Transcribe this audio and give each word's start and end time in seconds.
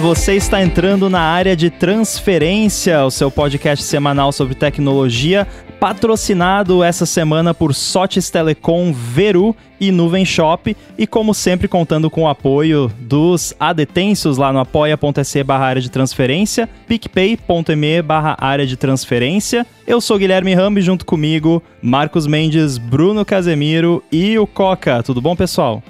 você 0.00 0.34
está 0.34 0.62
entrando 0.62 1.10
na 1.10 1.20
área 1.20 1.54
de 1.54 1.68
transferência, 1.68 3.04
o 3.04 3.10
seu 3.10 3.30
podcast 3.30 3.84
semanal 3.84 4.32
sobre 4.32 4.54
tecnologia, 4.54 5.46
patrocinado 5.78 6.82
essa 6.82 7.04
semana 7.04 7.52
por 7.52 7.74
Sotes 7.74 8.30
Telecom, 8.30 8.94
Veru 8.94 9.54
e 9.78 9.92
Nuvem 9.92 10.24
Shop, 10.24 10.74
e 10.96 11.06
como 11.06 11.34
sempre 11.34 11.68
contando 11.68 12.08
com 12.08 12.22
o 12.22 12.28
apoio 12.28 12.90
dos 12.98 13.54
adetensos 13.60 14.38
lá 14.38 14.50
no 14.50 14.60
apoia.se 14.60 15.44
barra 15.44 15.66
área 15.66 15.82
de 15.82 15.90
transferência, 15.90 16.66
picpay.me 16.88 18.00
barra 18.00 18.36
área 18.40 18.66
de 18.66 18.78
transferência. 18.78 19.66
Eu 19.86 20.00
sou 20.00 20.18
Guilherme 20.18 20.54
Rambi, 20.54 20.80
junto 20.80 21.04
comigo, 21.04 21.62
Marcos 21.82 22.26
Mendes, 22.26 22.78
Bruno 22.78 23.22
Casemiro 23.22 24.02
e 24.10 24.38
o 24.38 24.46
Coca. 24.46 25.02
Tudo 25.02 25.20
bom, 25.20 25.36
pessoal? 25.36 25.82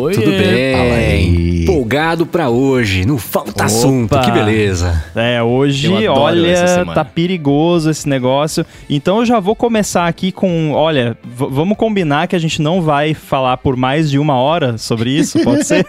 Oi, 0.00 0.14
Tudo 0.14 0.30
bem? 0.30 0.76
Fala 0.76 0.94
aí. 0.94 1.62
Empolgado 1.62 2.24
pra 2.24 2.48
hoje, 2.48 3.04
não 3.04 3.18
falta 3.18 3.50
Opa. 3.50 3.64
assunto, 3.64 4.16
que 4.20 4.30
beleza. 4.30 5.04
É, 5.14 5.42
hoje, 5.42 6.06
olha, 6.06 6.86
tá 6.94 7.04
perigoso 7.04 7.90
esse 7.90 8.08
negócio. 8.08 8.64
Então 8.88 9.18
eu 9.18 9.26
já 9.26 9.40
vou 9.40 9.56
começar 9.56 10.06
aqui 10.06 10.30
com, 10.30 10.70
olha, 10.72 11.18
vamos 11.24 11.76
combinar 11.76 12.28
que 12.28 12.36
a 12.36 12.38
gente 12.38 12.62
não 12.62 12.80
vai 12.80 13.12
falar 13.12 13.56
por 13.56 13.76
mais 13.76 14.08
de 14.08 14.20
uma 14.20 14.36
hora 14.36 14.78
sobre 14.78 15.10
isso, 15.10 15.42
pode 15.42 15.64
ser? 15.64 15.84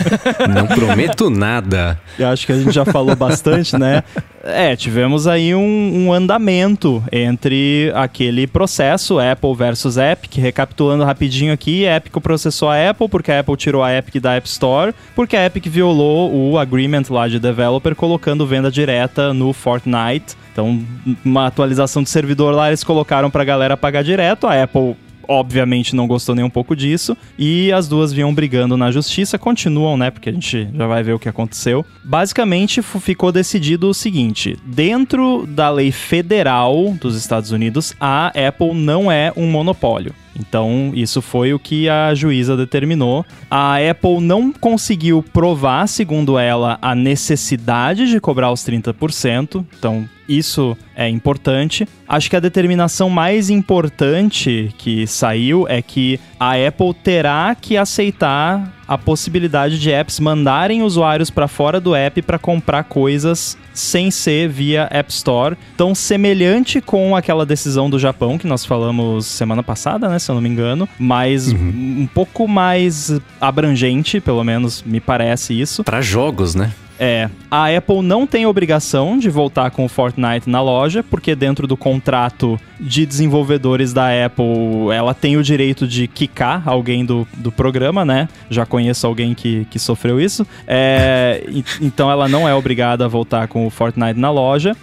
Não 0.54 0.66
prometo 0.66 1.30
nada. 1.30 1.98
Eu 2.18 2.28
acho 2.28 2.46
que 2.46 2.52
a 2.52 2.58
gente 2.58 2.72
já 2.72 2.84
falou 2.84 3.16
bastante, 3.16 3.76
né? 3.78 4.02
É, 4.46 4.76
tivemos 4.76 5.26
aí 5.26 5.54
um, 5.54 6.06
um 6.06 6.12
andamento 6.12 7.02
entre 7.10 7.90
aquele 7.94 8.46
processo 8.46 9.18
Apple 9.18 9.54
versus 9.54 9.96
Epic. 9.96 10.36
Recapitulando 10.36 11.02
rapidinho 11.02 11.52
aqui, 11.52 11.84
Epic 11.84 12.12
processou 12.22 12.68
a 12.68 12.90
Apple 12.90 13.08
porque 13.08 13.32
a 13.32 13.40
Apple 13.40 13.53
tirou 13.56 13.82
a 13.82 13.92
Epic 13.92 14.20
da 14.20 14.34
App 14.34 14.48
Store, 14.48 14.94
porque 15.14 15.36
a 15.36 15.46
Epic 15.46 15.66
violou 15.66 16.32
o 16.32 16.58
agreement 16.58 17.04
lá 17.10 17.28
de 17.28 17.38
developer 17.38 17.94
colocando 17.94 18.46
venda 18.46 18.70
direta 18.70 19.32
no 19.32 19.52
Fortnite. 19.52 20.36
Então, 20.52 20.84
uma 21.24 21.46
atualização 21.46 22.02
de 22.02 22.10
servidor 22.10 22.54
lá 22.54 22.68
eles 22.68 22.84
colocaram 22.84 23.30
pra 23.30 23.44
galera 23.44 23.76
pagar 23.76 24.02
direto. 24.02 24.46
A 24.46 24.62
Apple 24.62 24.96
obviamente 25.28 25.96
não 25.96 26.06
gostou 26.06 26.34
nem 26.34 26.44
um 26.44 26.50
pouco 26.50 26.76
disso 26.76 27.16
e 27.38 27.72
as 27.72 27.88
duas 27.88 28.12
vinham 28.12 28.32
brigando 28.34 28.76
na 28.76 28.90
justiça, 28.90 29.38
continuam, 29.38 29.96
né, 29.96 30.10
porque 30.10 30.28
a 30.28 30.32
gente 30.32 30.68
já 30.72 30.86
vai 30.86 31.02
ver 31.02 31.14
o 31.14 31.18
que 31.18 31.28
aconteceu. 31.28 31.84
Basicamente 32.02 32.82
ficou 32.82 33.32
decidido 33.32 33.88
o 33.88 33.94
seguinte: 33.94 34.56
dentro 34.64 35.46
da 35.46 35.70
lei 35.70 35.90
federal 35.90 36.94
dos 37.00 37.16
Estados 37.16 37.50
Unidos, 37.50 37.94
a 38.00 38.28
Apple 38.28 38.74
não 38.74 39.10
é 39.10 39.32
um 39.36 39.50
monopólio. 39.50 40.14
Então, 40.38 40.92
isso 40.94 41.22
foi 41.22 41.54
o 41.54 41.58
que 41.58 41.88
a 41.88 42.14
juíza 42.14 42.56
determinou. 42.56 43.24
A 43.50 43.76
Apple 43.76 44.20
não 44.20 44.52
conseguiu 44.52 45.22
provar, 45.22 45.86
segundo 45.86 46.38
ela, 46.38 46.78
a 46.82 46.94
necessidade 46.94 48.08
de 48.08 48.20
cobrar 48.20 48.50
os 48.50 48.62
30%. 48.62 49.64
Então, 49.78 50.08
isso 50.28 50.76
é 50.96 51.08
importante. 51.08 51.86
Acho 52.08 52.30
que 52.30 52.36
a 52.36 52.40
determinação 52.40 53.08
mais 53.10 53.50
importante 53.50 54.74
que 54.78 55.06
saiu 55.06 55.66
é 55.68 55.82
que 55.82 56.18
a 56.38 56.52
Apple 56.52 56.94
terá 56.94 57.54
que 57.54 57.76
aceitar 57.76 58.73
a 58.86 58.98
possibilidade 58.98 59.78
de 59.78 59.90
apps 59.90 60.20
mandarem 60.20 60.82
usuários 60.82 61.30
para 61.30 61.48
fora 61.48 61.80
do 61.80 61.94
app 61.94 62.20
para 62.22 62.38
comprar 62.38 62.84
coisas 62.84 63.56
sem 63.72 64.10
ser 64.10 64.48
via 64.48 64.88
App 64.90 65.10
Store. 65.10 65.56
Então, 65.74 65.94
semelhante 65.94 66.80
com 66.80 67.16
aquela 67.16 67.44
decisão 67.44 67.90
do 67.90 67.98
Japão 67.98 68.38
que 68.38 68.46
nós 68.46 68.64
falamos 68.64 69.26
semana 69.26 69.62
passada, 69.62 70.08
né, 70.08 70.18
se 70.18 70.30
eu 70.30 70.34
não 70.34 70.42
me 70.42 70.48
engano, 70.48 70.88
mas 70.98 71.52
um 71.52 72.06
pouco 72.06 72.46
mais 72.46 73.20
abrangente, 73.40 74.20
pelo 74.20 74.44
menos 74.44 74.82
me 74.82 75.00
parece 75.00 75.58
isso. 75.58 75.82
Pra 75.82 76.00
jogos, 76.00 76.54
né? 76.54 76.72
É, 76.98 77.28
a 77.50 77.66
Apple 77.68 78.02
não 78.02 78.26
tem 78.26 78.46
obrigação 78.46 79.18
de 79.18 79.28
voltar 79.28 79.70
com 79.70 79.84
o 79.84 79.88
Fortnite 79.88 80.48
na 80.48 80.60
loja, 80.60 81.02
porque 81.02 81.34
dentro 81.34 81.66
do 81.66 81.76
contrato 81.76 82.58
de 82.78 83.04
desenvolvedores 83.04 83.92
da 83.92 84.08
Apple, 84.24 84.92
ela 84.92 85.12
tem 85.14 85.36
o 85.36 85.42
direito 85.42 85.86
de 85.86 86.06
quicar 86.06 86.62
alguém 86.66 87.04
do, 87.04 87.26
do 87.36 87.50
programa, 87.50 88.04
né? 88.04 88.28
Já 88.48 88.64
conheço 88.64 89.06
alguém 89.06 89.34
que, 89.34 89.66
que 89.70 89.78
sofreu 89.78 90.20
isso. 90.20 90.46
É, 90.66 91.42
então 91.80 92.10
ela 92.10 92.28
não 92.28 92.48
é 92.48 92.54
obrigada 92.54 93.04
a 93.04 93.08
voltar 93.08 93.48
com 93.48 93.66
o 93.66 93.70
Fortnite 93.70 94.18
na 94.18 94.30
loja. 94.30 94.76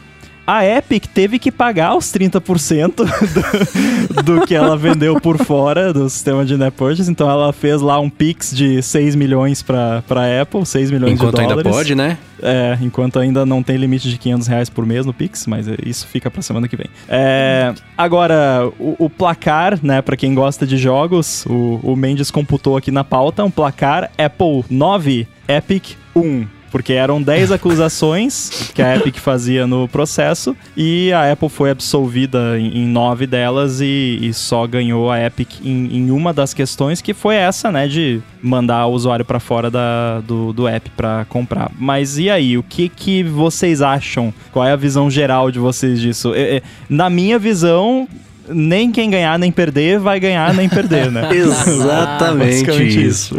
A 0.51 0.65
Epic 0.65 1.05
teve 1.05 1.39
que 1.39 1.49
pagar 1.49 1.95
os 1.95 2.07
30% 2.07 3.07
do, 4.13 4.21
do 4.21 4.45
que 4.45 4.53
ela 4.53 4.75
vendeu 4.75 5.17
por 5.21 5.37
fora 5.37 5.93
do 5.93 6.09
sistema 6.09 6.43
de 6.43 6.57
net 6.57 6.73
purchase. 6.73 7.09
Então 7.09 7.29
ela 7.29 7.53
fez 7.53 7.79
lá 7.79 7.97
um 8.01 8.09
Pix 8.09 8.53
de 8.53 8.81
6 8.81 9.15
milhões 9.15 9.61
para 9.61 10.03
pra 10.05 10.41
Apple, 10.41 10.65
6 10.65 10.91
milhões 10.91 11.13
Enquanto 11.13 11.35
de 11.35 11.41
ainda 11.43 11.55
dólares. 11.55 11.71
pode, 11.71 11.95
né? 11.95 12.17
É, 12.43 12.77
enquanto 12.81 13.17
ainda 13.17 13.45
não 13.45 13.63
tem 13.63 13.77
limite 13.77 14.09
de 14.09 14.17
500 14.17 14.47
reais 14.47 14.69
por 14.69 14.85
mês 14.85 15.05
no 15.05 15.13
Pix, 15.13 15.47
mas 15.47 15.69
é, 15.69 15.77
isso 15.85 16.05
fica 16.05 16.29
pra 16.29 16.41
semana 16.41 16.67
que 16.67 16.75
vem. 16.75 16.87
É, 17.07 17.73
agora, 17.97 18.69
o, 18.77 19.05
o 19.05 19.09
placar, 19.09 19.79
né, 19.81 20.01
pra 20.01 20.17
quem 20.17 20.35
gosta 20.35 20.67
de 20.67 20.75
jogos, 20.75 21.45
o, 21.45 21.79
o 21.81 21.95
Mendes 21.95 22.29
computou 22.29 22.75
aqui 22.75 22.91
na 22.91 23.05
pauta 23.05 23.41
um 23.45 23.51
placar 23.51 24.11
Apple 24.17 24.65
9, 24.69 25.25
Epic 25.47 25.91
1. 26.13 26.45
Porque 26.71 26.93
eram 26.93 27.21
10 27.21 27.51
acusações 27.53 28.71
que 28.73 28.81
a 28.81 28.95
Epic 28.95 29.17
fazia 29.17 29.67
no 29.67 29.87
processo 29.87 30.55
e 30.75 31.11
a 31.11 31.31
Apple 31.31 31.49
foi 31.49 31.69
absolvida 31.69 32.57
em, 32.59 32.79
em 32.79 32.87
9 32.87 33.27
delas 33.27 33.81
e, 33.81 34.19
e 34.21 34.33
só 34.33 34.65
ganhou 34.65 35.11
a 35.11 35.19
Epic 35.19 35.59
em, 35.63 35.97
em 35.97 36.11
uma 36.11 36.33
das 36.33 36.53
questões, 36.53 37.01
que 37.01 37.13
foi 37.13 37.35
essa, 37.35 37.71
né, 37.71 37.87
de 37.87 38.21
mandar 38.41 38.85
o 38.87 38.93
usuário 38.93 39.25
pra 39.25 39.39
fora 39.39 39.69
da, 39.69 40.21
do, 40.21 40.53
do 40.53 40.67
app 40.67 40.89
pra 40.91 41.25
comprar. 41.25 41.71
Mas 41.77 42.17
e 42.17 42.29
aí, 42.29 42.57
o 42.57 42.63
que, 42.63 42.89
que 42.89 43.23
vocês 43.23 43.81
acham? 43.81 44.33
Qual 44.51 44.65
é 44.65 44.71
a 44.71 44.75
visão 44.75 45.09
geral 45.09 45.51
de 45.51 45.59
vocês 45.59 45.99
disso? 45.99 46.33
É, 46.33 46.57
é, 46.57 46.63
na 46.89 47.09
minha 47.09 47.37
visão, 47.37 48.07
nem 48.53 48.91
quem 48.91 49.09
ganhar 49.09 49.37
nem 49.39 49.51
perder 49.51 49.99
vai 49.99 50.19
ganhar 50.19 50.53
nem 50.53 50.67
perder, 50.69 51.11
né? 51.11 51.29
Exatamente 51.33 52.65
Basicamente 52.65 53.05
isso. 53.05 53.35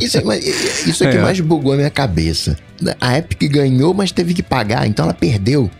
Isso 0.00 0.18
é, 0.18 0.24
mas 0.24 0.86
isso 0.86 1.04
é 1.04 1.10
que 1.10 1.16
É. 1.18 1.20
mais 1.22 1.40
bugou 1.40 1.72
a 1.72 1.76
minha 1.76 1.90
cabeça. 1.90 2.56
A 3.00 3.18
Epic 3.18 3.50
ganhou, 3.50 3.92
mas 3.92 4.12
teve 4.12 4.34
que 4.34 4.42
pagar, 4.42 4.86
então 4.86 5.04
ela 5.04 5.14
perdeu. 5.14 5.70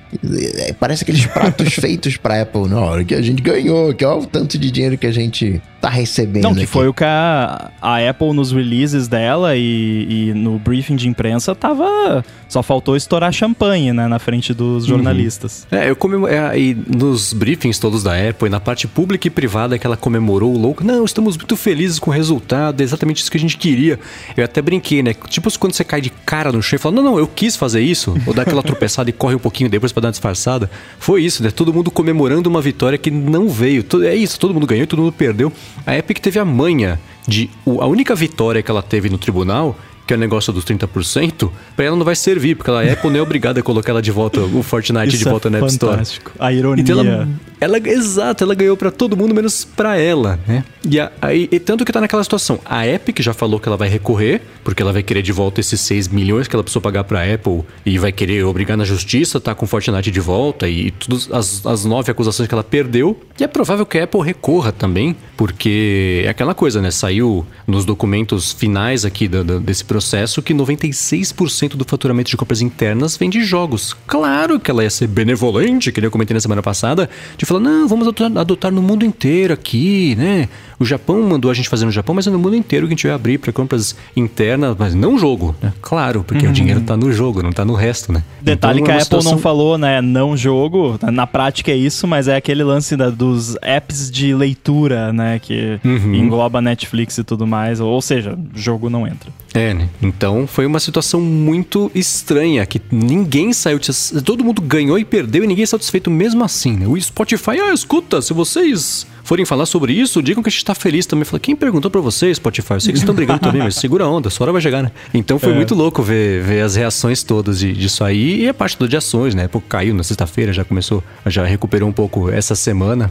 É, 0.59 0.72
Parece 0.72 1.05
aqueles 1.05 1.25
pratos 1.27 1.72
feitos 1.75 2.16
pra 2.16 2.43
Apple. 2.43 2.69
Não, 2.69 2.83
olha 2.83 3.05
que 3.05 3.15
a 3.15 3.22
gente 3.22 3.41
ganhou, 3.43 3.94
que 3.94 4.05
olha 4.05 4.22
o 4.22 4.27
tanto 4.27 4.59
de 4.59 4.71
dinheiro 4.71 4.99
que 4.99 5.06
a 5.06 5.12
gente 5.12 5.62
tá 5.81 5.89
recebendo. 5.89 6.43
Não, 6.43 6.55
que 6.55 6.62
aqui. 6.62 6.66
foi 6.66 6.89
o 6.89 6.93
que 6.93 7.05
a, 7.05 7.71
a 7.81 8.10
Apple 8.10 8.33
nos 8.34 8.53
releases 8.53 9.09
dela 9.09 9.56
e, 9.56 10.28
e 10.28 10.34
no 10.34 10.59
briefing 10.59 10.97
de 10.97 11.09
imprensa 11.09 11.55
tava. 11.55 12.25
Só 12.49 12.62
faltou 12.62 12.97
estourar 12.97 13.33
champanhe, 13.33 13.93
né, 13.93 14.06
na 14.09 14.19
frente 14.19 14.53
dos 14.53 14.84
jornalistas. 14.84 15.66
É, 15.71 15.89
eu 15.89 15.97
comemo... 15.97 16.27
é, 16.28 16.59
e 16.59 16.75
nos 16.75 17.33
briefings 17.33 17.78
todos 17.78 18.03
da 18.03 18.12
Apple, 18.28 18.49
e 18.49 18.50
na 18.50 18.60
parte 18.60 18.87
pública 18.89 19.27
e 19.27 19.31
privada 19.31 19.78
que 19.78 19.87
ela 19.87 19.97
comemorou 19.97 20.55
o 20.55 20.59
louco, 20.59 20.84
não, 20.84 21.05
estamos 21.05 21.37
muito 21.37 21.56
felizes 21.56 21.99
com 21.99 22.10
o 22.10 22.15
resultado, 22.15 22.81
é 22.81 22.84
exatamente 22.84 23.22
isso 23.22 23.31
que 23.31 23.37
a 23.37 23.41
gente 23.41 23.56
queria. 23.56 23.99
Eu 24.37 24.44
até 24.44 24.60
brinquei, 24.60 25.03
né? 25.03 25.15
Tipo 25.28 25.50
quando 25.59 25.72
você 25.72 25.84
cai 25.84 26.00
de 26.00 26.10
cara 26.10 26.53
no 26.53 26.62
chão 26.62 26.77
e 26.77 26.78
fala, 26.78 26.90
não, 26.93 27.03
não, 27.03 27.19
eu 27.19 27.27
quis 27.27 27.56
fazer 27.56 27.81
isso, 27.81 28.15
ou 28.27 28.34
dá 28.34 28.43
aquela 28.43 28.62
tropeçada 28.62 29.09
e 29.09 29.12
corre 29.12 29.34
um 29.34 29.39
pouquinho 29.39 29.71
depois 29.71 29.93
pra 29.93 30.01
dar 30.01 30.09
uma 30.09 30.12
disfarçada. 30.12 30.71
Foi 30.99 31.23
isso, 31.23 31.43
né? 31.43 31.51
Todo 31.51 31.73
mundo 31.73 31.91
comemorando 31.91 32.49
uma 32.49 32.61
vitória 32.61 32.99
que 32.99 33.11
não 33.11 33.49
veio. 33.49 33.84
É 34.05 34.15
isso, 34.15 34.39
todo 34.39 34.53
mundo 34.53 34.67
ganhou 34.67 34.87
todo 34.87 35.03
mundo 35.03 35.12
perdeu. 35.12 35.53
A 35.87 35.97
Epic 35.97 36.19
teve 36.19 36.39
a 36.39 36.45
manha 36.45 37.01
de. 37.27 37.49
A 37.81 37.87
única 37.87 38.15
vitória 38.15 38.62
que 38.62 38.71
ela 38.71 38.83
teve 38.83 39.09
no 39.09 39.19
tribunal 39.19 39.77
que 40.10 40.15
é 40.15 40.16
o 40.16 40.19
negócio 40.21 40.53
dos 40.53 40.65
30%, 40.65 41.48
pra 41.76 41.84
ela 41.84 41.94
não 41.97 42.04
vai 42.04 42.16
servir, 42.16 42.56
porque 42.56 42.69
a 42.69 42.81
Apple 42.93 43.10
não 43.10 43.21
é 43.21 43.22
obrigada 43.22 43.60
a 43.60 43.62
colocar 43.62 43.93
ela 43.93 44.03
de 44.03 44.10
volta, 44.10 44.41
o 44.41 44.60
Fortnite 44.60 45.16
de 45.16 45.25
é 45.25 45.31
volta 45.31 45.48
na 45.48 45.59
App 45.59 45.69
Store. 45.69 45.93
fantástico. 45.93 46.32
A 46.37 46.53
ironia. 46.53 46.82
Então 46.82 46.98
ela, 46.98 47.28
ela, 47.60 47.78
exato, 47.89 48.42
ela 48.42 48.53
ganhou 48.57 48.77
pra 48.77 48.91
todo 48.91 49.16
mundo, 49.16 49.33
menos 49.33 49.65
pra 49.65 49.97
ela, 49.97 50.41
né? 50.48 50.65
E, 50.84 50.98
a- 50.98 51.12
aí- 51.22 51.48
e 51.53 51.60
tanto 51.60 51.84
que 51.84 51.92
tá 51.92 52.01
naquela 52.01 52.24
situação. 52.24 52.59
A 52.65 52.84
Epic 52.89 53.21
já 53.21 53.33
falou 53.33 53.60
que 53.60 53.68
ela 53.68 53.77
vai 53.77 53.89
recorrer, 53.89 54.41
porque 54.65 54.83
ela 54.83 54.92
vai 54.92 55.03
querer 55.04 55.22
de 55.22 55.30
volta 55.30 55.60
esses 55.60 55.80
6 55.83 56.09
milhões 56.09 56.48
que 56.48 56.56
ela 56.56 56.63
precisou 56.65 56.83
pagar 56.83 57.04
pra 57.04 57.22
Apple 57.22 57.63
e 57.86 57.97
vai 57.98 58.10
querer 58.10 58.45
obrigar 58.45 58.77
na 58.77 58.84
justiça, 58.84 59.39
tá 59.39 59.54
com 59.54 59.65
o 59.65 59.68
Fortnite 59.68 60.10
de 60.10 60.21
volta 60.21 60.68
e 60.68 60.91
todas 60.91 61.30
as, 61.30 61.65
as 61.65 61.84
nove 61.84 62.10
acusações 62.10 62.48
que 62.48 62.54
ela 62.54 62.65
perdeu. 62.65 63.16
E 63.39 63.45
é 63.45 63.47
provável 63.47 63.86
que 63.86 63.97
a 63.98 64.04
Apple 64.04 64.22
recorra 64.22 64.72
também, 64.72 65.15
porque 65.36 66.22
é 66.24 66.28
aquela 66.30 66.54
coisa, 66.54 66.80
né? 66.83 66.91
Saiu 66.91 67.47
nos 67.66 67.84
documentos 67.84 68.53
finais 68.53 69.04
aqui 69.04 69.28
da- 69.28 69.42
da- 69.42 69.59
desse 69.59 69.84
processo 69.84 70.00
que 70.43 70.55
96% 70.55 71.71
do 71.71 71.85
faturamento 71.85 72.31
de 72.31 72.37
compras 72.37 72.61
internas 72.61 73.17
vem 73.17 73.31
de 73.31 73.43
jogos. 73.43 73.97
Claro 74.07 74.59
que 74.59 74.71
ela 74.71 74.83
ia 74.83 74.91
ser 74.91 75.07
benevolente, 75.07 75.93
que 75.93 76.01
eu 76.01 76.11
comentei 76.11 76.35
na 76.35 76.41
semana 76.41 76.63
passada, 76.63 77.09
de 77.37 77.47
falar, 77.47 77.61
não, 77.61 77.89
vamos 77.89 78.09
adotar 78.09 78.73
no 78.73 78.83
mundo 78.83 79.05
inteiro 79.05 79.55
aqui, 79.55 80.15
né? 80.17 80.49
O 80.80 80.84
Japão 80.84 81.22
mandou 81.22 81.50
a 81.50 81.54
gente 81.54 81.68
fazer 81.68 81.84
no 81.84 81.92
Japão, 81.92 82.15
mas 82.15 82.27
é 82.27 82.30
no 82.30 82.38
mundo 82.38 82.56
inteiro 82.56 82.86
que 82.86 82.94
a 82.94 82.97
gente 82.97 83.06
vai 83.06 83.15
abrir 83.15 83.36
para 83.36 83.53
compras 83.53 83.94
internas, 84.16 84.74
mas 84.78 84.94
não 84.94 85.18
jogo, 85.18 85.54
né? 85.62 85.74
Claro, 85.82 86.24
porque 86.27 86.47
o 86.47 86.53
dinheiro 86.53 86.80
tá 86.80 86.97
no 86.97 87.12
jogo, 87.12 87.42
não 87.42 87.53
tá 87.53 87.66
no 87.66 87.74
resto, 87.74 88.10
né? 88.12 88.24
Detalhe 88.41 88.80
Então, 88.80 88.86
que 88.86 88.91
é 88.91 88.94
a 88.94 88.97
uma 88.97 89.03
Apple 89.03 89.15
não 89.16 89.21
situação- 89.21 89.38
falou, 89.42 89.77
né? 89.77 90.00
Não 90.00 90.34
jogo. 90.34 90.98
Na 91.12 91.27
prática 91.27 91.71
é 91.71 91.77
isso, 91.77 92.06
mas 92.06 92.28
é 92.28 92.36
aquele 92.36 92.65
lance 92.65 92.97
da- 92.97 93.10
dos 93.10 93.56
apps 93.60 94.10
de 94.10 94.34
leitura, 94.34 95.12
né? 95.12 95.38
Que 95.38 95.78
Uhum. 95.84 96.15
engloba 96.15 96.62
Netflix 96.62 97.18
e 97.18 97.24
tudo 97.24 97.47
mais. 97.47 97.78
Ou 97.78 98.00
seja, 98.00 98.38
jogo 98.54 98.88
não 98.88 99.06
entra. 99.06 99.30
É, 99.53 99.74
né? 99.74 99.86
Então 100.00 100.47
foi 100.47 100.65
uma 100.65 100.80
situação 100.80 101.21
muito 101.21 101.91
estranha, 101.94 102.65
que 102.65 102.80
ninguém 102.91 103.53
saiu. 103.53 103.78
Todo 104.24 104.42
mundo 104.42 104.62
ganhou 104.62 104.98
e 104.98 105.04
perdeu 105.04 105.44
e 105.44 105.47
ninguém 105.47 105.65
é 105.65 105.66
satisfeito 105.66 106.10
mesmo 106.10 106.42
assim, 106.42 106.72
né? 106.72 106.86
O 106.86 106.98
Spotify, 106.98 107.60
ah, 107.60 107.74
escuta, 107.74 108.22
se 108.22 108.32
vocês 108.32 109.06
forem 109.24 109.44
falar 109.44 109.66
sobre 109.66 109.92
isso, 109.92 110.22
digam 110.22 110.42
que 110.42 110.48
a 110.48 110.50
gente 110.50 110.65
tá 110.71 110.75
feliz 110.75 111.05
também. 111.05 111.25
Fala, 111.25 111.41
quem 111.41 111.57
perguntou 111.57 111.91
pra 111.91 112.01
vocês, 112.01 112.37
Spotify? 112.37 112.75
Eu 112.75 112.81
sei 112.81 112.93
que 112.93 112.99
vocês 112.99 113.03
estão 113.03 113.15
brigando 113.15 113.41
também, 113.41 113.63
mas 113.63 113.75
segura 113.75 114.05
a 114.05 114.09
onda, 114.09 114.31
sua 114.31 114.45
hora 114.45 114.53
vai 114.53 114.63
chegar, 114.63 114.83
né? 114.83 114.93
Então 115.13 115.39
foi 115.39 115.53
é. 115.53 115.55
muito 115.55 115.75
louco 115.75 116.03
ver, 116.03 116.43
ver 116.43 116.63
as 116.63 116.77
reações 116.77 117.22
todas 117.22 117.59
de, 117.59 117.72
disso 117.72 118.05
aí 118.05 118.43
e 118.43 118.49
a 118.49 118.55
parte 118.55 118.77
de 118.87 118.97
ações, 118.97 119.34
né? 119.34 119.49
Pô, 119.49 119.61
caiu 119.61 119.95
na 119.95 120.03
sexta-feira, 120.03 120.53
já 120.53 120.65
começou, 120.65 121.03
já 121.27 121.45
recuperou 121.45 121.89
um 121.89 121.93
pouco 121.93 122.31
essa 122.31 122.55
semana. 122.55 123.11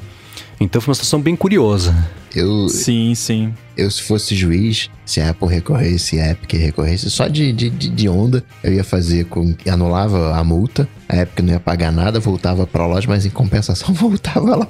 Então 0.59 0.81
foi 0.81 0.91
uma 0.91 0.95
situação 0.95 1.21
bem 1.21 1.35
curiosa. 1.35 1.95
Eu, 2.35 2.69
sim, 2.69 3.13
sim. 3.15 3.53
Eu, 3.75 3.89
se 3.89 4.01
fosse 4.01 4.35
juiz, 4.35 4.89
se 5.05 5.21
a 5.21 5.29
Apple 5.29 5.47
recorresse, 5.47 6.19
a 6.19 6.31
Epic 6.31 6.53
recorresse, 6.53 7.09
só 7.09 7.27
de, 7.27 7.51
de, 7.53 7.69
de 7.69 8.09
onda, 8.09 8.43
eu 8.63 8.73
ia 8.73 8.83
fazer 8.83 9.25
com. 9.25 9.55
anulava 9.67 10.35
a 10.35 10.43
multa, 10.43 10.87
a 11.07 11.17
Epic 11.17 11.39
não 11.39 11.53
ia 11.53 11.59
pagar 11.59 11.91
nada, 11.91 12.19
voltava 12.19 12.67
pra 12.67 12.85
loja, 12.85 13.07
mas 13.07 13.25
em 13.25 13.29
compensação 13.29 13.91
voltava 13.95 14.55
lá 14.55 14.67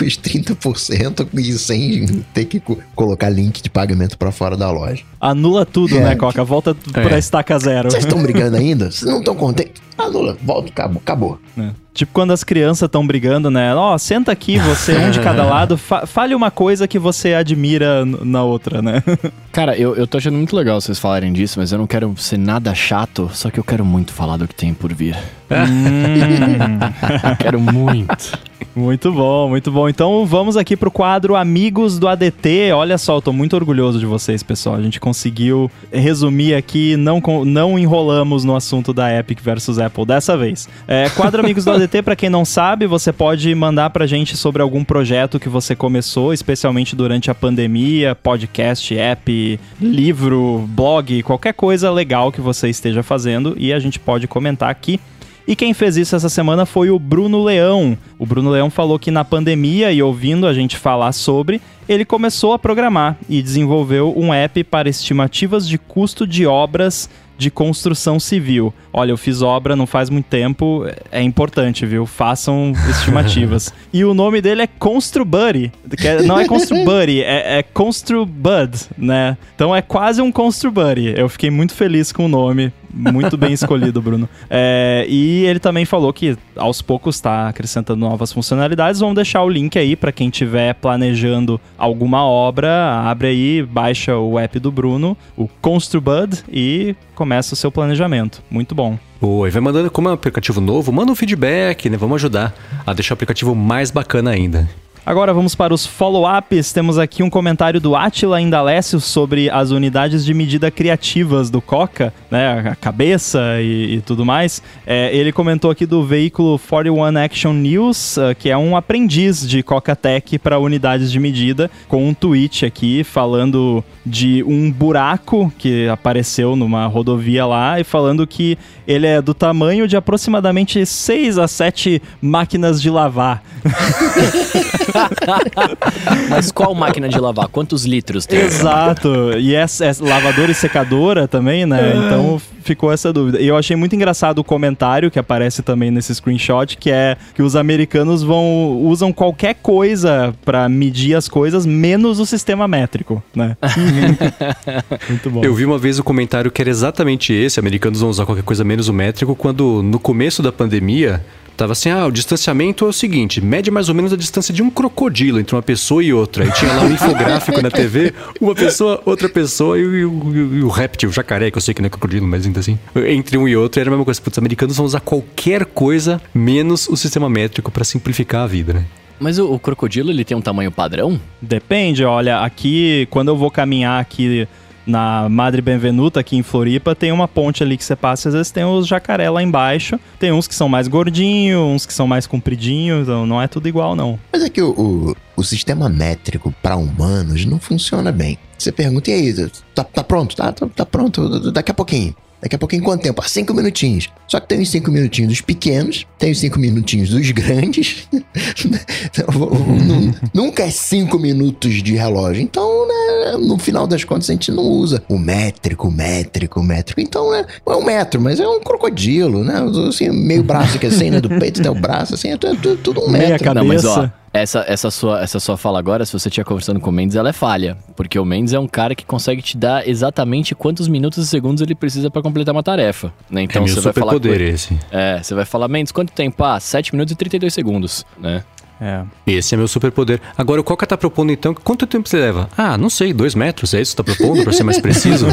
os 0.00 0.18
30% 0.18 1.26
e 1.34 1.52
sem 1.54 2.06
ter 2.34 2.44
que 2.44 2.62
colocar 2.94 3.30
link 3.30 3.62
de 3.62 3.70
pagamento 3.70 4.18
para 4.18 4.30
fora 4.30 4.56
da 4.56 4.70
loja. 4.70 5.02
Anula 5.20 5.64
tudo, 5.64 5.96
é. 5.96 6.00
né, 6.00 6.16
Coca? 6.16 6.44
Volta 6.44 6.76
é. 6.94 7.02
pra 7.02 7.18
estaca 7.18 7.58
zero. 7.58 7.90
Vocês 7.90 8.04
estão 8.04 8.20
brigando 8.22 8.56
ainda? 8.56 8.90
Vocês 8.90 9.10
não 9.10 9.18
estão 9.18 9.34
contentes? 9.34 9.82
Anula, 9.98 10.36
volta, 10.42 10.68
acabou. 10.70 11.02
acabou. 11.02 11.38
É. 11.58 11.70
Tipo 11.92 12.12
quando 12.12 12.30
as 12.30 12.44
crianças 12.44 12.86
estão 12.86 13.06
brigando, 13.06 13.50
né? 13.50 13.74
Ó, 13.74 13.94
oh, 13.94 13.98
senta 13.98 14.30
aqui, 14.30 14.58
você 14.58 14.96
um 14.96 15.10
de 15.10 15.20
cada 15.20 15.42
lado, 15.44 15.76
fa 15.76 16.06
fale 16.06 16.34
uma 16.34 16.50
coisa 16.50 16.86
que 16.86 16.98
você 17.00 17.34
admira 17.34 18.04
na 18.04 18.42
outra, 18.44 18.80
né? 18.80 19.02
Cara, 19.52 19.76
eu, 19.76 19.96
eu 19.96 20.06
tô 20.06 20.18
achando 20.18 20.36
muito 20.36 20.54
legal 20.54 20.80
vocês 20.80 20.98
falarem 20.98 21.32
disso, 21.32 21.58
mas 21.58 21.72
eu 21.72 21.78
não 21.78 21.86
quero 21.86 22.14
ser 22.16 22.38
nada 22.38 22.74
chato, 22.74 23.30
só 23.32 23.50
que 23.50 23.58
eu 23.58 23.64
quero 23.64 23.84
muito 23.84 24.12
falar 24.12 24.36
do 24.36 24.46
que 24.46 24.54
tem 24.54 24.72
por 24.72 24.92
vir. 24.92 25.16
hum. 25.50 26.78
quero 27.40 27.60
muito. 27.60 28.49
Muito 28.74 29.12
bom, 29.12 29.48
muito 29.48 29.70
bom. 29.70 29.88
Então 29.88 30.24
vamos 30.24 30.56
aqui 30.56 30.76
pro 30.76 30.90
quadro 30.90 31.34
Amigos 31.34 31.98
do 31.98 32.06
ADT. 32.06 32.72
Olha 32.72 32.96
só, 32.98 33.16
eu 33.16 33.22
tô 33.22 33.32
muito 33.32 33.54
orgulhoso 33.56 33.98
de 33.98 34.06
vocês, 34.06 34.42
pessoal. 34.42 34.76
A 34.76 34.82
gente 34.82 35.00
conseguiu 35.00 35.70
resumir 35.92 36.54
aqui, 36.54 36.96
não, 36.96 37.20
não 37.44 37.78
enrolamos 37.78 38.44
no 38.44 38.54
assunto 38.54 38.92
da 38.92 39.12
Epic 39.12 39.40
versus 39.40 39.78
Apple 39.78 40.06
dessa 40.06 40.36
vez. 40.36 40.68
É, 40.86 41.08
quadro 41.10 41.40
Amigos 41.40 41.64
do 41.64 41.72
ADT, 41.72 42.02
para 42.02 42.16
quem 42.16 42.30
não 42.30 42.44
sabe, 42.44 42.86
você 42.86 43.12
pode 43.12 43.52
mandar 43.54 43.90
pra 43.90 44.06
gente 44.06 44.36
sobre 44.36 44.62
algum 44.62 44.84
projeto 44.84 45.40
que 45.40 45.48
você 45.48 45.74
começou, 45.74 46.32
especialmente 46.32 46.94
durante 46.94 47.30
a 47.30 47.34
pandemia, 47.34 48.14
podcast, 48.14 48.96
app, 48.96 49.60
livro, 49.80 50.68
blog, 50.68 51.22
qualquer 51.22 51.54
coisa 51.54 51.90
legal 51.90 52.30
que 52.30 52.40
você 52.40 52.68
esteja 52.68 53.02
fazendo 53.02 53.54
e 53.58 53.72
a 53.72 53.78
gente 53.78 53.98
pode 53.98 54.28
comentar 54.28 54.70
aqui. 54.70 55.00
E 55.50 55.56
quem 55.56 55.74
fez 55.74 55.96
isso 55.96 56.14
essa 56.14 56.28
semana 56.28 56.64
foi 56.64 56.90
o 56.90 56.98
Bruno 57.00 57.42
Leão. 57.42 57.98
O 58.16 58.24
Bruno 58.24 58.50
Leão 58.50 58.70
falou 58.70 59.00
que 59.00 59.10
na 59.10 59.24
pandemia 59.24 59.90
e 59.90 60.00
ouvindo 60.00 60.46
a 60.46 60.54
gente 60.54 60.76
falar 60.76 61.10
sobre, 61.10 61.60
ele 61.88 62.04
começou 62.04 62.52
a 62.52 62.58
programar 62.58 63.16
e 63.28 63.42
desenvolveu 63.42 64.14
um 64.16 64.32
app 64.32 64.62
para 64.62 64.88
estimativas 64.88 65.66
de 65.66 65.76
custo 65.76 66.24
de 66.24 66.46
obras 66.46 67.10
de 67.40 67.50
construção 67.50 68.20
civil. 68.20 68.72
Olha, 68.92 69.12
eu 69.12 69.16
fiz 69.16 69.40
obra 69.40 69.74
não 69.74 69.86
faz 69.86 70.10
muito 70.10 70.26
tempo, 70.26 70.86
é 71.10 71.22
importante, 71.22 71.86
viu? 71.86 72.04
Façam 72.04 72.74
estimativas. 72.90 73.72
e 73.92 74.04
o 74.04 74.12
nome 74.12 74.42
dele 74.42 74.60
é 74.60 74.66
Construbuddy, 74.66 75.72
que 75.96 76.06
é, 76.06 76.22
não 76.22 76.38
é 76.38 76.46
Construbuddy, 76.46 77.22
é, 77.22 77.58
é 77.58 77.62
Construbud, 77.62 78.78
né? 78.98 79.38
Então 79.54 79.74
é 79.74 79.80
quase 79.80 80.20
um 80.20 80.30
Construbuddy. 80.30 81.14
Eu 81.16 81.30
fiquei 81.30 81.48
muito 81.48 81.72
feliz 81.72 82.12
com 82.12 82.26
o 82.26 82.28
nome, 82.28 82.70
muito 82.92 83.36
bem 83.38 83.52
escolhido, 83.52 84.02
Bruno. 84.02 84.28
É, 84.52 85.06
e 85.08 85.44
ele 85.44 85.60
também 85.60 85.84
falou 85.84 86.12
que 86.12 86.36
aos 86.56 86.82
poucos 86.82 87.14
está 87.14 87.48
acrescentando 87.48 88.00
novas 88.00 88.32
funcionalidades. 88.32 89.00
Vamos 89.00 89.14
deixar 89.14 89.42
o 89.44 89.48
link 89.48 89.78
aí 89.78 89.94
para 89.94 90.10
quem 90.10 90.28
estiver 90.28 90.74
planejando 90.74 91.60
alguma 91.78 92.24
obra. 92.24 93.00
Abre 93.04 93.28
aí, 93.28 93.62
baixa 93.62 94.16
o 94.16 94.38
app 94.38 94.58
do 94.58 94.72
Bruno, 94.72 95.16
o 95.36 95.46
Construbud, 95.60 96.42
e 96.50 96.96
começa 97.14 97.29
o 97.38 97.56
seu 97.56 97.70
planejamento. 97.70 98.42
Muito 98.50 98.74
bom. 98.74 98.98
Boa, 99.20 99.48
e 99.48 99.50
vai 99.50 99.60
mandando, 99.60 99.90
como 99.90 100.08
é 100.08 100.10
um 100.10 100.14
aplicativo 100.14 100.60
novo, 100.60 100.92
manda 100.92 101.12
um 101.12 101.14
feedback, 101.14 101.88
né? 101.88 101.96
Vamos 101.96 102.16
ajudar 102.16 102.54
a 102.86 102.92
deixar 102.92 103.12
o 103.12 103.14
aplicativo 103.14 103.54
mais 103.54 103.90
bacana 103.90 104.30
ainda. 104.30 104.68
Agora 105.04 105.32
vamos 105.32 105.54
para 105.54 105.72
os 105.72 105.86
follow-ups. 105.86 106.72
Temos 106.72 106.98
aqui 106.98 107.22
um 107.22 107.30
comentário 107.30 107.80
do 107.80 107.96
Atila 107.96 108.40
Indalécio 108.40 109.00
sobre 109.00 109.48
as 109.48 109.70
unidades 109.70 110.24
de 110.24 110.34
medida 110.34 110.70
criativas 110.70 111.48
do 111.48 111.60
Coca, 111.60 112.12
né? 112.30 112.70
A 112.70 112.76
cabeça 112.76 113.40
e, 113.60 113.96
e 113.96 114.00
tudo 114.02 114.26
mais. 114.26 114.62
É, 114.86 115.14
ele 115.16 115.32
comentou 115.32 115.70
aqui 115.70 115.86
do 115.86 116.04
veículo 116.04 116.58
41 116.58 117.16
Action 117.16 117.52
News, 117.54 118.18
uh, 118.18 118.34
que 118.38 118.50
é 118.50 118.58
um 118.58 118.76
aprendiz 118.76 119.48
de 119.48 119.62
Coca 119.62 119.96
Tech 119.96 120.38
para 120.38 120.58
unidades 120.58 121.10
de 121.10 121.18
medida, 121.18 121.70
com 121.88 122.06
um 122.06 122.12
tweet 122.12 122.66
aqui 122.66 123.02
falando 123.02 123.82
de 124.04 124.44
um 124.44 124.70
buraco 124.70 125.50
que 125.58 125.88
apareceu 125.88 126.54
numa 126.54 126.86
rodovia 126.86 127.46
lá 127.46 127.80
e 127.80 127.84
falando 127.84 128.26
que 128.26 128.58
ele 128.86 129.06
é 129.06 129.22
do 129.22 129.32
tamanho 129.32 129.88
de 129.88 129.96
aproximadamente 129.96 130.84
6 130.84 131.38
a 131.38 131.48
7 131.48 132.02
máquinas 132.20 132.82
de 132.82 132.90
lavar. 132.90 133.42
Mas 136.28 136.50
qual 136.50 136.74
máquina 136.74 137.08
de 137.08 137.18
lavar? 137.18 137.48
Quantos 137.48 137.84
litros 137.84 138.26
tem? 138.26 138.40
Exato. 138.40 139.32
E 139.38 139.54
é, 139.54 139.62
é 139.64 139.92
lavadora 140.00 140.50
e 140.50 140.54
secadora 140.54 141.28
também, 141.28 141.66
né? 141.66 141.92
É. 141.92 141.96
Então 141.96 142.40
ficou 142.62 142.92
essa 142.92 143.12
dúvida. 143.12 143.40
E 143.40 143.46
eu 143.46 143.56
achei 143.56 143.76
muito 143.76 143.94
engraçado 143.94 144.38
o 144.38 144.44
comentário 144.44 145.10
que 145.10 145.18
aparece 145.18 145.62
também 145.62 145.90
nesse 145.90 146.14
screenshot, 146.14 146.76
que 146.76 146.90
é 146.90 147.16
que 147.34 147.42
os 147.42 147.56
americanos 147.56 148.22
vão 148.22 148.78
usam 148.82 149.12
qualquer 149.12 149.54
coisa 149.54 150.34
para 150.44 150.68
medir 150.68 151.14
as 151.14 151.28
coisas, 151.28 151.66
menos 151.66 152.20
o 152.20 152.26
sistema 152.26 152.68
métrico, 152.68 153.22
né? 153.34 153.56
muito 155.08 155.30
bom. 155.30 155.42
Eu 155.42 155.54
vi 155.54 155.64
uma 155.64 155.78
vez 155.78 155.98
o 155.98 156.04
comentário 156.04 156.50
que 156.50 156.62
era 156.62 156.70
exatamente 156.70 157.32
esse, 157.32 157.58
americanos 157.58 158.00
vão 158.00 158.10
usar 158.10 158.26
qualquer 158.26 158.44
coisa 158.44 158.62
menos 158.62 158.88
o 158.88 158.92
métrico, 158.92 159.34
quando 159.34 159.82
no 159.82 159.98
começo 159.98 160.42
da 160.42 160.52
pandemia 160.52 161.24
Tava 161.60 161.72
assim, 161.72 161.90
ah, 161.90 162.06
o 162.06 162.10
distanciamento 162.10 162.86
é 162.86 162.88
o 162.88 162.92
seguinte, 162.92 163.38
mede 163.38 163.70
mais 163.70 163.90
ou 163.90 163.94
menos 163.94 164.14
a 164.14 164.16
distância 164.16 164.54
de 164.54 164.62
um 164.62 164.70
crocodilo 164.70 165.38
entre 165.38 165.54
uma 165.54 165.60
pessoa 165.60 166.02
e 166.02 166.10
outra. 166.10 166.46
E 166.46 166.52
tinha 166.52 166.72
lá 166.72 166.84
um 166.84 166.90
infográfico 166.90 167.60
na 167.60 167.70
TV, 167.70 168.14
uma 168.40 168.54
pessoa, 168.54 169.02
outra 169.04 169.28
pessoa 169.28 169.78
e, 169.78 169.82
e, 169.82 169.84
e, 169.84 170.00
e, 170.00 170.62
o 170.62 170.68
réptil, 170.68 171.10
o 171.10 171.12
jacaré, 171.12 171.50
que 171.50 171.58
eu 171.58 171.60
sei 171.60 171.74
que 171.74 171.82
não 171.82 171.88
é 171.88 171.90
crocodilo, 171.90 172.26
mas 172.26 172.46
ainda 172.46 172.60
assim. 172.60 172.78
Entre 173.06 173.36
um 173.36 173.46
e 173.46 173.54
outro 173.58 173.78
era 173.78 173.90
a 173.90 173.92
mesma 173.92 174.06
coisa. 174.06 174.18
Putz, 174.22 174.38
os 174.38 174.38
americanos 174.38 174.74
vão 174.74 174.86
usar 174.86 175.00
qualquer 175.00 175.66
coisa 175.66 176.18
menos 176.32 176.88
o 176.88 176.96
sistema 176.96 177.28
métrico 177.28 177.70
para 177.70 177.84
simplificar 177.84 178.44
a 178.44 178.46
vida, 178.46 178.72
né? 178.72 178.86
Mas 179.18 179.38
o, 179.38 179.52
o, 179.52 179.58
crocodilo, 179.58 180.10
ele 180.10 180.24
tem 180.24 180.34
um 180.34 180.40
tamanho 180.40 180.72
padrão? 180.72 181.20
Depende, 181.42 182.02
olha, 182.06 182.40
aqui, 182.40 183.06
quando 183.10 183.28
eu 183.28 183.36
vou 183.36 183.50
caminhar 183.50 184.00
aqui 184.00 184.48
na 184.90 185.28
Madre 185.28 185.62
Benvenuta, 185.62 186.20
aqui 186.20 186.36
em 186.36 186.42
Floripa, 186.42 186.94
tem 186.94 187.12
uma 187.12 187.26
ponte 187.26 187.62
ali 187.62 187.76
que 187.76 187.84
você 187.84 187.96
passa, 187.96 188.28
às 188.28 188.34
vezes 188.34 188.52
tem 188.52 188.64
os 188.64 188.86
jacaré 188.86 189.30
lá 189.30 189.42
embaixo. 189.42 189.98
Tem 190.18 190.32
uns 190.32 190.46
que 190.46 190.54
são 190.54 190.68
mais 190.68 190.88
gordinhos, 190.88 191.62
uns 191.62 191.86
que 191.86 191.94
são 191.94 192.06
mais 192.06 192.26
compridinhos, 192.26 193.04
então 193.04 193.26
não 193.26 193.40
é 193.40 193.48
tudo 193.48 193.68
igual, 193.68 193.96
não. 193.96 194.18
Mas 194.32 194.42
é 194.42 194.50
que 194.50 194.60
o, 194.60 194.70
o, 194.70 195.16
o 195.36 195.42
sistema 195.42 195.88
métrico 195.88 196.54
para 196.62 196.76
humanos 196.76 197.46
não 197.46 197.58
funciona 197.58 198.12
bem. 198.12 198.38
Você 198.58 198.70
pergunta, 198.70 199.10
e 199.10 199.14
aí, 199.14 199.50
tá, 199.74 199.82
tá 199.82 200.04
pronto? 200.04 200.36
Tá, 200.36 200.52
tá, 200.52 200.66
tá 200.66 200.84
pronto, 200.84 201.50
daqui 201.50 201.70
a 201.70 201.74
pouquinho. 201.74 202.14
Daqui 202.40 202.56
a 202.56 202.58
pouquinho 202.58 202.82
quanto 202.82 203.02
tempo? 203.02 203.20
Ah, 203.22 203.28
cinco 203.28 203.52
minutinhos. 203.52 204.08
Só 204.26 204.40
que 204.40 204.48
tem 204.48 204.62
os 204.62 204.70
cinco 204.70 204.90
minutinhos 204.90 205.28
dos 205.28 205.40
pequenos, 205.42 206.06
tem 206.18 206.32
os 206.32 206.38
cinco 206.38 206.58
minutinhos 206.58 207.10
dos 207.10 207.30
grandes. 207.32 208.08
Nunca 210.32 210.62
é 210.62 210.70
cinco 210.70 211.18
minutos 211.18 211.82
de 211.82 211.96
relógio. 211.96 212.42
Então, 212.42 212.88
né, 212.88 212.99
no 213.38 213.58
final 213.58 213.86
das 213.86 214.04
contas, 214.04 214.30
a 214.30 214.32
gente 214.32 214.50
não 214.50 214.64
usa 214.64 215.02
o 215.08 215.18
métrico, 215.18 215.88
o 215.88 215.90
métrico, 215.90 216.60
o 216.60 216.62
métrico. 216.62 217.00
Então, 217.00 217.30
né, 217.30 217.44
é 217.66 217.72
um 217.72 217.84
metro, 217.84 218.20
mas 218.20 218.40
é 218.40 218.48
um 218.48 218.60
crocodilo, 218.60 219.44
né? 219.44 219.62
Assim, 219.88 220.10
meio 220.10 220.42
braço 220.42 220.76
aqui 220.76 220.86
assim, 220.86 221.10
né? 221.10 221.20
Do 221.20 221.28
peito 221.28 221.60
até 221.60 221.70
o 221.70 221.74
braço, 221.74 222.14
assim, 222.14 222.30
é 222.30 222.36
tudo, 222.36 222.76
tudo 222.76 223.00
um 223.00 223.10
metro. 223.10 223.26
Meia 223.26 223.38
cabeça. 223.38 223.54
Não, 223.54 223.64
mas, 223.64 223.84
ó, 223.84 224.10
essa, 224.32 224.64
essa, 224.68 224.90
sua, 224.90 225.20
essa 225.20 225.40
sua 225.40 225.56
fala 225.56 225.78
agora, 225.78 226.06
se 226.06 226.12
você 226.12 226.28
estiver 226.28 226.44
conversando 226.44 226.78
com 226.78 226.90
o 226.90 226.92
Mendes, 226.92 227.16
ela 227.16 227.30
é 227.30 227.32
falha. 227.32 227.76
Porque 227.96 228.18
o 228.18 228.24
Mendes 228.24 228.54
é 228.54 228.58
um 228.58 228.68
cara 228.68 228.94
que 228.94 229.04
consegue 229.04 229.42
te 229.42 229.56
dar 229.56 229.86
exatamente 229.88 230.54
quantos 230.54 230.86
minutos 230.86 231.18
e 231.18 231.26
segundos 231.26 231.60
ele 231.62 231.74
precisa 231.74 232.10
para 232.10 232.22
completar 232.22 232.54
uma 232.54 232.62
tarefa. 232.62 233.12
Né? 233.28 233.42
Então 233.42 233.64
é 233.64 233.68
você 233.68 233.80
vai 233.80 233.92
falar. 233.92 234.12
Poder 234.12 234.40
esse. 234.40 234.78
É, 234.90 235.20
você 235.20 235.34
vai 235.34 235.44
falar, 235.44 235.66
Mendes, 235.66 235.90
quanto 235.90 236.12
tempo? 236.12 236.44
Ah, 236.44 236.60
7 236.60 236.92
minutos 236.94 237.12
e 237.12 237.16
32 237.16 237.52
segundos, 237.52 238.06
né? 238.18 238.44
É. 238.80 239.02
Esse 239.26 239.54
é 239.54 239.58
meu 239.58 239.68
superpoder. 239.68 240.20
Agora, 240.38 240.60
o 240.60 240.64
Coca 240.64 240.86
tá 240.86 240.96
propondo 240.96 241.30
então, 241.30 241.52
quanto 241.52 241.86
tempo 241.86 242.08
você 242.08 242.16
leva? 242.18 242.48
Ah, 242.56 242.78
não 242.78 242.88
sei, 242.88 243.12
dois 243.12 243.34
metros, 243.34 243.74
é 243.74 243.80
isso 243.80 243.94
que 243.94 244.02
você 244.02 244.12
tá 244.12 244.16
propondo, 244.16 244.42
pra 244.42 244.52
ser 244.52 244.64
mais 244.64 244.78
preciso? 244.80 245.26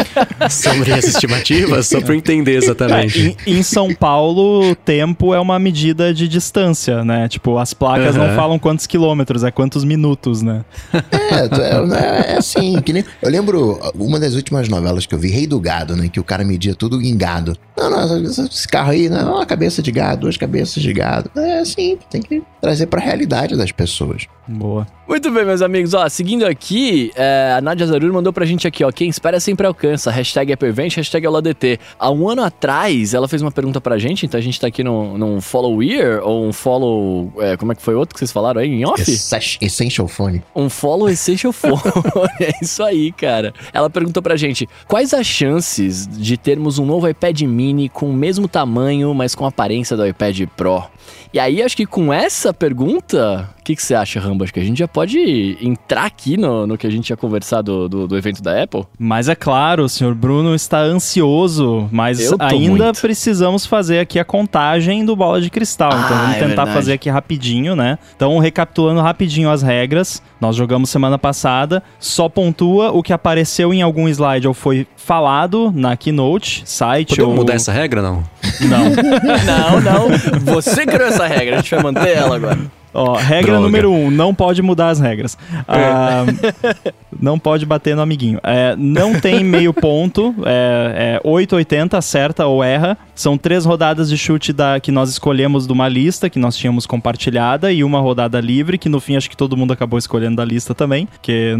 Sobre 0.50 0.92
as 0.92 1.04
estimativas, 1.04 1.86
só 1.88 2.00
pra 2.00 2.14
eu 2.14 2.18
entender 2.18 2.56
exatamente. 2.56 3.36
É, 3.46 3.50
em, 3.50 3.58
em 3.58 3.62
São 3.62 3.94
Paulo, 3.94 4.70
o 4.70 4.74
tempo 4.74 5.34
é 5.34 5.40
uma 5.40 5.58
medida 5.58 6.12
de 6.12 6.28
distância, 6.28 7.04
né? 7.04 7.28
Tipo, 7.28 7.58
as 7.58 7.74
placas 7.74 8.16
não 8.16 8.34
falam 8.34 8.58
quantos 8.58 8.86
quilômetros, 8.86 9.44
é 9.44 9.50
quantos 9.50 9.84
minutos, 9.84 10.42
né? 10.42 10.64
É, 10.92 11.48
tu- 11.48 11.60
é, 11.94 12.32
é 12.32 12.36
assim, 12.38 12.80
que 12.80 12.92
nem. 12.92 13.04
Eu 13.22 13.30
lembro 13.30 13.78
uma 13.94 14.18
das 14.18 14.34
últimas 14.34 14.68
novelas 14.68 15.06
que 15.06 15.14
eu 15.14 15.18
vi, 15.18 15.28
Rei 15.30 15.46
do 15.46 15.58
Gado, 15.60 15.96
né? 15.96 16.08
Que 16.08 16.20
o 16.20 16.24
cara 16.24 16.44
media 16.44 16.74
tudo 16.74 17.00
em 17.02 17.16
gado. 17.16 17.56
Não, 17.76 17.90
não, 17.90 18.22
esse 18.24 18.68
carro 18.68 18.90
aí, 18.92 19.08
não, 19.08 19.34
uma 19.36 19.46
cabeça 19.46 19.82
de 19.82 19.90
gado, 19.90 20.22
duas 20.22 20.36
cabeças 20.36 20.82
de 20.82 20.92
gado. 20.92 21.30
É 21.36 21.58
assim, 21.58 21.98
tem 22.10 22.22
que 22.22 22.42
trazer 22.60 22.86
pra 22.94 23.02
realidade 23.02 23.56
das 23.56 23.72
pessoas. 23.72 24.28
Boa. 24.46 24.86
Muito 25.08 25.28
bem, 25.32 25.44
meus 25.44 25.60
amigos. 25.62 25.94
Ó, 25.94 26.08
seguindo 26.08 26.46
aqui, 26.46 27.10
é, 27.16 27.54
a 27.58 27.60
Nadia 27.60 27.84
Zarur 27.86 28.12
mandou 28.12 28.32
pra 28.32 28.44
gente 28.46 28.68
aqui, 28.68 28.84
ó. 28.84 28.92
Quem 28.92 29.08
espera 29.08 29.40
sempre 29.40 29.66
alcança. 29.66 30.12
Hashtag 30.12 30.52
Hypervent, 30.52 30.94
hashtag 30.94 31.26
AulaDT. 31.26 31.80
Há 31.98 32.10
um 32.12 32.28
ano 32.28 32.44
atrás, 32.44 33.14
ela 33.14 33.26
fez 33.26 33.42
uma 33.42 33.50
pergunta 33.50 33.80
pra 33.80 33.98
gente, 33.98 34.24
então 34.26 34.38
a 34.38 34.42
gente 34.42 34.60
tá 34.60 34.68
aqui 34.68 34.84
num, 34.84 35.18
num 35.18 35.40
follow 35.40 35.82
year, 35.82 36.22
ou 36.22 36.46
um 36.46 36.52
follow... 36.52 37.32
é, 37.38 37.56
como 37.56 37.72
é 37.72 37.74
que 37.74 37.82
foi 37.82 37.96
o 37.96 37.98
outro 37.98 38.14
que 38.14 38.20
vocês 38.20 38.30
falaram 38.30 38.60
aí, 38.60 38.68
em 38.70 38.86
off? 38.86 39.00
Esse- 39.02 39.58
Essential 39.60 40.06
Phone. 40.06 40.40
Um 40.54 40.68
follow 40.70 41.08
essential 41.08 41.52
phone. 41.52 41.80
é 42.40 42.52
isso 42.62 42.82
aí, 42.84 43.10
cara. 43.10 43.52
Ela 43.72 43.90
perguntou 43.90 44.22
pra 44.22 44.36
gente: 44.36 44.68
quais 44.86 45.12
as 45.12 45.26
chances 45.26 46.06
de 46.06 46.36
termos 46.36 46.78
um 46.78 46.86
novo 46.86 47.08
iPad 47.08 47.40
mini 47.42 47.88
com 47.88 48.08
o 48.08 48.12
mesmo 48.12 48.46
tamanho, 48.46 49.12
mas 49.12 49.34
com 49.34 49.44
a 49.44 49.48
aparência 49.48 49.96
do 49.96 50.06
iPad 50.06 50.42
Pro? 50.56 50.84
E 51.32 51.38
aí, 51.40 51.60
acho 51.60 51.76
que 51.76 51.84
com 51.84 52.12
essa 52.12 52.54
pergunta, 52.54 52.83
pergunta? 52.84 53.48
O 53.64 53.66
que, 53.66 53.74
que 53.76 53.82
você 53.82 53.94
acha, 53.94 54.20
Rambo? 54.20 54.44
Acho 54.44 54.52
que 54.52 54.60
a 54.60 54.64
gente 54.64 54.76
já 54.78 54.86
pode 54.86 55.56
entrar 55.58 56.04
aqui 56.04 56.36
no, 56.36 56.66
no 56.66 56.76
que 56.76 56.86
a 56.86 56.90
gente 56.90 57.04
tinha 57.04 57.16
conversado 57.16 57.88
do, 57.88 58.06
do 58.06 58.14
evento 58.14 58.42
da 58.42 58.62
Apple. 58.62 58.84
Mas 58.98 59.26
é 59.26 59.34
claro, 59.34 59.84
o 59.84 59.88
senhor 59.88 60.14
Bruno 60.14 60.54
está 60.54 60.80
ansioso, 60.80 61.88
mas 61.90 62.30
ainda 62.38 62.84
muito. 62.84 63.00
precisamos 63.00 63.64
fazer 63.64 64.00
aqui 64.00 64.18
a 64.18 64.24
contagem 64.24 65.02
do 65.02 65.16
bola 65.16 65.40
de 65.40 65.48
cristal. 65.48 65.88
então 65.88 66.04
Ah, 66.04 66.08
vamos 66.08 66.36
é 66.36 66.40
tentar 66.40 66.46
verdade. 66.48 66.72
fazer 66.72 66.92
aqui 66.92 67.08
rapidinho, 67.08 67.74
né? 67.74 67.98
Então, 68.14 68.38
recapitulando 68.38 69.00
rapidinho 69.00 69.48
as 69.48 69.62
regras, 69.62 70.22
nós 70.38 70.54
jogamos 70.54 70.90
semana 70.90 71.18
passada, 71.18 71.82
só 71.98 72.28
pontua 72.28 72.90
o 72.92 73.02
que 73.02 73.14
apareceu 73.14 73.72
em 73.72 73.80
algum 73.80 74.06
slide 74.10 74.46
ou 74.46 74.52
foi 74.52 74.86
falado 74.94 75.72
na 75.74 75.96
Keynote, 75.96 76.64
site 76.66 77.10
Podemos 77.16 77.30
ou... 77.30 77.36
mudar 77.36 77.54
essa 77.54 77.72
regra, 77.72 78.02
não? 78.02 78.22
Não. 78.60 78.90
não, 79.46 79.80
não. 79.80 80.54
Você 80.54 80.84
criou 80.84 81.08
essa 81.08 81.26
regra, 81.26 81.56
a 81.56 81.58
gente 81.60 81.74
vai 81.74 81.82
manter 81.82 82.10
ela 82.14 82.36
agora. 82.36 82.83
Ó, 82.94 83.14
regra 83.16 83.52
Droga. 83.52 83.60
número 83.60 83.90
um, 83.90 84.08
não 84.08 84.32
pode 84.32 84.62
mudar 84.62 84.88
as 84.88 85.00
regras. 85.00 85.36
Ah, 85.66 86.24
não 87.20 87.38
pode 87.38 87.66
bater 87.66 87.96
no 87.96 88.02
amiguinho. 88.02 88.38
É, 88.42 88.76
não 88.76 89.18
tem 89.18 89.42
meio 89.42 89.74
ponto, 89.74 90.32
é, 90.46 91.20
é 91.24 91.28
880, 91.28 91.98
acerta 91.98 92.46
ou 92.46 92.62
erra. 92.62 92.96
São 93.14 93.36
três 93.36 93.64
rodadas 93.64 94.08
de 94.08 94.16
chute 94.16 94.52
da, 94.52 94.78
que 94.78 94.92
nós 94.92 95.10
escolhemos 95.10 95.66
de 95.66 95.72
uma 95.72 95.88
lista 95.88 96.30
que 96.30 96.38
nós 96.38 96.56
tínhamos 96.56 96.86
compartilhada 96.86 97.72
e 97.72 97.82
uma 97.82 98.00
rodada 98.00 98.40
livre, 98.40 98.78
que 98.78 98.88
no 98.88 99.00
fim 99.00 99.16
acho 99.16 99.28
que 99.28 99.36
todo 99.36 99.56
mundo 99.56 99.72
acabou 99.72 99.98
escolhendo 99.98 100.36
da 100.36 100.44
lista 100.44 100.74
também, 100.74 101.06
porque 101.06 101.56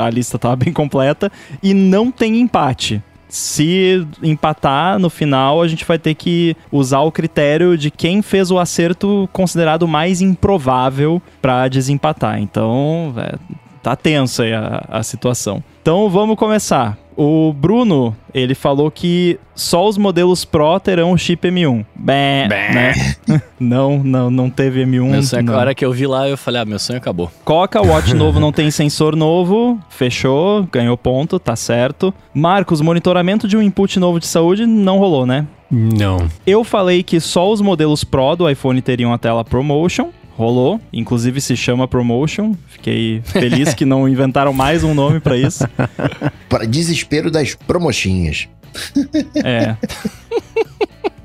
a 0.00 0.08
lista 0.08 0.36
estava 0.36 0.56
bem 0.56 0.72
completa. 0.72 1.30
E 1.62 1.74
não 1.74 2.10
tem 2.10 2.40
empate. 2.40 3.02
Se 3.28 4.06
empatar 4.22 4.98
no 4.98 5.10
final, 5.10 5.60
a 5.60 5.68
gente 5.68 5.84
vai 5.84 5.98
ter 5.98 6.14
que 6.14 6.56
usar 6.72 7.00
o 7.00 7.12
critério 7.12 7.76
de 7.76 7.90
quem 7.90 8.22
fez 8.22 8.50
o 8.50 8.58
acerto 8.58 9.28
considerado 9.32 9.86
mais 9.86 10.20
improvável 10.20 11.20
pra 11.42 11.68
desempatar. 11.68 12.40
Então, 12.40 13.14
é, 13.16 13.34
tá 13.82 13.94
tensa 13.94 14.44
aí 14.44 14.54
a, 14.54 14.84
a 14.88 15.02
situação. 15.02 15.62
Então, 15.82 16.08
vamos 16.08 16.36
começar. 16.36 16.96
O 17.20 17.52
Bruno, 17.52 18.16
ele 18.32 18.54
falou 18.54 18.92
que 18.92 19.40
só 19.52 19.88
os 19.88 19.98
modelos 19.98 20.44
Pro 20.44 20.78
terão 20.78 21.18
chip 21.18 21.48
M1. 21.48 21.84
Bé, 21.96 22.46
né? 22.46 23.16
não, 23.58 23.98
não, 24.04 24.30
não 24.30 24.48
teve 24.48 24.84
M1. 24.84 25.10
Meu 25.10 25.22
sonho, 25.24 25.42
não. 25.42 25.54
a 25.54 25.58
hora 25.58 25.74
que 25.74 25.84
eu 25.84 25.90
vi 25.90 26.06
lá, 26.06 26.28
eu 26.28 26.38
falei, 26.38 26.60
ah, 26.60 26.64
meu 26.64 26.78
sonho 26.78 26.96
acabou. 26.96 27.28
Coca, 27.44 27.82
o 27.82 27.88
Watch 27.88 28.14
novo 28.14 28.38
não 28.38 28.52
tem 28.52 28.70
sensor 28.70 29.16
novo, 29.16 29.80
fechou, 29.90 30.62
ganhou 30.70 30.96
ponto, 30.96 31.40
tá 31.40 31.56
certo. 31.56 32.14
Marcos, 32.32 32.80
monitoramento 32.80 33.48
de 33.48 33.56
um 33.56 33.62
input 33.62 33.98
novo 33.98 34.20
de 34.20 34.26
saúde 34.28 34.64
não 34.64 34.98
rolou, 34.98 35.26
né? 35.26 35.44
Não. 35.68 36.28
Eu 36.46 36.62
falei 36.62 37.02
que 37.02 37.18
só 37.18 37.50
os 37.50 37.60
modelos 37.60 38.04
Pro 38.04 38.36
do 38.36 38.48
iPhone 38.48 38.80
teriam 38.80 39.12
a 39.12 39.18
tela 39.18 39.44
ProMotion. 39.44 40.10
Rolou, 40.38 40.80
inclusive 40.92 41.40
se 41.40 41.56
chama 41.56 41.88
ProMotion. 41.88 42.54
Fiquei 42.68 43.20
feliz 43.24 43.74
que 43.74 43.84
não 43.84 44.08
inventaram 44.08 44.52
mais 44.52 44.84
um 44.84 44.94
nome 44.94 45.18
pra 45.18 45.36
isso. 45.36 45.64
Para 46.48 46.64
desespero 46.64 47.28
das 47.28 47.56
promochinhas. 47.56 48.48
É. 49.44 49.74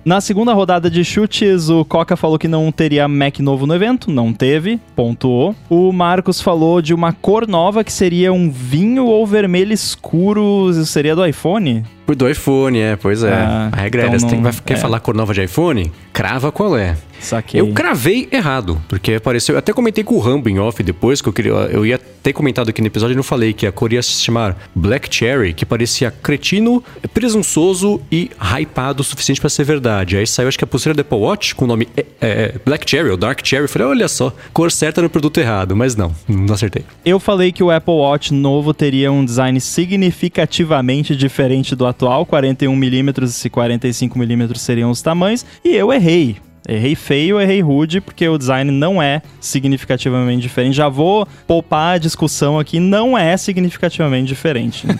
Na 0.03 0.19
segunda 0.19 0.51
rodada 0.51 0.89
de 0.89 1.05
chutes, 1.05 1.69
o 1.69 1.85
Coca 1.85 2.17
falou 2.17 2.39
que 2.39 2.47
não 2.47 2.71
teria 2.71 3.07
Mac 3.07 3.37
novo 3.39 3.67
no 3.67 3.75
evento, 3.75 4.09
não 4.09 4.33
teve, 4.33 4.79
pontuou. 4.95 5.55
O 5.69 5.93
Marcos 5.93 6.41
falou 6.41 6.81
de 6.81 6.93
uma 6.93 7.13
cor 7.13 7.47
nova 7.47 7.83
que 7.83 7.93
seria 7.93 8.33
um 8.33 8.49
vinho 8.49 9.05
ou 9.05 9.27
vermelho 9.27 9.71
escuro, 9.71 10.73
seria 10.85 11.15
do 11.15 11.23
iPhone? 11.23 11.85
Do 12.17 12.27
iPhone, 12.27 12.79
é, 12.79 12.95
pois 12.95 13.23
é. 13.23 13.31
Ah, 13.31 13.69
a 13.71 13.75
regra 13.77 14.01
então 14.01 14.15
é, 14.15 14.19
você 14.19 14.27
tem, 14.27 14.41
não- 14.41 14.51
vai, 14.51 14.61
quer 14.65 14.73
é. 14.73 14.77
falar 14.77 14.99
cor 14.99 15.13
nova 15.15 15.33
de 15.33 15.43
iPhone? 15.43 15.89
Crava 16.11 16.51
qual 16.51 16.75
é. 16.75 16.97
Saquei. 17.23 17.59
Eu 17.59 17.73
cravei 17.73 18.27
errado, 18.31 18.81
porque 18.87 19.13
apareceu. 19.13 19.55
Eu 19.55 19.59
até 19.59 19.73
comentei 19.73 20.03
com 20.03 20.15
o 20.15 20.19
Rambo 20.19 20.49
em 20.49 20.59
off 20.59 20.81
depois, 20.83 21.21
que 21.21 21.29
eu 21.29 21.33
queria. 21.33 21.51
Eu 21.51 21.85
ia 21.85 21.97
ter 21.97 22.33
comentado 22.33 22.69
aqui 22.69 22.81
no 22.81 22.87
episódio 22.87 23.13
e 23.13 23.15
não 23.15 23.23
falei 23.23 23.53
que 23.53 23.67
a 23.67 23.71
cor 23.71 23.91
ia 23.91 24.01
se 24.01 24.21
chamar 24.21 24.57
Black 24.73 25.13
Cherry, 25.13 25.53
que 25.53 25.65
parecia 25.65 26.09
cretino, 26.09 26.83
presunçoso 27.13 28.01
e 28.11 28.31
hypado 28.39 29.01
o 29.01 29.03
suficiente 29.03 29.41
pra 29.41 29.49
ser 29.49 29.65
verdade. 29.65 30.15
Aí 30.17 30.25
saiu, 30.25 30.47
acho 30.47 30.57
que 30.57 30.63
a 30.63 30.67
pulseira 30.67 30.95
da 30.95 31.01
Apple 31.01 31.17
Watch 31.17 31.53
com 31.53 31.65
o 31.65 31.67
nome 31.67 31.87
é, 31.97 32.05
é, 32.21 32.55
Black 32.65 32.89
Cherry 32.89 33.09
ou 33.09 33.17
Dark 33.17 33.45
Cherry. 33.45 33.65
Eu 33.65 33.69
falei, 33.69 33.87
olha 33.89 34.07
só, 34.07 34.33
cor 34.53 34.71
certa 34.71 35.01
no 35.01 35.09
produto 35.09 35.37
errado, 35.37 35.75
mas 35.75 35.95
não, 35.95 36.15
não 36.27 36.53
acertei. 36.53 36.85
Eu 37.03 37.19
falei 37.19 37.51
que 37.51 37.63
o 37.63 37.69
Apple 37.69 37.93
Watch 37.93 38.33
novo 38.33 38.73
teria 38.73 39.11
um 39.11 39.25
design 39.25 39.59
significativamente 39.59 41.15
diferente 41.15 41.75
do 41.75 41.85
atual, 41.85 42.25
41mm 42.25 43.45
e 43.45 43.49
45mm 43.49 44.55
seriam 44.57 44.89
os 44.89 45.01
tamanhos, 45.01 45.45
e 45.63 45.75
eu 45.75 45.91
errei. 45.91 46.37
Errei 46.67 46.95
feio, 46.95 47.39
errei 47.41 47.61
rude, 47.61 47.99
porque 47.99 48.27
o 48.27 48.37
design 48.37 48.71
não 48.71 49.01
é 49.01 49.21
significativamente 49.39 50.41
diferente. 50.41 50.75
Já 50.75 50.87
vou 50.87 51.27
poupar 51.45 51.95
a 51.95 51.97
discussão 51.97 52.57
aqui, 52.57 52.79
não 52.79 53.17
é 53.17 53.35
significativamente 53.35 54.27
diferente. 54.27 54.87
Não, 54.87 54.95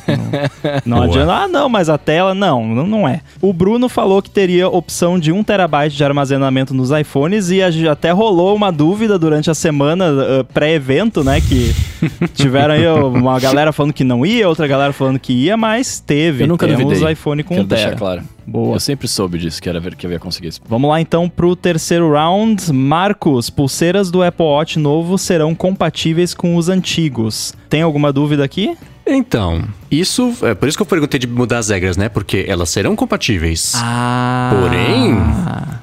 não 0.86 0.98
Boa. 0.98 1.08
adianta, 1.10 1.34
ah 1.34 1.48
não, 1.48 1.70
mas 1.70 1.90
a 1.90 1.98
tela, 1.98 2.34
não, 2.34 2.66
não, 2.68 2.86
não 2.86 3.08
é. 3.08 3.22
O 3.42 3.54
Bruno 3.54 3.88
falou 3.88 4.22
que 4.22 4.30
teria 4.30 4.68
opção 4.68 5.18
de 5.18 5.32
1TB 5.32 5.90
de 5.90 6.04
armazenamento 6.04 6.74
nos 6.74 6.92
iPhones 6.92 7.50
e 7.50 7.62
até 7.88 8.12
rolou 8.12 8.56
uma 8.56 8.72
dúvida 8.72 9.18
durante 9.18 9.50
a 9.50 9.54
semana 9.54 10.06
ah, 10.08 10.44
pré-evento, 10.54 11.24
né, 11.24 11.40
que 11.42 11.74
tiveram 12.34 12.74
aí 12.74 12.88
uma 12.88 13.40
galera 13.40 13.72
falando 13.72 13.94
que 13.94 14.04
não 14.04 14.26
ia, 14.26 14.48
outra 14.50 14.68
galera 14.68 14.92
falando 14.94 15.20
que 15.20 15.32
ia, 15.34 15.56
mas 15.56 16.00
teve. 16.00 16.44
Eu 16.44 16.48
nunca 16.48 16.68
Temos 16.68 16.84
duvidei. 16.84 17.14
iPhone 17.14 17.44
com 17.44 17.56
Quero 17.56 17.64
1 17.64 17.68
deixar 17.68 17.86
tera. 17.86 17.98
claro. 17.98 18.24
Boa. 18.46 18.76
Eu 18.76 18.80
sempre 18.80 19.08
soube 19.08 19.38
disso, 19.38 19.62
que 19.62 19.70
era 19.70 19.80
ver 19.80 19.96
que 19.96 20.06
eu 20.06 20.12
ia 20.12 20.20
conseguir 20.20 20.50
isso. 20.50 20.62
Vamos 20.68 20.90
lá 20.90 21.00
então 21.00 21.30
pro 21.30 21.56
terceiro 21.56 22.12
round. 22.12 22.72
Marcos, 22.72 23.50
pulseiras 23.50 24.12
do 24.12 24.22
Apple 24.22 24.46
Watch 24.46 24.78
novo 24.80 25.18
serão 25.18 25.56
compatíveis 25.56 26.34
com 26.34 26.56
os 26.56 26.70
antigos. 26.70 27.54
Tem 27.70 27.82
alguma 27.82 28.12
dúvida 28.12 28.44
aqui? 28.44 28.78
Então, 29.06 29.64
isso. 29.92 30.34
É 30.42 30.54
por 30.56 30.68
isso 30.68 30.78
que 30.78 30.82
eu 30.82 30.86
perguntei 30.88 31.20
de 31.20 31.28
mudar 31.28 31.60
as 31.60 31.70
regras, 31.70 31.98
né? 31.98 32.10
Porque 32.10 32.46
elas 32.48 32.70
serão 32.70 32.96
compatíveis. 32.96 33.74
Ah. 33.76 34.52
Porém, 34.60 35.18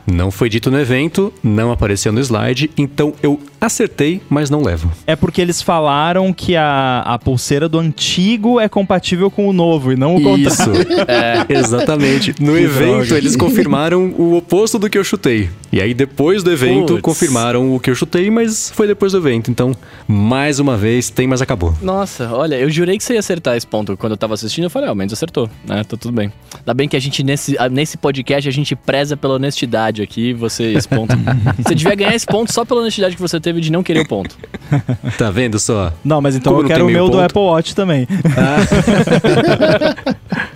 não 0.07 0.31
foi 0.31 0.49
dito 0.49 0.71
no 0.71 0.79
evento, 0.81 1.33
não 1.43 1.71
apareceu 1.71 2.13
no 2.13 2.21
slide, 2.21 2.71
então 2.77 3.13
eu 3.23 3.39
acertei, 3.61 4.21
mas 4.29 4.49
não 4.51 4.63
levo. 4.63 4.91
É 5.07 5.15
porque 5.15 5.41
eles 5.41 5.61
falaram 5.63 6.33
que 6.33 6.57
a, 6.57 7.01
a 7.05 7.19
pulseira 7.19 7.69
do 7.69 7.79
antigo 7.79 8.59
é 8.59 8.69
compatível 8.69 9.31
com 9.31 9.47
o 9.49 9.53
novo 9.53 9.93
e 9.93 9.97
não 9.97 10.17
o 10.17 10.23
contrário. 10.23 10.49
Isso, 10.49 10.71
é, 11.07 11.47
exatamente. 11.49 12.35
No 12.41 12.55
Que 12.55 12.63
evento, 12.63 13.07
droga. 13.07 13.19
eles 13.19 13.37
confirmaram 13.37 14.13
o 14.19 14.35
oposto 14.37 14.79
do 14.79 14.89
que 14.89 14.97
eu 14.99 15.05
chutei. 15.05 15.51
E 15.73 15.81
aí, 15.81 15.95
depois 15.95 16.43
do 16.43 16.51
evento, 16.51 16.95
Puts. 16.95 17.03
confirmaram 17.03 17.75
o 17.75 17.79
que 17.79 17.91
eu 17.91 17.95
chutei, 17.95 18.31
mas 18.31 18.71
foi 18.75 18.87
depois 18.89 19.13
do 19.13 19.19
evento. 19.19 19.51
Então, 19.51 19.77
mais 20.09 20.59
uma 20.59 20.77
vez, 20.77 21.11
tem, 21.11 21.27
mas 21.29 21.41
acabou. 21.41 21.75
Nossa, 21.81 22.31
olha, 22.33 22.57
eu 22.57 22.69
jurei 22.71 22.97
que 22.99 23.05
ia 23.13 23.21
acertar 23.21 23.57
esse 23.57 23.67
ponto. 23.67 23.97
Quando 23.97 24.13
eu 24.13 24.17
tava 24.17 24.35
assistindo, 24.35 24.65
eu 24.65 24.71
falei, 24.71 24.89
ah, 24.89 24.93
o 24.93 24.95
Mendes 24.95 25.13
acertou, 25.13 25.49
né? 25.67 25.85
Tá 25.85 25.97
tudo 25.97 26.13
bem. 26.13 26.33
Ainda 26.59 26.75
bem 26.75 26.89
que 26.89 26.97
a 26.97 27.01
gente, 27.01 27.23
nesse, 27.23 27.57
ah, 27.59 27.69
nesse 27.69 27.97
podcast, 27.97 28.49
a 28.49 28.53
gente 28.53 28.75
preza 28.75 29.17
pela 29.17 29.35
honestidade 29.35 30.03
aqui, 30.03 30.33
você, 30.33 30.73
esse 30.73 30.89
ponto. 30.89 31.15
você 31.63 31.75
devia 31.75 31.95
ganhar 31.95 32.15
esse 32.15 32.27
ponto 32.27 32.53
só 32.53 32.65
pela 32.65 32.81
honestidade 32.81 33.15
que 33.15 33.23
você 33.23 33.41
teve 33.41 33.61
de 33.61 33.71
não 33.71 33.83
querer 33.83 34.01
o 34.01 34.09
ponto. 34.09 34.37
Tá 35.19 35.31
vendo 35.31 35.59
só? 35.59 35.93
Não, 36.05 36.21
mas 36.21 36.37
então 36.37 36.53
Como 36.53 36.65
eu 36.65 36.69
quero 36.69 36.85
o 36.85 36.87
meu 36.87 36.95
meio 36.95 37.07
do 37.07 37.13
ponto? 37.13 37.25
Apple 37.25 37.43
Watch 37.43 37.75
também. 37.75 38.07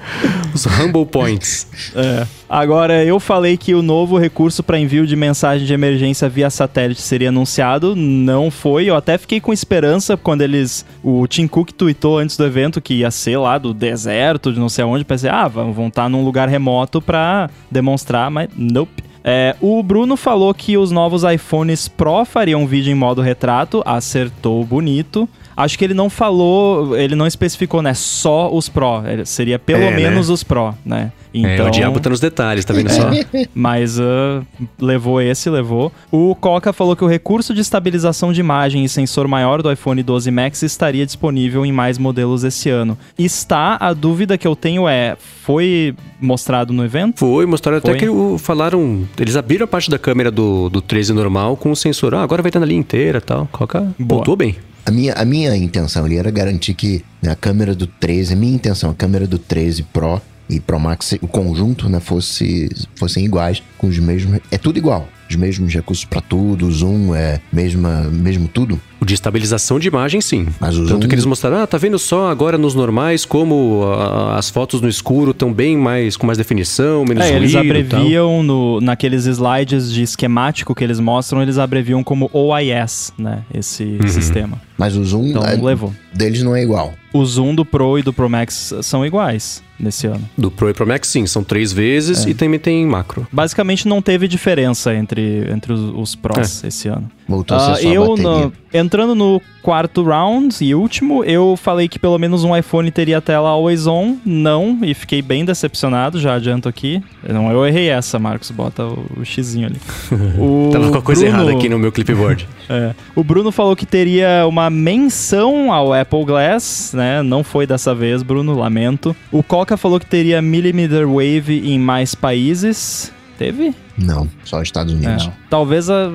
Os 0.55 0.67
Humble 0.67 1.07
Points. 1.07 1.67
É. 1.95 2.27
Agora, 2.49 3.05
eu 3.05 3.19
falei 3.19 3.57
que 3.57 3.75
o 3.75 3.83
novo 3.83 4.17
recurso 4.19 4.63
para 4.63 4.79
envio 4.79 5.07
de 5.07 5.17
mensagem 5.17 5.67
de 5.67 5.73
emergência 5.73 6.29
via 6.29 6.49
satélite 6.49 7.03
seria 7.03 7.31
anunciado. 7.31 7.97
Não 7.97 8.51
foi. 8.51 8.87
Eu 8.87 8.97
até 8.97 9.19
fiquei 9.19 9.41
com 9.41 9.53
esperança 9.53 10.17
quando 10.17 10.43
eles. 10.43 10.87
O 11.03 11.27
Tim 11.27 11.47
Cook 11.47 11.73
tweetou 11.73 12.19
antes 12.19 12.37
do 12.37 12.45
evento 12.45 12.81
que 12.81 12.95
ia 12.95 13.11
ser 13.11 13.37
lá 13.39 13.59
do 13.59 13.75
deserto, 13.75 14.53
de 14.53 14.61
não 14.61 14.69
sei 14.69 14.85
aonde. 14.85 15.05
Pensei, 15.05 15.29
ah, 15.29 15.49
vão 15.49 15.89
estar 15.89 16.09
num 16.09 16.25
lugar 16.25 16.49
remoto 16.49 17.03
para 17.03 17.51
demonstrar, 17.71 18.31
mas 18.31 18.49
nope. 18.57 19.03
É, 19.27 19.57
o 19.59 19.83
Bruno 19.83 20.19
falou 20.19 20.53
que 20.53 20.77
os 20.77 20.91
novos 20.91 21.25
iPhones 21.25 21.89
Pro 21.89 22.27
fariam 22.27 22.67
vídeo 22.67 22.93
em 22.93 22.95
modo 22.95 23.23
retrato, 23.23 23.83
acertou 23.87 24.63
bonito. 24.65 25.27
Acho 25.57 25.79
que 25.79 25.85
ele 25.85 25.95
não 25.95 26.11
falou, 26.11 26.97
ele 26.97 27.15
não 27.15 27.27
especificou, 27.27 27.83
né? 27.83 27.95
Só 27.95 28.53
os 28.53 28.69
Pro. 28.69 29.03
Seria 29.25 29.59
pelo 29.59 29.83
é, 29.83 29.91
né? 29.91 29.97
menos 29.97 30.29
né? 30.29 30.35
os 30.35 30.43
Pro, 30.43 30.75
né? 30.85 31.13
Então, 31.35 31.67
é, 31.67 31.69
o 31.69 31.71
diabo 31.71 31.99
tá 31.99 32.09
nos 32.09 32.21
detalhes, 32.21 32.65
tá 32.65 32.73
vendo 32.73 32.91
só? 32.91 33.11
mas 33.53 33.99
uh, 33.99 34.47
levou 34.81 35.21
esse, 35.21 35.51
levou. 35.51 35.91
O 36.11 36.35
Coca 36.37 36.73
falou 36.73 36.95
que 36.95 37.03
o 37.03 37.09
recurso 37.09 37.53
de 37.53 37.61
estabilização 37.61 38.33
de 38.33 38.39
imagem 38.39 38.85
e 38.85 38.89
sensor 38.89 39.27
maior 39.27 39.61
do 39.61 39.71
iPhone 39.71 40.01
12 40.01 40.31
Max 40.31 40.63
estaria 40.63 41.05
disponível 41.05 41.67
em 41.67 41.73
mais 41.73 41.99
modelos 41.99 42.45
esse 42.45 42.71
ano. 42.71 42.97
Está, 43.19 43.77
a 43.81 43.93
dúvida 43.93 44.39
que 44.39 44.47
eu 44.47 44.55
tenho 44.55 44.89
é, 44.89 45.17
foi 45.43 45.97
mostrado 46.21 46.73
no 46.73 46.85
evento? 46.85 47.19
Foi, 47.19 47.45
mostraram 47.47 47.81
foi. 47.81 47.91
até 47.91 47.99
que 47.99 48.09
o, 48.09 48.39
falaram, 48.39 49.07
eles 49.19 49.35
abriram 49.35 49.65
a 49.65 49.69
parte 49.69 49.91
da 49.91 49.99
câmera 49.99 50.31
do, 50.31 50.69
do 50.69 50.81
13 50.81 51.13
normal 51.13 51.57
com 51.57 51.73
o 51.73 51.77
sensor, 51.77 52.15
ah, 52.15 52.23
agora 52.23 52.43
vai 52.43 52.51
estar 52.51 52.61
na 52.61 52.67
linha 52.67 52.81
inteira 52.81 53.21
tal. 53.21 53.49
Coca 53.51 53.93
voltou 53.99 54.37
bem. 54.37 54.57
A 54.87 54.91
minha, 54.91 55.15
a 55.15 55.25
minha 55.25 55.57
intenção 55.57 56.05
ali 56.05 56.19
era 56.19 56.31
garantir 56.31 56.75
que 56.75 57.03
né, 57.23 57.31
a 57.31 57.37
câmera 57.37 57.75
do 57.75 57.87
13, 57.87 58.35
a 58.35 58.37
minha 58.37 58.55
intenção, 58.55 58.91
a 58.91 58.95
câmera 58.95 59.27
do 59.27 59.39
13 59.39 59.83
Pro 59.85 60.21
e 60.49 60.61
Pro 60.61 60.79
Max, 60.79 61.13
o 61.23 61.27
conjunto, 61.27 61.89
né, 61.89 62.01
fosse, 62.01 62.69
fossem 62.95 63.25
iguais, 63.25 63.63
com 63.79 63.87
os 63.87 63.99
mesmos. 63.99 64.41
É 64.51 64.59
tudo 64.59 64.79
igual. 64.79 65.09
Os 65.29 65.37
mesmos 65.37 65.73
recursos 65.73 66.05
para 66.05 66.21
tudo, 66.21 66.71
zoom, 66.71 67.15
é 67.15 67.41
mesma, 67.53 68.03
mesmo 68.11 68.49
tudo. 68.49 68.81
O 69.01 69.05
de 69.05 69.15
estabilização 69.15 69.79
de 69.79 69.89
imagem, 69.89 70.21
sim. 70.21 70.47
Mas 70.59 70.77
o 70.77 70.87
Tanto 70.87 71.03
zoom... 71.03 71.09
que 71.09 71.15
eles 71.15 71.27
mostraram, 71.27 71.59
ah, 71.59 71.67
tá 71.67 71.77
vendo 71.77 71.99
só 71.99 72.31
agora 72.31 72.57
nos 72.57 72.75
normais 72.75 73.25
como 73.25 73.83
a, 73.85 74.39
as 74.39 74.49
fotos 74.49 74.81
no 74.81 74.89
escuro 74.89 75.33
estão 75.33 75.53
bem 75.53 75.77
mais, 75.77 76.17
com 76.17 76.27
mais 76.27 76.39
definição, 76.39 77.05
menos 77.05 77.25
é, 77.25 77.31
ruído 77.31 77.43
eles 77.43 77.55
abreviam 77.55 78.43
no, 78.43 78.81
naqueles 78.81 79.27
slides 79.27 79.93
de 79.93 80.03
esquemático 80.03 80.75
que 80.75 80.83
eles 80.83 81.01
mostram, 81.01 81.43
eles 81.43 81.59
abreviam 81.59 82.03
como 82.03 82.31
OIS, 82.33 83.13
né, 83.19 83.43
esse 83.53 83.99
uhum. 84.01 84.09
sistema. 84.09 84.61
Mas 84.77 84.97
o 84.97 85.05
zoom 85.05 85.29
então, 85.29 85.45
é, 85.45 85.55
levou. 85.55 85.95
deles 86.13 86.43
não 86.43 86.57
é 86.57 86.63
igual. 86.63 86.95
O 87.13 87.25
zoom 87.25 87.55
do 87.55 87.65
Pro 87.65 87.99
e 87.99 88.03
do 88.03 88.13
Pro 88.13 88.29
Max 88.29 88.75
são 88.83 89.07
iguais 89.07 89.63
nesse 89.79 90.07
ano. 90.07 90.29
Do 90.37 90.51
Pro 90.51 90.69
e 90.69 90.75
Pro 90.75 90.87
Max, 90.87 91.09
sim, 91.09 91.27
são 91.27 91.45
três 91.45 91.73
vezes 91.73 92.27
é. 92.27 92.31
e 92.31 92.35
também 92.35 92.59
tem 92.59 92.85
macro. 92.85 93.27
Basicamente 93.31 93.87
não 93.87 94.03
teve 94.03 94.27
diferença 94.27 94.93
entre, 94.95 95.14
entre 95.23 95.73
os, 95.73 95.81
os 95.95 96.15
Pros 96.15 96.65
é. 96.65 96.69
esse 96.69 96.89
ano. 96.89 97.11
Voltou 97.27 97.57
a 97.57 97.75
ser 97.75 97.87
uh, 97.87 97.93
eu, 97.93 98.17
no, 98.17 98.53
entrando 98.73 99.15
no 99.15 99.41
quarto 99.63 100.03
round 100.03 100.63
e 100.63 100.75
último, 100.75 101.25
eu 101.25 101.57
falei 101.57 101.89
que 101.89 101.99
pelo 101.99 102.19
menos 102.19 102.45
um 102.45 102.55
iPhone 102.55 102.91
teria 102.91 103.21
tela 103.21 103.49
always 103.49 103.87
on. 103.87 104.17
Não, 104.25 104.79
e 104.83 104.93
fiquei 104.93 105.23
bem 105.23 105.45
decepcionado, 105.45 106.21
já 106.21 106.35
adianto 106.35 106.69
aqui. 106.69 107.03
Não, 107.27 107.51
eu 107.51 107.67
errei 107.67 107.89
essa, 107.89 108.19
Marcos, 108.19 108.51
bota 108.51 108.85
o, 108.85 109.07
o 109.21 109.25
xizinho 109.25 109.69
ali. 109.69 109.81
o 110.39 110.69
Tava 110.71 110.91
com 110.91 110.99
a 110.99 111.03
coisa 111.03 111.23
Bruno, 111.23 111.37
errada 111.37 111.57
aqui 111.57 111.69
no 111.69 111.79
meu 111.79 111.91
clipboard. 111.91 112.47
é, 112.69 112.95
o 113.15 113.25
Bruno 113.25 113.51
falou 113.51 113.75
que 113.75 113.87
teria 113.87 114.47
uma 114.47 114.69
menção 114.69 115.73
ao 115.73 115.95
Apple 115.95 116.25
Glass, 116.25 116.93
né? 116.95 117.23
Não 117.23 117.43
foi 117.43 117.67
dessa 117.67 117.95
vez, 117.95 118.23
Bruno, 118.23 118.55
lamento. 118.55 119.17
O 119.33 119.43
Coca 119.43 119.77
falou 119.77 119.99
que 119.99 120.07
teria 120.07 120.43
millimeter 120.43 121.07
wave 121.07 121.63
em 121.65 121.79
mais 121.79 122.15
países. 122.15 123.13
Teve? 123.39 123.75
Não, 123.97 124.29
só 124.45 124.61
Estados 124.61 124.93
Unidos. 124.93 125.27
É, 125.27 125.33
talvez 125.49 125.89
a, 125.89 126.07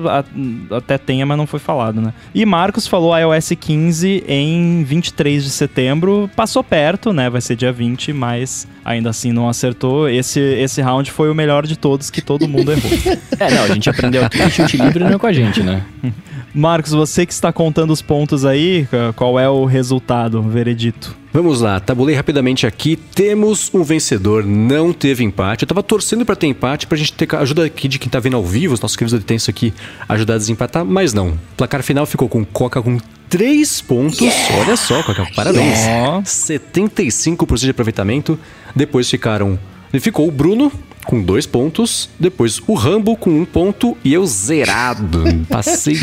a, 0.70 0.76
até 0.76 0.98
tenha, 0.98 1.24
mas 1.24 1.38
não 1.38 1.46
foi 1.46 1.58
falado, 1.58 2.00
né? 2.00 2.12
E 2.34 2.44
Marcos 2.44 2.86
falou 2.86 3.16
iOS 3.16 3.52
15 3.58 4.24
em 4.28 4.84
23 4.84 5.42
de 5.44 5.50
setembro. 5.50 6.30
Passou 6.36 6.62
perto, 6.62 7.12
né? 7.12 7.30
Vai 7.30 7.40
ser 7.40 7.56
dia 7.56 7.72
20, 7.72 8.12
mas 8.12 8.68
ainda 8.84 9.10
assim 9.10 9.32
não 9.32 9.48
acertou. 9.48 10.08
Esse, 10.08 10.40
esse 10.40 10.80
round 10.80 11.10
foi 11.10 11.30
o 11.30 11.34
melhor 11.34 11.66
de 11.66 11.76
todos, 11.76 12.10
que 12.10 12.20
todo 12.20 12.48
mundo 12.48 12.72
errou. 12.72 12.90
é, 13.38 13.50
não, 13.50 13.64
a 13.64 13.68
gente 13.68 13.88
aprendeu 13.88 14.24
aqui 14.24 14.38
que 14.38 14.50
chute 14.50 14.76
livre 14.76 15.04
não 15.04 15.14
é 15.14 15.18
com 15.18 15.26
a 15.26 15.32
gente, 15.32 15.62
né? 15.62 15.82
Marcos, 16.52 16.92
você 16.92 17.24
que 17.24 17.32
está 17.32 17.52
contando 17.52 17.92
os 17.92 18.02
pontos 18.02 18.44
aí, 18.44 18.88
qual 19.14 19.38
é 19.38 19.48
o 19.48 19.64
resultado, 19.64 20.40
o 20.40 20.42
veredito? 20.42 21.16
Vamos 21.32 21.60
lá, 21.60 21.78
tabulei 21.78 22.16
rapidamente 22.16 22.66
aqui. 22.66 22.96
Temos 22.96 23.72
um 23.72 23.84
vencedor, 23.84 24.44
não 24.44 24.92
teve 24.92 25.22
empate. 25.22 25.62
Eu 25.62 25.68
tava 25.68 25.80
torcendo 25.80 26.24
para 26.24 26.34
ter 26.34 26.48
empate, 26.48 26.88
pra 26.88 26.98
gente 26.98 27.12
ter 27.12 27.32
ajuda 27.36 27.64
aqui 27.64 27.86
de 27.86 28.00
quem 28.00 28.08
tá 28.08 28.18
vendo 28.18 28.36
ao 28.36 28.44
vivo, 28.44 28.74
os 28.74 28.80
nossos 28.80 28.96
queridos 28.96 29.14
aditensos 29.14 29.48
aqui, 29.48 29.72
ajudar 30.08 30.34
a 30.34 30.38
desempatar, 30.38 30.84
mas 30.84 31.14
não. 31.14 31.28
O 31.28 31.38
placar 31.56 31.84
final 31.84 32.04
ficou 32.04 32.28
com 32.28 32.44
Coca 32.44 32.82
com 32.82 32.98
3 33.30 33.80
pontos. 33.82 34.20
Yeah! 34.20 34.56
Olha 34.56 34.76
só, 34.76 35.02
Coca, 35.02 35.26
parabéns. 35.34 35.78
Yeah! 35.78 36.22
75% 36.22 37.60
de 37.60 37.70
aproveitamento. 37.70 38.38
Depois 38.74 39.08
ficaram. 39.08 39.58
Ficou 40.00 40.28
o 40.28 40.30
Bruno 40.30 40.70
com 41.04 41.22
dois 41.22 41.46
pontos. 41.46 42.10
Depois 42.18 42.60
o 42.66 42.74
Rambo 42.74 43.16
com 43.16 43.30
um 43.30 43.44
ponto 43.44 43.96
e 44.04 44.12
eu 44.12 44.26
zerado. 44.26 45.22
Passei 45.48 45.96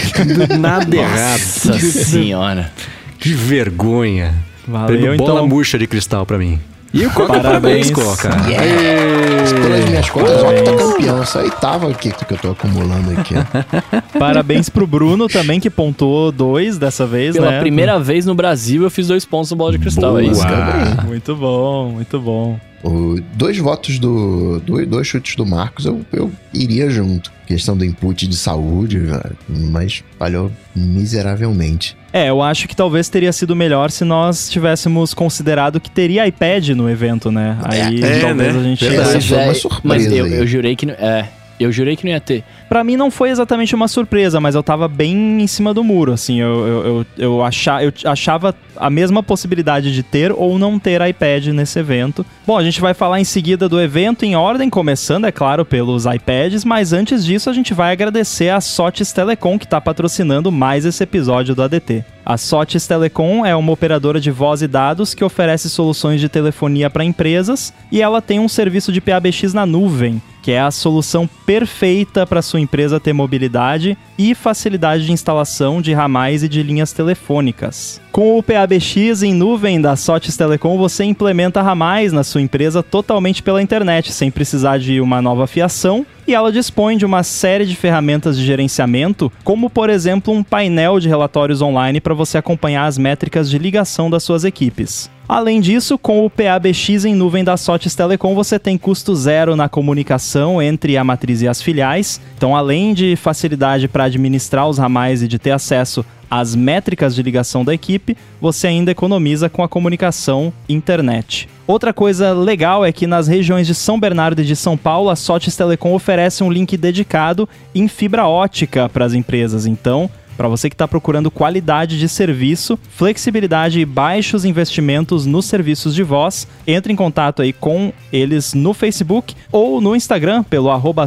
nada 0.58 0.96
errado. 0.96 1.42
Nossa 1.66 1.80
senhora. 1.80 2.72
Que 3.20 3.34
vergonha. 3.34 4.34
Valeu, 4.66 5.18
bola 5.18 5.34
então. 5.34 5.48
murcha 5.48 5.78
de 5.78 5.86
cristal 5.86 6.26
para 6.26 6.38
mim. 6.38 6.60
E 6.98 7.06
o 7.06 7.12
Coca 7.12 7.40
parabéns, 7.40 7.92
Coca. 7.92 8.30
Yes. 8.50 9.54
Pelas 9.54 9.86
minhas 9.86 10.10
contas, 10.10 10.42
eu 10.42 10.64
tô 10.64 10.76
campeão. 10.78 11.22
Essa 11.22 11.40
oitava 11.44 11.92
aqui 11.92 12.12
que 12.12 12.34
eu 12.34 12.38
tô 12.40 12.52
acumulando 12.52 13.12
aqui. 13.12 13.36
parabéns 14.18 14.68
pro 14.68 14.88
Bruno 14.88 15.28
também, 15.28 15.60
que 15.60 15.70
pontuou 15.70 16.32
dois 16.32 16.80
dessa 16.80 17.06
vez, 17.06 17.36
Pela 17.36 17.52
né? 17.52 17.60
primeira 17.60 18.00
vez 18.00 18.26
no 18.26 18.34
Brasil, 18.34 18.82
eu 18.82 18.90
fiz 18.90 19.08
dois 19.08 19.26
pontos 19.26 19.52
no 19.52 19.58
bola 19.58 19.74
de 19.74 19.78
cristal. 19.78 20.14
Boa. 20.14 20.24
É 20.24 20.26
isso, 20.26 20.42
cara. 20.42 21.04
Muito 21.06 21.36
bom, 21.36 21.92
muito 21.92 22.20
bom. 22.20 22.60
O, 22.84 23.20
dois 23.34 23.58
votos 23.58 23.98
do. 24.00 24.60
Dois, 24.60 24.88
dois 24.88 25.08
chutes 25.08 25.36
do 25.36 25.46
Marcos, 25.46 25.86
eu, 25.86 26.06
eu 26.14 26.32
iria 26.54 26.90
junto. 26.90 27.32
Questão 27.48 27.78
do 27.78 27.86
input 27.86 28.28
de 28.28 28.36
saúde, 28.36 29.02
mas 29.48 30.04
falhou 30.20 30.52
miseravelmente. 30.76 31.98
É, 32.12 32.30
eu 32.30 32.42
acho 32.42 32.68
que 32.68 32.76
talvez 32.76 33.10
teria 33.10 33.32
sido 33.32 33.56
melhor 33.56 33.90
se 33.90 34.04
nós 34.04 34.50
tivéssemos 34.50 35.14
considerado 35.14 35.80
que 35.80 35.90
teria 35.90 36.28
iPad 36.28 36.70
no 36.70 36.90
evento, 36.90 37.32
né? 37.32 37.58
É, 37.72 37.82
Aí 37.82 38.04
é, 38.04 38.20
talvez 38.20 38.54
né? 38.54 38.60
a 38.60 38.64
gente. 38.64 38.86
Verdade, 38.86 39.28
foi 39.28 39.38
uma 39.44 39.54
surpresa. 39.54 39.82
Mas 39.84 40.12
eu, 40.12 40.28
eu 40.28 40.46
jurei 40.48 40.76
que. 40.76 40.90
É, 40.92 41.28
eu 41.64 41.72
jurei 41.72 41.96
que 41.96 42.06
não 42.06 42.12
ia 42.12 42.22
ter. 42.22 42.44
Para 42.70 42.84
mim 42.84 42.96
não 42.96 43.10
foi 43.10 43.30
exatamente 43.30 43.74
uma 43.76 43.88
surpresa, 43.88 44.40
mas 44.40 44.56
eu 44.56 44.64
tava 44.64 44.88
bem 44.88 45.42
em 45.42 45.48
cima 45.48 45.74
do 45.74 45.84
muro, 45.84 46.14
assim, 46.14 46.40
eu, 46.40 46.68
eu, 46.68 46.86
eu, 46.86 47.06
eu, 47.18 47.44
achava, 47.44 47.84
eu 47.84 47.94
achava 48.06 48.56
a 48.76 48.90
mesma 48.90 49.24
possibilidade 49.24 49.94
de 49.94 50.04
ter 50.04 50.32
ou 50.32 50.60
não 50.60 50.78
ter 50.78 51.02
iPad 51.02 51.48
nesse 51.48 51.80
evento. 51.80 52.26
Bom, 52.46 52.58
a 52.58 52.64
gente 52.64 52.80
vai 52.80 52.94
falar 52.94 53.20
em 53.20 53.24
seguida 53.24 53.68
do 53.68 53.82
evento 53.82 54.24
em 54.24 54.36
ordem, 54.36 54.70
começando, 54.70 55.26
é 55.26 55.32
claro, 55.32 55.66
pelos 55.66 56.06
iPads, 56.06 56.64
mas 56.64 56.94
antes 56.94 57.26
disso 57.26 57.50
a 57.50 57.54
gente 57.54 57.74
vai 57.74 57.92
agradecer 57.92 58.50
a 58.50 58.62
Sotes 58.62 59.12
Telecom 59.12 59.58
que 59.58 59.66
está 59.66 59.82
patrocinando 59.82 60.52
mais 60.52 60.86
esse 60.86 61.04
episódio 61.04 61.56
do 61.56 61.64
ADT. 61.64 62.17
A 62.30 62.36
Sotes 62.36 62.86
Telecom 62.86 63.46
é 63.46 63.56
uma 63.56 63.72
operadora 63.72 64.20
de 64.20 64.30
voz 64.30 64.62
e 64.62 64.68
dados 64.68 65.14
que 65.14 65.24
oferece 65.24 65.70
soluções 65.70 66.20
de 66.20 66.28
telefonia 66.28 66.90
para 66.90 67.06
empresas 67.06 67.74
e 67.90 68.02
ela 68.02 68.22
tem 68.22 68.38
um 68.38 68.50
serviço 68.50 68.92
de 68.92 69.00
PABX 69.00 69.54
na 69.54 69.66
nuvem, 69.66 70.22
que 70.44 70.52
é 70.52 70.60
a 70.60 70.70
solução 70.70 71.26
perfeita 71.46 72.28
para 72.28 72.42
sua 72.42 72.60
empresa 72.60 73.00
ter 73.00 73.14
mobilidade 73.14 73.98
e 74.18 74.36
facilidade 74.36 75.06
de 75.06 75.14
instalação 75.14 75.82
de 75.82 75.94
ramais 75.94 76.44
e 76.44 76.50
de 76.50 76.62
linhas 76.62 76.92
telefônicas. 76.92 78.02
Com 78.18 78.36
o 78.36 78.42
PABX 78.42 79.22
em 79.22 79.32
nuvem 79.32 79.80
da 79.80 79.96
Sotes 79.96 80.36
Telecom, 80.36 80.76
você 80.76 81.04
implementa 81.04 81.62
ramais 81.62 82.12
na 82.12 82.24
sua 82.24 82.42
empresa 82.42 82.82
totalmente 82.82 83.44
pela 83.44 83.62
internet, 83.62 84.12
sem 84.12 84.32
precisar 84.32 84.80
de 84.80 85.00
uma 85.00 85.22
nova 85.22 85.46
fiação, 85.46 86.04
e 86.28 86.34
ela 86.34 86.52
dispõe 86.52 86.98
de 86.98 87.06
uma 87.06 87.22
série 87.22 87.64
de 87.64 87.76
ferramentas 87.76 88.36
de 88.36 88.44
gerenciamento, 88.44 89.32
como 89.44 89.70
por 89.70 89.88
exemplo 89.88 90.34
um 90.34 90.42
painel 90.42 91.00
de 91.00 91.08
relatórios 91.08 91.62
online 91.62 92.02
para 92.02 92.16
você 92.16 92.40
acompanhar 92.40 92.88
as 92.88 92.98
métricas 92.98 93.52
de 93.52 93.60
ligação 93.60 94.10
das 94.10 94.24
suas 94.24 94.44
equipes. 94.44 95.12
Além 95.28 95.60
disso, 95.60 95.98
com 95.98 96.26
o 96.26 96.30
PABX 96.30 97.04
em 97.04 97.14
nuvem 97.14 97.44
da 97.44 97.58
Sotes 97.58 97.94
Telecom, 97.94 98.34
você 98.34 98.58
tem 98.58 98.78
custo 98.78 99.14
zero 99.14 99.58
na 99.58 99.68
comunicação 99.68 100.62
entre 100.62 100.96
a 100.96 101.04
matriz 101.04 101.42
e 101.42 101.50
as 101.50 101.62
filiais. 101.62 102.22
Então, 102.38 102.56
além 102.56 102.94
de 102.94 103.18
facilidade 103.18 103.90
para 103.90 104.06
administrar 104.06 104.70
os 104.70 104.78
ramais 104.78 105.22
e 105.22 105.28
de 105.28 105.38
ter 105.38 105.52
acesso 105.52 106.06
às 106.32 106.56
métricas 106.56 107.14
de 107.14 107.22
ligação 107.22 107.66
da 107.66 107.74
equipe, 107.74 108.16
você 108.40 108.68
ainda 108.68 108.92
economiza 108.92 109.50
com 109.50 109.62
a 109.62 109.68
comunicação 109.68 110.54
internet. 110.70 111.50
Outra 111.68 111.94
coisa 111.94 112.32
legal 112.32 112.86
é 112.86 112.94
que 112.94 113.06
nas 113.06 113.28
regiões 113.28 113.68
de 113.68 113.76
São 113.76 114.00
Bernardo 114.00 114.42
e 114.42 114.46
de 114.46 114.56
São 114.56 114.78
Paulo, 114.78 115.10
a 115.10 115.16
Sotes 115.18 115.58
Telecom 115.58 115.94
oferece 115.94 116.42
um 116.42 116.50
link 116.50 116.78
dedicado 116.78 117.50
em 117.76 117.90
fibra 117.90 118.26
ótica 118.26 118.88
para 118.88 119.04
as 119.04 119.14
empresas. 119.14 119.66
Então, 119.66 120.10
Para 120.38 120.48
você 120.48 120.70
que 120.70 120.76
está 120.76 120.88
procurando 120.88 121.32
qualidade 121.32 121.98
de 121.98 122.08
serviço, 122.08 122.78
flexibilidade 122.92 123.80
e 123.80 123.86
baixos 123.86 124.46
investimentos 124.46 125.26
nos 125.26 125.46
serviços 125.46 125.96
de 125.96 126.04
voz, 126.04 126.48
entre 126.68 126.94
em 126.94 126.96
contato 126.96 127.42
aí 127.42 127.52
com 127.52 127.92
eles 128.14 128.54
no 128.54 128.72
Facebook 128.72 129.34
ou 129.52 129.82
no 129.82 129.96
Instagram 129.96 130.44
pelo 130.44 130.70
arroba. 130.70 131.06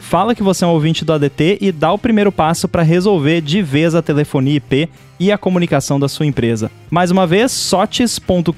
Fala 0.00 0.34
que 0.34 0.42
você 0.42 0.64
é 0.64 0.68
um 0.68 0.70
ouvinte 0.70 1.04
do 1.04 1.12
ADT 1.12 1.58
e 1.60 1.72
dá 1.72 1.92
o 1.92 1.98
primeiro 1.98 2.30
passo 2.30 2.68
para 2.68 2.84
resolver 2.84 3.40
de 3.40 3.60
vez 3.60 3.96
a 3.96 4.02
telefonia 4.02 4.56
IP 4.56 4.88
e 5.18 5.32
a 5.32 5.38
comunicação 5.38 5.98
da 5.98 6.08
sua 6.08 6.26
empresa. 6.26 6.70
Mais 6.88 7.10
uma 7.10 7.26
vez, 7.26 7.50
sotis.com.br, 7.50 8.52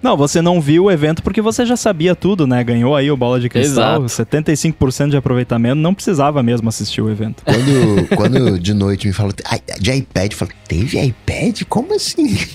Não, 0.06 0.15
você 0.15 0.39
não 0.39 0.62
viu 0.62 0.84
o 0.84 0.91
evento 0.91 1.24
porque 1.24 1.41
você 1.41 1.65
já 1.65 1.76
sabia 1.76 2.15
tudo, 2.15 2.45
né? 2.45 2.63
Ganhou 2.63 2.95
aí 2.95 3.10
o 3.10 3.17
bola 3.17 3.39
de 3.39 3.50
cristal, 3.50 4.06
Exato. 4.06 4.30
75% 4.32 5.10
de 5.10 5.17
aproveitamento, 5.17 5.78
não 5.78 5.95
precisava 5.95 6.43
mesmo 6.43 6.69
assistir 6.69 7.02
o 7.02 7.10
evento. 7.10 7.41
Quando, 7.43 8.08
quando 8.15 8.60
de 8.60 8.71
noite 8.76 9.08
me 9.08 9.13
falam 9.13 9.32
"Ai, 9.45 9.60
de 9.80 9.91
iPad, 9.91 10.32
eu 10.32 10.38
falo, 10.38 10.52
teve 10.67 11.02
iPad? 11.04 11.63
Como 11.67 11.95
assim? 11.95 12.38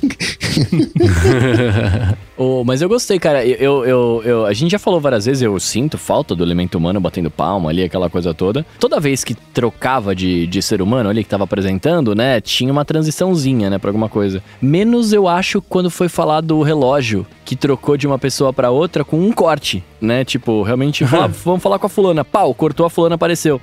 Ô, 2.37 2.65
mas 2.65 2.81
eu 2.81 2.89
gostei, 2.89 3.19
cara. 3.19 3.45
Eu, 3.45 3.85
eu- 3.85 4.23
eu- 4.25 4.47
a 4.47 4.53
gente 4.53 4.71
já 4.71 4.79
falou 4.79 5.01
várias 5.01 5.27
vezes, 5.27 5.43
eu 5.43 5.59
sinto 5.61 5.99
falta 5.99 6.35
do 6.35 6.43
elemento 6.45 6.79
humano 6.79 7.01
batendo 7.01 7.31
palma 7.31 7.71
ali, 7.71 7.83
aquela 7.83 8.09
coisa 8.09 8.33
toda. 8.33 8.65
Toda 8.79 9.01
vez 9.01 9.25
que 9.25 9.35
trocava 9.35 10.15
de, 10.15 10.47
de 10.47 10.63
ser 10.63 10.81
humano 10.81 11.11
ali, 11.11 11.23
que 11.25 11.29
tava 11.31 11.45
apresentando, 11.45 12.15
né, 12.15 12.41
tinha 12.41 12.73
uma 12.73 12.85
transiçãozinha, 12.85 13.69
né, 13.71 13.79
pra 13.79 13.91
alguma 13.91 14.09
coisa. 14.09 14.43
Menos 14.63 15.13
eu 15.13 15.27
acho 15.29 15.61
quando 15.63 15.91
foi 15.91 16.09
falar 16.09 16.41
do 16.41 16.63
relógio, 16.63 17.27
que 17.45 17.57
trocou 17.57 17.97
de 17.97 18.07
uma 18.07 18.19
pessoa 18.19 18.53
pra 18.53 18.71
outra 18.71 19.05
com 19.05 19.19
um 19.19 19.33
corte, 19.33 19.83
né? 20.01 20.25
Tipo, 20.25 20.63
realmente, 20.63 21.05
fala- 21.05 21.27
vamos 21.45 21.63
falar 21.63 21.79
com 21.79 21.87
a 21.87 21.91
fulana. 21.91 22.25
Pau, 22.25 22.55
cortou 22.55 22.87
a 22.87 22.91
fulana, 22.91 23.17
apareceu. 23.17 23.61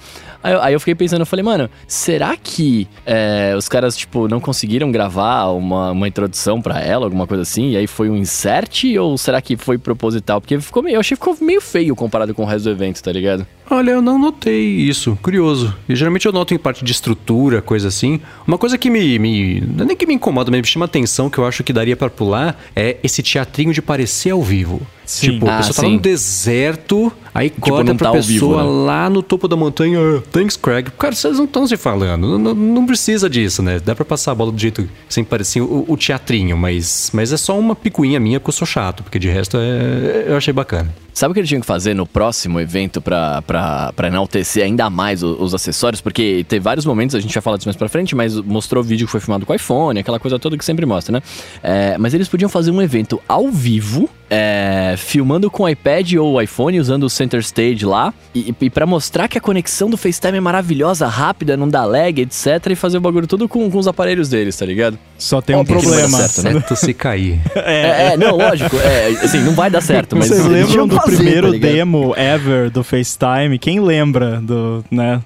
Aí, 0.48 0.54
eu- 0.54 0.62
aí 0.62 0.74
eu 0.74 0.80
fiquei 0.80 0.96
pensando, 0.96 1.20
eu 1.22 1.26
falei, 1.26 1.44
mano, 1.44 1.70
será 1.88 2.36
que 2.38 2.88
é, 3.06 3.54
os 3.58 3.68
caras, 3.68 3.98
tipo, 3.98 4.28
não 4.30 4.40
conseguiram 4.40 4.90
gravar 4.92 5.48
uma, 5.48 5.92
uma 5.92 6.08
introdução 6.08 6.62
pra 6.62 6.80
ela, 6.82 7.06
alguma 7.06 7.28
coisa 7.28 7.44
assim? 7.44 7.72
E 7.72 7.78
aí 7.78 7.86
foi 7.88 8.10
um 8.10 8.16
insert? 8.16 8.86
Ou 9.00 9.18
será 9.18 9.42
que 9.42 9.58
foi 9.58 9.78
proposital? 9.78 10.40
Porque 10.40 10.58
ficou 10.60 10.82
meio, 10.82 10.96
eu 10.96 11.00
achei 11.02 11.18
que 11.18 11.24
ficou 11.24 11.38
meio 11.46 11.60
feio 11.60 11.96
comparado 11.96 12.34
com 12.34 12.44
o 12.44 12.46
resto 12.46 12.64
do 12.66 12.70
evento, 12.72 13.02
tá 13.04 13.12
ligado? 13.12 13.46
Olha, 13.70 13.92
eu 13.92 14.02
não 14.02 14.18
notei 14.18 14.64
isso. 14.78 15.18
Curioso. 15.22 15.76
E 15.90 15.96
geralmente 15.96 16.26
eu 16.26 16.32
noto 16.32 16.54
em 16.54 16.58
parte 16.58 16.86
de 16.86 16.92
estrutura, 16.94 17.62
coisa 17.62 17.90
assim. 17.90 18.22
Uma 18.48 18.58
coisa 18.58 18.78
que 18.78 18.90
me. 18.90 19.20
me 19.20 19.58
é 19.80 19.84
nem 19.86 19.98
que 19.98 20.06
me 20.06 20.14
incomoda, 20.14 20.50
mas 20.50 20.62
me 20.62 20.68
chama 20.68 20.86
atenção, 20.86 21.30
que 21.30 21.38
eu 21.38 21.46
acho 21.46 21.64
que 21.66 21.74
daria 21.74 21.98
pra 21.98 22.10
pular, 22.10 22.58
é 22.74 22.96
esse 23.04 23.22
teatrinho 23.22 23.74
de 23.74 23.82
parecer 23.82 24.30
ao 24.32 24.42
vivo. 24.42 24.82
Sim. 25.08 25.32
Tipo, 25.32 25.48
a 25.48 25.54
Ah, 25.54 25.58
pessoa 25.60 25.74
tá 25.88 25.90
no 25.90 26.00
deserto, 26.00 27.12
aí 27.34 27.50
corta 27.50 27.84
não 27.86 27.96
pra 27.96 28.12
tá 28.12 28.18
ao 28.18 28.22
vivo, 28.22 28.48
pessoa 28.48 28.64
né? 28.64 28.70
lá 28.86 29.10
no 29.10 29.24
topo 29.24 29.48
da 29.48 29.56
montanha. 29.56 30.00
"Ah, 30.00 30.22
Thanks, 30.32 30.58
Craig. 30.58 30.90
Cara, 31.00 31.16
vocês 31.16 31.38
não 31.38 31.46
estão 31.46 31.66
se 31.66 31.78
falando. 31.78 32.38
Não, 32.38 32.38
não- 32.38 32.54
não 32.54 32.86
precisa 32.86 33.30
disso, 33.30 33.64
né? 33.64 33.80
Dá 33.84 33.96
pra 33.96 34.04
passar 34.04 34.34
a 34.34 34.36
bola 34.36 34.52
do 34.52 34.60
jeito 34.60 34.88
sem 35.08 35.24
parecer 35.24 35.62
o, 35.62 35.86
o 35.88 35.96
teatrinho, 35.96 36.58
mas, 36.58 37.10
mas 37.14 37.32
é 37.32 37.38
só 37.38 37.58
uma 37.58 37.74
picuinha 37.74 38.20
minha 38.20 38.38
porque 38.40 38.50
eu 38.50 38.54
sou 38.54 38.68
chato, 38.68 39.02
porque 39.02 39.18
de 39.18 39.30
resto 39.30 39.58
é, 39.58 40.26
eu 40.28 40.36
achei 40.36 40.54
bacana. 40.54 40.94
Sabe 41.18 41.32
o 41.32 41.34
que 41.34 41.40
eles 41.40 41.50
tinham 41.50 41.62
que 41.62 41.66
fazer 41.66 41.96
no 41.96 42.06
próximo 42.06 42.60
evento 42.60 43.02
pra 43.02 43.42
enaltecer 44.06 44.64
ainda 44.64 44.88
mais 44.88 45.24
o- 45.24 45.36
os, 45.42 45.52
acessórios? 45.56 46.00
Porque 46.00 46.46
tem 46.48 46.60
vários 46.60 46.86
momentos, 46.86 47.16
a 47.16 47.20
gente 47.20 47.34
vai 47.34 47.42
falar 47.42 47.58
disso 47.58 47.68
mais 47.68 47.76
pra 47.76 47.90
frente, 47.90 48.16
mas 48.16 48.36
mostrou 48.36 48.84
vídeo 48.84 49.08
que 49.08 49.12
foi 49.12 49.20
filmado 49.20 49.44
com 49.44 49.52
iPhone, 49.52 50.00
aquela 50.00 50.20
coisa 50.20 50.38
toda 50.38 50.56
que 50.56 50.64
sempre 50.64 50.86
mostra, 50.86 51.14
né? 51.14 51.24
É, 51.64 51.98
mas 51.98 52.14
eles 52.14 52.28
podiam 52.28 52.48
fazer 52.48 52.70
um 52.70 52.80
evento 52.84 53.20
ao 53.28 53.50
vivo, 53.50 54.08
é, 54.30 54.94
filmando 54.96 55.50
com 55.50 55.64
o 55.64 55.70
iPad 55.70 56.14
ou 56.20 56.34
o 56.36 56.42
iPhone, 56.42 56.80
usando 56.80 57.04
o 57.06 57.10
Center 57.10 57.40
Stage 57.40 57.84
lá, 57.84 58.14
e, 58.36 58.54
e 58.62 58.70
para 58.70 58.86
mostrar 58.86 59.28
que 59.28 59.40
a 59.40 59.42
conexão 59.42 59.90
do 59.90 59.98
FaceTime 59.98 60.38
é 60.38 60.42
maravilhosa, 60.42 61.08
rápida, 61.08 61.58
não 61.58 61.68
dá 61.68 61.84
lag, 61.84 62.22
etc, 62.22 62.46
e 62.70 62.76
fazer 62.76 63.00
o 63.00 63.02
bagulho 63.02 63.26
tudo 63.26 63.50
com, 63.50 63.72
com 63.72 63.78
os 63.80 63.88
aparelhos 63.88 64.30
deles, 64.30 64.56
tá 64.56 64.68
ligado? 64.68 65.00
Só 65.18 65.42
tem 65.42 65.56
um 65.56 65.66
problema. 65.66 66.10
certo, 66.20 66.44
né? 66.44 66.52
Certo 66.52 66.76
se 66.76 66.94
cair. 66.94 67.40
É, 67.68 68.14
é, 68.14 68.18
não, 68.18 68.38
lógico, 68.38 68.76
é, 68.78 69.08
assim, 69.24 69.40
não 69.40 69.54
vai 69.54 69.70
dar 69.70 69.82
certo, 69.82 70.16
mas 70.16 70.28
Vocês 70.30 70.46
lembram 70.46 70.88
do 70.88 71.00
fazer, 71.10 71.24
primeiro 71.24 71.52
tá 71.54 71.58
demo 71.60 72.14
ever 72.16 72.70
do 72.70 72.84
FaceTime? 72.84 73.58
Quem 73.60 73.80
lembra 73.80 74.40
do, 74.42 74.84
né? 74.92 75.22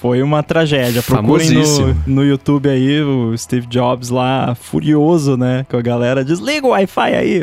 Foi 0.00 0.22
uma 0.22 0.44
tragédia. 0.44 1.02
Procurem 1.02 1.50
no, 1.50 1.96
no 2.06 2.24
YouTube 2.24 2.68
aí 2.68 3.02
o 3.02 3.36
Steve 3.36 3.66
Jobs 3.66 4.10
lá 4.10 4.54
furioso, 4.54 5.36
né? 5.36 5.66
Com 5.68 5.76
a 5.76 5.82
galera, 5.82 6.24
desliga 6.24 6.68
o 6.68 6.70
Wi-Fi 6.70 7.14
aí. 7.14 7.42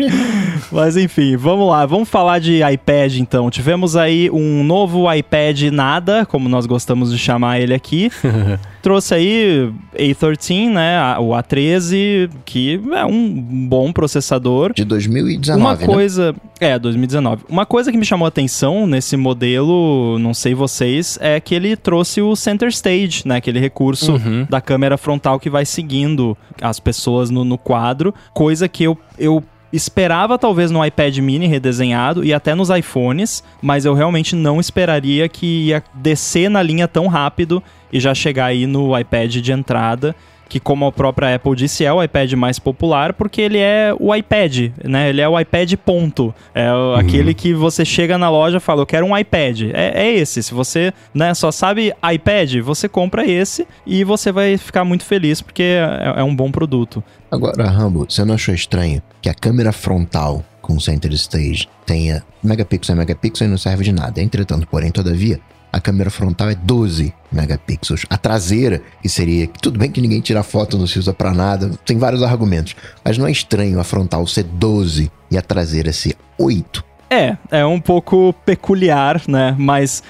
Mas 0.72 0.96
enfim, 0.96 1.36
vamos 1.36 1.68
lá. 1.68 1.84
Vamos 1.84 2.08
falar 2.08 2.38
de 2.38 2.62
iPad 2.62 3.16
então. 3.16 3.50
Tivemos 3.50 3.94
aí 3.94 4.30
um 4.30 4.64
novo 4.64 5.12
iPad 5.12 5.64
nada, 5.70 6.24
como 6.24 6.48
nós 6.48 6.64
gostamos 6.64 7.12
de 7.12 7.18
chamar 7.18 7.60
ele 7.60 7.74
aqui. 7.74 8.10
Trouxe 8.82 9.14
aí 9.14 9.72
A13, 9.96 10.68
né? 10.70 11.16
O 11.18 11.28
A13, 11.30 12.28
que 12.44 12.80
é 12.92 13.04
um 13.06 13.32
bom 13.68 13.92
processador. 13.92 14.72
De 14.74 14.84
2019, 14.84 15.60
Uma 15.60 15.76
né? 15.76 15.86
coisa. 15.86 16.34
É, 16.60 16.78
2019. 16.78 17.44
Uma 17.48 17.64
coisa 17.64 17.90
que 17.92 17.96
me 17.98 18.04
chamou 18.04 18.24
a 18.26 18.28
atenção 18.28 18.86
nesse 18.86 19.16
modelo, 19.16 20.18
não 20.18 20.34
sei 20.34 20.54
vocês, 20.54 21.18
é 21.20 21.38
que 21.40 21.54
ele 21.54 21.76
trouxe 21.76 22.20
o 22.20 22.34
Center 22.34 22.68
Stage, 22.68 23.22
né? 23.26 23.36
Aquele 23.36 23.60
recurso 23.60 24.12
Uhum. 24.12 24.46
da 24.50 24.60
câmera 24.60 24.96
frontal 24.98 25.38
que 25.38 25.48
vai 25.48 25.64
seguindo 25.64 26.36
as 26.60 26.78
pessoas 26.80 27.30
no, 27.30 27.44
no 27.44 27.56
quadro. 27.58 28.12
Coisa 28.34 28.68
que 28.68 28.84
eu. 28.84 28.98
eu 29.18 29.42
esperava 29.72 30.38
talvez 30.38 30.70
no 30.70 30.84
iPad 30.84 31.18
mini 31.18 31.46
redesenhado 31.46 32.24
e 32.24 32.32
até 32.32 32.54
nos 32.54 32.70
iPhones, 32.70 33.42
mas 33.60 33.84
eu 33.84 33.94
realmente 33.94 34.36
não 34.36 34.60
esperaria 34.60 35.28
que 35.28 35.68
ia 35.68 35.82
descer 35.94 36.50
na 36.50 36.62
linha 36.62 36.86
tão 36.86 37.06
rápido 37.06 37.62
e 37.92 37.98
já 37.98 38.14
chegar 38.14 38.46
aí 38.46 38.66
no 38.66 38.98
iPad 38.98 39.36
de 39.36 39.52
entrada 39.52 40.14
que 40.52 40.60
como 40.60 40.84
a 40.84 40.92
própria 40.92 41.34
Apple 41.34 41.56
disse, 41.56 41.82
é 41.82 41.90
o 41.90 42.02
iPad 42.02 42.34
mais 42.34 42.58
popular 42.58 43.14
porque 43.14 43.40
ele 43.40 43.56
é 43.56 43.90
o 43.98 44.14
iPad, 44.14 44.70
né? 44.84 45.08
Ele 45.08 45.22
é 45.22 45.26
o 45.26 45.40
iPad 45.40 45.72
ponto. 45.76 46.34
É 46.54 46.70
uhum. 46.70 46.94
aquele 46.96 47.32
que 47.32 47.54
você 47.54 47.86
chega 47.86 48.18
na 48.18 48.28
loja 48.28 48.58
e 48.58 48.60
fala, 48.60 48.82
eu 48.82 48.86
quero 48.86 49.06
um 49.06 49.16
iPad. 49.16 49.62
É, 49.72 50.02
é, 50.02 50.12
esse. 50.12 50.42
Se 50.42 50.52
você 50.52 50.92
né, 51.14 51.32
só 51.32 51.50
sabe 51.50 51.94
iPad, 52.14 52.56
você 52.62 52.86
compra 52.86 53.24
esse 53.26 53.66
e 53.86 54.04
você 54.04 54.30
vai 54.30 54.58
ficar 54.58 54.84
muito 54.84 55.06
feliz 55.06 55.40
porque 55.40 55.62
é, 55.62 56.20
é 56.20 56.22
um 56.22 56.36
bom 56.36 56.52
produto. 56.52 57.02
Agora, 57.30 57.70
Rambo, 57.70 58.04
você 58.06 58.22
não 58.22 58.34
achou 58.34 58.54
estranho 58.54 59.00
que 59.22 59.30
a 59.30 59.34
câmera 59.34 59.72
frontal 59.72 60.44
com 60.60 60.78
Center 60.78 61.10
Stage 61.14 61.66
tenha 61.86 62.22
megapixel 62.44 62.94
e 62.94 62.98
megapixel 62.98 63.46
e 63.46 63.50
não 63.50 63.56
serve 63.56 63.84
de 63.84 63.92
nada. 63.92 64.20
Entretanto, 64.20 64.66
porém, 64.66 64.90
todavia, 64.90 65.40
a 65.72 65.80
câmera 65.80 66.10
frontal 66.10 66.50
é 66.50 66.54
12 66.54 67.14
megapixels. 67.32 68.04
A 68.10 68.18
traseira, 68.18 68.82
que 69.00 69.08
seria. 69.08 69.48
Tudo 69.60 69.78
bem 69.78 69.90
que 69.90 70.00
ninguém 70.00 70.20
tira 70.20 70.42
foto, 70.42 70.76
não 70.76 70.86
se 70.86 70.98
usa 70.98 71.14
pra 71.14 71.32
nada, 71.32 71.70
tem 71.84 71.96
vários 71.96 72.22
argumentos. 72.22 72.76
Mas 73.02 73.16
não 73.16 73.26
é 73.26 73.32
estranho 73.32 73.80
a 73.80 73.84
frontal 73.84 74.26
ser 74.26 74.44
12 74.44 75.10
e 75.30 75.38
a 75.38 75.42
traseira 75.42 75.92
ser 75.92 76.16
8. 76.38 76.84
É, 77.08 77.36
é 77.50 77.64
um 77.64 77.80
pouco 77.80 78.34
peculiar, 78.44 79.22
né? 79.26 79.54
Mas 79.58 80.02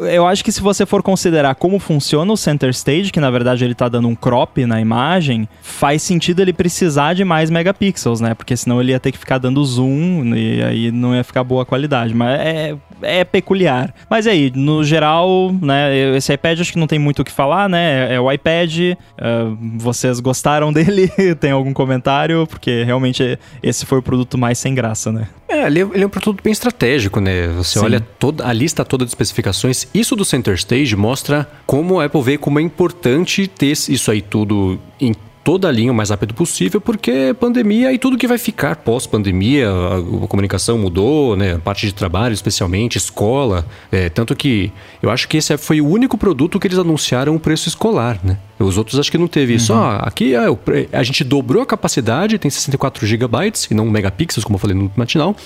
eu 0.00 0.26
acho 0.26 0.42
que 0.42 0.50
se 0.50 0.60
você 0.60 0.86
for 0.86 1.02
considerar 1.02 1.54
como 1.54 1.78
funciona 1.78 2.32
o 2.32 2.36
center 2.36 2.70
stage, 2.70 3.12
que 3.12 3.20
na 3.20 3.30
verdade 3.30 3.64
ele 3.64 3.74
tá 3.74 3.88
dando 3.88 4.08
um 4.08 4.14
crop 4.14 4.64
na 4.64 4.80
imagem, 4.80 5.48
faz 5.60 6.02
sentido 6.02 6.40
ele 6.40 6.52
precisar 6.52 7.14
de 7.14 7.24
mais 7.24 7.50
megapixels, 7.50 8.20
né? 8.20 8.34
Porque 8.34 8.56
senão 8.56 8.80
ele 8.80 8.92
ia 8.92 9.00
ter 9.00 9.12
que 9.12 9.18
ficar 9.18 9.38
dando 9.38 9.64
zoom 9.64 10.34
e 10.34 10.62
aí 10.62 10.90
não 10.90 11.14
ia 11.14 11.22
ficar 11.22 11.44
boa 11.44 11.66
qualidade. 11.66 12.14
Mas 12.14 12.40
é, 12.40 12.76
é 13.02 13.24
peculiar. 13.24 13.94
Mas 14.08 14.26
aí, 14.26 14.52
no 14.54 14.84
geral, 14.84 15.54
né? 15.60 16.16
Esse 16.16 16.32
iPad 16.32 16.60
acho 16.60 16.72
que 16.72 16.78
não 16.78 16.86
tem 16.86 16.98
muito 16.98 17.22
o 17.22 17.24
que 17.24 17.32
falar, 17.32 17.68
né? 17.68 18.10
É, 18.10 18.14
é 18.14 18.20
o 18.20 18.30
iPad. 18.30 18.76
Uh, 18.78 19.56
vocês 19.78 20.20
gostaram 20.20 20.72
dele? 20.74 21.10
tem 21.40 21.50
algum 21.50 21.72
comentário? 21.72 22.46
Porque 22.46 22.82
realmente 22.84 23.38
esse 23.62 23.86
foi 23.86 23.98
o 23.98 24.02
produto 24.02 24.38
mais 24.38 24.58
sem 24.58 24.74
graça, 24.74 25.12
né? 25.12 25.28
É, 25.48 25.66
ele 25.66 25.80
é, 25.80 25.82
ele 25.82 26.04
é 26.04 26.06
um 26.06 26.10
produto 26.10 26.42
bem 26.42 26.52
estratégico, 26.52 27.20
né? 27.20 27.48
Você 27.48 27.78
Sim. 27.78 27.84
olha 27.84 28.00
toda 28.00 28.46
a 28.46 28.52
lista 28.52 28.84
toda 28.84 29.04
de 29.04 29.10
especificações. 29.10 29.86
Isso 29.94 30.16
do 30.16 30.24
Center 30.24 30.54
Stage 30.54 30.96
mostra 30.96 31.48
como 31.64 32.00
a 32.00 32.04
Apple 32.06 32.22
vê 32.22 32.38
como 32.38 32.58
é 32.58 32.62
importante 32.62 33.46
ter 33.46 33.72
isso 33.72 34.10
aí 34.10 34.20
tudo 34.20 34.78
em 35.00 35.14
toda 35.46 35.68
a 35.68 35.70
linha 35.70 35.92
o 35.92 35.94
mais 35.94 36.10
rápido 36.10 36.34
possível, 36.34 36.80
porque 36.80 37.32
pandemia 37.38 37.92
e 37.92 37.98
tudo 37.98 38.18
que 38.18 38.26
vai 38.26 38.36
ficar 38.36 38.74
pós-pandemia, 38.74 39.70
a, 39.70 40.24
a, 40.24 40.26
comunicação 40.26 40.76
mudou, 40.76 41.36
né? 41.36 41.54
A 41.54 41.58
parte 41.60 41.86
de 41.86 41.94
trabalho, 41.94 42.32
especialmente, 42.32 42.98
escola. 42.98 43.64
É, 43.92 44.08
tanto 44.08 44.34
que 44.34 44.72
eu 45.00 45.08
acho 45.08 45.28
que 45.28 45.36
esse 45.36 45.56
foi 45.56 45.80
o 45.80 45.86
único 45.86 46.18
produto 46.18 46.58
que 46.58 46.66
eles 46.66 46.80
anunciaram 46.80 47.36
o 47.36 47.38
preço 47.38 47.68
escolar, 47.68 48.18
né? 48.24 48.38
Os 48.58 48.76
outros 48.76 48.98
acho 48.98 49.08
que 49.08 49.16
não 49.16 49.28
teve 49.28 49.54
isso. 49.54 49.72
Uhum. 49.72 49.78
Ah, 49.78 49.96
aqui 49.98 50.34
é, 50.34 50.48
a 50.92 51.02
gente 51.04 51.22
dobrou 51.22 51.62
a 51.62 51.66
capacidade, 51.66 52.38
tem 52.38 52.50
64 52.50 53.06
GB 53.06 53.52
e 53.70 53.74
não 53.74 53.86
megapixels, 53.86 54.42
como 54.42 54.56
eu 54.56 54.58
falei 54.58 54.74
no 54.76 54.90
matinal. 54.96 55.36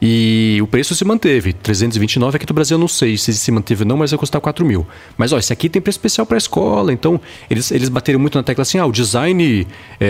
E 0.00 0.58
o 0.62 0.66
preço 0.66 0.94
se 0.94 1.04
manteve. 1.04 1.52
329 1.52 2.36
aqui 2.36 2.46
do 2.46 2.52
Brasil 2.52 2.74
eu 2.74 2.80
não 2.80 2.88
sei 2.88 3.16
se 3.16 3.32
se 3.32 3.50
manteve 3.50 3.82
ou 3.82 3.88
não, 3.88 3.96
mas 3.96 4.10
vai 4.10 4.18
custar 4.18 4.40
4 4.40 4.64
mil. 4.64 4.86
Mas 5.16 5.32
ó, 5.32 5.38
esse 5.38 5.52
aqui 5.52 5.68
tem 5.68 5.80
preço 5.80 5.98
especial 5.98 6.26
para 6.26 6.36
escola. 6.36 6.92
Então, 6.92 7.20
eles, 7.48 7.70
eles 7.70 7.88
bateram 7.88 8.18
muito 8.18 8.36
na 8.36 8.42
tecla 8.42 8.62
assim: 8.62 8.78
ah, 8.78 8.86
o 8.86 8.92
design 8.92 9.66
é, 10.00 10.06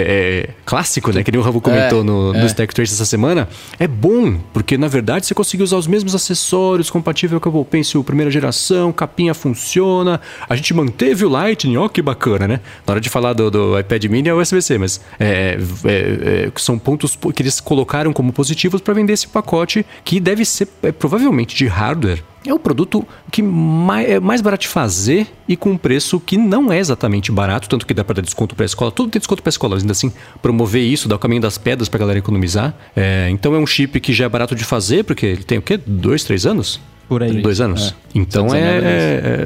é, 0.48 0.50
clássico, 0.64 1.12
né? 1.12 1.22
Que 1.22 1.30
nem 1.30 1.40
o 1.40 1.44
Ravu 1.44 1.60
comentou 1.60 2.00
é, 2.00 2.04
no, 2.04 2.34
é. 2.34 2.40
no 2.40 2.46
Stack 2.46 2.74
Trace 2.74 2.94
essa 2.94 3.06
semana. 3.06 3.48
É 3.78 3.86
bom, 3.86 4.38
porque 4.52 4.76
na 4.76 4.88
verdade 4.88 5.26
você 5.26 5.34
consegue 5.34 5.62
usar 5.62 5.76
os 5.76 5.86
mesmos 5.86 6.14
acessórios, 6.14 6.90
compatível 6.90 7.40
com 7.40 7.48
o 7.50 7.60
Apple 7.60 7.70
Pencil 7.70 8.02
primeira 8.02 8.30
geração, 8.30 8.92
capinha 8.92 9.34
funciona. 9.34 10.20
A 10.48 10.56
gente 10.56 10.72
manteve 10.72 11.24
o 11.24 11.28
Lightning, 11.28 11.76
ó, 11.76 11.88
que 11.88 12.00
bacana, 12.00 12.48
né? 12.48 12.60
Na 12.86 12.92
hora 12.92 13.00
de 13.00 13.08
falar 13.08 13.32
do, 13.32 13.50
do 13.50 13.78
iPad 13.78 14.04
mini 14.06 14.28
é 14.28 14.34
USB-C, 14.34 14.78
mas 14.78 15.00
é, 15.18 15.58
é, 15.84 16.46
é, 16.46 16.52
são 16.56 16.78
pontos 16.78 17.18
que 17.34 17.42
eles 17.42 17.60
colocaram 17.60 18.12
como 18.12 18.32
positivos 18.32 18.80
para 18.80 18.94
vender 18.94 19.12
esse 19.12 19.28
pacote 19.28 19.75
que 20.04 20.20
deve 20.20 20.44
ser 20.44 20.68
é, 20.82 20.92
provavelmente 20.92 21.54
de 21.56 21.66
hardware. 21.66 22.22
É 22.46 22.54
o 22.54 22.58
produto 22.60 23.04
que 23.30 23.42
mais, 23.42 24.08
é 24.08 24.20
mais 24.20 24.40
barato 24.40 24.62
de 24.62 24.68
fazer 24.68 25.26
e 25.48 25.56
com 25.56 25.72
um 25.72 25.76
preço 25.76 26.20
que 26.20 26.36
não 26.36 26.72
é 26.72 26.78
exatamente 26.78 27.32
barato, 27.32 27.68
tanto 27.68 27.84
que 27.84 27.92
dá 27.92 28.04
para 28.04 28.16
dar 28.16 28.22
desconto 28.22 28.54
para 28.54 28.64
a 28.64 28.66
escola. 28.66 28.92
Tudo 28.92 29.10
tem 29.10 29.18
desconto 29.18 29.42
para 29.42 29.48
a 29.48 29.50
escola, 29.50 29.76
ainda 29.76 29.90
assim, 29.90 30.12
promover 30.40 30.82
isso, 30.82 31.08
dar 31.08 31.16
o 31.16 31.18
caminho 31.18 31.42
das 31.42 31.58
pedras 31.58 31.88
para 31.88 31.98
a 31.98 32.00
galera 32.00 32.18
economizar. 32.20 32.72
É, 32.94 33.28
então 33.30 33.52
é 33.54 33.58
um 33.58 33.66
chip 33.66 33.98
que 33.98 34.12
já 34.12 34.26
é 34.26 34.28
barato 34.28 34.54
de 34.54 34.64
fazer, 34.64 35.02
porque 35.02 35.26
ele 35.26 35.42
tem 35.42 35.58
o 35.58 35.62
quê? 35.62 35.76
Dois, 35.76 36.22
três 36.22 36.46
anos? 36.46 36.80
Por 37.08 37.22
aí. 37.22 37.40
Dois 37.40 37.60
anos. 37.60 37.94
É. 38.02 38.06
Então 38.18 38.54
é, 38.54 38.58
é, 38.58 38.82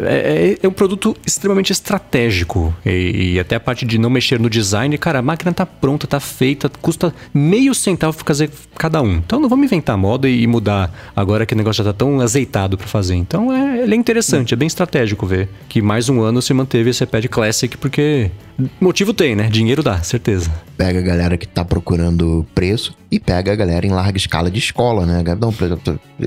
é, 0.06 0.58
é, 0.62 0.68
um 0.68 0.72
produto 0.72 1.16
extremamente 1.26 1.72
estratégico. 1.72 2.74
E, 2.86 3.34
e, 3.34 3.40
até 3.40 3.56
a 3.56 3.60
parte 3.60 3.84
de 3.84 3.98
não 3.98 4.08
mexer 4.08 4.38
no 4.38 4.48
design, 4.48 4.96
cara, 4.96 5.18
a 5.18 5.22
máquina 5.22 5.52
tá 5.52 5.66
pronta, 5.66 6.06
tá 6.06 6.20
feita, 6.20 6.70
custa 6.80 7.12
meio 7.34 7.74
centavo 7.74 8.16
pra 8.16 8.26
fazer 8.26 8.50
cada 8.76 9.02
um. 9.02 9.14
Então 9.14 9.40
não 9.40 9.48
vamos 9.48 9.66
inventar 9.66 9.96
moda 9.98 10.28
e 10.28 10.46
mudar 10.46 10.92
agora 11.14 11.44
que 11.44 11.52
o 11.52 11.56
negócio 11.56 11.84
já 11.84 11.92
tá 11.92 11.98
tão 11.98 12.20
azeitado 12.20 12.78
para 12.78 12.86
fazer. 12.86 13.16
Então 13.16 13.52
é, 13.52 13.82
ele 13.82 13.94
é 13.94 13.96
interessante, 13.96 14.54
é 14.54 14.56
bem 14.56 14.66
estratégico 14.66 15.26
ver 15.26 15.48
que 15.68 15.82
mais 15.82 16.08
um 16.08 16.22
ano 16.22 16.40
se 16.40 16.54
manteve 16.54 16.90
esse 16.90 17.04
iPad 17.04 17.26
Classic, 17.26 17.76
porque 17.76 18.30
motivo 18.80 19.12
tem, 19.12 19.36
né? 19.36 19.48
Dinheiro 19.48 19.82
dá, 19.82 20.02
certeza. 20.02 20.50
Pega 20.76 20.98
a 20.98 21.02
galera 21.02 21.36
que 21.36 21.46
tá 21.46 21.64
procurando 21.64 22.46
preço 22.54 22.94
e 23.10 23.18
pega 23.20 23.52
a 23.52 23.56
galera 23.56 23.86
em 23.86 23.90
larga 23.90 24.16
escala 24.16 24.50
de 24.50 24.58
escola, 24.58 25.04
né? 25.04 25.22
Não, 25.38 25.52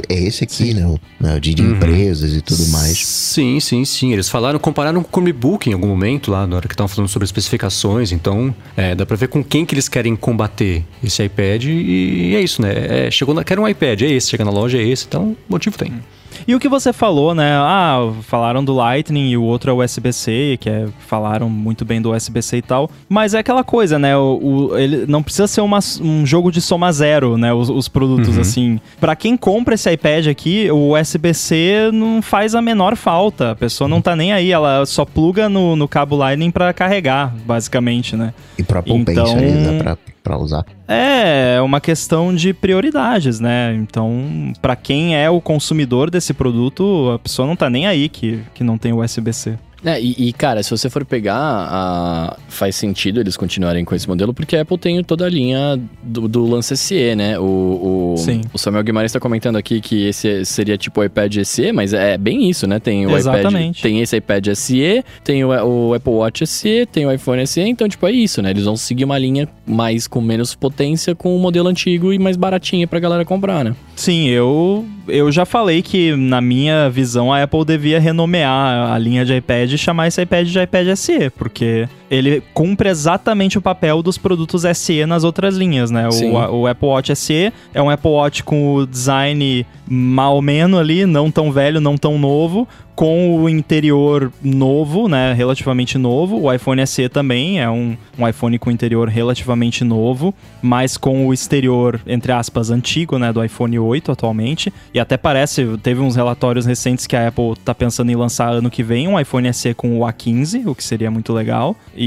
é 0.10 0.13
esse 0.13 0.43
aqui, 0.43 0.54
Sim. 0.54 0.74
né? 0.74 0.96
né, 1.19 1.39
de, 1.39 1.54
de 1.54 1.63
uhum. 1.63 1.72
empresas 1.72 2.34
e 2.34 2.41
tudo 2.41 2.67
mais. 2.67 2.98
Sim, 2.98 3.60
sim, 3.60 3.84
sim. 3.86 4.13
Eles 4.13 4.30
falaram, 4.30 4.60
compararam 4.60 5.02
com 5.02 5.10
o 5.10 5.12
Chromebook 5.12 5.69
em 5.69 5.74
algum 5.74 5.88
momento 5.88 6.30
lá, 6.32 6.46
na 6.46 6.56
hora 6.56 6.67
que 6.67 6.74
estavam 6.74 6.88
falando 6.88 7.10
sobre 7.10 7.26
especificações. 7.26 8.12
Então, 8.12 8.54
é, 8.76 8.93
dá 8.93 9.06
pra 9.06 9.15
ver 9.15 9.28
com 9.28 9.43
quem 9.43 9.65
que 9.65 9.74
eles 9.74 9.89
querem 9.89 10.15
combater 10.15 10.84
esse 11.04 11.24
iPad 11.24 11.65
e, 11.65 12.32
e 12.32 12.36
é 12.36 12.41
isso, 12.41 12.62
né? 12.62 13.08
É, 13.08 13.12
chegou 13.12 13.34
na, 13.34 13.43
quer 13.43 13.58
um 13.60 13.67
iPad, 13.67 14.02
é 14.02 14.12
esse. 14.12 14.30
Chega 14.30 14.46
na 14.46 14.52
loja, 14.52 14.78
é 14.78 14.84
esse. 14.84 15.06
Então, 15.08 15.36
motivo 15.50 15.78
tem. 15.78 15.91
Uhum. 15.91 16.00
E 16.48 16.56
o 16.56 16.60
que 16.60 16.69
você 16.69 16.91
falou, 16.91 17.34
né? 17.34 17.54
Ah, 17.56 18.12
falaram 18.24 18.63
do 18.63 18.74
Lightning 18.74 19.30
e 19.30 19.38
o 19.38 19.43
outro 19.43 19.72
é 19.72 19.74
o 19.74 19.84
USB-C, 19.84 20.58
que 20.60 20.69
é, 20.69 20.88
falaram 21.00 21.50
muito 21.50 21.86
bem 21.86 22.02
do 22.02 22.13
USB-C 22.13 22.58
e 22.58 22.62
tal. 22.62 22.89
Mas 23.08 23.34
é 23.34 23.39
aquela 23.39 23.63
coisa, 23.63 23.98
né? 23.98 24.15
O, 24.17 24.39
o 24.72 24.78
ele 24.78 25.06
não 25.08 25.24
precisa 25.24 25.48
ser 25.48 25.62
uma, 25.62 25.80
um 26.02 26.26
jogo 26.26 26.52
de 26.52 26.62
soma 26.62 26.91
zero, 26.91 27.38
né? 27.38 27.54
Os, 27.54 27.69
os 27.69 27.88
produtos, 27.88 28.36
uhum. 28.36 28.41
assim. 28.41 28.80
Para 29.00 29.15
quem 29.15 29.36
compra 29.38 29.76
esse 29.76 29.91
iPad 29.91 30.28
aqui, 30.28 30.69
o 30.72 30.98
USB-C 30.98 31.91
não 31.93 32.22
faz 32.22 32.56
a 32.56 32.62
menor 32.62 32.96
falta. 32.96 33.52
A 33.52 33.56
pessoa 33.56 33.88
não 33.88 34.02
tá 34.02 34.15
nem 34.15 34.34
aí, 34.34 34.52
ela 34.52 34.86
só 34.86 35.06
pluga 35.06 35.50
no, 35.50 35.76
no 35.76 35.88
cabo 35.88 36.15
Lightning 36.15 36.52
para 36.52 36.74
carregar, 36.74 37.34
basicamente, 37.46 38.15
né? 38.15 38.34
E 38.58 38.63
pra 38.63 38.80
Apple 38.80 38.93
então... 38.93 39.26
Pencil 39.26 39.38
né? 39.38 39.78
Pra 39.80 40.12
para 40.23 40.38
usar. 40.38 40.65
É, 40.88 41.59
uma 41.62 41.81
questão 41.81 42.33
de 42.33 42.53
prioridades, 42.53 43.39
né? 43.39 43.75
Então, 43.75 44.53
para 44.62 44.75
quem 44.75 45.15
é 45.15 45.29
o 45.29 45.41
consumidor 45.41 46.09
desse 46.09 46.33
produto, 46.33 47.12
a 47.13 47.19
pessoa 47.19 47.47
não 47.47 47.55
tá 47.55 47.69
nem 47.69 47.86
aí 47.86 48.07
que, 48.07 48.41
que 48.53 48.63
não 48.63 48.77
tem 48.77 48.93
USB-C. 48.93 49.57
É, 49.86 50.02
e, 50.02 50.30
e, 50.30 50.34
cara, 50.34 50.63
se 50.63 50.72
você 50.72 50.89
for 50.89 51.04
pegar, 51.06 51.36
a... 51.38 52.38
faz 52.48 52.76
sentido 52.76 53.19
eles 53.19 53.36
continuarem 53.36 53.84
com 53.84 53.93
esse 53.93 54.08
modelo, 54.08 54.34
porque 54.34 54.56
a 54.56 54.62
Apple 54.62 54.78
tem 54.78 55.04
toda 55.04 55.26
a 55.26 55.30
linha 55.30 55.80
do, 56.02 56.28
do 56.28 56.46
lance 56.46 56.76
SE, 56.78 57.15
né? 57.15 57.38
O, 57.38 58.13
o, 58.13 58.17
Sim. 58.17 58.41
o 58.54 58.58
Samuel 58.58 58.84
Guimarães 58.84 59.10
está 59.10 59.19
comentando 59.19 59.58
aqui 59.58 59.82
que 59.82 60.08
esse 60.08 60.46
seria 60.46 60.78
tipo 60.78 61.02
o 61.02 61.04
iPad 61.04 61.43
SE, 61.43 61.72
mas 61.72 61.93
é 61.93 62.17
bem 62.17 62.50
isso, 62.50 62.65
né? 62.65 62.80
Tem 62.80 63.06
o 63.06 63.15
Exatamente. 63.15 63.80
iPad, 63.80 63.82
tem 63.82 64.02
esse 64.02 64.15
iPad 64.17 64.48
SE, 64.56 65.04
tem 65.24 65.43
o, 65.43 65.50
o 65.50 65.93
Apple 65.93 66.13
Watch 66.13 66.48
SE, 66.48 66.86
tem 66.91 67.06
o 67.06 67.12
iPhone 67.12 67.46
SE, 67.46 67.62
então, 67.62 67.88
tipo, 67.89 68.08
é 68.08 68.12
isso, 68.12 68.41
né? 68.41 68.52
Eles 68.52 68.65
vão 68.65 68.78
seguir 68.78 69.04
uma 69.04 69.17
linha 69.17 69.48
mais 69.65 70.08
com 70.08 70.22
menos 70.22 70.56
potência 70.56 71.13
com 71.13 71.36
o 71.36 71.39
modelo 71.39 71.67
antigo 71.67 72.13
e 72.13 72.19
mais 72.19 72.38
baratinha 72.38 72.88
pra 72.88 73.00
galera 73.00 73.26
comprar, 73.26 73.63
né? 73.63 73.76
Sim, 73.96 74.28
eu, 74.28 74.86
eu 75.08 75.32
já 75.32 75.46
falei 75.46 75.82
que, 75.82 76.16
na 76.16 76.42
minha 76.42 76.89
visão, 76.89 77.32
a 77.32 77.44
Apple 77.44 77.66
devia 77.66 78.00
renomear 78.00 78.92
a 78.92 78.98
linha 78.98 79.26
de 79.26 79.36
iPad 79.36 79.72
e 79.72 79.78
chamar 79.78 80.08
esse 80.08 80.22
iPad 80.22 80.48
de 80.48 80.60
iPad 80.60 80.96
SE, 80.96 81.30
porque 81.32 81.88
ele 82.13 82.43
cumpre 82.54 82.89
exatamente 82.89 83.58
o 83.58 83.62
papel 83.62 84.04
dos 84.04 84.19
produtos 84.19 84.63
SE 84.76 85.06
nas 85.06 85.23
outras 85.23 85.56
linhas, 85.56 85.89
né? 85.89 86.08
O, 86.08 86.62
o, 86.62 86.67
Apple 86.67 86.88
Watch 86.88 87.15
SE 87.15 87.52
é 87.73 87.82
um 87.82 87.89
Apple 87.89 88.12
Watch 88.12 88.43
com 88.43 88.76
o 88.76 88.86
design 88.86 89.65
mal 89.88 90.41
menos 90.41 90.80
ali, 90.80 91.06
não 91.06 91.32
tão 91.32 91.52
velho, 91.52 91.82
não 91.82 91.97
tão 91.97 92.17
novo, 92.17 92.67
com 92.95 93.41
o 93.41 93.49
interior 93.49 94.32
novo, 94.41 95.08
né, 95.08 95.34
relativamente 95.34 95.97
novo. 95.97 96.41
O 96.41 96.54
iPhone 96.54 96.86
SE 96.86 97.10
também 97.10 97.60
é 97.60 97.69
um, 97.69 97.97
um 98.17 98.28
iPhone 98.28 98.58
com 98.60 98.69
interior 98.69 99.10
relativamente 99.10 99.84
novo, 99.84 100.34
mas 100.62 100.95
com 100.95 101.28
o 101.28 101.34
exterior, 101.34 101.99
entre 102.06 102.32
aspas, 102.32 102.69
antigo, 102.69 103.17
né, 103.17 103.34
do 103.34 103.43
iPhone 103.43 103.78
8 103.80 104.12
atualmente. 104.12 104.71
E 104.93 104.99
até 104.99 105.17
parece, 105.17 105.65
teve 105.82 106.02
uns 106.02 106.15
relatórios 106.15 106.65
recentes 106.65 107.08
que 107.08 107.15
a 107.15 107.28
Apple 107.28 107.56
tá 107.63 107.73
pensando 107.73 108.12
em 108.12 108.15
lançar 108.15 108.54
ano 108.54 108.69
que 108.69 108.84
vem 108.84 109.08
um 109.08 109.19
iPhone 109.19 109.52
SE 109.54 109.73
com 109.73 109.99
o 109.99 110.02
A15, 110.02 110.67
o 110.67 110.76
que 110.76 110.84
seria 110.84 111.10
muito 111.10 111.34
legal. 111.34 111.76
E 111.95 112.03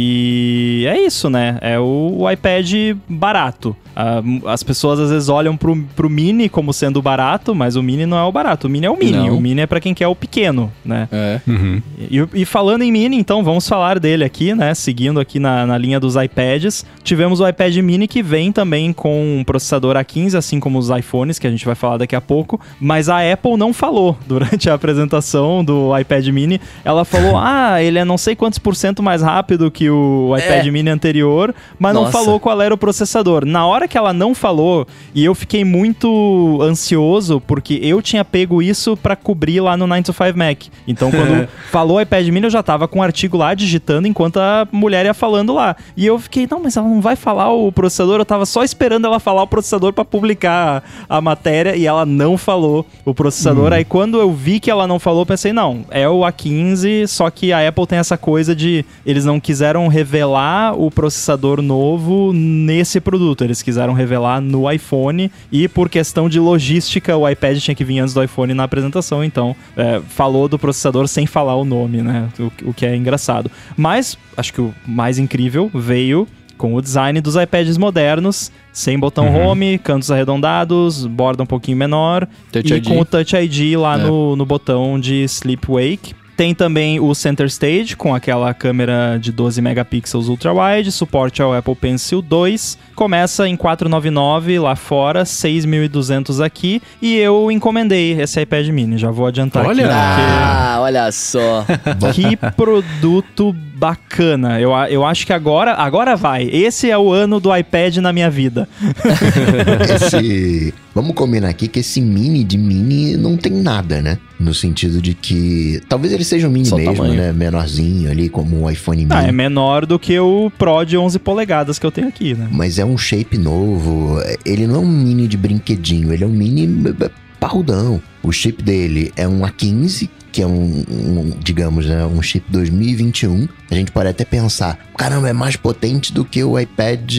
é 0.86 1.00
isso, 1.00 1.30
né? 1.30 1.58
É 1.60 1.78
o, 1.78 2.16
o 2.18 2.30
iPad 2.30 2.96
barato. 3.08 3.76
Ah, 3.98 4.22
as 4.52 4.62
pessoas 4.62 5.00
às 5.00 5.10
vezes 5.10 5.30
olham 5.30 5.56
pro, 5.56 5.74
pro 5.96 6.10
Mini 6.10 6.50
como 6.50 6.70
sendo 6.70 7.00
barato, 7.00 7.54
mas 7.54 7.76
o 7.76 7.82
Mini 7.82 8.04
não 8.04 8.18
é 8.18 8.24
o 8.24 8.30
barato. 8.30 8.66
O 8.66 8.70
Mini 8.70 8.84
é 8.84 8.90
o 8.90 8.96
Mini. 8.96 9.12
Não. 9.12 9.38
O 9.38 9.40
Mini 9.40 9.62
é 9.62 9.66
pra 9.66 9.80
quem 9.80 9.94
quer 9.94 10.06
o 10.06 10.14
pequeno, 10.14 10.70
né? 10.84 11.08
É. 11.10 11.40
Uhum. 11.46 11.80
E, 11.98 12.42
e 12.42 12.44
falando 12.44 12.82
em 12.82 12.92
Mini, 12.92 13.16
então 13.16 13.42
vamos 13.42 13.66
falar 13.66 13.98
dele 13.98 14.22
aqui, 14.22 14.54
né? 14.54 14.74
Seguindo 14.74 15.18
aqui 15.18 15.38
na, 15.38 15.64
na 15.64 15.78
linha 15.78 15.98
dos 15.98 16.14
iPads. 16.14 16.84
Tivemos 17.02 17.40
o 17.40 17.48
iPad 17.48 17.74
Mini 17.78 18.06
que 18.06 18.22
vem 18.22 18.52
também 18.52 18.92
com 18.92 19.38
um 19.38 19.42
processador 19.42 19.96
A15, 19.96 20.34
assim 20.34 20.60
como 20.60 20.78
os 20.78 20.90
iPhones, 20.90 21.38
que 21.38 21.46
a 21.46 21.50
gente 21.50 21.64
vai 21.64 21.74
falar 21.74 21.96
daqui 21.96 22.14
a 22.14 22.20
pouco. 22.20 22.60
Mas 22.78 23.08
a 23.08 23.32
Apple 23.32 23.56
não 23.56 23.72
falou 23.72 24.18
durante 24.28 24.68
a 24.68 24.74
apresentação 24.74 25.64
do 25.64 25.96
iPad 25.98 26.26
Mini. 26.28 26.60
Ela 26.84 27.06
falou: 27.06 27.36
ah, 27.40 27.82
ele 27.82 27.98
é 27.98 28.04
não 28.04 28.18
sei 28.18 28.36
quantos 28.36 28.58
por 28.58 28.76
cento 28.76 29.02
mais 29.02 29.22
rápido 29.22 29.70
que 29.70 29.85
o 29.90 30.34
iPad 30.36 30.66
É. 30.66 30.70
Mini 30.70 30.90
anterior, 30.90 31.54
mas 31.78 31.94
não 31.94 32.02
Nossa. 32.04 32.12
falou 32.12 32.38
qual 32.40 32.60
era 32.60 32.74
o 32.74 32.78
processador. 32.78 33.44
Na 33.44 33.66
hora 33.66 33.86
que 33.88 33.96
ela 33.96 34.12
não 34.12 34.34
falou, 34.34 34.86
e 35.14 35.24
eu 35.24 35.34
fiquei 35.34 35.64
muito 35.64 36.58
ansioso, 36.62 37.40
porque 37.46 37.78
eu 37.82 38.00
tinha 38.02 38.24
pego 38.24 38.62
isso 38.62 38.96
pra 38.96 39.16
cobrir 39.16 39.60
lá 39.60 39.76
no 39.76 39.86
9 39.86 40.02
to 40.02 40.12
5 40.12 40.36
Mac. 40.38 40.64
Então, 40.86 41.10
quando 41.10 41.48
falou 41.70 42.00
iPad 42.00 42.26
Mini, 42.28 42.46
eu 42.46 42.50
já 42.50 42.62
tava 42.62 42.86
com 42.88 42.98
o 43.00 43.02
artigo 43.02 43.36
lá 43.36 43.54
digitando 43.54 44.06
enquanto 44.08 44.38
a 44.38 44.66
mulher 44.70 45.06
ia 45.06 45.14
falando 45.14 45.54
lá. 45.54 45.76
E 45.96 46.06
eu 46.06 46.18
fiquei, 46.18 46.46
não, 46.50 46.60
mas 46.60 46.76
ela 46.76 46.88
não 46.88 47.00
vai 47.00 47.16
falar 47.16 47.52
o 47.52 47.70
processador. 47.72 48.20
Eu 48.20 48.24
tava 48.24 48.46
só 48.46 48.62
esperando 48.62 49.06
ela 49.06 49.18
falar 49.20 49.42
o 49.42 49.46
processador 49.46 49.92
pra 49.92 50.04
publicar 50.04 50.82
a 51.08 51.20
matéria 51.20 51.76
e 51.76 51.86
ela 51.86 52.06
não 52.06 52.36
falou 52.36 52.86
o 53.04 53.14
processador. 53.14 53.72
Aí 53.72 53.84
quando 53.84 54.18
eu 54.18 54.32
vi 54.32 54.60
que 54.60 54.70
ela 54.70 54.86
não 54.86 54.98
falou, 54.98 55.26
pensei, 55.26 55.52
não, 55.52 55.84
é 55.90 56.08
o 56.08 56.20
A15, 56.20 57.06
só 57.06 57.30
que 57.30 57.52
a 57.52 57.66
Apple 57.66 57.86
tem 57.86 57.98
essa 57.98 58.16
coisa 58.16 58.54
de 58.54 58.84
eles 59.04 59.24
não 59.24 59.40
quiseram 59.40 59.65
revelar 59.88 60.74
o 60.78 60.90
processador 60.90 61.60
novo 61.60 62.32
nesse 62.32 63.00
produto. 63.00 63.42
Eles 63.44 63.62
quiseram 63.62 63.92
revelar 63.92 64.40
no 64.40 64.70
iPhone 64.70 65.30
e 65.50 65.66
por 65.68 65.88
questão 65.88 66.28
de 66.28 66.38
logística, 66.38 67.16
o 67.16 67.28
iPad 67.28 67.58
tinha 67.58 67.74
que 67.74 67.84
vir 67.84 67.98
antes 67.98 68.14
do 68.14 68.22
iPhone 68.22 68.54
na 68.54 68.64
apresentação, 68.64 69.22
então 69.24 69.54
é, 69.76 70.00
falou 70.08 70.48
do 70.48 70.58
processador 70.58 71.08
sem 71.08 71.26
falar 71.26 71.56
o 71.56 71.64
nome, 71.64 72.02
né? 72.02 72.28
O, 72.38 72.70
o 72.70 72.74
que 72.74 72.86
é 72.86 72.94
engraçado. 72.96 73.50
Mas 73.76 74.16
acho 74.36 74.52
que 74.52 74.60
o 74.60 74.72
mais 74.86 75.18
incrível 75.18 75.70
veio 75.74 76.26
com 76.56 76.74
o 76.74 76.80
design 76.80 77.20
dos 77.20 77.36
iPads 77.36 77.76
modernos, 77.76 78.50
sem 78.72 78.98
botão 78.98 79.26
home, 79.34 79.76
cantos 79.78 80.10
arredondados, 80.10 81.04
borda 81.06 81.42
um 81.42 81.46
pouquinho 81.46 81.76
menor 81.76 82.26
Touch 82.50 82.72
e 82.72 82.76
ID. 82.76 82.88
com 82.88 82.98
o 83.00 83.04
Touch 83.04 83.36
ID 83.36 83.76
lá 83.78 83.94
É. 83.98 84.02
no, 84.04 84.34
no 84.36 84.46
botão 84.46 84.98
de 84.98 85.22
Sleep 85.24 85.66
Wake. 85.68 86.14
Tem 86.36 86.54
também 86.54 87.00
o 87.00 87.14
Center 87.14 87.46
Stage 87.46 87.96
com 87.96 88.14
aquela 88.14 88.52
câmera 88.52 89.16
de 89.18 89.32
12 89.32 89.62
megapixels 89.62 90.28
ultra 90.28 90.52
wide, 90.52 90.92
suporte 90.92 91.40
ao 91.40 91.54
Apple 91.54 91.74
Pencil 91.74 92.20
2. 92.20 92.78
Começa 92.96 93.46
em 93.46 93.54
499 93.56 94.58
lá 94.58 94.74
fora, 94.74 95.22
6.200 95.24 96.42
aqui, 96.42 96.80
e 97.00 97.14
eu 97.16 97.50
encomendei 97.52 98.18
esse 98.20 98.40
iPad 98.40 98.66
mini, 98.68 98.96
já 98.96 99.10
vou 99.10 99.26
adiantar 99.26 99.66
Olha! 99.66 99.84
aqui. 99.84 99.94
Ah, 99.94 100.78
olha 100.80 101.12
só. 101.12 101.64
porque- 102.00 102.16
Que 102.26 102.36
produto 102.56 103.54
bacana. 103.76 104.58
Eu, 104.58 104.72
eu 104.88 105.04
acho 105.04 105.26
que 105.26 105.32
agora, 105.34 105.74
agora 105.74 106.16
vai. 106.16 106.48
Esse 106.50 106.90
é 106.90 106.96
o 106.96 107.12
ano 107.12 107.38
do 107.38 107.54
iPad 107.54 107.98
na 107.98 108.10
minha 108.14 108.30
vida. 108.30 108.66
Esse. 109.94 110.72
Vamos 110.96 111.14
combinar 111.14 111.50
aqui 111.50 111.68
que 111.68 111.80
esse 111.80 112.00
mini 112.00 112.42
de 112.42 112.56
mini 112.56 113.18
não 113.18 113.36
tem 113.36 113.52
nada, 113.52 114.00
né? 114.00 114.16
No 114.40 114.54
sentido 114.54 115.02
de 115.02 115.12
que. 115.12 115.78
Talvez 115.90 116.10
ele 116.10 116.24
seja 116.24 116.48
um 116.48 116.50
mini 116.50 116.64
Só 116.64 116.76
o 116.76 116.78
mesmo, 116.78 116.94
tamanho. 116.94 117.14
né? 117.20 117.32
Menorzinho 117.34 118.10
ali, 118.10 118.30
como 118.30 118.62
um 118.62 118.70
iPhone 118.70 119.04
mini. 119.04 119.10
Ah, 119.12 119.24
é 119.24 119.30
menor 119.30 119.84
do 119.84 119.98
que 119.98 120.18
o 120.18 120.50
Pro 120.56 120.84
de 120.86 120.96
11 120.96 121.18
polegadas 121.18 121.78
que 121.78 121.84
eu 121.84 121.90
tenho 121.92 122.08
aqui, 122.08 122.32
né? 122.34 122.48
Mas 122.50 122.78
é 122.78 122.84
um 122.86 122.98
shape 122.98 123.38
novo. 123.38 124.18
Ele 124.44 124.66
não 124.66 124.76
é 124.76 124.78
um 124.78 124.88
mini 124.88 125.28
de 125.28 125.36
brinquedinho, 125.36 126.12
ele 126.12 126.24
é 126.24 126.26
um 126.26 126.32
mini 126.32 126.66
eh, 127.00 127.10
parrudão. 127.38 128.00
O 128.22 128.32
chip 128.32 128.62
dele 128.62 129.12
é 129.16 129.26
um 129.26 129.40
A15, 129.42 130.08
que 130.32 130.42
é 130.42 130.46
um, 130.46 130.84
um, 130.90 131.30
digamos, 131.38 131.86
né, 131.86 132.04
um 132.04 132.20
chip 132.20 132.44
2021. 132.50 133.48
A 133.70 133.74
gente 133.74 133.92
pode 133.92 134.08
até 134.08 134.24
pensar, 134.24 134.78
caramba, 134.96 135.28
é 135.28 135.32
mais 135.32 135.56
potente 135.56 136.12
do 136.12 136.24
que 136.24 136.42
o 136.42 136.58
iPad 136.58 137.18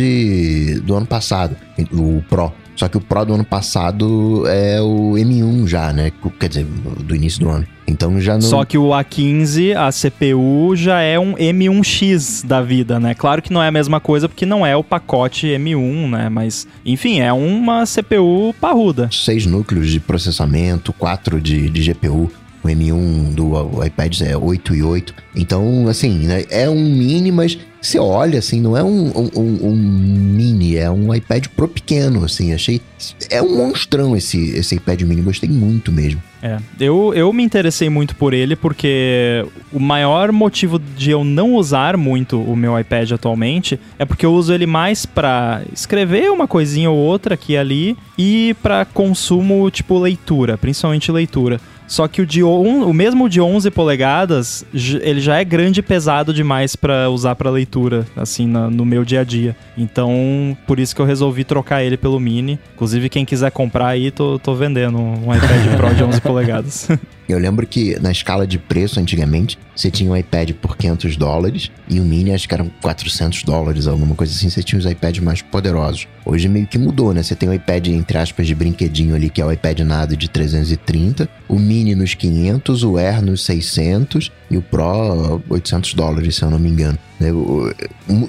do 0.84 0.95
ano 0.95 1.06
passado, 1.06 1.56
o 1.91 2.21
Pro. 2.30 2.51
Só 2.75 2.88
que 2.88 2.97
o 2.97 3.01
Pro 3.01 3.25
do 3.25 3.34
ano 3.34 3.45
passado 3.45 4.43
é 4.47 4.80
o 4.82 5.13
M1 5.13 5.67
já, 5.67 5.91
né? 5.91 6.12
Quer 6.39 6.49
dizer, 6.49 6.65
do 6.65 7.15
início 7.15 7.39
do 7.39 7.49
ano. 7.49 7.67
Então 7.88 8.19
já 8.19 8.34
não. 8.34 8.41
Só 8.41 8.65
que 8.65 8.78
o 8.78 8.89
A15, 8.89 9.76
a 9.76 9.89
CPU, 9.91 10.76
já 10.76 11.00
é 11.00 11.17
um 11.17 11.34
M1X 11.34 12.45
da 12.45 12.62
vida, 12.62 13.00
né? 13.00 13.15
Claro 13.15 13.41
que 13.41 13.54
não 13.54 13.63
é 13.63 13.69
a 13.69 13.71
mesma 13.71 14.00
coisa 14.00 14.28
porque 14.28 14.45
não 14.45 14.65
é 14.65 14.76
o 14.76 14.84
pacote 14.84 15.47
M1, 15.47 16.10
né? 16.10 16.30
Mas, 16.30 16.67
enfim, 16.86 17.19
é 17.19 17.32
uma 17.32 17.86
CPU 17.86 18.54
parruda. 18.60 19.10
seis 19.12 19.45
núcleos 19.45 19.89
de 19.89 20.00
processamento, 20.00 20.91
quatro 20.91 21.39
de, 21.39 21.69
de 21.69 21.93
GPU. 21.93 22.30
O 22.67 22.69
M1 22.69 23.34
do 23.34 23.86
iPad 23.86 24.21
é 24.21 24.36
8 24.36 24.75
e 24.75 24.84
8. 24.84 25.13
Então, 25.36 25.88
assim, 25.88 26.27
né, 26.27 26.43
é 26.49 26.69
um 26.69 26.75
mini, 26.84 27.32
mas 27.32 27.58
você 27.82 27.97
olha, 27.97 28.39
assim, 28.39 28.60
não 28.60 28.75
é 28.75 28.84
um, 28.84 29.08
um, 29.15 29.69
um- 29.69 29.75
mini, 29.75 30.75
é 30.75 30.89
um 30.91 31.13
iPad 31.13 31.45
Pro 31.56 31.67
pequeno, 31.67 32.25
assim. 32.25 32.53
Achei. 32.53 32.82
É 33.30 33.41
um 33.41 33.56
monstrão 33.56 34.15
esse, 34.17 34.49
esse 34.49 34.75
iPad 34.75 35.01
mini, 35.03 35.21
gostei 35.21 35.49
muito 35.49 35.91
mesmo. 35.91 36.21
É, 36.41 36.58
eu, 36.80 37.13
eu 37.15 37.32
me 37.34 37.43
interessei 37.43 37.89
muito 37.89 38.15
por 38.15 38.32
ele 38.34 38.56
porque 38.56 39.43
o 39.73 39.80
maior 39.80 40.32
motivo 40.32 40.77
de 40.77 41.10
eu 41.10 41.23
não 41.23 41.56
usar 41.56 41.97
muito 41.97 42.39
o 42.39 42.56
meu 42.56 42.80
iPad 42.80 43.12
atualmente 43.13 43.80
é 43.97 44.06
porque 44.06 44.23
eu 44.23 44.32
uso 44.34 44.53
ele 44.53 44.67
mais 44.67 45.03
pra 45.03 45.63
escrever 45.73 46.30
uma 46.30 46.47
coisinha 46.47 46.91
ou 46.91 46.97
outra 46.97 47.34
aqui 47.34 47.53
e 47.53 47.58
ali 47.58 47.97
e 48.17 48.56
pra 48.62 48.86
consumo 48.86 49.69
tipo 49.71 49.97
leitura, 49.97 50.58
principalmente 50.60 51.12
leitura. 51.12 51.60
Só 51.88 52.08
que 52.08 52.21
o 52.21 52.26
de 52.26 52.43
on, 52.43 52.84
o 52.84 52.93
mesmo 52.93 53.30
de 53.30 53.39
11 53.39 53.71
polegadas, 53.71 54.65
ele 55.02 55.21
já 55.21 55.38
é 55.38 55.43
grande 55.45 55.80
e 55.80 55.84
pesado 55.84 56.34
demais 56.34 56.76
pra 56.76 57.10
usar 57.10 57.34
pra 57.36 57.50
leitura, 57.50 58.06
assim, 58.15 58.45
na- 58.45 58.69
no 58.69 58.84
meu 58.86 59.06
dia 59.06 59.21
a 59.21 59.23
dia. 59.23 59.56
Então, 59.78 60.56
por 60.67 60.80
isso 60.80 60.93
que 60.95 61.02
eu 61.02 61.06
resolvi 61.06 61.43
trocar 61.43 61.84
ele 61.84 61.95
pelo 61.97 62.19
mini. 62.19 62.60
Inclusive, 62.76 63.08
quem 63.10 63.23
quiser 63.23 63.52
comprar 63.52 63.88
aí, 63.88 64.12
tô, 64.12 64.38
tô 64.38 64.54
vendendo 64.54 64.97
um 65.00 65.34
iPad 65.34 65.76
Pro 65.78 65.95
de 65.95 66.04
11 66.04 66.19
polegadas. 66.21 66.89
Eu 67.28 67.38
lembro 67.40 67.68
que 67.68 68.00
na 68.00 68.12
escala 68.12 68.48
de 68.48 68.58
preço, 68.58 69.00
antigamente, 69.00 69.60
você 69.76 69.92
tinha 69.92 70.10
um 70.10 70.16
iPad 70.16 70.52
por 70.54 70.78
500 70.78 71.18
dólares 71.18 71.70
e 71.90 72.00
o 72.00 72.04
mini 72.06 72.34
acho 72.34 72.48
que 72.48 72.54
eram 72.54 72.72
400 72.82 73.44
dólares, 73.44 73.86
alguma 73.86 74.16
coisa 74.16 74.34
assim. 74.34 74.50
Você 74.50 74.63
tinha 74.63 74.80
os 74.80 74.86
iPads 74.86 75.22
mais 75.22 75.42
poderosos. 75.42 76.08
Hoje 76.26 76.48
meio 76.48 76.66
que 76.66 76.78
mudou, 76.78 77.13
né? 77.13 77.22
Você 77.22 77.36
tem 77.36 77.50
o 77.50 77.54
iPad, 77.54 77.88
entre 77.88 78.18
aspas, 78.18 78.48
de 78.48 78.56
brinquedinho 78.56 79.13
ali, 79.16 79.30
que 79.30 79.42
é 79.42 79.46
o 79.46 79.52
iPad 79.52 79.80
nada 79.82 80.16
de 80.16 80.30
330, 80.30 81.30
o 81.48 81.60
mini 81.60 81.96
nos 81.96 82.13
500, 82.13 82.84
o 82.84 82.98
Air 82.98 83.22
nos 83.22 83.44
600 83.46 84.32
e 84.50 84.58
o 84.58 84.62
Pro 84.62 85.42
800 85.50 85.94
dólares, 85.94 86.36
se 86.36 86.44
eu 86.44 86.50
não 86.50 86.60
me 86.60 86.70
engano. 86.70 86.98
né? 87.20 87.30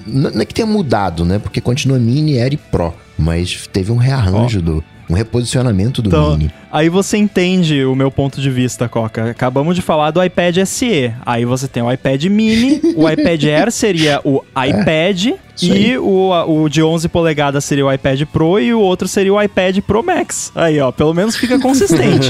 Não 0.06 0.40
é 0.40 0.44
que 0.44 0.54
tenha 0.54 0.66
mudado, 0.66 1.24
né? 1.24 1.38
Porque 1.38 1.60
continua 1.60 1.98
mini, 1.98 2.38
Air 2.38 2.54
e 2.54 2.56
Pro, 2.56 2.94
mas 3.16 3.66
teve 3.72 3.92
um 3.92 3.96
rearranjo 3.96 4.60
do... 4.60 4.84
Um 5.08 5.14
reposicionamento 5.14 6.02
do 6.02 6.08
Então, 6.08 6.36
mini. 6.36 6.50
Aí 6.70 6.88
você 6.90 7.16
entende 7.16 7.82
o 7.84 7.94
meu 7.94 8.10
ponto 8.10 8.40
de 8.40 8.50
vista, 8.50 8.88
Coca. 8.88 9.30
Acabamos 9.30 9.74
de 9.74 9.80
falar 9.80 10.10
do 10.10 10.22
iPad 10.22 10.58
SE. 10.66 11.12
Aí 11.24 11.44
você 11.46 11.66
tem 11.66 11.82
o 11.82 11.90
iPad 11.90 12.24
mini, 12.26 12.80
o 12.94 13.08
iPad 13.10 13.42
Air 13.44 13.72
seria 13.72 14.20
o 14.22 14.42
iPad 14.54 15.28
isso 15.56 15.74
e 15.74 15.96
o, 15.98 16.30
o 16.46 16.68
de 16.68 16.82
11 16.82 17.08
polegadas 17.08 17.64
seria 17.64 17.86
o 17.86 17.92
iPad 17.92 18.22
Pro 18.26 18.60
e 18.60 18.72
o 18.72 18.80
outro 18.80 19.08
seria 19.08 19.32
o 19.32 19.42
iPad 19.42 19.78
Pro 19.80 20.02
Max. 20.04 20.52
Aí, 20.54 20.78
ó, 20.78 20.92
pelo 20.92 21.14
menos 21.14 21.36
fica 21.36 21.58
consistente. 21.58 22.28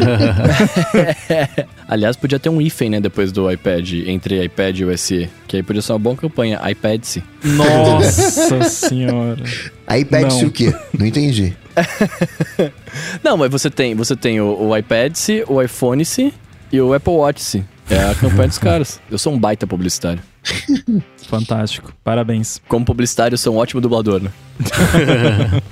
Aliás, 1.86 2.16
podia 2.16 2.38
ter 2.38 2.48
um 2.48 2.60
hífen, 2.60 2.90
né, 2.90 3.00
depois 3.00 3.32
do 3.32 3.50
iPad, 3.50 3.92
entre 4.06 4.44
iPad 4.44 4.78
e 4.78 4.84
o 4.84 4.96
SE. 4.98 5.28
Que 5.46 5.56
aí 5.56 5.62
podia 5.62 5.82
ser 5.82 5.92
uma 5.92 5.98
boa 5.98 6.16
campanha. 6.16 6.60
iPad-se. 6.70 7.22
Nossa 7.42 8.62
senhora. 8.68 9.42
iPad-se 9.98 10.42
Não. 10.42 10.48
o 10.48 10.52
quê? 10.52 10.74
Não 10.96 11.06
entendi. 11.06 11.56
Não, 13.22 13.36
mas 13.36 13.50
você 13.50 13.70
tem, 13.70 13.94
você 13.94 14.16
tem 14.16 14.40
o, 14.40 14.68
o 14.68 14.76
iPad-se, 14.76 15.44
o 15.46 15.60
iPhone-se 15.62 16.32
e 16.72 16.80
o 16.80 16.94
Apple 16.94 17.12
Watch-se. 17.12 17.64
É 17.90 18.10
a 18.10 18.14
campanha 18.14 18.48
dos 18.48 18.58
caras. 18.58 19.00
Eu 19.10 19.18
sou 19.18 19.32
um 19.32 19.38
baita 19.38 19.66
publicitário. 19.66 20.20
Fantástico. 21.28 21.92
Parabéns. 22.02 22.60
Como 22.68 22.84
publicitário, 22.84 23.34
eu 23.34 23.38
sou 23.38 23.54
um 23.54 23.58
ótimo 23.58 23.80
dublador, 23.80 24.20
né? 24.22 24.30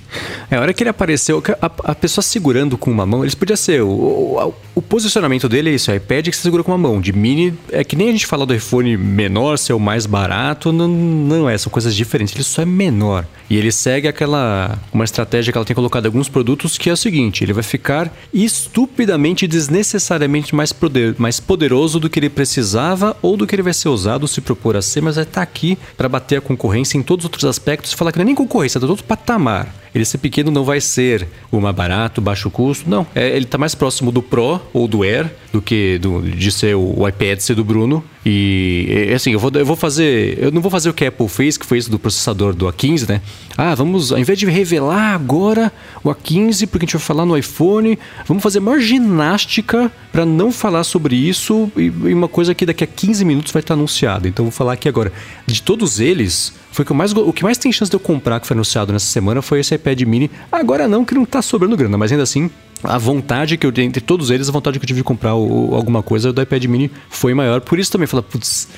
É, 0.48 0.56
a 0.56 0.60
hora 0.60 0.72
que 0.72 0.82
ele 0.82 0.90
apareceu, 0.90 1.42
a, 1.60 1.66
a 1.90 1.94
pessoa 1.94 2.22
segurando 2.22 2.78
com 2.78 2.90
uma 2.90 3.04
mão, 3.04 3.24
eles 3.24 3.34
podia 3.34 3.56
ser. 3.56 3.82
O, 3.82 3.88
o, 3.88 4.54
o 4.76 4.82
posicionamento 4.82 5.48
dele 5.48 5.70
é 5.70 5.74
isso: 5.74 5.90
é 5.90 5.96
iPad 5.96 6.28
que 6.28 6.36
você 6.36 6.42
segura 6.42 6.62
com 6.62 6.70
uma 6.70 6.78
mão. 6.78 7.00
De 7.00 7.12
mini, 7.12 7.52
é 7.70 7.82
que 7.82 7.96
nem 7.96 8.08
a 8.08 8.12
gente 8.12 8.26
fala 8.26 8.46
do 8.46 8.54
iPhone 8.54 8.96
menor 8.96 9.58
ser 9.58 9.72
o 9.72 9.80
mais 9.80 10.06
barato, 10.06 10.72
não, 10.72 10.86
não 10.88 11.50
é, 11.50 11.58
são 11.58 11.70
coisas 11.70 11.94
diferentes. 11.94 12.34
Ele 12.34 12.44
só 12.44 12.62
é 12.62 12.64
menor. 12.64 13.26
E 13.50 13.56
ele 13.56 13.72
segue 13.72 14.08
aquela. 14.08 14.78
Uma 14.92 15.04
estratégia 15.04 15.52
que 15.52 15.58
ela 15.58 15.64
tem 15.64 15.74
colocado 15.74 16.04
em 16.04 16.08
alguns 16.08 16.28
produtos 16.28 16.78
que 16.78 16.88
é 16.88 16.92
o 16.92 16.96
seguinte: 16.96 17.44
ele 17.44 17.52
vai 17.52 17.62
ficar 17.62 18.12
estupidamente, 18.32 19.46
desnecessariamente 19.46 20.54
mais, 20.54 20.72
poder, 20.72 21.14
mais 21.18 21.40
poderoso 21.40 21.98
do 21.98 22.08
que 22.08 22.18
ele 22.18 22.30
precisava 22.30 23.16
ou 23.20 23.36
do 23.36 23.46
que 23.46 23.54
ele 23.54 23.62
vai 23.62 23.74
ser 23.74 23.88
usado 23.88 24.28
se 24.28 24.40
pro 24.40 24.55
propor 24.56 24.76
a 24.76 24.82
ser, 24.82 25.00
mas 25.00 25.16
vai 25.16 25.24
estar 25.24 25.42
aqui 25.42 25.78
para 25.96 26.08
bater 26.08 26.38
a 26.38 26.40
concorrência 26.40 26.98
em 26.98 27.02
todos 27.02 27.24
os 27.24 27.26
outros 27.26 27.44
aspectos 27.44 27.92
e 27.92 27.96
falar 27.96 28.10
que 28.10 28.18
não 28.18 28.24
é 28.24 28.26
nem 28.26 28.34
concorrência, 28.34 28.78
é 28.78 28.80
do 28.80 28.88
outro 28.88 29.04
patamar. 29.04 29.72
Ele 29.96 30.04
ser 30.04 30.18
pequeno 30.18 30.50
não 30.50 30.62
vai 30.62 30.78
ser 30.78 31.26
o 31.50 31.58
mais 31.58 31.74
barato, 31.74 32.20
baixo 32.20 32.50
custo, 32.50 32.88
não. 32.88 33.06
É, 33.14 33.34
ele 33.34 33.46
está 33.46 33.56
mais 33.56 33.74
próximo 33.74 34.12
do 34.12 34.20
Pro 34.22 34.60
ou 34.74 34.86
do 34.86 35.02
Air 35.02 35.30
do 35.50 35.62
que 35.62 35.96
do, 35.96 36.20
de 36.20 36.52
ser 36.52 36.76
o, 36.76 37.08
iPad 37.08 37.38
ser 37.38 37.54
do 37.54 37.64
Bruno. 37.64 38.04
E 38.24 39.10
assim, 39.14 39.32
eu 39.32 39.38
vou, 39.38 39.50
eu 39.54 39.64
vou 39.64 39.74
fazer. 39.74 40.36
Eu 40.38 40.52
não 40.52 40.60
vou 40.60 40.70
fazer 40.70 40.90
o 40.90 40.92
que 40.92 41.02
a 41.02 41.08
Apple 41.08 41.28
fez, 41.28 41.56
que 41.56 41.64
foi 41.64 41.78
isso 41.78 41.90
do 41.90 41.98
processador 41.98 42.52
do 42.52 42.66
A15, 42.66 43.08
né? 43.08 43.22
Ah, 43.56 43.74
vamos, 43.74 44.12
ao 44.12 44.18
invés 44.18 44.38
de 44.38 44.44
revelar 44.44 45.14
agora 45.14 45.72
o 46.04 46.10
A15, 46.10 46.66
porque 46.66 46.84
a 46.84 46.86
gente 46.86 46.96
vai 46.96 47.02
falar 47.02 47.24
no 47.24 47.38
iPhone, 47.38 47.98
vamos 48.26 48.42
fazer 48.42 48.60
maior 48.60 48.80
ginástica 48.80 49.90
para 50.12 50.26
não 50.26 50.52
falar 50.52 50.84
sobre 50.84 51.16
isso 51.16 51.72
e, 51.74 51.84
e, 51.84 52.12
uma 52.12 52.28
coisa 52.28 52.54
que 52.54 52.66
daqui 52.66 52.84
a 52.84 52.86
15 52.86 53.24
minutos 53.24 53.50
vai 53.50 53.60
estar 53.60 53.72
anunciada. 53.72 54.28
Então 54.28 54.44
vou 54.44 54.52
falar 54.52 54.74
aqui 54.74 54.90
agora. 54.90 55.10
De 55.46 55.62
todos 55.62 56.00
eles, 56.00 56.52
foi 56.76 56.84
que, 56.84 56.92
mais, 56.92 57.10
o 57.14 57.32
que 57.32 57.42
mais 57.42 57.56
tem 57.56 57.72
chance 57.72 57.90
de 57.90 57.96
eu 57.96 58.00
comprar 58.00 58.38
que 58.38 58.46
foi 58.46 58.54
anunciado 58.54 58.92
nessa 58.92 59.06
semana 59.06 59.40
foi 59.40 59.60
esse 59.60 59.74
iPad 59.74 59.98
mini. 60.02 60.30
Agora 60.52 60.86
não, 60.86 61.06
que 61.06 61.14
não 61.14 61.24
tá 61.24 61.40
sobrando 61.40 61.74
grana, 61.74 61.96
mas 61.96 62.12
ainda 62.12 62.22
assim 62.22 62.50
a 62.82 62.98
vontade 62.98 63.56
que 63.56 63.66
eu 63.66 63.72
entre 63.78 64.00
todos 64.00 64.30
eles, 64.30 64.48
a 64.48 64.52
vontade 64.52 64.78
que 64.78 64.84
eu 64.84 64.86
tive 64.86 65.00
de 65.00 65.04
comprar 65.04 65.34
o, 65.34 65.74
alguma 65.74 66.02
coisa 66.02 66.32
do 66.32 66.40
iPad 66.40 66.64
mini 66.64 66.90
foi 67.08 67.34
maior. 67.34 67.60
Por 67.60 67.78
isso 67.78 67.90
também, 67.90 68.06
falar, 68.06 68.22
putz. 68.22 68.68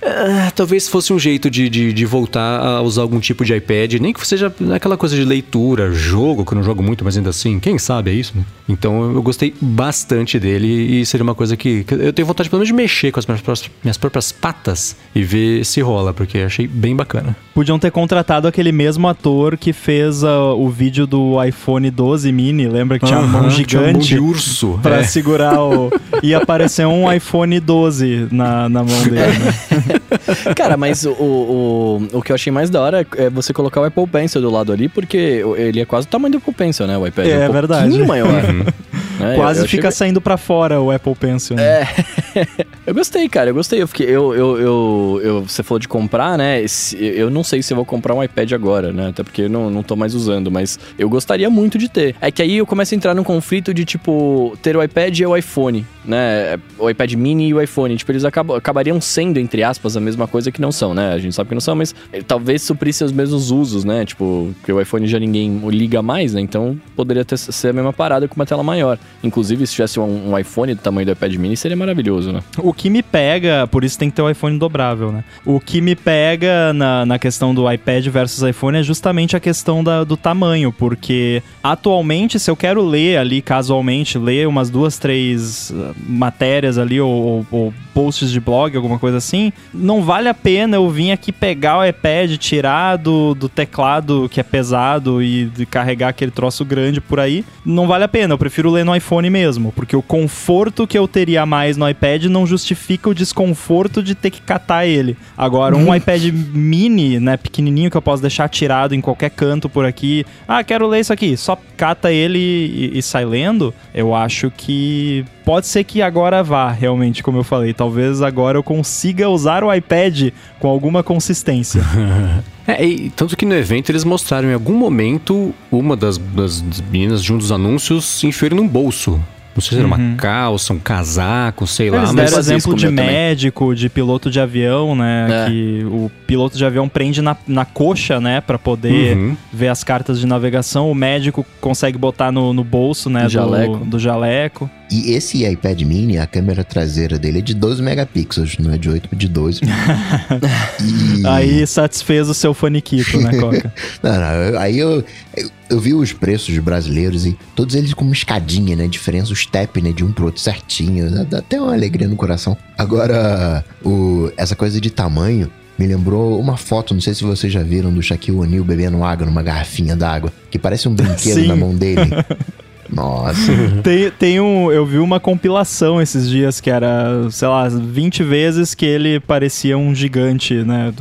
Uh, 0.00 0.50
talvez 0.56 0.88
fosse 0.88 1.12
um 1.12 1.18
jeito 1.18 1.50
de, 1.50 1.68
de, 1.68 1.92
de, 1.92 2.06
voltar 2.06 2.58
a 2.58 2.80
usar 2.80 3.02
algum 3.02 3.20
tipo 3.20 3.44
de 3.44 3.54
iPad, 3.54 3.94
nem 3.94 4.14
que 4.14 4.26
seja 4.26 4.52
aquela 4.74 4.96
coisa 4.96 5.14
de 5.14 5.22
leitura, 5.26 5.92
jogo, 5.92 6.42
que 6.42 6.52
eu 6.52 6.56
não 6.56 6.62
jogo 6.62 6.82
muito, 6.82 7.04
mas 7.04 7.18
ainda 7.18 7.28
assim, 7.28 7.60
quem 7.60 7.78
sabe 7.78 8.10
é 8.10 8.14
isso, 8.14 8.32
né? 8.34 8.42
Então 8.66 9.12
eu 9.12 9.22
gostei 9.22 9.52
bastante 9.60 10.38
dele 10.38 10.66
e 10.66 11.04
seria 11.04 11.22
uma 11.22 11.34
coisa 11.34 11.54
que, 11.54 11.84
que 11.84 11.92
eu 11.92 12.12
tenho 12.14 12.24
vontade 12.24 12.48
pelo 12.48 12.60
menos 12.60 12.68
de 12.68 12.72
mexer 12.72 13.12
com 13.12 13.20
as 13.20 13.26
minhas, 13.26 13.42
minhas 13.84 13.98
próprias 13.98 14.32
patas 14.32 14.96
e 15.14 15.22
ver 15.22 15.66
se 15.66 15.82
rola, 15.82 16.14
porque 16.14 16.38
achei 16.38 16.66
bem 16.66 16.96
bacana. 16.96 17.36
Podiam 17.54 17.78
ter 17.78 17.90
contratado 17.90 18.48
aquele 18.48 18.72
mesmo 18.72 19.06
ator 19.06 19.58
que 19.58 19.74
fez 19.74 20.22
uh, 20.22 20.54
o 20.56 20.70
vídeo 20.70 21.06
do 21.06 21.44
iPhone 21.44 21.90
12 21.90 22.32
mini, 22.32 22.66
lembra 22.66 22.79
que 22.98 23.06
tinha 23.06 23.18
uma 23.18 23.40
mão 23.40 23.50
gigante? 23.50 23.68
Tinha 23.68 23.92
mão 23.92 24.00
de 24.00 24.18
urso. 24.18 24.78
Pra 24.82 24.98
é. 24.98 25.04
segurar 25.04 25.60
o. 25.60 25.90
e 26.22 26.34
aparecer 26.34 26.86
um 26.86 27.10
iPhone 27.10 27.58
12 27.58 28.28
na, 28.30 28.68
na 28.68 28.82
mão 28.82 29.02
dele, 29.02 29.16
né? 29.16 30.54
Cara, 30.54 30.76
mas 30.76 31.04
o, 31.04 31.12
o, 31.12 32.08
o 32.12 32.22
que 32.22 32.32
eu 32.32 32.34
achei 32.34 32.52
mais 32.52 32.70
da 32.70 32.80
hora 32.80 33.06
é 33.16 33.30
você 33.30 33.52
colocar 33.52 33.80
o 33.80 33.84
Apple 33.84 34.06
Pencil 34.06 34.40
do 34.40 34.50
lado 34.50 34.72
ali, 34.72 34.88
porque 34.88 35.42
ele 35.56 35.80
é 35.80 35.84
quase 35.84 36.06
o 36.06 36.10
tamanho 36.10 36.32
do 36.32 36.38
Apple 36.38 36.54
Pencil, 36.54 36.86
né? 36.86 36.96
O 36.96 37.06
iPad 37.06 37.26
é, 37.26 37.30
é 37.30 37.48
um 37.48 37.52
verdade. 37.52 37.98
maior. 38.04 38.44
Uhum. 38.44 38.64
É, 39.22 39.36
quase 39.36 39.60
eu, 39.60 39.64
eu 39.64 39.68
fica 39.68 39.90
saindo 39.90 40.20
para 40.20 40.36
fora 40.36 40.80
o 40.80 40.90
Apple 40.90 41.14
Pencil. 41.14 41.56
Né? 41.56 41.62
É. 41.62 41.86
eu 42.86 42.94
gostei, 42.94 43.28
cara. 43.28 43.50
Eu 43.50 43.54
gostei. 43.54 43.82
Eu 43.82 43.88
fiquei. 43.88 44.06
Eu, 44.06 44.34
eu, 44.34 44.60
eu, 44.60 45.20
eu, 45.22 45.42
você 45.42 45.62
falou 45.62 45.78
de 45.78 45.88
comprar, 45.88 46.36
né? 46.38 46.64
Eu 46.98 47.30
não 47.30 47.42
sei 47.42 47.62
se 47.62 47.72
eu 47.72 47.76
vou 47.76 47.84
comprar 47.84 48.14
um 48.14 48.22
iPad 48.22 48.52
agora, 48.52 48.92
né? 48.92 49.08
Até 49.08 49.22
porque 49.22 49.42
eu 49.42 49.48
não, 49.48 49.70
não 49.70 49.82
tô 49.82 49.96
mais 49.96 50.14
usando, 50.14 50.50
mas 50.50 50.78
eu 50.98 51.08
gostaria 51.08 51.48
muito 51.50 51.78
de 51.78 51.88
ter. 51.88 52.14
É 52.20 52.30
que 52.30 52.42
aí 52.42 52.56
eu 52.56 52.66
começo 52.66 52.94
a 52.94 52.96
entrar 52.96 53.14
num 53.14 53.24
conflito 53.24 53.72
de, 53.74 53.84
tipo, 53.84 54.56
ter 54.62 54.76
o 54.76 54.82
iPad 54.82 55.18
e 55.18 55.26
o 55.26 55.36
iPhone, 55.36 55.86
né? 56.04 56.58
O 56.78 56.88
iPad 56.88 57.12
mini 57.14 57.48
e 57.48 57.54
o 57.54 57.60
iPhone. 57.60 57.96
Tipo, 57.96 58.12
eles 58.12 58.24
acabariam 58.24 59.00
sendo, 59.00 59.38
entre 59.38 59.62
aspas, 59.62 59.96
a 59.96 60.00
mesma 60.00 60.26
coisa 60.26 60.50
que 60.50 60.60
não 60.60 60.72
são, 60.72 60.94
né? 60.94 61.12
A 61.12 61.18
gente 61.18 61.34
sabe 61.34 61.48
que 61.48 61.54
não 61.54 61.60
são, 61.60 61.74
mas 61.74 61.94
talvez 62.26 62.62
suprisse 62.62 63.04
os 63.04 63.12
mesmos 63.12 63.50
usos, 63.50 63.84
né? 63.84 64.04
Tipo, 64.04 64.54
que 64.64 64.72
o 64.72 64.80
iPhone 64.80 65.06
já 65.06 65.18
ninguém 65.18 65.60
liga 65.68 66.02
mais, 66.02 66.34
né? 66.34 66.40
Então 66.40 66.78
poderia 66.96 67.24
ter, 67.24 67.36
ser 67.36 67.68
a 67.68 67.72
mesma 67.72 67.92
parada 67.92 68.26
com 68.26 68.36
uma 68.36 68.46
tela 68.46 68.62
maior. 68.62 68.98
Inclusive, 69.22 69.66
se 69.66 69.74
tivesse 69.74 70.00
um, 70.00 70.30
um, 70.30 70.38
iPhone 70.38 70.74
do 70.74 70.80
tamanho 70.80 71.06
do 71.06 71.12
iPad 71.12 71.34
mini, 71.36 71.56
seria 71.56 71.76
maravilhoso, 71.76 72.32
né? 72.32 72.40
O 72.58 72.72
que 72.72 72.88
me 72.90 73.02
pega, 73.02 73.66
por 73.66 73.84
isso 73.84 73.98
tem 73.98 74.10
que 74.10 74.16
ter 74.16 74.22
o 74.22 74.30
iPhone 74.30 74.58
dobrável, 74.58 75.12
né? 75.12 75.24
O 75.44 75.60
que 75.60 75.80
me 75.80 75.94
pega 75.94 76.72
na, 76.72 77.04
na 77.04 77.18
questão 77.18 77.54
do 77.54 77.70
iPad 77.70 78.06
versus 78.06 78.42
iPhone 78.48 78.78
é 78.78 78.82
justamente 78.82 79.36
a 79.36 79.40
questão 79.40 79.82
da, 79.82 80.04
do 80.04 80.16
tamanho, 80.16 80.72
porque 80.72 81.42
atualmente, 81.62 82.38
se 82.38 82.50
eu 82.50 82.56
quero 82.56 82.82
ler 82.82 83.18
ali 83.18 83.42
casualmente, 83.42 84.18
ler 84.18 84.46
umas 84.48 84.70
duas, 84.70 84.98
três 84.98 85.72
matérias 86.06 86.78
ali 86.78 87.00
ou, 87.00 87.10
ou, 87.10 87.46
ou 87.50 87.74
posts 87.94 88.30
de 88.30 88.40
blog, 88.40 88.76
alguma 88.76 88.98
coisa 88.98 89.18
assim, 89.18 89.52
não 89.72 90.02
vale 90.02 90.28
a 90.28 90.34
pena 90.34 90.76
eu 90.76 90.88
vir 90.88 91.10
aqui 91.10 91.32
pegar 91.32 91.78
o 91.78 91.84
iPad, 91.84 92.36
tirar 92.36 92.96
do, 92.96 93.34
do 93.34 93.48
teclado 93.48 94.28
que 94.30 94.40
é 94.40 94.42
pesado 94.42 95.22
e 95.22 95.50
carregar 95.70 96.08
aquele 96.08 96.30
troço 96.30 96.64
grande 96.64 97.00
por 97.00 97.20
aí. 97.20 97.44
Não 97.64 97.86
vale 97.86 98.04
a 98.04 98.08
pena, 98.08 98.34
eu 98.34 98.38
prefiro 98.38 98.70
ler 98.70 98.84
no 98.84 98.94
iPhone 98.94 99.28
mesmo, 99.28 99.72
porque 99.72 99.96
o 99.96 100.02
conforto 100.02 100.86
que 100.86 100.98
eu 100.98 101.06
teria 101.06 101.44
mais 101.44 101.76
no 101.76 101.88
iPad 101.88 102.24
não 102.24 102.46
justifica 102.46 103.08
o 103.10 103.14
desconforto 103.14 104.02
de 104.02 104.14
ter 104.14 104.30
que 104.30 104.40
catar 104.40 104.86
ele. 104.86 105.16
Agora, 105.36 105.76
um 105.76 105.88
uhum. 105.88 105.94
iPad 105.94 106.24
mini, 106.52 107.18
né, 107.18 107.36
pequenininho 107.36 107.90
que 107.90 107.96
eu 107.96 108.02
posso 108.02 108.22
deixar 108.22 108.48
tirado 108.48 108.94
em 108.94 109.00
qualquer 109.00 109.30
canto 109.30 109.68
por 109.68 109.84
aqui. 109.84 110.24
Ah, 110.46 110.62
quero 110.62 110.86
ler 110.86 111.00
isso 111.00 111.12
aqui. 111.12 111.36
Só 111.36 111.58
cata 111.76 112.12
ele 112.12 112.38
e, 112.38 112.98
e 112.98 113.02
sai 113.02 113.24
lendo. 113.24 113.74
Eu 113.94 114.14
acho 114.14 114.50
que 114.50 115.24
pode 115.44 115.66
ser 115.66 115.79
que 115.84 116.02
agora 116.02 116.42
vá, 116.42 116.70
realmente, 116.70 117.22
como 117.22 117.38
eu 117.38 117.44
falei. 117.44 117.72
Talvez 117.72 118.22
agora 118.22 118.58
eu 118.58 118.62
consiga 118.62 119.28
usar 119.28 119.64
o 119.64 119.72
iPad 119.72 120.32
com 120.58 120.68
alguma 120.68 121.02
consistência. 121.02 121.82
é, 122.66 122.84
e, 122.84 123.10
tanto 123.10 123.36
que 123.36 123.46
no 123.46 123.54
evento 123.54 123.90
eles 123.90 124.04
mostraram 124.04 124.48
em 124.48 124.54
algum 124.54 124.74
momento 124.74 125.54
uma 125.70 125.96
das, 125.96 126.18
das 126.18 126.62
meninas 126.90 127.22
de 127.22 127.32
um 127.32 127.38
dos 127.38 127.52
anúncios 127.52 128.22
enfiando 128.24 128.56
num 128.56 128.68
bolso. 128.68 129.20
Não 129.54 129.60
sei 129.60 129.70
se 129.70 129.78
era 129.78 129.86
uma 129.86 129.98
uhum. 129.98 130.16
calça, 130.16 130.72
um 130.72 130.78
casaco, 130.78 131.66
sei 131.66 131.88
Eles 131.88 131.96
lá. 131.96 132.04
Eles 132.04 132.14
deram 132.14 132.38
exemplo 132.38 132.74
de 132.74 132.88
médico, 132.88 133.64
também. 133.64 133.76
de 133.76 133.88
piloto 133.88 134.30
de 134.30 134.40
avião, 134.40 134.94
né? 134.94 135.26
É. 135.30 135.50
Que 135.50 135.84
o 135.84 136.10
piloto 136.26 136.56
de 136.56 136.64
avião 136.64 136.88
prende 136.88 137.20
na, 137.20 137.36
na 137.46 137.64
coxa, 137.64 138.20
né? 138.20 138.40
Pra 138.40 138.58
poder 138.58 139.16
uhum. 139.16 139.36
ver 139.52 139.68
as 139.68 139.82
cartas 139.82 140.20
de 140.20 140.26
navegação. 140.26 140.90
O 140.90 140.94
médico 140.94 141.44
consegue 141.60 141.98
botar 141.98 142.30
no, 142.30 142.52
no 142.52 142.64
bolso, 142.64 143.10
né? 143.10 143.24
Do 143.24 143.30
jaleco. 143.30 143.76
Do, 143.78 143.84
do 143.84 143.98
jaleco. 143.98 144.70
E 144.90 145.12
esse 145.12 145.44
iPad 145.44 145.82
mini, 145.82 146.18
a 146.18 146.26
câmera 146.26 146.64
traseira 146.64 147.16
dele 147.16 147.38
é 147.38 147.42
de 147.42 147.54
12 147.54 147.80
megapixels, 147.80 148.58
não 148.58 148.72
é 148.72 148.78
de 148.78 148.90
8, 148.90 149.14
de 149.14 149.28
12. 149.28 149.60
e... 149.62 151.26
Aí 151.26 151.64
satisfez 151.64 152.28
o 152.28 152.34
seu 152.34 152.52
faniquito, 152.52 153.20
né, 153.20 153.30
Coca? 153.38 153.72
não, 154.02 154.12
não, 154.12 154.58
aí 154.58 154.76
eu, 154.76 155.04
eu, 155.36 155.48
eu, 155.70 155.80
vi 155.80 155.94
os 155.94 156.12
preços 156.12 156.56
brasileiros 156.58 157.24
e 157.24 157.36
todos 157.54 157.74
eles 157.74 157.94
com 157.94 158.04
uma 158.04 158.12
escadinha, 158.12 158.76
né? 158.76 158.86
Diferença, 158.88 159.32
o 159.32 159.36
step, 159.36 159.80
né? 159.80 159.92
De 159.92 160.04
um 160.04 160.12
pro 160.12 160.26
outro 160.26 160.40
certinho. 160.40 161.24
Dá 161.24 161.38
até 161.38 161.60
uma 161.60 161.72
alegria 161.72 162.08
no 162.08 162.16
coração. 162.16 162.56
Agora, 162.76 163.64
o, 163.84 164.30
essa 164.36 164.54
coisa 164.56 164.80
de 164.80 164.90
tamanho, 164.90 165.50
me 165.78 165.86
lembrou 165.86 166.38
uma 166.38 166.58
foto, 166.58 166.92
não 166.92 167.00
sei 167.00 167.14
se 167.14 167.24
vocês 167.24 167.50
já 167.50 167.62
viram, 167.62 167.90
do 167.90 168.02
Shaquille 168.02 168.36
O'Neal 168.36 168.62
bebendo 168.62 169.02
água 169.02 169.24
numa 169.24 169.42
garrafinha 169.42 169.96
d'água, 169.96 170.30
que 170.50 170.58
parece 170.58 170.86
um 170.86 170.94
brinquedo 170.94 171.46
na 171.46 171.56
mão 171.56 171.74
dele. 171.74 172.10
Nossa. 172.92 173.52
tem, 173.82 174.10
tem 174.10 174.40
um. 174.40 174.70
Eu 174.70 174.84
vi 174.84 174.98
uma 174.98 175.20
compilação 175.20 176.02
esses 176.02 176.28
dias 176.28 176.60
que 176.60 176.68
era, 176.68 177.30
sei 177.30 177.48
lá, 177.48 177.68
20 177.68 178.24
vezes 178.24 178.74
que 178.74 178.84
ele 178.84 179.20
parecia 179.20 179.78
um 179.78 179.94
gigante, 179.94 180.54
né? 180.54 180.92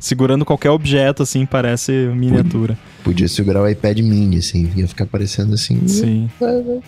Segurando 0.00 0.44
qualquer 0.44 0.70
objeto, 0.70 1.22
assim, 1.22 1.44
parece 1.46 1.92
miniatura. 2.14 2.78
Podia 3.04 3.28
segurar 3.28 3.60
o 3.60 3.68
iPad 3.68 3.98
mini, 3.98 4.38
assim, 4.38 4.70
ia 4.74 4.88
ficar 4.88 5.04
parecendo 5.04 5.52
assim. 5.52 5.86
Sim. 5.86 6.30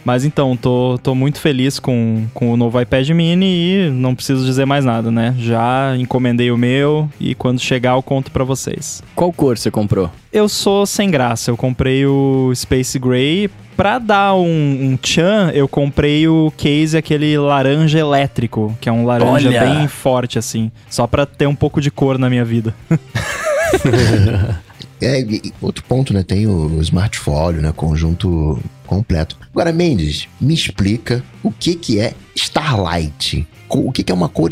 Mas 0.02 0.24
então, 0.24 0.56
tô, 0.56 0.98
tô 1.02 1.14
muito 1.14 1.38
feliz 1.38 1.78
com, 1.78 2.24
com 2.32 2.50
o 2.50 2.56
novo 2.56 2.80
iPad 2.80 3.10
mini 3.10 3.46
e 3.46 3.90
não 3.90 4.14
preciso 4.14 4.42
dizer 4.46 4.64
mais 4.64 4.82
nada, 4.82 5.10
né? 5.10 5.34
Já 5.38 5.94
encomendei 5.98 6.50
o 6.50 6.56
meu 6.56 7.06
e 7.20 7.34
quando 7.34 7.60
chegar 7.60 7.96
eu 7.96 8.02
conto 8.02 8.30
para 8.30 8.44
vocês. 8.44 9.02
Qual 9.14 9.30
cor 9.30 9.58
você 9.58 9.70
comprou? 9.70 10.10
Eu 10.32 10.48
sou 10.48 10.86
sem 10.86 11.10
graça, 11.10 11.50
eu 11.50 11.56
comprei 11.56 12.06
o 12.06 12.50
Space 12.54 12.98
Gray. 12.98 13.50
Pra 13.76 13.98
dar 13.98 14.34
um, 14.34 14.46
um 14.46 14.96
tchan, 14.96 15.50
eu 15.52 15.68
comprei 15.68 16.26
o 16.26 16.50
case, 16.56 16.96
aquele 16.96 17.36
laranja 17.36 17.98
elétrico, 17.98 18.74
que 18.80 18.88
é 18.88 18.92
um 18.92 19.04
laranja 19.04 19.50
Olha. 19.50 19.60
bem 19.60 19.86
forte, 19.86 20.38
assim. 20.38 20.72
Só 20.88 21.06
pra 21.06 21.26
ter 21.26 21.46
um 21.46 21.54
pouco 21.54 21.78
de 21.78 21.90
cor 21.90 22.16
na 22.16 22.30
minha 22.30 22.44
vida. 22.44 22.74
É, 25.00 25.24
outro 25.60 25.84
ponto, 25.84 26.12
né? 26.14 26.22
Tem 26.22 26.46
o 26.46 26.80
smartphone, 26.80 27.60
né? 27.60 27.72
Conjunto 27.72 28.58
completo. 28.86 29.36
Agora, 29.50 29.72
Mendes, 29.72 30.28
me 30.40 30.54
explica 30.54 31.22
o 31.42 31.50
que 31.50 31.74
que 31.74 31.98
é 31.98 32.14
Starlight. 32.34 33.46
O 33.68 33.92
que 33.92 34.02
que 34.02 34.12
é 34.12 34.14
uma 34.14 34.28
cor... 34.28 34.50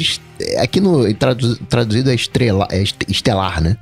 Aqui 0.59 0.81
no 0.81 1.13
traduzido 1.15 2.11
é, 2.11 2.15
estrela, 2.15 2.67
é 2.71 2.83
estelar, 3.09 3.63
né? 3.63 3.77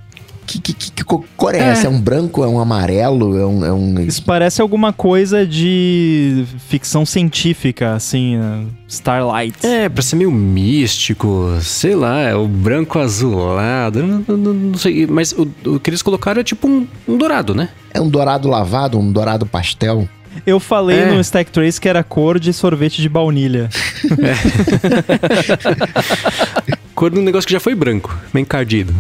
Que, 0.47 0.61
que, 0.61 0.73
que, 0.75 1.05
cor 1.05 1.55
é, 1.55 1.59
é, 1.59 1.63
essa? 1.63 1.87
É 1.87 1.91
um 1.91 2.01
branco? 2.01 2.43
É 2.43 2.49
um 2.49 2.59
amarelo? 2.59 3.39
É 3.39 3.47
um, 3.47 3.65
é 3.65 3.73
um... 3.73 4.01
Isso 4.01 4.25
parece 4.25 4.61
alguma 4.61 4.93
coisa 4.93 5.47
de 5.47 6.45
ficção 6.69 7.07
científica, 7.07 7.95
assim, 7.95 8.37
uh, 8.37 8.67
Starlight. 8.89 9.67
É, 9.67 9.89
pra 9.89 10.03
ser 10.03 10.17
meio 10.17 10.31
místico, 10.31 11.57
sei 11.61 11.95
lá, 11.95 12.21
é 12.21 12.35
o 12.35 12.47
branco 12.47 12.99
azulado, 12.99 14.03
não, 14.03 14.37
não, 14.37 14.53
não 14.53 14.79
sei, 14.79 15.07
mas 15.07 15.33
o, 15.33 15.49
o, 15.65 15.81
que 15.81 15.91
eles 15.91 16.03
colocaram 16.03 16.41
é 16.41 16.45
tipo 16.45 16.69
um, 16.69 16.87
um 17.09 17.17
dourado, 17.17 17.55
né? 17.55 17.69
É 17.93 18.01
um 18.01 18.09
dourado 18.09 18.49
lavado, 18.49 18.99
um 18.99 19.11
dourado 19.11 19.47
pastel. 19.47 20.09
Eu 20.47 20.59
falei 20.59 21.01
é. 21.01 21.07
no 21.07 21.21
Stack 21.21 21.51
Trace 21.51 21.81
que 21.81 21.89
era 21.89 22.03
cor 22.03 22.39
de 22.41 22.53
sorvete 22.53 23.01
de 23.01 23.09
baunilha. 23.09 23.69
É. 24.13 24.35
cor 26.95 27.11
de 27.11 27.19
um 27.19 27.23
negócio 27.23 27.47
que 27.47 27.53
já 27.53 27.61
foi 27.61 27.75
branco, 27.75 28.17
bem 28.33 28.43
encardido. 28.43 28.95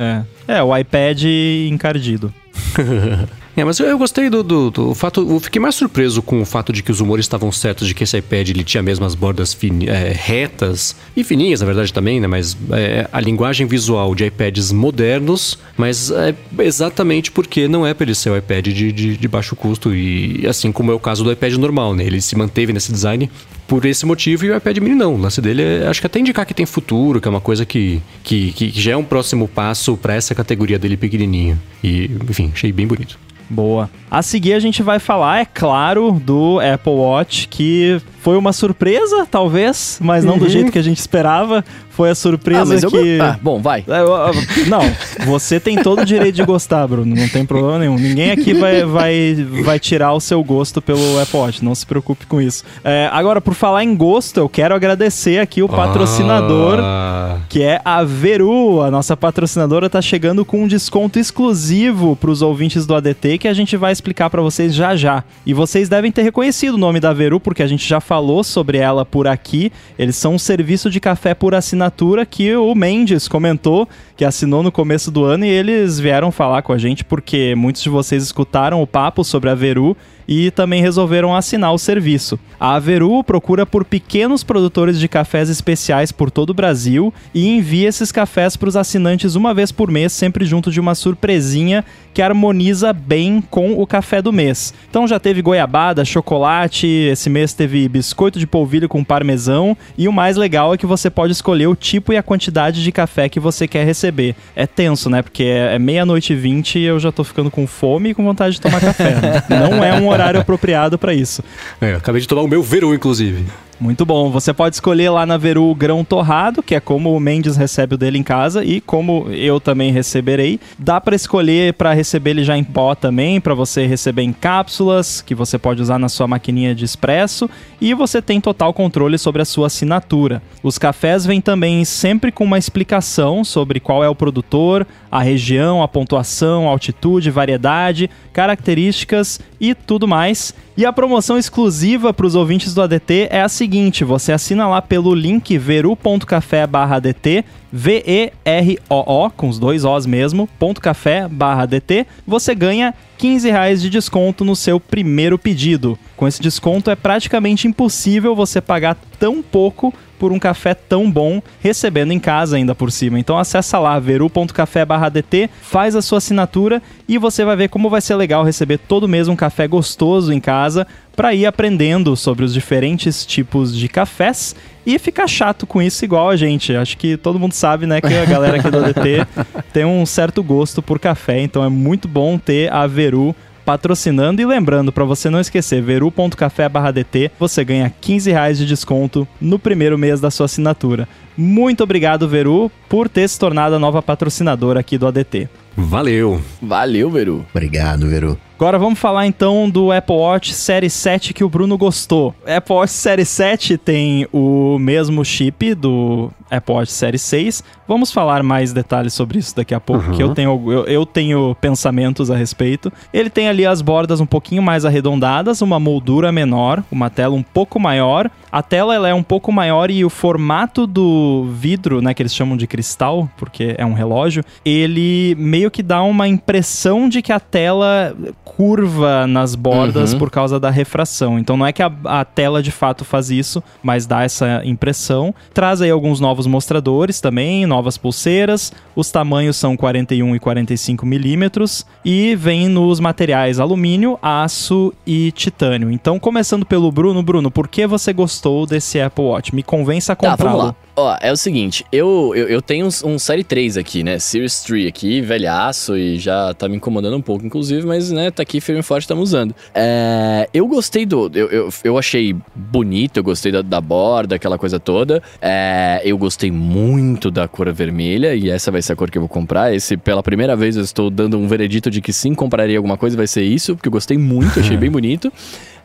É. 0.00 0.22
É, 0.48 0.62
o 0.62 0.74
iPad 0.74 1.22
encardido. 1.68 2.32
É, 3.60 3.64
mas 3.64 3.78
eu, 3.78 3.86
eu 3.86 3.98
gostei 3.98 4.30
do, 4.30 4.42
do, 4.42 4.70
do 4.70 4.94
fato. 4.94 5.20
Eu 5.20 5.38
fiquei 5.38 5.60
mais 5.60 5.74
surpreso 5.74 6.22
com 6.22 6.40
o 6.40 6.46
fato 6.46 6.72
de 6.72 6.82
que 6.82 6.90
os 6.90 7.00
humores 7.00 7.26
estavam 7.26 7.52
certos 7.52 7.86
de 7.86 7.94
que 7.94 8.04
esse 8.04 8.16
iPad 8.16 8.48
ele 8.48 8.64
tinha 8.64 8.82
mesmo 8.82 9.04
as 9.04 9.14
bordas 9.14 9.56
é, 9.86 10.12
retas 10.16 10.96
e 11.14 11.22
fininhas, 11.22 11.60
na 11.60 11.66
verdade, 11.66 11.92
também, 11.92 12.20
né? 12.20 12.26
Mas 12.26 12.56
é, 12.72 13.06
a 13.12 13.20
linguagem 13.20 13.66
visual 13.66 14.14
de 14.14 14.24
iPads 14.24 14.72
modernos, 14.72 15.58
mas 15.76 16.10
é 16.10 16.34
exatamente 16.60 17.30
porque 17.30 17.68
não 17.68 17.86
é 17.86 17.92
para 17.92 18.04
ele 18.04 18.14
ser 18.14 18.30
o 18.30 18.36
iPad 18.36 18.68
de, 18.68 18.92
de, 18.92 19.16
de 19.18 19.28
baixo 19.28 19.54
custo. 19.54 19.94
E 19.94 20.46
assim 20.46 20.72
como 20.72 20.90
é 20.90 20.94
o 20.94 21.00
caso 21.00 21.22
do 21.22 21.30
iPad 21.30 21.52
normal, 21.56 21.94
né? 21.94 22.04
Ele 22.04 22.20
se 22.22 22.34
manteve 22.36 22.72
nesse 22.72 22.90
design 22.90 23.30
por 23.68 23.84
esse 23.84 24.06
motivo 24.06 24.46
e 24.46 24.50
o 24.50 24.56
iPad 24.56 24.78
mini 24.78 24.94
não. 24.94 25.16
O 25.16 25.18
lance 25.18 25.38
dele 25.42 25.62
é, 25.62 25.86
acho 25.86 26.00
que 26.00 26.06
até 26.06 26.18
indicar 26.18 26.46
que 26.46 26.54
tem 26.54 26.64
futuro, 26.64 27.20
que 27.20 27.28
é 27.28 27.30
uma 27.30 27.42
coisa 27.42 27.66
que, 27.66 28.00
que, 28.24 28.52
que 28.52 28.70
já 28.70 28.92
é 28.92 28.96
um 28.96 29.04
próximo 29.04 29.46
passo 29.46 29.98
para 29.98 30.14
essa 30.14 30.34
categoria 30.34 30.78
dele 30.78 30.96
pequenininho. 30.96 31.60
E, 31.84 32.10
enfim, 32.26 32.50
achei 32.54 32.72
bem 32.72 32.86
bonito. 32.86 33.18
Boa. 33.50 33.90
A 34.08 34.22
seguir 34.22 34.52
a 34.52 34.60
gente 34.60 34.80
vai 34.80 35.00
falar, 35.00 35.40
é 35.40 35.44
claro, 35.44 36.12
do 36.12 36.60
Apple 36.60 36.92
Watch, 36.92 37.48
que 37.48 38.00
foi 38.22 38.36
uma 38.36 38.52
surpresa, 38.52 39.26
talvez, 39.30 39.98
mas 40.02 40.24
não 40.24 40.34
Uhum. 40.34 40.38
do 40.40 40.48
jeito 40.48 40.70
que 40.72 40.78
a 40.78 40.82
gente 40.82 40.98
esperava. 40.98 41.64
Foi 41.90 42.08
a 42.10 42.14
surpresa 42.14 42.62
Ah, 42.62 42.64
mas 42.64 42.82
eu... 42.82 42.90
que. 42.90 43.18
Ah, 43.20 43.38
bom, 43.42 43.60
vai. 43.60 43.84
É, 43.86 44.66
Não, 44.68 44.80
você 45.26 45.60
tem 45.60 45.76
todo 45.82 46.00
o 46.00 46.04
direito 46.04 46.34
de 46.36 46.44
gostar, 46.44 46.86
Bruno. 46.86 47.14
Não 47.14 47.28
tem 47.28 47.44
problema 47.44 47.78
nenhum. 47.78 47.96
Ninguém 47.96 48.30
aqui 48.30 48.54
vai, 48.54 48.84
vai, 48.86 49.34
vai 49.64 49.78
tirar 49.78 50.12
o 50.14 50.20
seu 50.20 50.42
gosto 50.42 50.80
pelo 50.80 51.20
Apple 51.20 51.38
Watch. 51.38 51.62
Não 51.64 51.74
se 51.74 51.84
preocupe 51.84 52.24
com 52.26 52.40
isso. 52.40 52.64
É, 52.82 53.08
agora, 53.12 53.40
por 53.40 53.52
falar 53.54 53.84
em 53.84 53.94
gosto, 53.94 54.38
eu 54.38 54.48
quero 54.48 54.74
agradecer 54.74 55.40
aqui 55.40 55.62
o 55.62 55.68
patrocinador 55.68 56.78
Ah, 56.80 57.38
que 57.48 57.62
é 57.62 57.80
a 57.84 58.02
Veru. 58.02 58.80
A 58.80 58.90
nossa 58.90 59.14
patrocinadora 59.16 59.86
está 59.86 60.00
chegando 60.00 60.42
com 60.44 60.62
um 60.64 60.66
desconto 60.66 61.18
exclusivo 61.18 62.16
para 62.16 62.30
os 62.30 62.40
ouvintes 62.40 62.86
do 62.86 62.94
ADT 62.94 63.38
que 63.38 63.48
a 63.48 63.52
gente 63.54 63.76
vai 63.76 63.92
explicar 63.92 64.30
para 64.30 64.40
vocês 64.40 64.74
já 64.74 64.96
já. 64.96 65.22
E 65.44 65.52
vocês 65.52 65.88
devem 65.88 66.10
ter 66.10 66.22
reconhecido 66.22 66.74
o 66.74 66.78
nome 66.78 66.98
da 67.00 67.12
Veru 67.12 67.38
porque 67.40 67.62
a 67.62 67.66
gente 67.66 67.86
já 67.86 68.00
falou 68.10 68.42
sobre 68.42 68.78
ela 68.78 69.06
por 69.06 69.28
aqui. 69.28 69.70
Eles 69.96 70.16
são 70.16 70.34
um 70.34 70.38
serviço 70.38 70.90
de 70.90 70.98
café 70.98 71.32
por 71.32 71.54
assinatura 71.54 72.26
que 72.26 72.56
o 72.56 72.74
Mendes 72.74 73.28
comentou 73.28 73.88
que 74.20 74.24
assinou 74.26 74.62
no 74.62 74.70
começo 74.70 75.10
do 75.10 75.24
ano 75.24 75.46
e 75.46 75.48
eles 75.48 75.98
vieram 75.98 76.30
falar 76.30 76.60
com 76.60 76.74
a 76.74 76.76
gente 76.76 77.02
porque 77.02 77.54
muitos 77.54 77.80
de 77.80 77.88
vocês 77.88 78.22
escutaram 78.22 78.82
o 78.82 78.86
papo 78.86 79.24
sobre 79.24 79.48
a 79.48 79.54
Veru 79.54 79.96
e 80.28 80.50
também 80.50 80.82
resolveram 80.82 81.34
assinar 81.34 81.72
o 81.72 81.78
serviço. 81.78 82.38
A 82.58 82.74
Averu 82.74 83.24
procura 83.24 83.64
por 83.64 83.84
pequenos 83.84 84.44
produtores 84.44 85.00
de 85.00 85.08
cafés 85.08 85.48
especiais 85.48 86.12
por 86.12 86.30
todo 86.30 86.50
o 86.50 86.54
Brasil 86.54 87.12
e 87.34 87.48
envia 87.48 87.88
esses 87.88 88.12
cafés 88.12 88.56
para 88.56 88.68
os 88.68 88.76
assinantes 88.76 89.34
uma 89.34 89.54
vez 89.54 89.72
por 89.72 89.90
mês, 89.90 90.12
sempre 90.12 90.44
junto 90.44 90.70
de 90.70 90.78
uma 90.78 90.94
surpresinha 90.94 91.84
que 92.12 92.22
harmoniza 92.22 92.92
bem 92.92 93.42
com 93.50 93.80
o 93.80 93.86
café 93.86 94.20
do 94.20 94.32
mês. 94.32 94.74
Então 94.88 95.08
já 95.08 95.18
teve 95.18 95.42
goiabada, 95.42 96.04
chocolate, 96.04 96.86
esse 96.86 97.30
mês 97.30 97.54
teve 97.54 97.88
biscoito 97.88 98.38
de 98.38 98.46
polvilho 98.46 98.88
com 98.88 99.02
parmesão 99.02 99.76
e 99.96 100.06
o 100.06 100.12
mais 100.12 100.36
legal 100.36 100.74
é 100.74 100.76
que 100.76 100.86
você 100.86 101.08
pode 101.08 101.32
escolher 101.32 101.66
o 101.66 101.74
tipo 101.74 102.12
e 102.12 102.16
a 102.16 102.22
quantidade 102.22 102.84
de 102.84 102.92
café 102.92 103.28
que 103.28 103.40
você 103.40 103.66
quer 103.66 103.84
receber. 103.84 104.09
É 104.54 104.66
tenso, 104.66 105.08
né? 105.08 105.22
Porque 105.22 105.44
é 105.44 105.70
é 105.74 105.78
meia-noite 105.78 106.32
e 106.32 106.36
vinte 106.36 106.78
e 106.78 106.84
eu 106.84 106.98
já 106.98 107.12
tô 107.12 107.22
ficando 107.22 107.50
com 107.50 107.66
fome 107.66 108.10
e 108.10 108.14
com 108.14 108.24
vontade 108.24 108.54
de 108.54 108.60
tomar 108.60 108.80
café. 108.80 109.14
né? 109.14 109.42
Não 109.48 109.84
é 109.84 110.00
um 110.00 110.08
horário 110.08 110.40
apropriado 110.40 110.98
para 110.98 111.14
isso. 111.14 111.42
é, 111.80 111.94
acabei 111.94 112.20
de 112.20 112.26
tomar 112.26 112.42
o 112.42 112.48
meu 112.48 112.62
Veru, 112.62 112.94
inclusive. 112.94 113.44
Muito 113.80 114.04
bom. 114.04 114.30
Você 114.30 114.52
pode 114.52 114.76
escolher 114.76 115.08
lá 115.08 115.24
na 115.24 115.38
Veru 115.38 115.70
o 115.70 115.74
grão 115.74 116.04
torrado, 116.04 116.62
que 116.62 116.74
é 116.74 116.80
como 116.80 117.16
o 117.16 117.18
Mendes 117.18 117.56
recebe 117.56 117.94
o 117.94 117.98
dele 117.98 118.18
em 118.18 118.22
casa 118.22 118.62
e 118.62 118.78
como 118.78 119.26
eu 119.30 119.58
também 119.58 119.90
receberei. 119.90 120.60
Dá 120.78 121.00
para 121.00 121.16
escolher 121.16 121.72
para 121.72 121.94
receber 121.94 122.32
ele 122.32 122.44
já 122.44 122.58
em 122.58 122.62
pó 122.62 122.94
também, 122.94 123.40
para 123.40 123.54
você 123.54 123.86
receber 123.86 124.20
em 124.20 124.34
cápsulas, 124.34 125.22
que 125.22 125.34
você 125.34 125.58
pode 125.58 125.80
usar 125.80 125.98
na 125.98 126.10
sua 126.10 126.28
maquininha 126.28 126.74
de 126.74 126.84
expresso, 126.84 127.48
e 127.80 127.94
você 127.94 128.20
tem 128.20 128.38
total 128.38 128.74
controle 128.74 129.16
sobre 129.16 129.40
a 129.40 129.46
sua 129.46 129.68
assinatura. 129.68 130.42
Os 130.62 130.76
cafés 130.76 131.24
vêm 131.24 131.40
também 131.40 131.82
sempre 131.86 132.30
com 132.30 132.44
uma 132.44 132.58
explicação 132.58 133.42
sobre 133.42 133.80
qual 133.80 134.04
é 134.04 134.08
o 134.10 134.14
produtor, 134.14 134.86
a 135.10 135.22
região, 135.22 135.82
a 135.82 135.88
pontuação, 135.88 136.68
altitude, 136.68 137.30
variedade, 137.30 138.10
características 138.30 139.40
e 139.58 139.74
tudo 139.74 140.06
mais. 140.06 140.54
E 140.80 140.86
a 140.86 140.92
promoção 140.94 141.36
exclusiva 141.36 142.10
para 142.10 142.24
os 142.24 142.34
ouvintes 142.34 142.72
do 142.72 142.80
ADT 142.80 143.28
é 143.30 143.42
a 143.42 143.50
seguinte: 143.50 144.02
você 144.02 144.32
assina 144.32 144.66
lá 144.66 144.80
pelo 144.80 145.14
link 145.14 145.58
veru.café/adt, 145.58 147.44
V-E-R-O-O, 147.70 149.30
com 149.32 149.50
os 149.50 149.58
dois 149.58 149.84
Os 149.84 150.06
mesmo, 150.06 150.48
ponto 150.58 150.80
café 150.80 151.28
barra 151.28 151.64
ADT, 151.64 152.06
você 152.26 152.54
ganha 152.54 152.94
15 153.18 153.50
reais 153.50 153.82
de 153.82 153.90
desconto 153.90 154.42
no 154.42 154.56
seu 154.56 154.80
primeiro 154.80 155.38
pedido. 155.38 155.98
Com 156.16 156.26
esse 156.26 156.40
desconto 156.40 156.90
é 156.90 156.96
praticamente 156.96 157.68
impossível 157.68 158.34
você 158.34 158.58
pagar 158.58 158.96
tão 159.18 159.42
pouco 159.42 159.92
por 160.20 160.32
um 160.32 160.38
café 160.38 160.74
tão 160.74 161.10
bom, 161.10 161.42
recebendo 161.60 162.12
em 162.12 162.20
casa 162.20 162.58
ainda 162.58 162.74
por 162.74 162.92
cima. 162.92 163.18
Então 163.18 163.38
acessa 163.38 163.78
lá 163.78 163.98
veru.café/dt, 163.98 165.48
faz 165.62 165.96
a 165.96 166.02
sua 166.02 166.18
assinatura 166.18 166.82
e 167.08 167.16
você 167.16 167.42
vai 167.42 167.56
ver 167.56 167.70
como 167.70 167.88
vai 167.88 168.02
ser 168.02 168.16
legal 168.16 168.44
receber 168.44 168.76
todo 168.76 169.08
mês 169.08 169.28
um 169.28 169.34
café 169.34 169.66
gostoso 169.66 170.30
em 170.30 170.38
casa 170.38 170.86
para 171.16 171.34
ir 171.34 171.46
aprendendo 171.46 172.14
sobre 172.16 172.44
os 172.44 172.52
diferentes 172.52 173.24
tipos 173.24 173.74
de 173.74 173.88
cafés 173.88 174.54
e 174.84 174.98
ficar 174.98 175.26
chato 175.26 175.66
com 175.66 175.80
isso 175.80 176.04
igual 176.04 176.28
a 176.28 176.36
gente. 176.36 176.76
Acho 176.76 176.98
que 176.98 177.16
todo 177.16 177.38
mundo 177.38 177.54
sabe, 177.54 177.86
né, 177.86 178.00
que 178.00 178.14
a 178.14 178.24
galera 178.26 178.58
aqui 178.58 178.70
do 178.70 178.78
ADT 178.78 179.26
tem 179.72 179.86
um 179.86 180.04
certo 180.04 180.42
gosto 180.42 180.82
por 180.82 180.98
café, 180.98 181.40
então 181.40 181.64
é 181.64 181.68
muito 181.70 182.06
bom 182.06 182.36
ter 182.38 182.70
a 182.70 182.86
Veru 182.86 183.34
patrocinando 183.70 184.42
e 184.42 184.44
lembrando 184.44 184.90
para 184.90 185.04
você 185.04 185.30
não 185.30 185.38
esquecer, 185.38 185.80
veru.café/dt, 185.80 187.30
você 187.38 187.64
ganha 187.64 187.94
15 188.00 188.32
reais 188.32 188.58
de 188.58 188.66
desconto 188.66 189.28
no 189.40 189.60
primeiro 189.60 189.96
mês 189.96 190.20
da 190.20 190.28
sua 190.28 190.46
assinatura. 190.46 191.06
Muito 191.36 191.84
obrigado, 191.84 192.28
Veru, 192.28 192.68
por 192.88 193.08
ter 193.08 193.28
se 193.28 193.38
tornado 193.38 193.76
a 193.76 193.78
nova 193.78 194.02
patrocinadora 194.02 194.80
aqui 194.80 194.98
do 194.98 195.06
ADT. 195.06 195.48
Valeu. 195.76 196.40
Valeu, 196.60 197.08
Veru. 197.12 197.46
Obrigado, 197.54 198.08
Veru. 198.08 198.36
Agora 198.56 198.76
vamos 198.76 198.98
falar 198.98 199.28
então 199.28 199.70
do 199.70 199.92
Apple 199.92 200.16
Watch 200.16 200.52
Série 200.52 200.90
7 200.90 201.32
que 201.32 201.44
o 201.44 201.48
Bruno 201.48 201.78
gostou. 201.78 202.34
Apple 202.44 202.74
Watch 202.74 202.92
Série 202.92 203.24
7 203.24 203.78
tem 203.78 204.26
o 204.32 204.80
mesmo 204.80 205.24
chip 205.24 205.74
do 205.74 206.28
Apple 206.50 206.74
Watch 206.74 206.90
Série 206.92 207.18
6. 207.18 207.62
Vamos 207.86 208.12
falar 208.12 208.42
mais 208.42 208.72
detalhes 208.72 209.12
sobre 209.14 209.38
isso 209.38 209.54
daqui 209.56 209.74
a 209.74 209.80
pouco, 209.80 210.10
que 210.12 210.22
eu 210.22 210.34
tenho, 210.34 210.50
eu, 210.72 210.84
eu 210.86 211.06
tenho 211.06 211.56
pensamentos 211.60 212.30
a 212.30 212.36
respeito. 212.36 212.92
Ele 213.12 213.28
tem 213.30 213.48
ali 213.48 213.66
as 213.66 213.82
bordas 213.82 214.20
um 214.20 214.26
pouquinho 214.26 214.62
mais 214.62 214.84
arredondadas, 214.84 215.60
uma 215.60 215.80
moldura 215.80 216.30
menor, 216.30 216.82
uma 216.90 217.10
tela 217.10 217.34
um 217.34 217.42
pouco 217.42 217.78
maior. 217.80 218.30
A 218.52 218.62
tela 218.62 218.94
ela 218.94 219.08
é 219.08 219.14
um 219.14 219.22
pouco 219.22 219.52
maior 219.52 219.90
e 219.90 220.04
o 220.04 220.10
formato 220.10 220.86
do 220.86 221.48
vidro, 221.52 222.00
né, 222.02 222.12
que 222.14 222.22
eles 222.22 222.34
chamam 222.34 222.56
de 222.56 222.66
cristal, 222.66 223.28
porque 223.36 223.74
é 223.78 223.86
um 223.86 223.92
relógio, 223.92 224.44
ele 224.64 225.34
meio 225.38 225.70
que 225.70 225.82
dá 225.82 226.02
uma 226.02 226.26
impressão 226.26 227.08
de 227.08 227.22
que 227.22 227.32
a 227.32 227.38
tela 227.40 228.14
curva 228.44 229.26
nas 229.26 229.54
bordas 229.54 230.12
Uhum. 230.12 230.18
por 230.18 230.30
causa 230.30 230.58
da 230.58 230.70
refração. 230.70 231.38
Então 231.38 231.56
não 231.56 231.66
é 231.66 231.72
que 231.72 231.82
a, 231.82 231.90
a 232.04 232.24
tela 232.24 232.62
de 232.62 232.70
fato 232.70 233.04
faz 233.04 233.30
isso, 233.30 233.62
mas 233.82 234.06
dá 234.06 234.22
essa 234.22 234.62
impressão. 234.64 235.34
Traz 235.54 235.80
aí 235.80 235.90
alguns 235.90 236.20
novos 236.20 236.39
mostradores 236.46 237.20
também, 237.20 237.66
novas 237.66 237.96
pulseiras. 237.96 238.72
Os 238.94 239.10
tamanhos 239.10 239.56
são 239.56 239.76
41 239.76 240.36
e 240.36 240.38
45 240.40 241.04
milímetros 241.06 241.86
e 242.04 242.34
vem 242.36 242.68
nos 242.68 243.00
materiais 243.00 243.58
alumínio, 243.60 244.18
aço 244.22 244.92
e 245.06 245.30
titânio. 245.32 245.90
Então 245.90 246.18
começando 246.18 246.64
pelo 246.66 246.90
Bruno, 246.92 247.22
Bruno, 247.22 247.50
por 247.50 247.68
que 247.68 247.86
você 247.86 248.12
gostou 248.12 248.66
desse 248.66 249.00
Apple 249.00 249.24
Watch? 249.24 249.54
Me 249.54 249.62
convença 249.62 250.12
a 250.12 250.16
Tá, 250.16 250.30
comprá-lo. 250.30 250.58
lá. 250.58 250.74
Ó, 250.96 251.16
é 251.20 251.32
o 251.32 251.36
seguinte, 251.36 251.86
eu, 251.90 252.32
eu, 252.34 252.48
eu 252.48 252.60
tenho 252.60 252.86
um, 252.86 253.08
um 253.12 253.18
Série 253.18 253.42
3 253.44 253.78
aqui, 253.78 254.02
né? 254.02 254.18
Series 254.18 254.60
3 254.64 254.88
aqui, 254.88 255.20
velhaço, 255.22 255.96
e 255.96 256.18
já 256.18 256.52
tá 256.52 256.68
me 256.68 256.76
incomodando 256.76 257.16
um 257.16 257.22
pouco, 257.22 257.46
inclusive, 257.46 257.86
mas, 257.86 258.10
né, 258.10 258.30
tá 258.30 258.42
aqui 258.42 258.60
firme 258.60 258.80
e 258.80 258.82
forte, 258.82 259.02
estamos 259.04 259.30
usando. 259.30 259.54
É, 259.74 260.46
eu 260.52 260.66
gostei 260.66 261.06
do... 261.06 261.30
Eu, 261.32 261.48
eu, 261.48 261.68
eu 261.84 261.96
achei 261.96 262.36
bonito, 262.54 263.16
eu 263.16 263.22
gostei 263.24 263.50
da, 263.50 263.62
da 263.62 263.80
borda, 263.80 264.34
aquela 264.34 264.58
coisa 264.58 264.78
toda. 264.78 265.22
É, 265.40 266.02
eu 266.04 266.18
gostei 266.18 266.29
muito 266.50 267.30
da 267.30 267.48
cor 267.48 267.72
vermelha, 267.72 268.34
e 268.34 268.50
essa 268.50 268.70
vai 268.70 268.82
ser 268.82 268.92
a 268.92 268.96
cor 268.96 269.10
que 269.10 269.18
eu 269.18 269.22
vou 269.22 269.28
comprar. 269.28 269.74
Esse, 269.74 269.96
pela 269.96 270.22
primeira 270.22 270.54
vez, 270.54 270.76
eu 270.76 270.82
estou 270.82 271.10
dando 271.10 271.38
um 271.38 271.48
veredito 271.48 271.90
de 271.90 272.00
que 272.00 272.12
sim, 272.12 272.34
compraria 272.34 272.76
alguma 272.76 272.96
coisa, 272.96 273.16
vai 273.16 273.26
ser 273.26 273.42
isso, 273.42 273.74
porque 273.74 273.88
eu 273.88 273.92
gostei 273.92 274.18
muito, 274.18 274.60
achei 274.60 274.76
bem 274.76 274.90
bonito. 274.92 275.32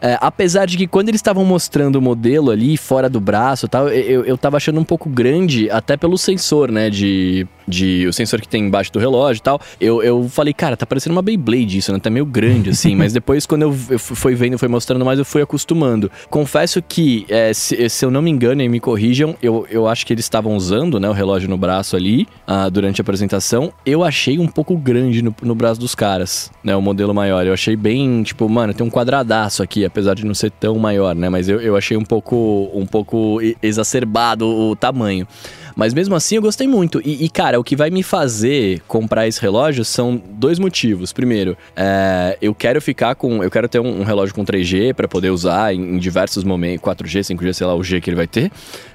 É, 0.02 0.18
apesar 0.22 0.66
de 0.66 0.78
que 0.78 0.88
quando 0.88 1.10
eles 1.10 1.20
estavam 1.20 1.46
mostrando 1.46 1.96
o 1.96 2.02
modelo 2.02 2.52
ali, 2.52 2.78
fora 2.78 3.10
do 3.10 3.20
braço 3.20 3.66
e 3.66 3.70
tal, 3.70 3.90
eu, 3.90 4.24
eu 4.26 4.38
tava 4.38 4.58
achando 4.58 4.80
um 4.80 4.84
pouco 4.84 5.10
grande, 5.10 5.70
até 5.70 5.98
pelo 5.98 6.18
sensor, 6.18 6.72
né? 6.72 6.90
De, 6.90 7.48
de. 7.68 8.08
O 8.08 8.14
sensor 8.14 8.42
que 8.42 8.48
tem 8.48 8.66
embaixo 8.66 8.92
do 8.92 9.00
relógio 9.00 9.40
e 9.40 9.44
tal. 9.44 9.60
Eu, 9.80 10.02
eu 10.04 10.28
falei, 10.30 10.54
cara, 10.54 10.78
tá 10.78 10.86
parecendo 10.86 11.16
uma 11.16 11.22
Beyblade 11.22 11.78
isso, 11.78 11.92
né? 11.92 12.00
Tá 12.00 12.10
meio 12.10 12.26
grande, 12.26 12.70
assim. 12.70 12.96
mas 12.96 13.14
depois, 13.14 13.46
quando 13.46 13.64
eu, 13.64 13.78
eu 13.90 14.00
fui 14.00 14.36
vendo, 14.36 14.58
foi 14.58 14.68
mostrando 14.68 15.04
mais, 15.04 15.20
eu 15.20 15.26
fui 15.26 15.42
acostumando. 15.42 16.12
Confesso 16.30 16.82
que, 16.82 17.26
é, 17.30 17.54
se, 17.54 17.90
se, 17.90 18.06
eu 18.06 18.12
não 18.12 18.22
me 18.22 18.30
engano 18.30 18.62
e 18.62 18.70
me 18.70 18.80
corrijam, 18.80 19.36
eu, 19.42 19.66
eu 19.70 19.88
acho 19.88 20.06
que 20.06 20.14
eles 20.14 20.26
estavam 20.26 20.56
usando, 20.56 21.00
né, 21.00 21.10
o 21.10 21.14
relógio 21.14 21.50
no 21.50 21.58
braço 21.58 21.96
ali, 21.96 22.28
uh, 22.48 22.70
durante 22.70 23.02
a 23.02 23.04
apresentação. 23.04 23.72
Eu 23.86 24.04
achei 24.04 24.40
um 24.40 24.48
pouco 24.48 24.78
grande 24.78 25.22
no, 25.22 25.36
no 25.42 25.56
braço 25.56 25.80
dos 25.80 25.96
caras, 25.96 26.52
né? 26.64 26.76
O 26.76 26.82
modelo 26.82 27.14
maior. 27.14 27.46
Eu 27.46 27.54
achei 27.54 27.76
bem, 27.76 28.24
tipo, 28.24 28.48
mano, 28.48 28.74
tem 28.74 28.86
um 28.86 28.90
quadradaço 28.90 29.64
aqui, 29.64 29.86
apesar 29.86 30.14
de 30.16 30.26
não 30.26 30.34
ser 30.34 30.52
tão 30.52 30.78
maior, 30.78 31.16
né? 31.16 31.30
Mas 31.30 31.50
eu, 31.50 31.60
eu 31.62 31.76
achei 31.76 31.98
um 31.98 32.04
pouco, 32.04 32.70
um 32.74 32.86
pouco 32.86 33.40
exacerbado 33.62 34.48
o 34.48 34.76
tamanho. 34.76 35.28
Mas 35.76 35.94
mesmo 35.94 36.16
assim 36.16 36.36
eu 36.36 36.42
gostei 36.42 36.68
muito. 36.68 37.02
E, 37.04 37.26
e, 37.26 37.30
cara, 37.30 37.60
o 37.60 37.64
que 37.64 37.76
vai 37.76 37.90
me 37.90 38.02
fazer 38.02 38.82
comprar 38.88 39.28
esse 39.28 39.42
relógio 39.42 39.84
são 39.84 40.22
dois 40.32 40.58
motivos. 40.58 41.12
Primeiro, 41.12 41.58
é, 41.76 42.38
eu 42.42 42.56
quero 42.56 42.82
ficar 42.82 43.16
com. 43.16 43.44
Eu 43.44 43.52
quero 43.52 43.68
ter 43.68 43.80
um, 43.80 44.02
um 44.02 44.04
relógio 44.04 44.34
com 44.34 44.46
3G 44.46 44.94
para 44.94 45.08
poder 45.08 45.32
usar 45.32 45.74
em, 45.74 45.96
em, 45.96 45.98
diversos 45.98 46.44
momentos. 46.44 46.86
4G, 46.86 47.36
5G, 47.36 47.54
sei 47.54 47.68
lá 47.68 47.76
o 47.76 47.84
G 47.84 48.00
que 48.00 48.10
ele 48.10 48.16
vai 48.16 48.28
ter. 48.28 48.52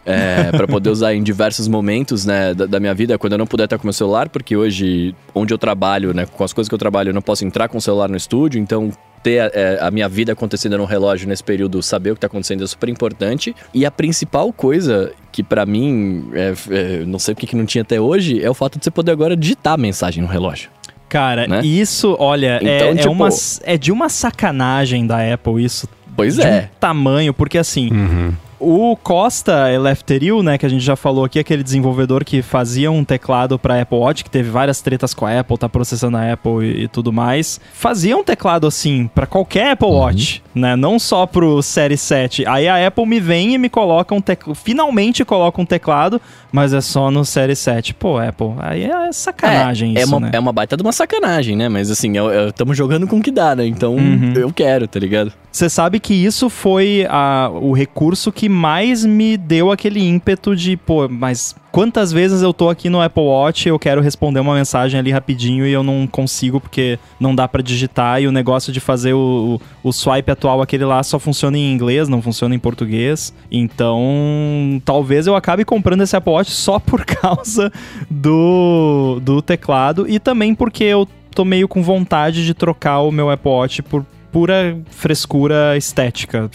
É, 0.07 0.51
para 0.57 0.67
poder 0.67 0.91
usar 0.91 1.15
em 1.15 1.23
diversos 1.23 1.69
momentos 1.69 2.25
né, 2.25 2.55
da, 2.55 2.67
da, 2.67 2.81
minha 2.81 2.95
vida, 2.95 3.19
quando 3.19 3.33
eu 3.33 3.39
não 3.39 3.47
puder 3.47 3.65
estar 3.65 3.77
com 3.77 3.87
meu 3.87 3.93
celular, 3.93 4.29
porque 4.29 4.57
hoje, 4.57 5.15
onde 5.35 5.53
eu 5.53 5.59
trabalho, 5.59 6.15
né, 6.15 6.27
com 6.27 6.43
as 6.43 6.53
coisas 6.53 6.69
que 6.69 6.75
eu 6.75 6.79
trabalho, 6.79 7.11
eu 7.11 7.15
não 7.15 7.23
posso 7.23 7.45
entrar 7.45 7.69
com 7.69 7.79
o 7.79 7.81
celular 7.81 8.09
no 8.09 8.17
estúdio, 8.17 8.61
então 8.61 8.91
ter 9.23 9.41
a, 9.41 9.51
é, 9.53 9.79
a, 9.81 9.91
minha 9.91 10.09
vida 10.09 10.33
acontecendo 10.33 10.79
no 10.79 10.85
relógio 10.85 11.29
nesse 11.29 11.45
período, 11.45 11.83
saber 11.83 12.11
o 12.11 12.15
que 12.15 12.19
está 12.19 12.27
acontecendo 12.27 12.65
é 12.65 12.67
super 12.67 12.89
importante. 12.89 13.55
E 13.73 13.85
a 13.85 13.91
principal 13.91 14.53
coisa 14.53 15.13
que 15.33 15.43
para 15.43 15.65
mim, 15.67 16.31
é, 16.33 16.55
é, 16.71 17.05
não 17.07 17.19
sei 17.19 17.35
porque 17.35 17.47
que 17.47 17.57
não 17.57 17.67
tinha 17.67 17.83
até 17.83 18.01
hoje, 18.01 18.43
é 18.43 18.49
o 18.49 18.55
fato 18.55 18.79
de 18.79 18.85
você 18.85 18.91
poder 18.91 19.13
agora 19.13 19.37
digitar 19.37 19.75
a 19.75 19.79
mensagem 19.79 20.23
no 20.23 20.29
relógio. 20.29 20.71
Cara, 21.09 21.47
né? 21.47 21.61
isso, 21.65 22.17
olha, 22.21 22.61
é, 22.63 22.77
então, 22.77 22.89
é, 22.89 22.95
tipo... 22.95 23.09
é, 23.09 23.11
uma, 23.11 23.29
é 23.65 23.77
de 23.77 23.91
uma 23.91 24.09
sacanagem 24.09 25.07
da 25.07 25.35
Apple 25.35 25.65
isso. 25.65 25.89
Pois 26.17 26.37
de 26.37 26.43
é. 26.43 26.71
Um 26.73 26.79
tamanho, 26.79 27.35
porque 27.35 27.59
assim. 27.59 27.91
Uhum 27.91 28.33
o 28.61 28.95
Costa 28.95 29.73
Eleftheriou, 29.73 30.43
né, 30.43 30.59
que 30.59 30.67
a 30.67 30.69
gente 30.69 30.85
já 30.85 30.95
falou 30.95 31.25
aqui, 31.25 31.39
aquele 31.39 31.63
desenvolvedor 31.63 32.25
que 32.25 32.43
fazia 32.43 32.91
um 32.91 33.03
teclado 33.03 33.59
para 33.59 33.81
Apple 33.81 33.99
Watch, 33.99 34.23
que 34.23 34.31
teve 34.31 34.51
várias 34.51 34.83
tretas 34.83 35.15
com 35.15 35.25
a 35.25 35.41
Apple, 35.41 35.57
tá 35.57 35.69
processando 35.69 36.19
a 36.19 36.33
Apple 36.33 36.65
e, 36.65 36.85
e 36.85 36.89
tudo 36.89 37.11
mais, 37.13 37.59
fazia 37.73 38.17
um 38.17 38.23
teclado 38.23 38.67
assim 38.67 39.09
para 39.15 39.27
qualquer 39.27 39.73
Apple 39.73 39.89
uhum. 39.89 39.95
Watch, 39.95 40.43
né, 40.55 40.77
não 40.77 40.99
só 40.99 41.25
pro 41.27 41.63
Série 41.63 41.97
7. 41.97 42.47
Aí 42.47 42.69
a 42.69 42.87
Apple 42.87 43.07
me 43.07 43.19
vem 43.19 43.55
e 43.55 43.59
me 43.59 43.71
coloca 43.71 44.15
um 44.15 44.21
teclado, 44.21 44.55
finalmente 44.55 45.25
coloca 45.25 45.61
um 45.61 45.67
teclado, 45.67 46.21
mas 46.53 46.75
é 46.75 46.83
só 46.83 47.11
no 47.11 47.25
Série 47.25 47.57
7. 47.57 47.95
Pô, 47.95 48.19
Apple, 48.19 48.55
aí 48.59 48.85
é 48.85 49.11
sacanagem 49.13 49.97
é, 49.97 50.03
isso, 50.03 50.15
é 50.15 50.17
uma, 50.17 50.21
né? 50.21 50.31
É 50.35 50.39
uma 50.39 50.53
baita 50.53 50.77
de 50.77 50.83
uma 50.83 50.93
sacanagem, 50.93 51.57
né, 51.57 51.69
mas 51.69 51.91
assim, 51.91 52.13
estamos 52.49 52.77
jogando 52.77 53.07
com 53.07 53.17
o 53.17 53.23
que 53.23 53.31
dá, 53.31 53.57
né, 53.57 53.67
então 53.67 53.95
uhum. 53.95 54.35
eu 54.37 54.53
quero, 54.53 54.87
tá 54.87 55.01
ligado? 55.01 55.33
Você 55.53 55.69
sabe 55.69 55.99
que 55.99 56.15
isso 56.15 56.49
foi 56.49 57.07
a, 57.09 57.51
o 57.53 57.73
recurso 57.73 58.31
que 58.31 58.49
mais 58.49 59.05
me 59.05 59.37
deu 59.37 59.73
aquele 59.73 60.01
ímpeto 60.01 60.55
de, 60.55 60.77
pô, 60.77 61.09
mas 61.09 61.57
quantas 61.73 62.13
vezes 62.13 62.41
eu 62.41 62.53
tô 62.53 62.69
aqui 62.69 62.89
no 62.89 63.01
Apple 63.01 63.23
Watch 63.23 63.69
eu 63.69 63.79
quero 63.79 64.01
responder 64.01 64.41
uma 64.41 64.55
mensagem 64.55 64.99
ali 64.99 65.11
rapidinho 65.11 65.67
e 65.67 65.73
eu 65.73 65.83
não 65.83 66.07
consigo 66.07 66.61
porque 66.61 66.99
não 67.19 67.35
dá 67.35 67.49
para 67.49 67.63
digitar 67.63 68.23
e 68.23 68.29
o 68.29 68.33
negócio 68.33 68.73
de 68.73 68.79
fazer 68.79 69.13
o, 69.13 69.61
o, 69.83 69.89
o, 69.89 69.93
swipe 69.93 70.31
atual, 70.31 70.63
aquele 70.63 70.85
lá, 70.85 71.03
só 71.03 71.19
funciona 71.19 71.59
em 71.59 71.73
inglês, 71.73 72.09
não 72.09 72.23
funciona 72.23 72.55
em 72.55 72.59
português. 72.59 73.35
Então, 73.51 74.81
talvez 74.85 75.27
eu 75.27 75.35
acabe 75.35 75.65
comprando 75.65 76.03
esse 76.03 76.15
Apple 76.15 76.33
Watch 76.33 76.53
só 76.53 76.79
por 76.79 77.05
causa 77.07 77.73
do, 78.09 79.21
do 79.21 79.43
teclado 79.43 80.09
e 80.09 80.21
também 80.21 80.55
porque 80.55 80.85
eu 80.85 81.09
tô 81.35 81.45
meio 81.45 81.67
com 81.67 81.83
vontade 81.83 82.45
de 82.45 82.55
trocar 82.55 83.01
o 83.01 83.11
meu 83.11 83.31
Apple 83.31 83.51
Watch 83.51 83.83
por 83.83 84.05
pura 84.33 84.79
frescura 84.91 85.77
estética, 85.77 86.51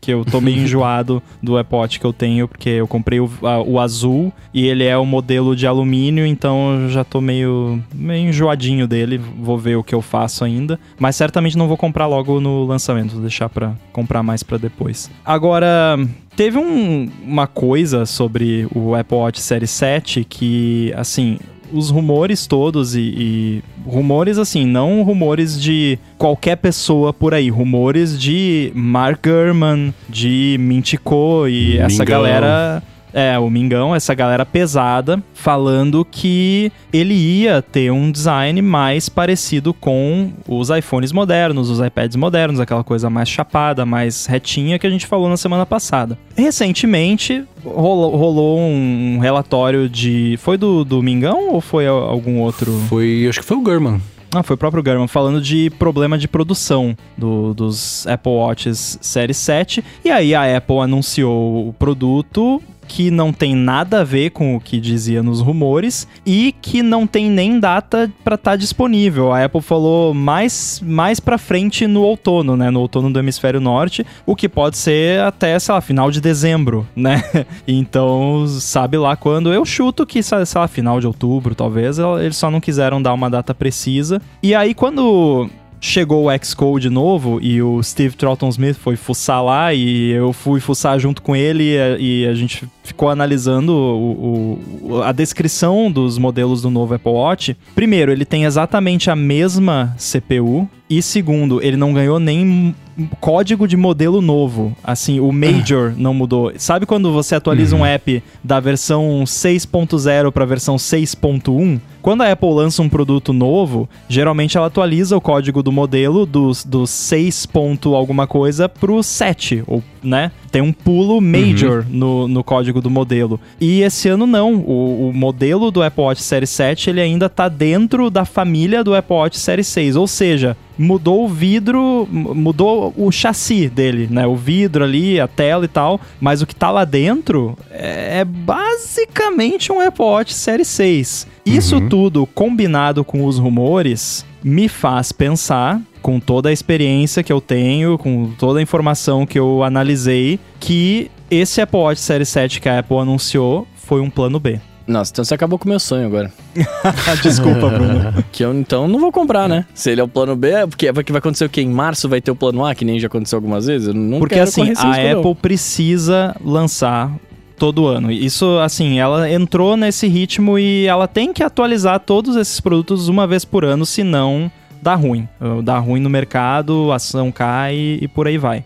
que 0.00 0.12
eu 0.12 0.24
tô 0.24 0.40
meio 0.40 0.58
enjoado 0.62 1.22
do 1.42 1.56
Apple 1.56 1.78
Watch 1.78 2.00
que 2.00 2.06
eu 2.06 2.12
tenho, 2.12 2.48
porque 2.48 2.68
eu 2.68 2.86
comprei 2.86 3.20
o, 3.20 3.30
a, 3.42 3.60
o 3.60 3.78
azul 3.78 4.32
e 4.52 4.66
ele 4.66 4.84
é 4.84 4.96
o 4.96 5.04
modelo 5.04 5.54
de 5.54 5.66
alumínio, 5.66 6.26
então 6.26 6.82
eu 6.82 6.88
já 6.88 7.04
tô 7.04 7.20
meio, 7.20 7.82
meio 7.94 8.28
enjoadinho 8.28 8.86
dele, 8.86 9.18
vou 9.18 9.58
ver 9.58 9.76
o 9.76 9.82
que 9.82 9.94
eu 9.94 10.02
faço 10.02 10.44
ainda, 10.44 10.78
mas 10.98 11.16
certamente 11.16 11.56
não 11.56 11.68
vou 11.68 11.76
comprar 11.76 12.06
logo 12.06 12.40
no 12.40 12.64
lançamento, 12.64 13.12
vou 13.12 13.22
deixar 13.22 13.48
para 13.48 13.74
comprar 13.92 14.22
mais 14.22 14.42
para 14.42 14.58
depois. 14.58 15.10
Agora, 15.24 15.98
teve 16.36 16.58
um, 16.58 17.10
uma 17.22 17.46
coisa 17.46 18.06
sobre 18.06 18.68
o 18.74 18.94
Apple 18.94 19.16
Watch 19.16 19.40
Série 19.40 19.66
7 19.66 20.24
que, 20.24 20.92
assim, 20.96 21.38
os 21.72 21.90
rumores 21.90 22.46
todos 22.46 22.94
e, 22.94 23.00
e, 23.00 23.62
rumores 23.86 24.38
assim, 24.38 24.66
não 24.66 25.02
rumores 25.02 25.60
de 25.60 25.98
qualquer 26.16 26.56
pessoa 26.56 27.12
por 27.12 27.34
aí, 27.34 27.48
rumores 27.50 28.18
de 28.18 28.72
Mark 28.74 29.20
Gurman, 29.26 29.94
de 30.08 30.56
Mintico 30.58 31.46
e 31.48 31.72
Mingão. 31.72 31.86
essa 31.86 32.04
galera 32.04 32.82
é, 33.18 33.36
o 33.36 33.50
Mingão, 33.50 33.96
essa 33.96 34.14
galera 34.14 34.46
pesada, 34.46 35.20
falando 35.34 36.06
que 36.08 36.70
ele 36.92 37.14
ia 37.14 37.60
ter 37.60 37.90
um 37.90 38.12
design 38.12 38.62
mais 38.62 39.08
parecido 39.08 39.74
com 39.74 40.30
os 40.46 40.70
iPhones 40.70 41.10
modernos, 41.10 41.68
os 41.68 41.84
iPads 41.84 42.14
modernos, 42.14 42.60
aquela 42.60 42.84
coisa 42.84 43.10
mais 43.10 43.28
chapada, 43.28 43.84
mais 43.84 44.26
retinha 44.26 44.78
que 44.78 44.86
a 44.86 44.90
gente 44.90 45.04
falou 45.04 45.28
na 45.28 45.36
semana 45.36 45.66
passada. 45.66 46.16
Recentemente, 46.36 47.42
rolou, 47.64 48.14
rolou 48.14 48.60
um 48.60 49.18
relatório 49.18 49.88
de. 49.88 50.38
Foi 50.40 50.56
do, 50.56 50.84
do 50.84 51.02
Mingão 51.02 51.48
ou 51.48 51.60
foi 51.60 51.88
algum 51.88 52.38
outro? 52.38 52.70
Foi, 52.88 53.26
acho 53.28 53.40
que 53.40 53.44
foi 53.44 53.56
o 53.56 53.60
Gurman. 53.60 54.00
Ah, 54.32 54.44
foi 54.44 54.54
o 54.54 54.58
próprio 54.58 54.82
Gurman 54.82 55.08
falando 55.08 55.40
de 55.40 55.70
problema 55.70 56.16
de 56.16 56.28
produção 56.28 56.96
do, 57.16 57.52
dos 57.52 58.06
Apple 58.06 58.30
Watches 58.30 58.96
Série 59.00 59.34
7. 59.34 59.82
E 60.04 60.10
aí 60.10 60.36
a 60.36 60.56
Apple 60.56 60.78
anunciou 60.78 61.68
o 61.68 61.72
produto 61.72 62.62
que 62.88 63.10
não 63.10 63.32
tem 63.32 63.54
nada 63.54 64.00
a 64.00 64.04
ver 64.04 64.30
com 64.30 64.56
o 64.56 64.60
que 64.60 64.80
dizia 64.80 65.22
nos 65.22 65.40
rumores 65.40 66.08
e 66.24 66.54
que 66.60 66.82
não 66.82 67.06
tem 67.06 67.30
nem 67.30 67.60
data 67.60 68.10
para 68.24 68.34
estar 68.34 68.52
tá 68.52 68.56
disponível. 68.56 69.32
A 69.32 69.44
Apple 69.44 69.60
falou 69.60 70.14
mais 70.14 70.82
mais 70.84 71.20
para 71.20 71.36
frente 71.36 71.86
no 71.86 72.02
outono, 72.02 72.56
né, 72.56 72.70
no 72.70 72.80
outono 72.80 73.12
do 73.12 73.18
hemisfério 73.18 73.60
norte, 73.60 74.04
o 74.24 74.34
que 74.34 74.48
pode 74.48 74.78
ser 74.78 75.20
até, 75.20 75.58
sei 75.58 75.74
lá, 75.74 75.80
final 75.80 76.10
de 76.10 76.20
dezembro, 76.20 76.86
né? 76.96 77.22
Então, 77.66 78.46
sabe 78.48 78.96
lá 78.96 79.14
quando 79.14 79.52
eu 79.52 79.64
chuto 79.64 80.06
que 80.06 80.22
sei 80.22 80.38
lá, 80.54 80.66
final 80.66 80.98
de 80.98 81.06
outubro, 81.06 81.54
talvez, 81.54 81.98
eles 81.98 82.36
só 82.36 82.50
não 82.50 82.60
quiseram 82.60 83.02
dar 83.02 83.12
uma 83.12 83.28
data 83.28 83.54
precisa. 83.54 84.20
E 84.42 84.54
aí 84.54 84.72
quando 84.74 85.50
chegou 85.80 86.28
o 86.28 86.44
Xcode 86.44 86.90
novo 86.90 87.38
e 87.40 87.62
o 87.62 87.82
Steve 87.82 88.16
Troughton 88.16 88.48
Smith 88.48 88.76
foi 88.76 88.96
fuçar 88.96 89.42
lá 89.42 89.72
e 89.72 90.10
eu 90.10 90.32
fui 90.32 90.60
fuçar 90.60 90.98
junto 90.98 91.22
com 91.22 91.34
ele 91.34 91.76
e 91.98 92.26
a 92.26 92.34
gente 92.34 92.68
ficou 92.82 93.08
analisando 93.08 93.72
o, 93.72 94.58
o, 94.82 95.02
a 95.02 95.12
descrição 95.12 95.90
dos 95.90 96.18
modelos 96.18 96.62
do 96.62 96.70
novo 96.70 96.94
Apple 96.94 97.12
Watch. 97.12 97.56
Primeiro, 97.74 98.12
ele 98.12 98.24
tem 98.24 98.44
exatamente 98.44 99.10
a 99.10 99.16
mesma 99.16 99.94
CPU 99.98 100.68
e 100.88 101.02
segundo, 101.02 101.62
ele 101.62 101.76
não 101.76 101.92
ganhou 101.92 102.18
nem 102.18 102.74
código 103.20 103.66
de 103.66 103.76
modelo 103.76 104.20
novo. 104.20 104.76
Assim, 104.82 105.20
o 105.20 105.32
Major 105.32 105.92
não 105.96 106.14
mudou. 106.14 106.52
Sabe 106.56 106.86
quando 106.86 107.12
você 107.12 107.34
atualiza 107.34 107.76
uhum. 107.76 107.82
um 107.82 107.86
app 107.86 108.22
da 108.42 108.60
versão 108.60 109.22
6.0 109.24 110.32
para 110.32 110.44
a 110.44 110.46
versão 110.46 110.76
6.1? 110.76 111.80
Quando 112.00 112.22
a 112.22 112.32
Apple 112.32 112.50
lança 112.50 112.80
um 112.80 112.88
produto 112.88 113.32
novo, 113.32 113.88
geralmente 114.08 114.56
ela 114.56 114.68
atualiza 114.68 115.16
o 115.16 115.20
código 115.20 115.62
do 115.62 115.72
modelo 115.72 116.24
do, 116.24 116.52
do 116.64 116.86
6. 116.86 117.46
Ponto 117.46 117.94
alguma 117.94 118.26
coisa 118.26 118.68
pro 118.68 119.02
7, 119.02 119.64
ou, 119.66 119.82
né? 120.02 120.30
Tem 120.50 120.62
um 120.62 120.72
pulo 120.72 121.20
major 121.20 121.84
uhum. 121.84 121.96
no, 121.96 122.28
no 122.28 122.44
código 122.44 122.80
do 122.80 122.90
modelo. 122.90 123.40
E 123.60 123.82
esse 123.82 124.08
ano 124.08 124.26
não. 124.26 124.54
O, 124.54 125.08
o, 125.08 125.12
modelo 125.12 125.70
do 125.70 125.82
Apple 125.82 126.02
Watch 126.02 126.22
Série 126.22 126.46
7 126.46 126.90
ele 126.90 127.00
ainda 127.00 127.28
tá 127.28 127.48
dentro 127.48 128.10
da 128.10 128.24
família 128.24 128.82
do 128.82 128.94
Apple 128.94 129.16
Watch 129.16 129.38
Série 129.38 129.64
6. 129.64 129.96
Ou 129.96 130.06
seja, 130.06 130.56
mudou 130.78 131.24
o 131.24 131.28
vidro, 131.28 132.08
mudou 132.10 132.94
o 132.96 133.10
chassi 133.10 133.68
dele, 133.68 134.08
né? 134.10 134.26
O 134.26 134.36
vidro 134.36 134.84
ali, 134.84 135.20
a 135.20 135.28
tela 135.28 135.64
e 135.64 135.68
tal. 135.68 136.00
Mas 136.20 136.40
o 136.40 136.46
que 136.46 136.54
tá 136.54 136.70
lá 136.70 136.84
dentro 136.84 137.56
é, 137.70 138.20
é 138.20 138.24
basicamente 138.24 139.70
um 139.70 139.80
Apple 139.80 140.04
Watch 140.04 140.32
Série 140.32 140.64
6. 140.64 141.26
Isso 141.44 141.76
uhum. 141.76 141.88
tudo 141.88 142.26
combinado 142.26 143.04
com 143.04 143.24
os 143.24 143.38
rumores 143.38 144.24
me 144.42 144.68
faz 144.68 145.12
pensar, 145.12 145.80
com 146.08 146.18
toda 146.18 146.48
a 146.48 146.52
experiência 146.54 147.22
que 147.22 147.30
eu 147.30 147.38
tenho, 147.38 147.98
com 147.98 148.30
toda 148.38 148.60
a 148.60 148.62
informação 148.62 149.26
que 149.26 149.38
eu 149.38 149.62
analisei, 149.62 150.40
que 150.58 151.10
esse 151.30 151.60
Apple 151.60 151.80
Watch 151.80 152.00
Série 152.00 152.24
7 152.24 152.62
que 152.62 152.68
a 152.70 152.78
Apple 152.78 152.96
anunciou 152.96 153.68
foi 153.74 154.00
um 154.00 154.08
plano 154.08 154.40
B. 154.40 154.58
Nossa, 154.86 155.12
então 155.12 155.22
você 155.22 155.34
acabou 155.34 155.58
com 155.58 155.66
o 155.66 155.68
meu 155.68 155.78
sonho 155.78 156.06
agora. 156.06 156.32
Desculpa, 157.22 157.68
Bruno. 157.68 158.24
Que 158.32 158.42
eu 158.42 158.54
então 158.54 158.88
não 158.88 158.98
vou 158.98 159.12
comprar, 159.12 159.50
né? 159.50 159.66
Se 159.74 159.90
ele 159.90 160.00
é 160.00 160.04
o 160.04 160.08
plano 160.08 160.34
B, 160.34 160.48
é 160.48 160.66
porque, 160.66 160.90
porque 160.90 161.12
vai 161.12 161.18
acontecer 161.18 161.44
o 161.44 161.50
quê? 161.50 161.60
Em 161.60 161.68
março 161.68 162.08
vai 162.08 162.22
ter 162.22 162.30
o 162.30 162.34
plano 162.34 162.64
A, 162.64 162.74
que 162.74 162.86
nem 162.86 162.98
já 162.98 163.06
aconteceu 163.06 163.36
algumas 163.36 163.66
vezes? 163.66 163.88
Eu 163.88 163.92
não 163.92 164.18
Porque 164.18 164.36
quero 164.36 164.48
assim, 164.48 164.62
a 164.62 164.64
risco, 164.64 164.86
não. 164.86 165.18
Apple 165.18 165.34
precisa 165.34 166.34
lançar 166.42 167.14
todo 167.58 167.86
ano. 167.86 168.10
Isso, 168.10 168.58
assim, 168.60 168.98
ela 168.98 169.30
entrou 169.30 169.76
nesse 169.76 170.08
ritmo 170.08 170.58
e 170.58 170.86
ela 170.86 171.06
tem 171.06 171.34
que 171.34 171.42
atualizar 171.42 172.00
todos 172.00 172.34
esses 172.34 172.60
produtos 172.60 173.08
uma 173.08 173.26
vez 173.26 173.44
por 173.44 173.62
ano, 173.62 173.84
senão 173.84 174.50
dá 174.82 174.94
ruim. 174.94 175.28
Dá 175.62 175.78
ruim 175.78 176.00
no 176.00 176.10
mercado, 176.10 176.90
a 176.92 176.96
ação 176.96 177.30
cai 177.30 177.98
e 178.00 178.08
por 178.08 178.26
aí 178.26 178.38
vai. 178.38 178.64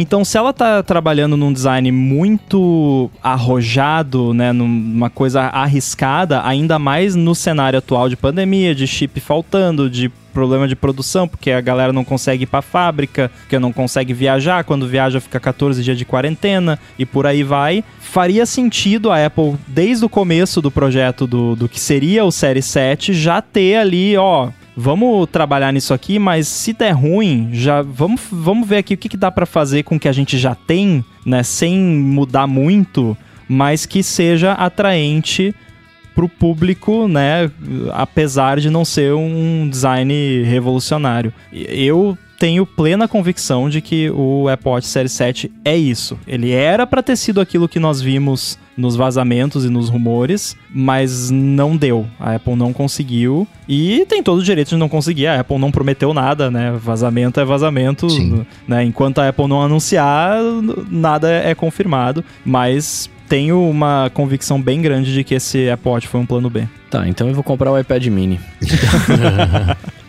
Então, 0.00 0.24
se 0.24 0.38
ela 0.38 0.52
tá 0.52 0.80
trabalhando 0.80 1.36
num 1.36 1.52
design 1.52 1.90
muito 1.90 3.10
arrojado, 3.20 4.32
né, 4.32 4.52
numa 4.52 5.10
coisa 5.10 5.42
arriscada, 5.42 6.40
ainda 6.44 6.78
mais 6.78 7.16
no 7.16 7.34
cenário 7.34 7.80
atual 7.80 8.08
de 8.08 8.16
pandemia, 8.16 8.76
de 8.76 8.86
chip 8.86 9.18
faltando, 9.18 9.90
de 9.90 10.08
problema 10.32 10.68
de 10.68 10.76
produção, 10.76 11.26
porque 11.26 11.50
a 11.50 11.60
galera 11.60 11.92
não 11.92 12.04
consegue 12.04 12.44
ir 12.44 12.46
pra 12.46 12.62
fábrica, 12.62 13.28
porque 13.40 13.58
não 13.58 13.72
consegue 13.72 14.12
viajar, 14.12 14.62
quando 14.62 14.86
viaja 14.86 15.20
fica 15.20 15.40
14 15.40 15.82
dias 15.82 15.98
de 15.98 16.04
quarentena 16.04 16.78
e 16.96 17.04
por 17.04 17.26
aí 17.26 17.42
vai. 17.42 17.82
Faria 17.98 18.46
sentido 18.46 19.10
a 19.10 19.26
Apple, 19.26 19.56
desde 19.66 20.04
o 20.04 20.08
começo 20.08 20.62
do 20.62 20.70
projeto 20.70 21.26
do, 21.26 21.56
do 21.56 21.68
que 21.68 21.80
seria 21.80 22.24
o 22.24 22.30
Série 22.30 22.62
7, 22.62 23.12
já 23.12 23.42
ter 23.42 23.74
ali, 23.74 24.16
ó, 24.16 24.50
vamos 24.80 25.28
trabalhar 25.28 25.72
nisso 25.72 25.92
aqui, 25.92 26.20
mas 26.20 26.46
se 26.46 26.72
der 26.72 26.92
ruim, 26.92 27.50
já 27.52 27.82
vamos, 27.82 28.20
vamos 28.30 28.68
ver 28.68 28.76
aqui 28.76 28.94
o 28.94 28.96
que, 28.96 29.08
que 29.08 29.16
dá 29.16 29.28
pra 29.28 29.44
fazer 29.44 29.82
com 29.82 29.96
o 29.96 30.00
que 30.00 30.06
a 30.06 30.12
gente 30.12 30.38
já 30.38 30.54
tem, 30.54 31.04
né, 31.26 31.42
sem 31.42 31.76
mudar 31.76 32.46
muito, 32.46 33.16
mas 33.48 33.84
que 33.84 34.04
seja 34.04 34.52
atraente 34.52 35.52
pro 36.14 36.28
público, 36.28 37.08
né, 37.08 37.50
apesar 37.92 38.60
de 38.60 38.70
não 38.70 38.84
ser 38.84 39.12
um 39.14 39.68
design 39.68 40.44
revolucionário. 40.44 41.32
Eu 41.52 42.16
tenho 42.38 42.64
plena 42.64 43.08
convicção 43.08 43.68
de 43.68 43.80
que 43.80 44.08
o 44.10 44.48
Apple 44.48 44.70
Watch 44.70 44.86
Série 44.86 45.08
7 45.08 45.50
é 45.64 45.76
isso. 45.76 46.18
Ele 46.26 46.52
era 46.52 46.86
pra 46.86 47.02
ter 47.02 47.16
sido 47.16 47.40
aquilo 47.40 47.68
que 47.68 47.80
nós 47.80 48.00
vimos 48.00 48.58
nos 48.76 48.94
vazamentos 48.94 49.64
e 49.64 49.68
nos 49.68 49.88
rumores, 49.88 50.56
mas 50.72 51.30
não 51.30 51.76
deu. 51.76 52.06
A 52.20 52.36
Apple 52.36 52.54
não 52.54 52.72
conseguiu 52.72 53.46
e 53.68 54.06
tem 54.08 54.22
todo 54.22 54.38
o 54.38 54.42
direito 54.42 54.68
de 54.68 54.76
não 54.76 54.88
conseguir. 54.88 55.26
A 55.26 55.40
Apple 55.40 55.58
não 55.58 55.72
prometeu 55.72 56.14
nada, 56.14 56.48
né? 56.48 56.72
Vazamento 56.80 57.40
é 57.40 57.44
vazamento, 57.44 58.08
Sim. 58.08 58.46
né? 58.68 58.84
Enquanto 58.84 59.18
a 59.18 59.28
Apple 59.28 59.48
não 59.48 59.60
anunciar, 59.60 60.40
nada 60.88 61.28
é 61.28 61.54
confirmado, 61.56 62.24
mas 62.44 63.10
tenho 63.28 63.68
uma 63.68 64.10
convicção 64.14 64.62
bem 64.62 64.80
grande 64.80 65.12
de 65.12 65.24
que 65.24 65.34
esse 65.34 65.68
Apple 65.68 65.90
Watch 65.90 66.06
foi 66.06 66.20
um 66.20 66.26
plano 66.26 66.48
B. 66.48 66.68
Tá, 66.88 67.06
então 67.06 67.28
eu 67.28 67.34
vou 67.34 67.42
comprar 67.42 67.72
o 67.72 67.78
iPad 67.78 68.06
mini. 68.06 68.40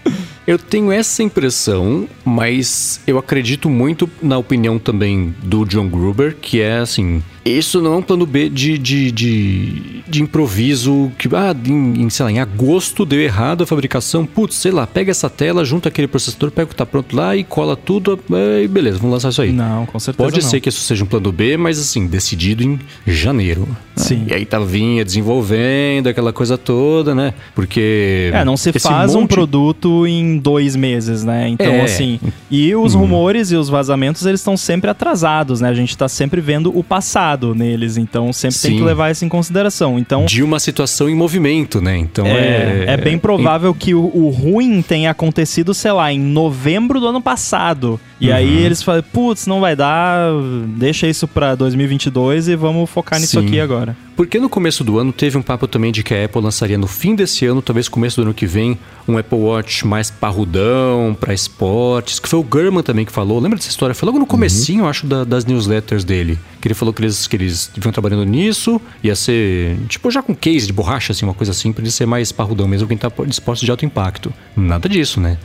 Eu 0.49 0.57
tenho 0.57 0.91
essa 0.91 1.21
impressão, 1.21 2.07
mas 2.25 2.99
eu 3.05 3.19
acredito 3.19 3.69
muito 3.69 4.09
na 4.19 4.35
opinião 4.35 4.79
também 4.79 5.31
do 5.43 5.63
John 5.63 5.87
Gruber, 5.87 6.35
que 6.41 6.59
é 6.59 6.79
assim. 6.79 7.21
Isso 7.45 7.79
não 7.81 7.93
é 7.93 7.97
um 7.97 8.01
plano 8.01 8.25
B 8.25 8.49
de, 8.49 8.77
de, 8.77 9.11
de, 9.11 10.03
de 10.07 10.21
improviso 10.23 11.11
que, 11.17 11.27
ah, 11.35 11.55
em, 11.65 12.01
em, 12.01 12.09
sei 12.09 12.23
lá, 12.25 12.31
em 12.31 12.39
agosto 12.39 13.05
deu 13.05 13.19
errado 13.21 13.63
a 13.63 13.67
fabricação. 13.67 14.25
Putz, 14.25 14.55
sei 14.55 14.71
lá, 14.71 14.85
pega 14.87 15.11
essa 15.11 15.29
tela, 15.29 15.63
junta 15.63 15.87
aquele 15.89 16.07
processador, 16.07 16.49
pega 16.51 16.65
o 16.65 16.69
que 16.69 16.75
tá 16.75 16.85
pronto 16.85 17.15
lá 17.15 17.35
e 17.35 17.43
cola 17.43 17.75
tudo. 17.75 18.19
E 18.63 18.67
beleza, 18.67 18.97
vamos 18.97 19.13
lançar 19.13 19.29
isso 19.29 19.41
aí. 19.43 19.51
Não, 19.51 19.85
com 19.85 19.99
certeza 19.99 20.27
Pode 20.29 20.41
não. 20.41 20.49
ser 20.49 20.59
que 20.59 20.69
isso 20.69 20.81
seja 20.81 21.03
um 21.03 21.07
plano 21.07 21.31
B, 21.31 21.57
mas 21.57 21.79
assim, 21.79 22.07
decidido 22.07 22.63
em 22.63 22.79
janeiro. 23.07 23.67
Sim. 23.95 24.25
E 24.27 24.33
aí 24.33 24.45
tá 24.45 24.59
vinha 24.59 25.03
desenvolvendo 25.05 26.07
aquela 26.07 26.33
coisa 26.33 26.57
toda, 26.57 27.13
né? 27.13 27.33
Porque. 27.53 28.31
É, 28.33 28.43
não 28.45 28.57
se 28.57 28.71
faz 28.79 29.13
um 29.15 29.21
monte- 29.21 29.29
produto 29.33 30.07
em 30.07 30.37
dois 30.39 30.75
meses, 30.75 31.23
né? 31.23 31.47
Então, 31.47 31.71
É. 31.73 31.81
assim. 31.81 32.19
E 32.49 32.73
os 32.75 32.93
rumores 32.93 33.51
e 33.51 33.55
os 33.55 33.69
vazamentos, 33.69 34.25
eles 34.25 34.39
estão 34.39 34.55
sempre 34.57 34.89
atrasados, 34.89 35.61
né? 35.61 35.69
A 35.69 35.73
gente 35.73 35.97
tá 35.97 36.07
sempre 36.07 36.41
vendo 36.41 36.75
o 36.77 36.83
passado 36.83 37.53
neles. 37.53 37.97
Então, 37.97 38.31
sempre 38.33 38.59
tem 38.59 38.71
Sim. 38.71 38.77
que 38.77 38.83
levar 38.83 39.11
isso 39.11 39.25
em 39.25 39.29
consideração. 39.29 39.99
Então. 39.99 40.25
de 40.25 40.41
uma 40.43 40.59
situação 40.59 41.09
em 41.09 41.15
movimento, 41.15 41.81
né? 41.81 41.97
Então 41.97 42.25
É, 42.25 42.31
é. 42.31 42.85
é 42.87 42.97
bem 42.97 43.17
provável 43.17 43.73
que 43.73 43.93
o, 43.93 44.11
o 44.15 44.29
ruim 44.29 44.81
tenha 44.81 45.11
acontecido, 45.11 45.73
sei 45.73 45.91
lá, 45.91 46.11
em 46.11 46.19
novembro 46.19 46.99
do 46.99 47.07
ano 47.07 47.21
passado. 47.21 47.99
E 48.21 48.29
Uhum. 48.29 48.35
aí 48.35 48.63
eles 48.65 48.83
falam, 48.83 49.01
putz, 49.01 49.47
não 49.47 49.61
vai 49.61 49.75
dar, 49.75 50.29
deixa 50.77 51.07
isso 51.07 51.25
pra 51.27 51.55
2022 51.55 52.49
e 52.49 52.55
vamos 52.55 52.89
focar 52.89 53.19
nisso 53.19 53.39
Sim. 53.39 53.45
aqui 53.47 53.59
agora. 53.59 53.95
Porque 54.15 54.37
no 54.39 54.49
começo 54.49 54.83
do 54.83 54.99
ano 54.99 55.13
teve 55.13 55.37
um 55.37 55.41
papo 55.41 55.65
também 55.65 55.91
de 55.93 56.03
que 56.03 56.13
a 56.13 56.25
Apple 56.25 56.41
lançaria 56.41 56.77
no 56.77 56.87
fim 56.87 57.15
desse 57.15 57.45
ano, 57.45 57.61
talvez 57.61 57.87
começo 57.87 58.17
do 58.17 58.23
ano 58.23 58.33
que 58.33 58.45
vem, 58.45 58.77
um 59.07 59.17
Apple 59.17 59.37
Watch 59.37 59.87
mais 59.87 60.11
parrudão, 60.11 61.15
pra 61.17 61.33
esportes, 61.33 62.19
que 62.19 62.27
foi 62.27 62.39
o 62.39 62.43
Gurman 62.43 62.83
também 62.83 63.05
que 63.05 63.11
falou. 63.13 63.39
Lembra 63.39 63.57
dessa 63.57 63.69
história? 63.69 63.95
Foi 63.95 64.05
logo 64.05 64.19
no 64.19 64.25
comecinho, 64.25 64.83
eu 64.83 64.87
acho, 64.89 65.05
da- 65.07 65.23
das 65.23 65.45
newsletters 65.45 66.03
dele. 66.03 66.37
Que 66.61 66.67
ele 66.67 66.75
falou 66.75 66.93
que 66.93 67.01
eles, 67.01 67.25
que 67.25 67.35
eles 67.35 67.71
vinham 67.75 67.91
trabalhando 67.91 68.25
nisso, 68.25 68.81
ia 69.03 69.15
ser, 69.15 69.77
tipo, 69.87 70.11
já 70.11 70.21
com 70.21 70.35
case 70.35 70.67
de 70.67 70.73
borracha, 70.73 71.13
assim, 71.13 71.25
uma 71.25 71.33
coisa 71.33 71.51
assim, 71.51 71.71
pra 71.71 71.81
ele 71.81 71.91
ser 71.91 72.05
mais 72.05 72.31
parrudão 72.31 72.67
mesmo, 72.67 72.87
quem 72.87 72.97
tá 72.97 73.09
de 73.09 73.31
esportes 73.31 73.63
de 73.63 73.71
alto 73.71 73.85
impacto. 73.85 74.33
Nada 74.55 74.89
disso, 74.89 75.21
né? 75.21 75.37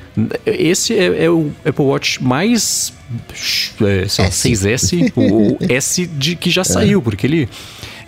Esse 0.45 0.93
é, 0.95 1.25
é 1.25 1.31
o 1.31 1.53
Apple 1.65 1.85
Watch 1.85 2.23
mais, 2.23 2.93
é, 3.81 4.09
sei 4.09 4.25
lá, 4.25 4.29
S. 4.29 4.49
6S, 4.49 5.13
o, 5.15 5.53
o 5.53 5.59
S 5.69 6.07
de 6.07 6.35
que 6.37 6.51
já 6.51 6.65
saiu, 6.65 7.01
porque 7.01 7.27
ele... 7.27 7.49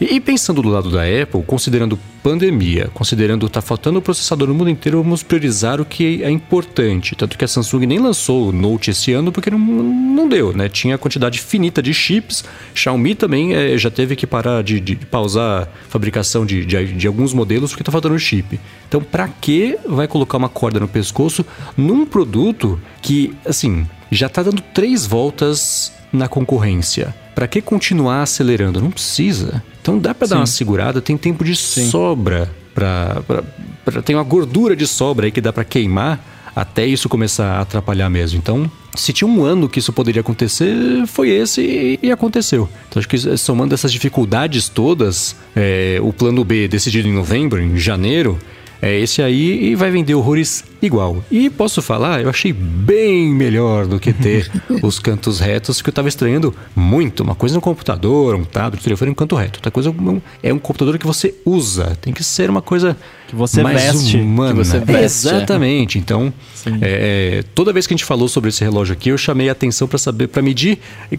E 0.01 0.21
pensando 0.21 0.61
do 0.61 0.69
lado 0.69 0.91
da 0.91 1.03
Apple, 1.05 1.43
considerando 1.43 1.99
pandemia, 2.23 2.91
considerando 2.93 3.49
tá 3.49 3.63
faltando 3.63 4.03
processador 4.03 4.49
no 4.49 4.55
mundo 4.55 4.69
inteiro, 4.69 5.03
vamos 5.03 5.23
priorizar 5.23 5.81
o 5.81 5.87
que 5.87 6.23
é 6.23 6.31
importante. 6.31 7.15
Tanto 7.15 7.39
que 7.39 7.45
a 7.45 7.49
Samsung 7.49 7.87
nem 7.87 7.99
lançou 7.99 8.49
o 8.49 8.53
Note 8.53 8.91
esse 8.91 9.13
ano 9.13 9.33
porque 9.33 9.51
não, 9.51 9.59
não 9.59 10.29
deu, 10.29 10.53
né? 10.53 10.69
Tinha 10.69 10.99
quantidade 10.99 11.41
finita 11.41 11.83
de 11.83 11.95
chips. 11.95 12.45
Xiaomi 12.75 13.15
também 13.15 13.55
eh, 13.55 13.79
já 13.79 13.91
teve 13.91 14.15
que 14.17 14.27
parar 14.27 14.63
de, 14.63 14.81
de 14.81 14.97
pausar 14.97 15.63
a 15.63 15.69
fabricação 15.89 16.45
de, 16.45 16.67
de, 16.67 16.93
de 16.93 17.07
alguns 17.07 17.33
modelos 17.33 17.71
porque 17.71 17.85
tá 17.85 17.93
faltando 17.93 18.19
chip. 18.19 18.61
Então, 18.87 19.01
pra 19.01 19.29
que 19.29 19.79
vai 19.87 20.07
colocar 20.07 20.37
uma 20.37 20.49
corda 20.49 20.79
no 20.79 20.89
pescoço 20.89 21.45
num 21.75 22.05
produto 22.05 22.79
que, 23.01 23.35
assim, 23.47 23.87
já 24.11 24.29
tá 24.29 24.43
dando 24.43 24.61
três 24.61 25.07
voltas 25.07 25.91
na 26.13 26.29
concorrência? 26.29 27.15
Pra 27.37 27.47
que 27.47 27.61
continuar 27.61 28.23
acelerando? 28.23 28.81
Não 28.81 28.91
precisa. 28.91 29.63
Então 29.81 29.99
dá 29.99 30.13
pra 30.15 30.27
dar 30.27 30.37
Sim. 30.37 30.41
uma 30.41 30.47
segurada, 30.47 31.01
tem 31.03 31.17
tempo 31.17 31.45
de 31.45 31.55
sobra 31.55 32.51
pra, 32.75 33.23
pra, 33.27 33.43
pra- 33.85 34.03
tem 34.03 34.17
uma 34.17 34.25
gordura 34.25 34.75
de 34.75 34.87
sobra 34.87 35.27
aí 35.27 35.31
que 35.31 35.41
dá 35.41 35.53
pra 35.53 35.63
queimar 35.63 36.33
até 36.57 36.87
isso 36.87 37.09
começar 37.11 37.59
a 37.59 37.61
atrapalhar 37.61 38.09
mesmo. 38.09 38.39
Então, 38.39 38.69
se 38.95 39.13
tinha 39.13 39.29
um 39.29 39.45
ano 39.45 39.69
que 39.69 39.79
isso 39.79 39.93
poderia 39.93 40.23
acontecer, 40.23 40.75
foi 41.07 41.29
esse 41.29 41.61
e, 41.61 41.99
e 42.03 42.11
aconteceu. 42.11 42.67
Então 42.89 42.99
acho 42.99 43.09
que 43.09 43.19
somando 43.37 43.75
essas 43.75 43.93
dificuldades 43.93 44.71
todas, 44.71 45.37
é, 45.55 45.99
o 46.03 46.15
plano 46.15 46.43
B 46.43 46.67
decidido 46.67 47.07
em 47.07 47.13
novembro, 47.13 47.61
em 47.61 47.77
janeiro, 47.77 48.39
é 48.81 48.99
esse 48.99 49.21
aí 49.21 49.67
e 49.71 49.75
vai 49.75 49.91
vender 49.91 50.15
horrores 50.15 50.65
igual. 50.87 51.23
E 51.31 51.51
posso 51.51 51.83
falar, 51.83 52.23
eu 52.23 52.29
achei 52.31 52.53
bem 52.53 53.29
melhor 53.33 53.87
do 53.87 53.99
que 54.01 54.13
ter 54.13 54.51
os 54.83 54.99
cantos 54.99 55.41
retos, 55.41 55.83
que 55.83 55.89
eu 55.89 55.93
tava 55.93 56.09
estranhando 56.09 56.55
muito. 56.75 57.23
Uma 57.23 57.35
coisa 57.35 57.55
no 57.55 57.61
computador, 57.61 58.35
um 58.35 58.45
tablet, 58.45 58.81
um 58.81 58.85
telefone, 58.85 59.11
um 59.11 59.15
canto 59.15 59.37
reto. 59.37 59.59
Outra 59.59 59.71
coisa 59.71 59.89
é 59.89 59.93
um- 59.93 60.21
é 60.43 60.53
um 60.55 60.59
computador 60.59 60.99
que 60.99 61.07
você 61.07 61.35
usa. 61.45 61.97
Tem 62.01 62.13
que 62.13 62.23
ser 62.25 62.49
uma 62.51 62.63
coisa 62.63 62.97
Que 63.29 63.35
você 63.37 63.63
mais 63.63 63.83
veste, 63.83 64.17
humana. 64.19 64.53
que 64.53 64.59
você 64.59 64.79
veste, 64.79 65.29
é. 65.29 65.37
Exatamente. 65.37 65.99
Então, 65.99 66.33
é, 66.81 67.39
é, 67.41 67.45
toda 67.55 67.73
vez 67.73 67.87
que 67.87 67.93
a 67.95 67.97
gente 67.97 68.05
falou 68.05 68.29
sobre 68.29 68.51
esse 68.51 68.63
relógio 68.63 68.93
aqui, 68.93 69.09
eu 69.11 69.19
chamei 69.19 69.49
a 69.49 69.53
atenção 69.53 69.87
para 69.89 69.99
saber, 69.99 70.29
para 70.29 70.43
medir 70.43 70.79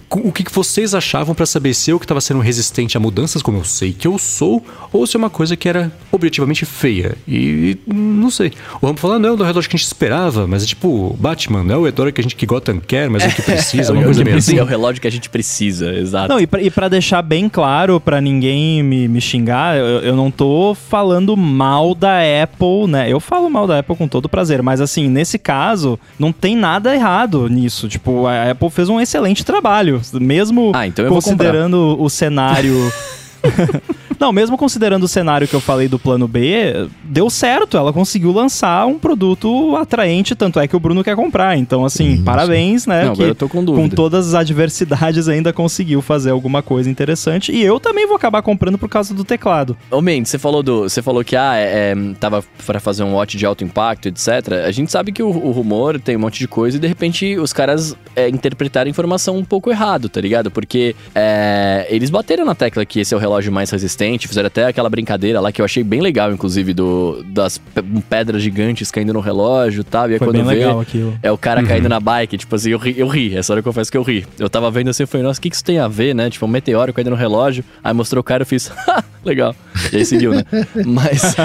o 0.10 0.32
que 0.32 0.44
que 0.44 0.52
vocês 0.54 0.94
achavam 0.96 1.36
para 1.36 1.46
saber 1.46 1.74
se 1.74 1.92
eu 1.92 2.00
que 2.00 2.06
estava 2.06 2.22
sendo 2.22 2.40
resistente 2.40 2.96
a 2.98 3.00
mudanças, 3.00 3.42
como 3.42 3.58
eu 3.58 3.64
sei 3.64 3.92
que 3.94 4.08
eu 4.08 4.18
sou, 4.18 4.66
ou 4.94 5.06
se 5.06 5.16
é 5.16 5.20
uma 5.20 5.30
coisa 5.30 5.56
que 5.58 5.68
era 5.68 5.92
objetivamente 6.12 6.66
feia. 6.66 7.16
E 7.28 7.78
não 7.86 8.30
sei. 8.32 8.52
O 8.82 8.88
Rambo 8.88 9.00
falou, 9.00 9.16
ah, 9.18 9.20
não, 9.20 9.30
é 9.30 9.32
o 9.34 9.38
relógio 9.58 9.70
que 9.70 9.76
a 9.76 9.80
gente 9.80 9.88
esperava, 9.88 10.48
mas 10.48 10.64
é 10.64 10.66
tipo 10.66 11.16
Batman, 11.20 11.64
não 11.64 11.76
é 11.76 11.78
o 11.78 11.84
relógio 11.84 12.14
que 12.14 12.22
a 12.22 12.24
gente 12.24 12.36
que 12.36 12.46
Gotham 12.46 12.80
quer, 12.80 13.10
mas 13.10 13.24
é 13.24 13.28
o 13.28 13.32
que 13.32 13.42
precisa, 13.44 13.92
uma 13.92 14.02
é, 14.02 14.04
o 14.04 14.06
coisa 14.06 14.20
que 14.20 14.26
meio 14.26 14.36
precisa, 14.36 14.52
assim. 14.52 14.60
é 14.60 14.64
o 14.64 14.66
relógio 14.66 15.02
que 15.02 15.08
a 15.08 15.12
gente 15.12 15.30
precisa, 15.30 15.94
exato. 15.94 16.30
Não, 16.30 16.40
e 16.40 16.48
pra, 16.48 16.60
pra 16.74 16.88
deixar 16.88 17.22
bem 17.22 17.50
claro, 17.50 18.00
pra 18.00 18.22
ninguém 18.22 18.84
me, 18.84 19.08
me 19.08 19.20
xingar, 19.20 19.78
eu, 19.78 19.86
eu 20.02 20.16
não 20.16 20.30
tô 20.30 20.76
falando 20.76 21.36
mal 21.36 21.96
da 21.96 22.20
Apple, 22.44 22.88
né? 22.88 23.12
Eu 23.12 23.20
falo 23.20 23.50
mal 23.50 23.68
da 23.68 23.80
Apple 23.80 23.96
com 23.96 24.08
todo 24.08 24.30
prazer, 24.30 24.62
mas 24.62 24.80
assim, 24.80 25.08
nesse 25.08 25.40
caso, 25.40 26.00
não 26.20 26.32
tem 26.32 26.56
nada 26.56 26.94
errado 26.94 27.50
nisso. 27.50 27.88
Tipo, 27.88 28.28
a 28.28 28.52
Apple 28.52 28.70
fez 28.70 28.90
um 28.90 29.00
excelente 29.00 29.44
trabalho, 29.44 30.02
mesmo 30.14 30.72
Ah, 30.76 30.88
então 30.88 31.08
considerando 31.10 31.96
o 32.00 32.10
cenário. 32.10 32.76
Não, 34.20 34.32
mesmo 34.32 34.58
considerando 34.58 35.04
o 35.04 35.08
cenário 35.08 35.48
que 35.48 35.56
eu 35.56 35.60
falei 35.60 35.88
do 35.88 36.00
plano 36.00 36.28
B, 36.28 36.88
deu 37.04 37.30
certo. 37.30 37.78
Ela 37.78 37.94
conseguiu 37.94 38.32
lançar 38.32 38.86
um 38.88 38.98
produto 38.98 39.76
atraente, 39.76 40.36
tanto 40.36 40.60
é 40.60 40.68
que 40.68 40.76
o 40.76 40.80
Bruno 40.80 41.04
quer 41.04 41.16
comprar. 41.16 41.58
Então, 41.58 41.86
assim, 41.86 42.14
Isso. 42.14 42.24
parabéns, 42.24 42.88
né? 42.88 43.06
Não, 43.06 43.14
que 43.14 43.22
eu 43.22 43.36
tô 43.36 43.48
com 43.48 43.64
dúvida. 43.64 43.88
com 43.88 43.96
todas 43.96 44.30
as 44.30 44.34
adversidades 44.34 45.28
ainda 45.28 45.54
conseguiu 45.54 46.02
fazer 46.02 46.32
alguma 46.32 46.64
coisa 46.64 46.90
interessante. 46.90 47.52
E 47.52 47.64
eu 47.64 47.80
também 47.80 48.08
vou 48.08 48.16
acabar 48.16 48.42
comprando 48.42 48.78
por 48.78 48.90
causa 48.90 49.14
do 49.14 49.24
teclado. 49.24 49.78
Ô, 49.92 50.02
Mendes, 50.02 50.32
você 50.32 50.40
falou 50.40 50.64
do. 50.64 50.84
Você 50.84 51.02
falou 51.02 51.24
que 51.24 51.36
ah, 51.36 51.56
é, 51.56 51.92
é, 51.92 51.96
tava 52.20 52.44
pra 52.66 52.80
fazer 52.80 53.04
um 53.04 53.14
watch 53.14 53.38
de 53.38 53.46
alto 53.46 53.64
impacto, 53.64 54.08
etc. 54.08 54.66
A 54.66 54.72
gente 54.72 54.92
sabe 54.92 55.12
que 55.12 55.22
o, 55.22 55.30
o 55.30 55.52
rumor 55.52 56.00
tem 56.00 56.16
um 56.16 56.22
monte 56.22 56.40
de 56.40 56.48
coisa 56.48 56.78
e 56.78 56.80
de 56.80 56.88
repente 56.88 57.38
os 57.38 57.54
caras 57.54 57.96
é, 58.16 58.28
interpretaram 58.30 58.88
a 58.88 58.90
informação 58.90 59.38
um 59.38 59.46
pouco 59.46 59.70
errado, 59.70 60.10
tá 60.10 60.20
ligado? 60.20 60.50
Porque 60.50 60.96
é, 61.14 61.86
eles 61.90 62.10
bateram 62.10 62.46
na 62.46 62.56
tecla 62.56 62.86
que 62.86 63.00
esse 63.00 63.14
é 63.14 63.18
o 63.18 63.20
relógio 63.28 63.52
mais 63.52 63.70
resistente, 63.70 64.28
fizeram 64.28 64.48
até 64.48 64.66
aquela 64.66 64.90
brincadeira 64.90 65.40
lá 65.40 65.52
que 65.52 65.62
eu 65.62 65.66
achei 65.66 65.84
bem 65.84 66.02
legal, 66.02 66.32
inclusive, 66.32 66.74
do, 66.74 67.24
das 67.28 67.58
pe- 67.58 67.84
pedras 68.10 68.42
gigantes 68.42 68.90
caindo 68.92 69.14
no 69.14 69.20
relógio 69.20 69.82
e 69.82 69.84
tal. 69.84 70.10
E 70.10 70.14
aí 70.14 70.18
Foi 70.20 70.28
quando 70.28 70.36
bem 70.38 70.44
vê, 70.46 70.56
legal 70.56 70.80
aquilo. 70.80 71.18
É 71.22 71.32
o 71.32 71.38
cara 71.38 71.62
caindo 71.64 71.90
na 71.90 72.00
bike, 72.00 72.38
tipo 72.38 72.56
assim, 72.56 72.72
eu 72.72 72.78
ri, 72.78 72.96
eu 72.98 73.08
ri. 73.08 73.36
Essa 73.38 73.54
hora 73.54 73.60
eu 73.60 73.64
confesso 73.64 73.92
que 73.92 73.98
eu 73.98 74.04
ri. 74.04 74.26
Eu 74.40 74.50
tava 74.50 74.70
vendo 74.72 74.90
assim, 74.90 75.04
eu 75.04 75.08
falei, 75.08 75.26
nossa, 75.26 75.40
o 75.40 75.42
que, 75.42 75.50
que 75.50 75.56
isso 75.56 75.64
tem 75.66 75.80
a 75.80 75.88
ver, 75.88 76.16
né? 76.16 76.30
Tipo, 76.30 76.46
um 76.46 76.50
meteoro 76.50 76.94
caindo 76.94 77.10
no 77.10 77.16
relógio. 77.16 77.64
Aí 77.84 77.94
mostrou 77.94 78.22
o 78.22 78.24
cara, 78.24 78.44
eu 78.44 78.48
fiz, 78.48 78.72
"Ha, 78.88 79.04
legal. 79.26 79.56
E 79.92 79.98
aí 79.98 80.06
seguiu, 80.06 80.34
né? 80.34 80.44
Mas. 80.86 81.36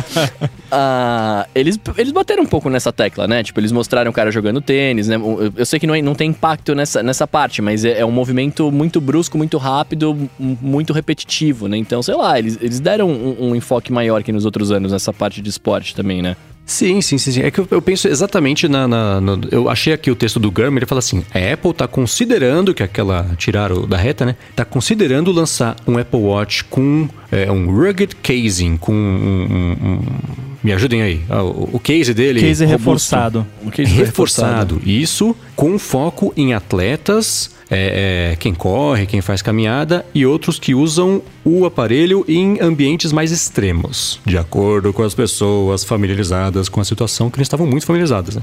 ah, 0.71 1.47
eles, 1.55 1.79
eles 1.97 2.13
bateram 2.13 2.43
um 2.43 2.47
pouco 2.47 2.69
nessa 2.71 2.93
tecla, 2.93 3.27
né? 3.27 3.43
Tipo, 3.43 3.61
eles 3.61 3.73
mostraram 3.73 4.11
o 4.11 4.15
cara 4.15 4.31
jogando 4.31 4.61
tênis, 4.61 5.09
né? 5.09 5.17
Eu, 5.57 5.67
sei 5.67 5.79
que 5.79 5.87
não, 5.87 5.95
é- 5.95 6.03
não 6.03 6.15
tem 6.15 6.31
impacto 6.31 6.75
nessa, 6.75 7.03
nessa 7.03 7.27
parte, 7.27 7.61
mas 7.61 7.85
é, 7.85 8.01
é 8.01 8.07
um 8.07 8.11
movimento 8.11 8.71
muito 8.71 9.01
brusco, 9.01 9.37
muito 9.37 9.59
rápido, 9.59 10.29
muito 10.39 10.93
repetitivo, 10.93 11.69
né? 11.69 11.72
Então, 11.77 12.03
sei 12.03 12.15
lá, 12.15 12.39
eles, 12.39 12.59
eles 12.61 12.81
deram 12.81 13.11
um, 13.11 13.51
um 13.51 13.55
enfoque 13.57 13.93
maior 13.93 14.23
que 14.23 14.33
nos 14.33 14.45
outros 14.45 14.71
anos 14.71 14.93
nessa 14.93 15.13
parte 15.13 15.41
de 15.41 15.49
esporte 15.51 15.95
também, 15.95 16.23
né? 16.23 16.37
Sim, 16.65 17.01
sim, 17.03 17.19
sim, 17.19 17.33
sim. 17.33 17.41
É 17.43 17.51
que 17.51 17.59
eu, 17.59 17.67
eu 17.73 17.83
penso 17.83 18.07
exatamente 18.07 18.69
na, 18.69 18.87
na- 18.87 19.21
no- 19.21 19.41
Eu 19.51 19.69
achei 19.69 19.93
aqui 19.93 20.11
o 20.13 20.15
texto 20.15 20.39
do 20.39 20.49
Gurman, 20.51 20.77
ele 20.79 20.87
fala 20.87 21.01
assim: 21.01 21.25
a 21.35 21.53
Apple 21.53 21.75
tá 21.75 21.89
considerando, 21.89 22.73
que 22.73 22.85
aquela 22.85 23.27
tiraram 23.37 23.87
da 23.87 23.97
reta, 23.97 24.25
né? 24.25 24.37
Tá 24.55 24.65
considerando 24.65 25.33
lançar 25.33 25.75
um 25.89 25.99
Apple 25.99 26.21
Watch 26.21 26.63
com 26.65 27.09
é, 27.33 27.51
um 27.51 27.67
rugged 27.69 28.15
casing, 28.23 28.77
com 28.77 28.93
um. 28.93 28.97
um- 28.97 29.87
um- 29.89 30.43
me 30.63 30.73
ajudem 30.73 31.03
aí. 31.03 31.21
Ah, 31.29 31.43
o, 31.43 31.71
o 31.73 31.81
case 31.81 32.15
dele. 32.15 32.39
Case 32.41 32.65
robusto. 32.65 32.79
reforçado. 32.87 33.47
O 33.65 33.71
que 33.73 33.83
isso 33.83 33.95
é 33.95 34.05
reforçado. 34.05 34.81
Isso 34.87 35.35
com 35.57 35.77
foco 35.81 36.33
em 36.37 36.55
atletas, 36.55 37.51
é, 37.75 38.33
é, 38.33 38.37
quem 38.37 38.55
corre, 38.55 39.07
quem 39.07 39.23
faz 39.23 39.41
caminhada 39.41 40.05
e 40.15 40.27
outros 40.27 40.59
que 40.59 40.75
usam 40.75 41.23
o 41.43 41.65
aparelho 41.65 42.23
em 42.29 42.61
ambientes 42.61 43.13
mais 43.13 43.33
extremos, 43.33 44.21
de 44.27 44.37
acordo 44.37 44.93
com 44.93 45.03
as 45.03 45.15
pessoas 45.15 45.83
familiarizadas 45.83 46.69
com 46.69 46.83
a 46.83 46.85
situação, 46.85 47.31
que 47.31 47.39
eles 47.39 47.47
estavam 47.47 47.67
muito 47.67 47.87
familiarizadas. 47.87 48.37
Né? 48.37 48.43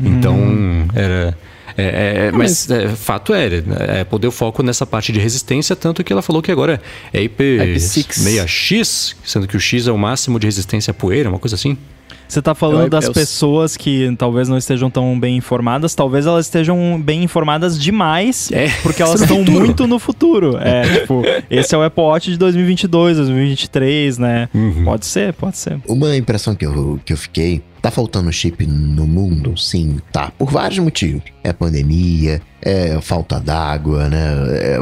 Então, 0.00 0.88
era. 0.92 1.38
é, 1.76 2.26
é, 2.26 2.32
mas 2.32 2.68
é, 2.68 2.88
fato 2.88 3.32
é, 3.32 3.46
é, 3.46 4.00
Apple 4.00 4.18
deu 4.18 4.32
foco 4.32 4.60
nessa 4.60 4.84
parte 4.84 5.12
de 5.12 5.20
resistência, 5.20 5.76
tanto 5.76 6.02
que 6.02 6.12
ela 6.12 6.22
falou 6.22 6.42
que 6.42 6.50
agora 6.50 6.82
é 7.12 7.20
IP6. 7.20 7.76
IP6X, 7.76 9.14
sendo 9.24 9.46
que 9.46 9.56
o 9.56 9.60
X 9.60 9.86
é 9.86 9.92
o 9.92 9.98
máximo 9.98 10.40
de 10.40 10.48
resistência 10.48 10.90
à 10.90 10.94
poeira, 10.94 11.28
uma 11.28 11.38
coisa 11.38 11.54
assim. 11.54 11.78
Você 12.28 12.40
tá 12.42 12.54
falando 12.54 12.82
É 12.82 12.86
o- 12.86 12.90
das 12.90 13.04
é 13.06 13.10
o- 13.10 13.12
pessoas 13.12 13.76
que 13.76 14.14
talvez 14.18 14.48
não 14.48 14.56
estejam 14.56 14.90
tão 14.90 15.18
bem 15.18 15.36
informadas, 15.36 15.94
talvez 15.94 16.26
elas 16.26 16.46
estejam 16.46 17.00
bem 17.00 17.22
informadas 17.22 17.78
demais, 17.78 18.50
É, 18.52 18.68
porque 18.82 19.02
elas 19.02 19.20
estão 19.22 19.44
muito 19.44 19.86
no 19.86 19.98
futuro. 19.98 20.56
É, 20.60 21.00
tipo, 21.00 21.22
esse 21.50 21.74
é 21.74 21.78
o 21.78 21.82
Apple 21.82 22.02
Watch 22.02 22.30
de 22.30 22.36
2022, 22.38 23.16
2023, 23.18 24.18
né? 24.18 24.48
Uhum. 24.54 24.84
Pode 24.84 25.06
ser, 25.06 25.32
pode 25.34 25.56
ser. 25.58 25.78
Uma 25.86 26.16
impressão 26.16 26.54
que 26.54 26.66
eu, 26.66 26.98
que 27.04 27.12
eu 27.12 27.16
fiquei, 27.16 27.62
tá 27.84 27.90
faltando 27.90 28.32
chip 28.32 28.66
no 28.66 29.06
mundo? 29.06 29.56
Sim, 29.58 29.98
tá. 30.10 30.30
Por 30.38 30.50
vários 30.50 30.78
motivos. 30.78 31.22
É 31.42 31.52
pandemia, 31.52 32.40
é 32.62 32.98
falta 33.02 33.38
d'água, 33.38 34.08
né? 34.08 34.18
É, 34.52 34.78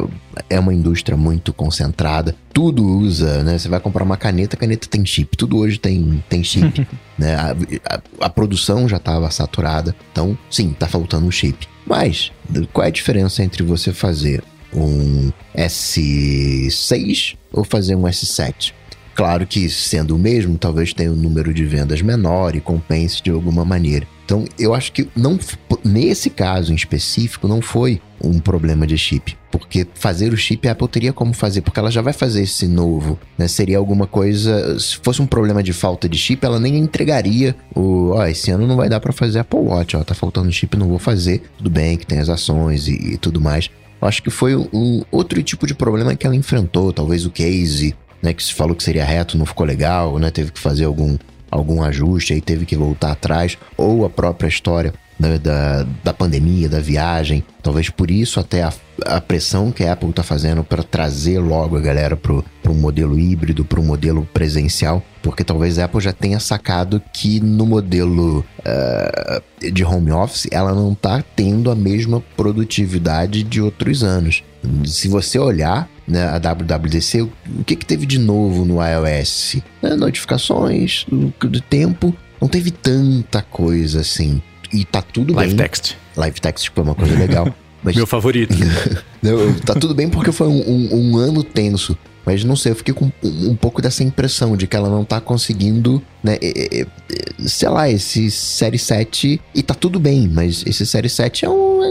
é 0.51 0.61
uma 0.61 0.73
indústria 0.73 1.17
muito 1.17 1.53
concentrada. 1.53 2.37
Tudo 2.55 2.87
usa, 2.87 3.43
né? 3.43 3.59
Você 3.59 3.69
vai 3.69 3.81
comprar 3.81 4.05
uma 4.05 4.17
caneta, 4.17 4.55
a 4.55 4.59
caneta 4.59 4.87
tem 4.89 5.05
chip. 5.05 5.37
Tudo 5.37 5.59
hoje 5.59 5.79
tem, 5.81 6.23
tem 6.29 6.45
chip, 6.45 6.87
né? 7.19 7.35
A, 7.35 7.57
a- 7.97 8.03
a 8.21 8.31
produção 8.31 8.89
já 8.89 8.99
estava 8.99 9.29
saturada. 9.33 9.97
Então, 10.13 10.39
sim, 10.49 10.73
tá 10.73 10.87
faltando 10.87 11.27
um 11.27 11.31
chip. 11.33 11.67
Mas, 11.85 12.31
qual 12.73 12.85
é 12.85 12.89
a 12.89 12.93
diferença 12.93 13.43
entre 13.43 13.65
você 13.65 13.93
fazer 13.93 14.45
um 14.73 15.33
S6 15.57 17.37
ou 17.53 17.65
fazer 17.65 17.97
um 17.97 18.03
S7? 18.03 18.73
Claro 19.15 19.47
que 19.47 19.69
sendo 19.69 20.17
o 20.17 20.19
mesmo, 20.19 20.57
talvez 20.57 20.93
tenha 20.93 21.13
um 21.13 21.17
número 21.17 21.53
de 21.53 21.65
vendas 21.65 22.01
menor 22.01 22.57
e 22.57 22.61
compense 22.61 23.23
de 23.23 23.31
alguma 23.31 23.65
maneira. 23.65 24.07
Então, 24.25 24.45
eu 24.59 24.73
acho 24.73 24.93
que 24.93 25.09
não 25.15 25.39
nesse 25.85 26.31
caso 26.31 26.73
em 26.73 26.77
específico 26.77 27.47
não 27.47 27.61
foi 27.61 28.01
um 28.23 28.39
problema 28.39 28.87
de 28.87 28.97
chip, 28.97 29.37
porque 29.51 29.87
fazer 29.95 30.33
o 30.33 30.37
chip 30.37 30.67
a 30.67 30.73
Apple 30.73 30.89
teria 30.89 31.13
como 31.13 31.35
fazer, 31.35 31.61
porque 31.61 31.79
ela 31.79 31.91
já 31.91 32.01
vai 32.01 32.13
fazer 32.13 32.43
esse 32.43 32.67
novo, 32.67 33.19
né? 33.37 33.49
Seria 33.49 33.79
alguma 33.79 34.07
coisa, 34.07 34.79
se 34.79 34.97
fosse 35.03 35.21
um 35.21 35.27
problema 35.27 35.63
de 35.63 35.73
falta 35.73 36.09
de 36.09 36.17
chip, 36.17 36.45
ela 36.47 36.61
nem 36.61 36.79
entregaria 36.79 37.55
o, 37.75 38.11
ó, 38.11 38.27
esse 38.27 38.51
ano 38.51 38.67
não 38.67 38.77
vai 38.77 38.89
dar 38.89 39.01
para 39.01 39.13
fazer 39.13 39.41
Apple 39.41 39.59
Watch, 39.59 39.97
ó, 39.97 40.05
tá 40.05 40.15
faltando 40.15 40.53
chip, 40.53 40.77
não 40.77 40.89
vou 40.89 40.99
fazer. 40.99 41.43
Tudo 41.59 41.69
bem 41.69 41.97
que 41.97 42.07
tem 42.07 42.19
as 42.19 42.29
ações 42.29 42.87
e, 42.87 43.15
e 43.15 43.17
tudo 43.19 43.41
mais. 43.41 43.69
Acho 44.01 44.21
que 44.21 44.31
foi 44.31 44.57
um 44.57 45.05
outro 45.13 45.41
tipo 45.45 45.65
de 45.65 45.75
problema 45.75 46.17
que 46.17 46.27
ela 46.27 46.35
enfrentou, 46.35 46.93
talvez 46.93 47.25
o 47.25 47.31
case, 47.31 47.95
né, 48.23 48.33
que 48.33 48.43
se 48.43 48.55
falou 48.55 48.75
que 48.77 48.85
seria 48.85 49.05
reto, 49.05 49.37
não 49.37 49.45
ficou 49.45 49.67
legal, 49.67 50.19
né, 50.19 50.31
teve 50.31 50.53
que 50.53 50.61
fazer 50.61 50.85
algum, 50.85 51.17
algum 51.51 51.83
ajuste, 51.83 52.33
aí 52.33 52.41
teve 52.41 52.65
que 52.65 52.77
voltar 52.77 53.13
atrás, 53.13 53.59
ou 53.77 54.05
a 54.05 54.11
própria 54.11 54.49
história 54.49 54.95
né, 55.19 55.39
da, 55.39 55.87
da 56.03 56.13
pandemia, 56.13 56.69
da 56.69 56.81
viagem, 56.81 57.45
talvez 57.63 57.89
por 57.89 58.11
isso 58.11 58.41
até 58.41 58.63
a, 58.63 58.73
a 59.07 59.21
pressão 59.21 59.71
que 59.71 59.85
a 59.85 59.93
Apple 59.93 60.13
tá 60.13 60.23
fazendo 60.23 60.65
para 60.65 60.83
trazer 60.83 61.39
logo 61.39 61.77
a 61.77 61.81
galera 61.81 62.17
pro, 62.17 62.45
pro 62.63 62.75
modelo 62.75 63.19
híbrido, 63.19 63.65
pro 63.65 63.83
modelo 63.83 64.27
presencial, 64.35 65.03
porque 65.23 65.45
talvez 65.45 65.79
a 65.79 65.85
Apple 65.85 66.01
já 66.01 66.13
tenha 66.13 66.41
sacado 66.41 67.01
que 67.13 67.39
no 67.39 67.65
modelo 67.65 68.45
eh, 68.65 69.43
de 69.73 69.85
home 69.85 70.11
office 70.11 70.49
ela 70.51 70.75
não 70.75 70.93
tá 70.95 71.23
tendo 71.37 71.71
a 71.71 71.77
mesma 71.77 72.21
produtividade 72.37 73.45
de 73.45 73.61
outros 73.61 74.03
anos. 74.03 74.43
Se 74.85 75.07
você 75.07 75.39
olhar 75.39 75.89
né, 76.07 76.25
a 76.29 76.39
WWDC, 76.39 77.23
o 77.23 77.31
que, 77.67 77.77
que 77.77 77.87
teve 77.87 78.07
de 78.07 78.19
novo 78.19 78.65
no 78.65 78.79
iOS? 78.85 79.57
Né, 79.83 79.95
notificações 79.95 81.05
do, 81.11 81.61
tempo, 81.61 82.15
não 82.41 82.49
teve 82.49 82.71
tanta 82.71 83.43
coisa 83.43 84.01
assim. 84.01 84.41
E 84.73 84.85
tá 84.85 85.03
tudo 85.03 85.35
Live 85.35 85.55
bem. 85.55 85.65
text. 85.67 85.95
Live 86.17 86.41
text 86.41 86.71
foi 86.75 86.83
uma 86.85 86.95
coisa 86.95 87.15
legal. 87.19 87.55
Mas 87.83 87.95
Meu 87.97 88.07
favorito. 88.07 88.55
não, 89.23 89.53
tá 89.61 89.75
tudo 89.75 89.95
bem 89.95 90.09
porque 90.09 90.33
foi 90.33 90.49
um, 90.49 90.61
um- 90.69 90.95
um 91.13 91.17
ano 91.19 91.43
tenso. 91.45 91.97
Mas 92.25 92.45
não 92.45 92.55
sei, 92.55 92.71
eu 92.71 92.77
fiquei 92.77 92.95
com 92.95 93.07
um, 93.23 93.51
um 93.51 93.57
pouco 93.57 93.83
dessa 93.83 94.05
impressão 94.05 94.57
de 94.57 94.69
que 94.69 94.77
ela 94.77 94.89
não 94.89 95.05
tá 95.05 95.21
conseguindo, 95.21 96.01
né? 96.23 96.39
é, 96.41 96.79
é, 96.79 96.81
é, 96.83 96.87
sei 97.49 97.69
lá, 97.69 97.91
esse 97.91 98.31
Série 98.31 98.79
7. 98.79 99.41
E 99.53 99.63
tá 99.63 99.75
tudo 99.75 99.99
bem, 99.99 100.29
mas 100.33 100.63
esse 100.65 100.87
Série 100.87 101.09
7 101.09 101.45
é 101.45 101.51
um, 101.51 101.83
é 101.83 101.91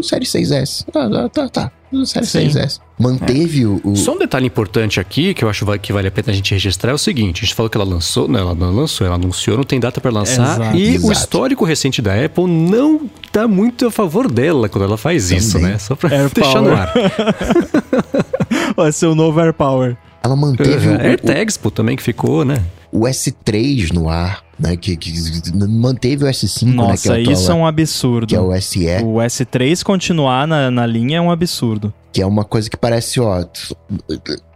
um 0.00 0.02
Série 0.02 0.24
6S. 0.24 0.84
Ah, 0.94 1.08
tá, 1.08 1.28
tá, 1.28 1.48
tá. 1.48 1.72
Um 1.92 2.04
Série 2.04 2.24
Sim. 2.26 2.48
6S. 2.48 2.78
Manteve 2.98 3.66
o. 3.66 3.80
o- 3.84 3.96
Só 3.96 4.14
um 4.14 4.18
detalhe 4.18 4.46
importante 4.46 5.00
aqui 5.00 5.34
que 5.34 5.44
eu 5.44 5.48
acho 5.48 5.64
que 5.78 5.92
vale 5.92 6.08
a 6.08 6.10
pena 6.10 6.28
a 6.30 6.32
gente 6.32 6.52
registrar 6.52 6.90
é 6.92 6.94
o 6.94 6.98
seguinte: 6.98 7.38
a 7.42 7.44
gente 7.46 7.54
falou 7.54 7.68
que 7.68 7.76
ela 7.76 7.84
lançou, 7.84 8.28
não, 8.28 8.38
ela 8.38 8.54
não 8.54 8.70
lançou, 8.74 9.06
ela 9.06 9.16
anunciou, 9.16 9.56
não 9.56 9.64
tem 9.64 9.80
data 9.80 10.00
para 10.00 10.10
lançar. 10.10 10.56
Exato. 10.60 10.76
e 10.76 10.90
o 10.90 10.94
Exato. 10.96 11.12
histórico 11.12 11.64
recente 11.64 12.00
da 12.00 12.12
Apple 12.24 12.46
não 12.46 13.08
tá 13.32 13.48
muito 13.48 13.86
a 13.86 13.90
favor 13.90 14.30
dela 14.30 14.68
quando 14.68 14.84
ela 14.84 14.96
faz 14.96 15.30
isso, 15.30 15.54
Também. 15.54 15.72
né? 15.72 15.78
Só 15.78 15.94
pra 15.96 16.10
Air 16.16 16.30
deixar 16.34 16.60
no 16.62 16.68
Power. 16.70 16.78
ar. 16.78 16.92
Vai 18.76 18.92
ser 18.92 19.06
o 19.06 19.14
novo 19.14 19.40
Air 19.40 19.52
Power. 19.52 19.96
Ela 20.22 20.36
manteve 20.36 20.88
o- 20.88 20.96
o, 20.96 21.00
AirTags, 21.00 21.56
pô, 21.56 21.70
também 21.70 21.96
que 21.96 22.02
ficou, 22.02 22.44
né? 22.44 22.62
o 22.92 23.00
S3 23.06 23.92
no 23.92 24.08
ar, 24.08 24.42
né? 24.60 24.76
Que, 24.76 24.96
que 24.96 25.12
manteve 25.52 26.24
o 26.24 26.28
S5, 26.28 26.66
né? 26.66 26.72
Nossa, 26.74 27.18
é, 27.18 27.22
o 27.26 27.32
isso 27.32 27.50
é 27.50 27.54
um 27.54 27.66
absurdo. 27.66 28.26
que 28.26 28.36
é 28.36 28.40
o 28.40 28.60
SE. 28.60 28.86
O 29.02 29.14
S3 29.16 29.82
continuar 29.82 30.46
na, 30.46 30.70
na 30.70 30.86
linha 30.86 31.18
é 31.18 31.20
um 31.20 31.30
absurdo. 31.30 31.92
que 32.12 32.20
é 32.20 32.26
uma 32.26 32.44
coisa 32.44 32.68
que 32.68 32.76
parece, 32.76 33.20
ó, 33.20 33.44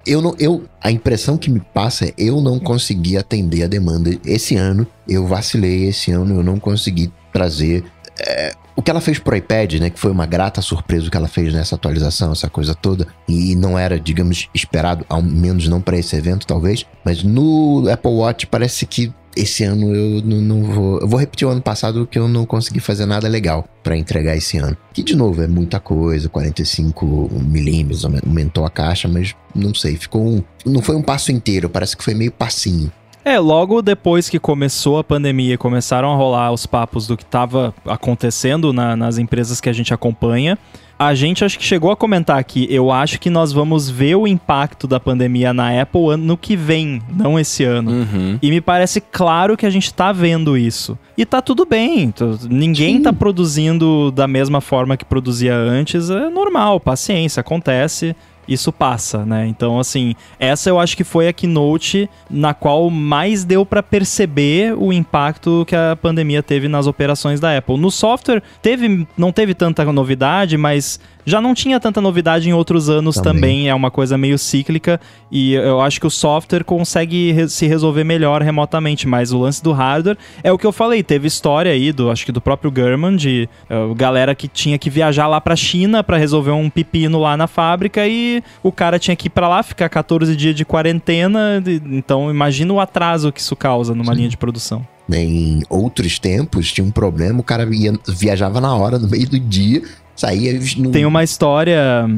eu 0.07 0.21
não, 0.21 0.35
eu, 0.39 0.65
a 0.83 0.91
impressão 0.91 1.37
que 1.37 1.51
me 1.51 1.61
passa 1.61 2.07
é 2.07 2.15
eu 2.19 2.41
não 2.41 2.59
consegui 2.59 3.17
atender 3.17 3.65
a 3.65 3.67
demanda 3.67 4.11
esse 4.25 4.57
ano, 4.57 4.87
eu 5.09 5.27
vacilei 5.27 5.89
esse 5.89 6.11
ano, 6.11 6.37
eu 6.37 6.43
não 6.43 6.59
consegui 6.59 7.11
trazer 7.33 7.85
é, 8.19 8.53
o 8.77 8.83
que 8.83 8.91
ela 8.91 9.01
fez 9.01 9.19
pro 9.19 9.37
iPad, 9.37 9.75
né, 9.75 9.91
que 9.91 9.99
foi 9.99 10.11
uma 10.11 10.27
grata 10.27 10.61
surpresa 10.61 11.07
o 11.07 11.11
que 11.11 11.17
ela 11.17 11.29
fez 11.29 11.53
nessa 11.55 11.75
atualização, 11.77 12.33
essa 12.33 12.51
coisa 12.51 12.75
toda, 12.75 13.07
e 13.29 13.55
não 13.55 13.79
era, 13.79 13.99
digamos, 13.99 14.49
esperado, 14.53 15.05
ao 15.09 15.23
menos 15.23 15.69
não 15.69 15.81
para 15.81 15.97
esse 15.97 16.17
evento 16.17 16.47
talvez, 16.47 16.85
mas 17.05 17.23
no 17.23 17.89
Apple 17.91 18.11
Watch 18.11 18.47
parece 18.47 18.85
que 18.87 19.13
esse 19.37 19.65
ano 19.65 19.95
eu 19.95 20.23
não, 20.23 20.41
não 20.41 20.63
vou. 20.63 21.01
Eu 21.01 21.09
vou 21.09 21.19
repetir 21.19 21.47
o 21.47 21.51
ano 21.51 21.61
passado 21.61 22.07
que 22.07 22.19
eu 22.19 22.29
não 22.29 22.47
consegui 22.47 22.81
fazer 22.81 23.07
nada 23.07 23.29
legal 23.29 23.67
para 23.83 23.97
entregar 23.97 24.37
esse 24.37 24.59
ano. 24.59 24.77
Que, 24.93 25.03
de 25.03 25.17
novo, 25.17 25.43
é 25.43 25.47
muita 25.47 25.81
coisa, 25.81 26.29
45 26.29 27.31
milímetros, 27.43 28.05
aumentou 28.05 28.65
a 28.65 28.71
caixa, 28.71 29.09
mas 29.09 29.35
não 29.55 29.75
sei, 29.75 29.97
ficou 29.97 30.27
um. 30.27 30.43
Não 30.65 30.83
foi 30.83 30.97
um 30.97 31.03
passo 31.03 31.33
inteiro, 31.33 31.69
parece 31.69 31.97
que 31.97 32.05
foi 32.05 32.15
meio 32.15 32.33
passinho. 32.33 32.91
É, 33.25 33.39
logo 33.39 33.81
depois 33.81 34.29
que 34.29 34.39
começou 34.39 34.99
a 34.99 35.05
pandemia, 35.05 35.57
começaram 35.57 36.13
a 36.13 36.17
rolar 36.17 36.53
os 36.53 36.67
papos 36.67 37.07
do 37.07 37.17
que 37.17 37.23
estava 37.23 37.75
acontecendo 37.87 38.71
na, 38.71 38.95
nas 38.95 39.17
empresas 39.17 39.63
que 39.63 39.69
a 39.71 39.73
gente 39.73 39.95
acompanha. 39.95 40.59
A 41.07 41.15
gente 41.15 41.45
acho 41.45 41.59
que 41.59 41.65
chegou 41.65 41.91
a 41.91 41.97
comentar 41.97 42.39
aqui. 42.39 42.67
Eu 42.71 42.91
acho 42.91 43.21
que 43.21 43.29
nós 43.29 43.53
vamos 43.53 43.91
ver 43.91 44.15
o 44.15 44.27
impacto 44.27 44.87
da 44.87 44.99
pandemia 44.99 45.53
na 45.53 45.81
Apple 45.81 46.09
ano 46.11 46.37
que 46.37 46.57
vem, 46.57 47.03
não 47.15 47.39
esse 47.39 47.63
ano. 47.63 47.91
Uhum. 47.91 48.39
E 48.41 48.51
me 48.51 48.61
parece 48.61 49.01
claro 49.01 49.57
que 49.57 49.67
a 49.67 49.71
gente 49.71 49.93
tá 49.93 50.13
vendo 50.13 50.57
isso. 50.57 50.99
E 51.17 51.27
tá 51.27 51.43
tudo 51.43 51.67
bem. 51.67 52.13
Ninguém 52.49 52.97
Sim. 52.97 53.03
tá 53.03 53.13
produzindo 53.13 54.11
da 54.11 54.27
mesma 54.27 54.61
forma 54.61 54.97
que 54.97 55.05
produzia 55.05 55.55
antes. 55.55 56.09
É 56.09 56.31
normal, 56.31 56.81
paciência, 56.81 57.41
acontece. 57.41 58.17
Isso 58.47 58.73
passa, 58.73 59.25
né? 59.25 59.47
Então, 59.47 59.79
assim, 59.79 60.15
essa 60.39 60.69
eu 60.71 60.79
acho 60.79 60.97
que 60.97 61.05
foi 61.05 61.29
a 61.29 61.33
keynote 61.33 62.09
na 62.31 62.53
qual 62.55 62.91
mais 62.91 63.45
deu 63.45 63.65
pra 63.65 63.83
perceber 63.83 64.75
o 64.77 64.93
impacto 64.93 65.65
que 65.67 65.75
a 65.75 65.97
pandemia 66.01 66.43
teve 66.43 66.69
nas 66.69 66.87
operações 66.87 67.41
da 67.41 67.57
Apple. 67.57 67.77
No 67.79 67.91
software, 67.91 68.43
teve, 68.63 69.07
não 69.17 69.33
teve 69.33 69.55
tanta 69.55 69.85
novidade, 69.93 70.57
mas 70.57 71.01
já 71.27 71.41
não 71.41 71.55
tinha 71.55 71.81
tanta 71.81 72.03
novidade 72.03 72.49
em 72.51 72.53
outros 72.53 72.91
anos 72.91 73.17
Também. 73.17 73.35
também. 73.35 73.69
É 73.71 73.75
uma 73.75 73.91
coisa 73.91 74.19
meio 74.19 74.39
cíclica 74.39 75.01
e 75.33 75.55
eu 75.55 75.81
acho 75.81 75.99
que 75.99 76.07
o 76.07 76.11
software 76.11 76.65
consegue 76.65 77.33
re- 77.33 77.49
se 77.49 77.67
resolver 77.67 78.05
melhor 78.05 78.43
remotamente, 78.43 79.09
mas 79.09 79.33
o 79.33 79.39
lance 79.39 79.63
do 79.63 79.73
hardware 79.73 80.19
é 80.43 80.53
o 80.53 80.59
que 80.59 80.67
eu 80.67 80.73
falei. 80.73 81.03
Teve 81.03 81.27
história 81.27 81.73
aí 81.73 81.93
do, 81.93 82.11
acho 82.11 82.27
que 82.27 82.33
do 82.33 82.43
próprio 82.43 82.71
German, 82.75 83.17
de 83.17 83.49
eh, 83.71 83.75
galera 83.97 84.35
que 84.35 84.47
tinha 84.49 84.77
que 84.79 84.91
viajar 84.91 85.27
lá 85.27 85.41
pra 85.41 85.57
China 85.57 86.05
pra 86.05 86.19
resolver 86.19 86.51
um 86.51 86.69
pepino 86.69 87.19
lá 87.19 87.37
na 87.39 87.47
fábrica 87.47 88.07
e 88.07 88.34
o 88.63 88.73
cara 88.73 88.99
tinha 88.99 89.15
que 89.17 89.27
ir 89.27 89.31
pra 89.31 89.49
lá, 89.49 89.63
ficar 89.63 89.89
14 89.89 90.35
dias 90.35 90.55
de 90.55 90.65
quarentena. 90.65 91.63
então 91.91 92.31
imagina 92.31 92.73
o 92.73 92.81
atraso 92.81 93.33
que 93.33 93.41
isso 93.41 93.55
causa 93.55 93.95
numa 93.95 94.15
linha 94.15 94.29
de 94.29 94.37
produção. 94.37 94.87
Em 95.11 95.63
outros 95.69 96.19
tempos, 96.19 96.73
tinha 96.73 96.85
um 96.85 96.91
problema, 96.91 97.41
o 97.41 97.43
cara 97.43 97.69
ia, 97.75 97.93
viajava 98.09 98.61
na 98.61 98.75
hora, 98.75 98.99
no 98.99 99.09
meio 99.09 99.29
do 99.29 99.39
dia, 99.39 99.83
saía. 100.17 100.59
No... 100.79 100.91
Tem 100.91 101.05
uma 101.05 101.23
história 101.23 102.09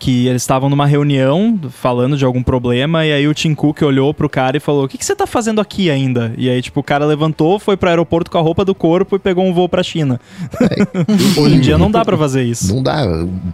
que 0.00 0.26
eles 0.26 0.42
estavam 0.42 0.68
numa 0.68 0.86
reunião 0.86 1.60
falando 1.70 2.16
de 2.16 2.24
algum 2.24 2.42
problema 2.42 3.06
e 3.06 3.12
aí 3.12 3.28
o 3.28 3.34
Tim 3.34 3.54
Cook 3.54 3.82
olhou 3.82 4.12
pro 4.12 4.28
cara 4.28 4.56
e 4.56 4.60
falou: 4.60 4.84
"O 4.84 4.88
que, 4.88 4.98
que 4.98 5.04
você 5.04 5.14
tá 5.14 5.26
fazendo 5.26 5.60
aqui 5.60 5.90
ainda?" 5.90 6.32
E 6.36 6.48
aí 6.50 6.60
tipo 6.60 6.80
o 6.80 6.82
cara 6.82 7.04
levantou, 7.04 7.58
foi 7.60 7.76
pro 7.76 7.88
aeroporto 7.90 8.30
com 8.30 8.38
a 8.38 8.40
roupa 8.40 8.64
do 8.64 8.74
corpo 8.74 9.14
e 9.14 9.18
pegou 9.18 9.44
um 9.44 9.52
voo 9.52 9.68
pra 9.68 9.82
China. 9.82 10.18
Hoje 11.38 11.54
em 11.56 11.60
dia 11.60 11.78
não 11.78 11.90
dá 11.90 12.04
pra 12.04 12.16
fazer 12.16 12.42
isso. 12.42 12.74
Não 12.74 12.82
dá, 12.82 13.04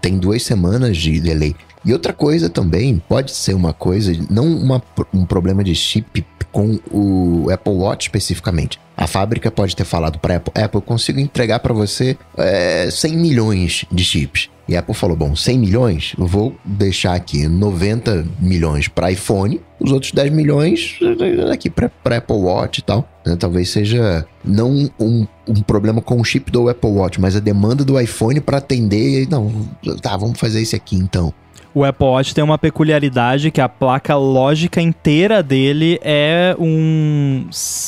tem 0.00 0.16
duas 0.18 0.42
semanas 0.42 0.96
de 0.96 1.20
delay. 1.20 1.54
E 1.84 1.92
outra 1.92 2.12
coisa 2.12 2.48
também, 2.48 3.00
pode 3.08 3.30
ser 3.32 3.54
uma 3.54 3.72
coisa, 3.72 4.12
não 4.30 4.44
uma- 4.46 4.82
um 5.14 5.24
problema 5.24 5.62
de 5.62 5.74
chip 5.74 6.24
com 6.50 6.78
o 6.90 7.48
Apple 7.52 7.72
Watch 7.74 8.06
especificamente. 8.08 8.78
A 8.96 9.06
fábrica 9.06 9.50
pode 9.50 9.76
ter 9.76 9.84
falado 9.84 10.18
para 10.18 10.36
Apple, 10.36 10.52
Apple, 10.62 10.78
eu 10.78 10.82
consigo 10.82 11.20
entregar 11.20 11.58
para 11.60 11.74
você 11.74 12.16
é, 12.36 12.88
100 12.90 13.16
milhões 13.16 13.84
de 13.92 14.02
chips. 14.04 14.48
E 14.68 14.74
a 14.74 14.80
Apple 14.80 14.94
falou, 14.94 15.16
bom, 15.16 15.36
100 15.36 15.58
milhões, 15.58 16.14
eu 16.18 16.26
vou 16.26 16.56
deixar 16.64 17.14
aqui 17.14 17.46
90 17.46 18.26
milhões 18.40 18.88
para 18.88 19.12
iPhone, 19.12 19.60
os 19.78 19.92
outros 19.92 20.10
10 20.12 20.32
milhões 20.32 20.98
eh, 21.00 21.52
aqui 21.52 21.70
para 21.70 22.16
Apple 22.16 22.36
Watch 22.36 22.80
e 22.80 22.82
tal. 22.82 23.08
né? 23.24 23.36
Talvez 23.36 23.70
seja 23.70 24.26
não 24.44 24.90
um, 24.98 25.26
um 25.46 25.62
problema 25.62 26.02
com 26.02 26.20
o 26.20 26.24
chip 26.24 26.50
do 26.50 26.68
Apple 26.68 26.90
Watch, 26.90 27.20
mas 27.20 27.36
a 27.36 27.40
demanda 27.40 27.84
do 27.84 27.98
iPhone 28.00 28.40
para 28.40 28.58
atender. 28.58 29.28
Não, 29.28 29.68
tá, 30.02 30.16
vamos 30.16 30.38
fazer 30.40 30.60
esse 30.60 30.74
aqui 30.74 30.96
então. 30.96 31.32
O 31.78 31.84
Apple 31.84 32.06
Watch 32.06 32.34
tem 32.34 32.42
uma 32.42 32.56
peculiaridade 32.56 33.50
que 33.50 33.60
a 33.60 33.68
placa 33.68 34.16
lógica 34.16 34.80
inteira 34.80 35.42
dele 35.42 36.00
é 36.02 36.56
um. 36.58 37.46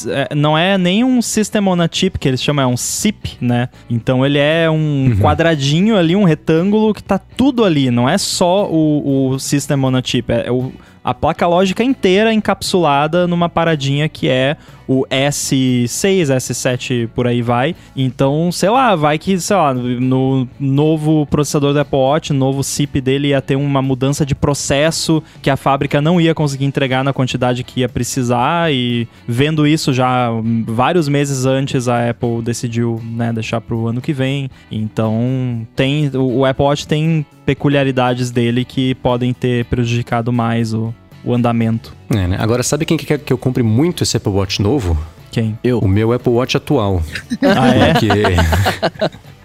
é- 0.09 0.35
não 0.35 0.59
é 0.59 0.77
nem 0.77 1.03
um 1.03 1.23
System 1.23 1.67
on 1.67 1.81
a 1.81 1.89
Chip, 1.91 2.19
que 2.19 2.29
eles 2.29 2.43
chamam, 2.43 2.65
é 2.65 2.67
um 2.67 2.77
SIP, 2.77 3.39
né? 3.41 3.71
Então 3.89 4.27
ele 4.27 4.37
é 4.39 4.69
um 4.69 5.17
quadradinho 5.19 5.97
ali, 5.97 6.15
um 6.15 6.25
retângulo 6.25 6.93
que 6.93 7.03
tá 7.03 7.19
tudo 7.19 7.65
ali. 7.65 7.91
Não 7.91 8.07
é 8.07 8.19
só 8.19 8.69
o, 8.71 9.31
o 9.31 9.39
System 9.39 9.83
on 9.83 9.97
a 9.97 10.03
Chip, 10.05 10.31
é 10.33 10.53
o- 10.53 10.71
a 11.03 11.15
placa 11.15 11.47
lógica 11.47 11.83
inteira 11.83 12.31
encapsulada 12.35 13.27
numa 13.27 13.49
paradinha 13.49 14.07
que 14.07 14.29
é 14.29 14.59
o 14.89 15.05
S6, 15.11 16.35
S7, 16.35 17.09
por 17.09 17.27
aí 17.27 17.43
vai. 17.43 17.77
Então, 17.95 18.51
sei 18.51 18.71
lá, 18.71 18.97
vai 18.97 19.19
que, 19.19 19.39
sei 19.39 19.57
lá, 19.57 19.75
no 19.75 20.49
novo 20.59 21.27
processador 21.27 21.75
do 21.75 21.81
Apple 21.81 21.99
Watch, 21.99 22.33
no 22.33 22.39
novo 22.39 22.65
SIP 22.65 23.01
dele 23.01 23.29
ia 23.29 23.43
ter 23.43 23.57
uma 23.57 23.83
mudança 23.83 24.25
de 24.25 24.35
processo 24.35 25.23
que 25.43 25.51
a 25.51 25.57
fábrica 25.57 26.01
não 26.01 26.19
ia 26.19 26.35
conseguir 26.35 26.65
entregar 26.65 27.05
na 27.05 27.13
quantidade 27.13 27.63
que 27.63 27.81
ia 27.81 27.89
precisar 27.89 28.73
e 28.73 29.07
vendo 29.27 29.67
isso 29.67 29.93
já 29.93 30.31
vários 30.67 31.09
meses 31.09 31.45
antes 31.45 31.89
a 31.89 32.09
Apple 32.09 32.41
decidiu, 32.43 33.01
né, 33.05 33.33
deixar 33.33 33.61
pro 33.61 33.89
ano 33.89 34.01
que 34.01 34.15
vem. 34.15 34.49
Então, 34.71 35.67
tem 35.77 36.11
o 36.15 36.39
o 36.39 36.45
Apple 36.45 36.65
Watch 36.65 36.87
tem 36.87 37.27
peculiaridades 37.45 38.31
dele 38.31 38.65
que 38.65 38.95
podem 38.97 39.33
ter 39.35 39.65
prejudicado 39.65 40.33
mais 40.33 40.73
o, 40.73 40.95
o 41.31 41.35
andamento. 41.35 41.95
É, 42.11 42.27
né? 42.27 42.37
Agora, 42.39 42.63
sabe 42.63 42.85
quem 42.85 42.97
que 42.97 43.07
quer 43.07 43.19
que 43.19 43.33
eu 43.33 43.39
compre 43.39 43.63
muito 43.63 44.03
esse 44.03 44.17
Apple 44.17 44.33
Watch 44.33 44.63
novo? 44.63 44.99
Quem? 45.31 45.59
Eu. 45.63 45.79
O 45.79 45.89
meu 45.89 46.13
Apple 46.13 46.33
Watch 46.33 46.57
atual. 46.57 47.03
Ah, 47.43 47.69
é? 47.69 47.93
Porque 47.93 48.09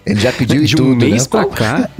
Ele 0.06 0.20
já 0.20 0.32
pediu 0.32 0.62
de 0.64 0.74
um 0.74 0.78
tudo, 0.78 0.96
mês 0.96 1.22
né? 1.22 1.28
pra 1.30 1.44
cá, 1.46 1.90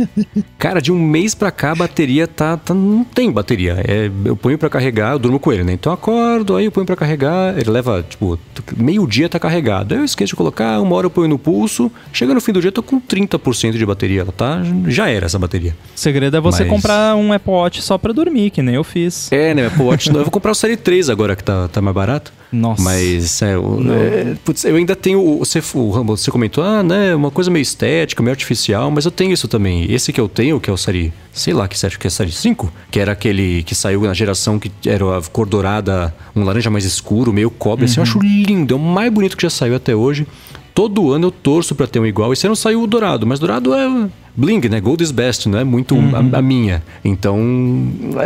cara, 0.58 0.80
de 0.80 0.92
um 0.92 0.98
mês 0.98 1.34
pra 1.34 1.50
cá 1.50 1.72
a 1.72 1.74
bateria 1.74 2.26
tá, 2.26 2.56
tá- 2.56 2.74
não 2.74 3.02
tem 3.04 3.30
bateria. 3.32 3.82
É, 3.86 4.10
eu 4.24 4.36
ponho 4.36 4.58
pra 4.58 4.68
carregar, 4.68 5.12
eu 5.12 5.18
durmo 5.18 5.40
com 5.40 5.52
ele, 5.52 5.64
né? 5.64 5.72
Então 5.72 5.90
eu 5.90 5.94
acordo, 5.94 6.56
aí 6.56 6.66
eu 6.66 6.72
ponho 6.72 6.86
pra 6.86 6.96
carregar, 6.96 7.58
ele 7.58 7.70
leva, 7.70 8.04
tipo, 8.08 8.38
meio 8.76 9.06
dia 9.06 9.28
tá 9.28 9.38
carregado. 9.38 9.94
Aí 9.94 10.00
eu 10.00 10.04
esqueço 10.04 10.30
de 10.30 10.36
colocar, 10.36 10.80
uma 10.80 10.94
hora 10.96 11.06
eu 11.06 11.10
ponho 11.10 11.28
no 11.28 11.38
pulso, 11.38 11.90
chega 12.12 12.34
no 12.34 12.40
fim 12.40 12.52
do 12.52 12.60
dia 12.60 12.68
eu 12.68 12.72
tô 12.72 12.82
com 12.82 13.00
30% 13.00 13.72
de 13.78 13.86
bateria, 13.86 14.20
ela 14.20 14.32
tá, 14.32 14.60
já 14.88 15.08
era 15.08 15.26
essa 15.26 15.38
bateria. 15.38 15.74
O 15.96 15.98
segredo 15.98 16.36
é 16.36 16.40
você 16.40 16.62
Mas- 16.64 16.72
comprar 16.72 17.16
um 17.16 17.32
Apple 17.32 17.52
Watch 17.52 17.80
só 17.82 17.96
pra 17.96 18.12
dormir, 18.12 18.50
que 18.50 18.60
nem 18.62 18.74
eu 18.74 18.84
fiz. 18.84 19.32
É, 19.32 19.54
né? 19.54 19.66
Apple 19.66 19.82
Watch, 19.82 20.10
não, 20.10 20.20
eu 20.20 20.24
vou 20.24 20.30
comprar 20.30 20.52
o 20.52 20.54
Série 20.54 20.76
3 20.76 21.08
agora 21.08 21.34
que 21.34 21.42
tá, 21.42 21.68
tá 21.68 21.80
mais 21.80 21.94
barato. 21.94 22.32
Nossa. 22.54 22.82
Mas 22.82 23.42
é, 23.42 23.52
é, 23.54 24.34
putz, 24.44 24.64
eu 24.64 24.76
ainda 24.76 24.94
tenho. 24.94 25.20
o- 25.20 25.38
Você, 25.40 25.62
o 25.74 25.90
Rambo, 25.90 26.16
você 26.16 26.30
comentou, 26.30 26.62
ah, 26.62 26.82
né? 26.82 27.14
Uma 27.14 27.30
coisa 27.30 27.50
meio 27.50 27.62
estética, 27.62 28.22
meio 28.22 28.32
artificial, 28.32 28.90
mas 28.90 29.04
eu 29.04 29.10
tenho 29.10 29.32
isso 29.32 29.48
também. 29.48 29.90
Esse 29.92 30.12
que 30.12 30.20
eu 30.20 30.28
tenho, 30.28 30.60
que 30.60 30.70
é 30.70 30.72
o 30.72 30.76
série, 30.76 31.12
sei 31.32 31.52
lá 31.52 31.66
que 31.66 31.78
série, 31.78 31.98
que 31.98 32.06
é 32.06 32.08
a 32.08 32.10
série 32.10 32.30
5, 32.32 32.72
que 32.90 33.00
era 33.00 33.12
aquele 33.12 33.62
que 33.64 33.74
saiu 33.74 34.00
na 34.02 34.14
geração 34.14 34.58
que 34.58 34.70
era 34.86 35.18
a 35.18 35.22
cor 35.22 35.46
dourada, 35.46 36.14
um 36.34 36.44
laranja 36.44 36.70
mais 36.70 36.84
escuro, 36.84 37.32
meio 37.32 37.50
cobre, 37.50 37.86
assim, 37.86 37.98
eu 37.98 38.02
acho 38.02 38.18
lindo, 38.20 38.72
é 38.74 38.76
o 38.76 38.80
mais 38.80 39.12
bonito 39.12 39.36
que 39.36 39.42
já 39.42 39.50
saiu 39.50 39.74
até 39.74 39.94
hoje. 39.94 40.26
Todo 40.74 41.12
ano 41.12 41.28
eu 41.28 41.30
torço 41.30 41.72
pra 41.74 41.86
ter 41.86 42.00
um 42.00 42.06
igual. 42.06 42.32
Esse 42.32 42.46
ano 42.46 42.56
saiu 42.56 42.82
o 42.82 42.86
dourado, 42.86 43.24
mas 43.26 43.38
dourado 43.38 43.72
é 43.72 44.08
bling, 44.36 44.60
né? 44.68 44.80
Gold 44.80 45.02
is 45.04 45.12
best, 45.12 45.48
não 45.48 45.56
é 45.58 45.62
muito 45.62 45.94
a, 46.34 46.38
a 46.38 46.42
minha. 46.42 46.82
Então, 47.04 47.38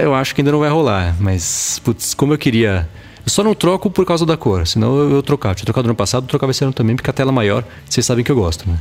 eu 0.01 0.15
acho 0.15 0.35
que 0.35 0.41
ainda 0.41 0.53
não 0.53 0.61
vai 0.61 0.71
rolar. 0.71 1.15
Mas, 1.21 1.79
putz, 1.85 2.15
como 2.15 2.33
eu 2.33 2.39
queria. 2.39 2.89
Eu 3.29 3.31
só 3.31 3.45
não 3.45 3.55
troco 3.55 3.91
por 3.91 4.07
causa 4.07 4.25
da 4.25 4.39
cor, 4.39 4.67
senão 4.67 4.97
eu, 4.97 5.11
eu. 5.17 5.23
Tinha 5.23 5.55
trocado 5.67 5.87
no 5.87 5.95
passado, 5.95 6.27
trocava 6.27 6.51
esse 6.51 6.65
ano 6.65 6.73
também, 6.73 6.97
porque 6.97 7.11
a 7.11 7.13
tela 7.13 7.31
maior, 7.31 7.63
vocês 7.85 8.07
sabem 8.07 8.25
que 8.25 8.33
eu 8.33 8.37
gosto, 8.37 8.67
né? 8.67 8.79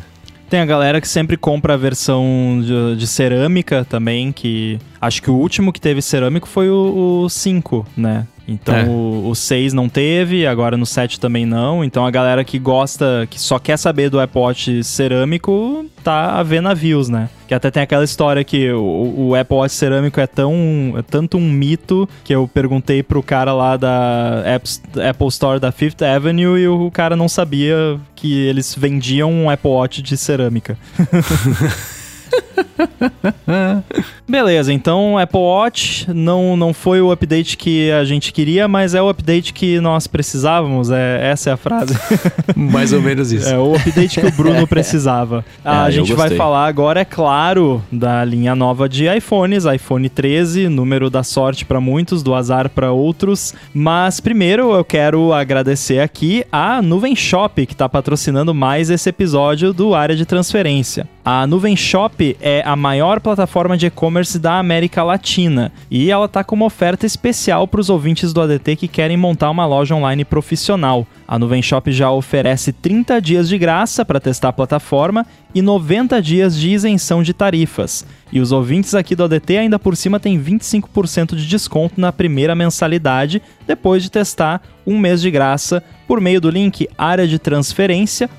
Tem 0.49 0.61
a 0.61 0.65
galera 0.65 1.01
que 1.01 1.07
sempre 1.09 1.35
compra 1.35 1.73
a 1.73 1.77
versão 1.77 2.61
de, 2.63 2.95
de 2.95 3.05
cerâmica 3.05 3.83
também, 3.83 4.31
que 4.31 4.79
acho 5.01 5.21
que 5.21 5.29
o 5.29 5.33
último 5.33 5.73
que 5.73 5.81
teve 5.81 6.01
cerâmico 6.01 6.47
foi 6.47 6.69
o, 6.69 7.25
o 7.25 7.29
5, 7.29 7.85
né? 7.97 8.25
Então 8.47 8.73
É. 8.75 8.83
o, 8.85 9.27
o 9.29 9.35
6 9.35 9.73
não 9.73 9.89
teve, 9.89 10.47
agora 10.47 10.77
no 10.77 10.85
7 10.85 11.19
também 11.19 11.45
não. 11.45 11.83
Então 11.83 12.05
a 12.05 12.11
galera 12.11 12.43
que 12.45 12.57
gosta, 12.57 13.27
que 13.29 13.39
só 13.39 13.59
quer 13.59 13.77
saber 13.77 14.09
do 14.09 14.19
Apple 14.19 14.39
Watch 14.39 14.83
cerâmico, 14.83 15.85
tá 16.03 16.39
a 16.39 16.43
ver 16.43 16.61
navios, 16.61 17.09
né? 17.09 17.29
Que 17.47 17.53
até 17.53 17.69
tem 17.71 17.83
aquela 17.83 18.03
história 18.03 18.43
que 18.43 18.71
o, 18.71 19.29
o 19.29 19.35
Apple 19.35 19.55
Watch 19.57 19.73
cerâmico 19.73 20.19
é 20.19 20.27
tão 20.27 20.53
é 20.97 21.01
tanto 21.01 21.37
um 21.37 21.49
mito 21.49 22.07
que 22.23 22.33
eu 22.33 22.47
perguntei 22.53 23.01
pro 23.03 23.21
cara 23.23 23.53
lá 23.53 23.75
da 23.77 24.41
App, 24.45 24.69
Apple 25.09 25.27
Store 25.27 25.59
da 25.59 25.71
Fifth 25.71 26.01
Avenue 26.01 26.57
e 26.59 26.67
o 26.67 26.89
cara 26.91 27.15
não 27.15 27.27
sabia 27.27 27.99
que 28.15 28.33
eles 28.47 28.73
vendiam 28.77 29.31
um 29.31 29.49
Apple 29.49 29.71
Watch 29.71 30.01
de 30.01 30.15
cerâmica. 30.17 30.77
Beleza, 34.27 34.73
então 34.73 35.17
Apple 35.17 35.39
Watch 35.39 36.05
não, 36.13 36.57
não 36.57 36.73
foi 36.73 37.01
o 37.01 37.11
update 37.11 37.57
que 37.57 37.91
a 37.91 38.03
gente 38.03 38.33
queria, 38.33 38.67
mas 38.67 38.93
é 38.93 39.01
o 39.01 39.09
update 39.09 39.53
que 39.53 39.79
nós 39.79 40.07
precisávamos. 40.07 40.91
É, 40.91 41.29
essa 41.31 41.49
é 41.49 41.53
a 41.53 41.57
frase. 41.57 41.97
Mais 42.55 42.93
ou 42.93 43.01
menos 43.01 43.31
isso. 43.31 43.47
É 43.47 43.57
o 43.57 43.75
update 43.75 44.19
que 44.19 44.25
o 44.25 44.31
Bruno 44.31 44.65
precisava. 44.67 45.45
A 45.63 45.87
eu 45.87 45.91
gente 45.91 46.13
vai 46.13 46.31
falar 46.31 46.67
agora, 46.67 47.01
é 47.01 47.05
claro, 47.05 47.81
da 47.91 48.23
linha 48.23 48.55
nova 48.55 48.89
de 48.89 49.05
iPhones, 49.07 49.65
iPhone 49.65 50.09
13, 50.09 50.67
número 50.67 51.09
da 51.09 51.23
sorte 51.23 51.65
para 51.65 51.79
muitos, 51.79 52.21
do 52.21 52.33
azar 52.33 52.69
para 52.69 52.91
outros. 52.91 53.53
Mas 53.73 54.19
primeiro 54.19 54.73
eu 54.73 54.83
quero 54.83 55.33
agradecer 55.33 55.99
aqui 55.99 56.43
a 56.51 56.81
Nuvem 56.81 57.15
Shop, 57.15 57.65
que 57.65 57.73
está 57.73 57.87
patrocinando 57.87 58.53
mais 58.53 58.89
esse 58.89 59.09
episódio 59.09 59.73
do 59.73 59.95
Área 59.95 60.15
de 60.15 60.25
Transferência. 60.25 61.07
A 61.29 61.45
Nuvem 61.45 61.75
Shop 61.75 62.37
é 62.39 62.63
a 62.65 62.73
maior 62.73 63.19
plataforma 63.19 63.75
de 63.75 63.87
e-commerce 63.87 64.39
da 64.39 64.57
América 64.59 65.03
Latina 65.03 65.73
e 65.91 66.09
ela 66.09 66.25
tá 66.25 66.41
com 66.41 66.55
uma 66.55 66.67
oferta 66.67 67.05
especial 67.05 67.67
para 67.67 67.81
os 67.81 67.89
ouvintes 67.89 68.31
do 68.31 68.39
ADT 68.39 68.77
que 68.77 68.87
querem 68.87 69.17
montar 69.17 69.49
uma 69.49 69.65
loja 69.65 69.93
online 69.93 70.23
profissional. 70.23 71.05
A 71.27 71.37
Nuvem 71.37 71.61
Shop 71.61 71.91
já 71.91 72.09
oferece 72.09 72.71
30 72.71 73.19
dias 73.19 73.49
de 73.49 73.57
graça 73.57 74.05
para 74.05 74.21
testar 74.21 74.47
a 74.47 74.53
plataforma 74.53 75.25
e 75.53 75.61
90 75.61 76.21
dias 76.21 76.57
de 76.57 76.71
isenção 76.71 77.21
de 77.21 77.33
tarifas. 77.33 78.05
E 78.31 78.39
os 78.39 78.53
ouvintes 78.53 78.95
aqui 78.95 79.13
do 79.13 79.25
ADT 79.25 79.57
ainda 79.57 79.77
por 79.77 79.97
cima 79.97 80.21
têm 80.21 80.41
25% 80.41 81.35
de 81.35 81.45
desconto 81.45 81.99
na 81.99 82.13
primeira 82.13 82.55
mensalidade 82.55 83.41
depois 83.67 84.01
de 84.01 84.09
testar 84.09 84.61
um 84.85 84.97
mês 84.97 85.21
de 85.21 85.29
graça 85.29 85.83
por 86.07 86.21
meio 86.21 86.39
do 86.39 86.49
link 86.49 86.87
área 86.97 87.27
de 87.27 87.37
transferência 87.37 88.29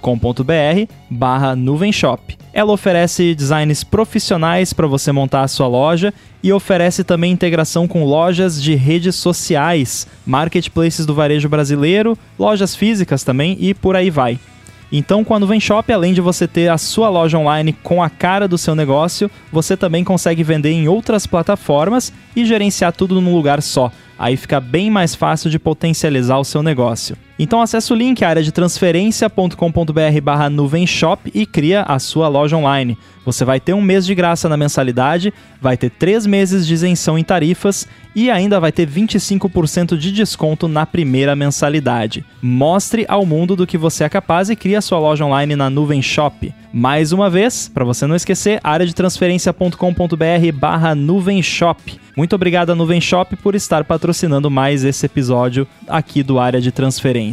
com.br 0.00 0.92
barra 1.10 1.56
nuvem 1.56 1.92
shop. 1.92 2.36
Ela 2.52 2.72
oferece 2.72 3.34
designs 3.34 3.82
profissionais 3.82 4.72
para 4.72 4.86
você 4.86 5.10
montar 5.10 5.42
a 5.42 5.48
sua 5.48 5.66
loja 5.66 6.14
e 6.42 6.52
oferece 6.52 7.02
também 7.02 7.32
integração 7.32 7.88
com 7.88 8.04
lojas 8.04 8.62
de 8.62 8.74
redes 8.74 9.16
sociais, 9.16 10.06
marketplaces 10.24 11.04
do 11.04 11.14
varejo 11.14 11.48
brasileiro, 11.48 12.16
lojas 12.38 12.76
físicas 12.76 13.24
também 13.24 13.56
e 13.60 13.74
por 13.74 13.96
aí 13.96 14.10
vai. 14.10 14.38
Então, 14.92 15.24
com 15.24 15.34
a 15.34 15.40
Nuvem 15.40 15.58
Shop, 15.58 15.92
além 15.92 16.14
de 16.14 16.20
você 16.20 16.46
ter 16.46 16.70
a 16.70 16.78
sua 16.78 17.08
loja 17.08 17.36
online 17.36 17.72
com 17.72 18.00
a 18.00 18.08
cara 18.08 18.46
do 18.46 18.56
seu 18.56 18.76
negócio, 18.76 19.28
você 19.50 19.76
também 19.76 20.04
consegue 20.04 20.44
vender 20.44 20.70
em 20.70 20.86
outras 20.86 21.26
plataformas 21.26 22.12
e 22.36 22.44
gerenciar 22.44 22.92
tudo 22.92 23.20
num 23.20 23.34
lugar 23.34 23.60
só. 23.60 23.90
Aí 24.16 24.36
fica 24.36 24.60
bem 24.60 24.90
mais 24.90 25.14
fácil 25.14 25.50
de 25.50 25.58
potencializar 25.58 26.38
o 26.38 26.44
seu 26.44 26.62
negócio. 26.62 27.16
Então 27.38 27.60
acesse 27.60 27.92
o 27.92 27.96
link 27.96 28.24
área 28.24 28.42
de 28.42 28.52
transferência.com.br 28.52 30.20
barra 30.22 30.48
nuvem 30.48 30.86
shop 30.86 31.30
e 31.34 31.44
cria 31.44 31.82
a 31.82 31.98
sua 31.98 32.28
loja 32.28 32.56
online. 32.56 32.96
Você 33.24 33.44
vai 33.44 33.58
ter 33.58 33.72
um 33.72 33.80
mês 33.80 34.04
de 34.04 34.14
graça 34.14 34.48
na 34.48 34.56
mensalidade, 34.56 35.32
vai 35.60 35.76
ter 35.76 35.90
três 35.90 36.26
meses 36.26 36.66
de 36.66 36.74
isenção 36.74 37.18
em 37.18 37.24
tarifas 37.24 37.88
e 38.14 38.30
ainda 38.30 38.60
vai 38.60 38.70
ter 38.70 38.86
25% 38.88 39.96
de 39.96 40.12
desconto 40.12 40.68
na 40.68 40.84
primeira 40.84 41.34
mensalidade. 41.34 42.24
Mostre 42.42 43.04
ao 43.08 43.24
mundo 43.24 43.56
do 43.56 43.66
que 43.66 43.78
você 43.78 44.04
é 44.04 44.08
capaz 44.08 44.50
e 44.50 44.56
crie 44.56 44.76
a 44.76 44.82
sua 44.82 44.98
loja 44.98 45.24
online 45.24 45.56
na 45.56 45.70
Nuvem 45.70 46.02
Shop. 46.02 46.54
Mais 46.72 47.12
uma 47.12 47.30
vez, 47.30 47.68
para 47.72 47.84
você 47.84 48.06
não 48.06 48.14
esquecer, 48.14 48.60
área 48.62 48.86
de 48.86 48.94
barra. 50.52 50.94
Muito 52.16 52.34
obrigado 52.34 52.70
à 52.70 52.74
Nuvem 52.74 53.00
Shop 53.00 53.34
por 53.36 53.54
estar 53.54 53.84
patrocinando 53.84 54.50
mais 54.50 54.84
esse 54.84 55.06
episódio 55.06 55.66
aqui 55.88 56.22
do 56.22 56.38
Área 56.38 56.60
de 56.60 56.70
Transferência. 56.70 57.23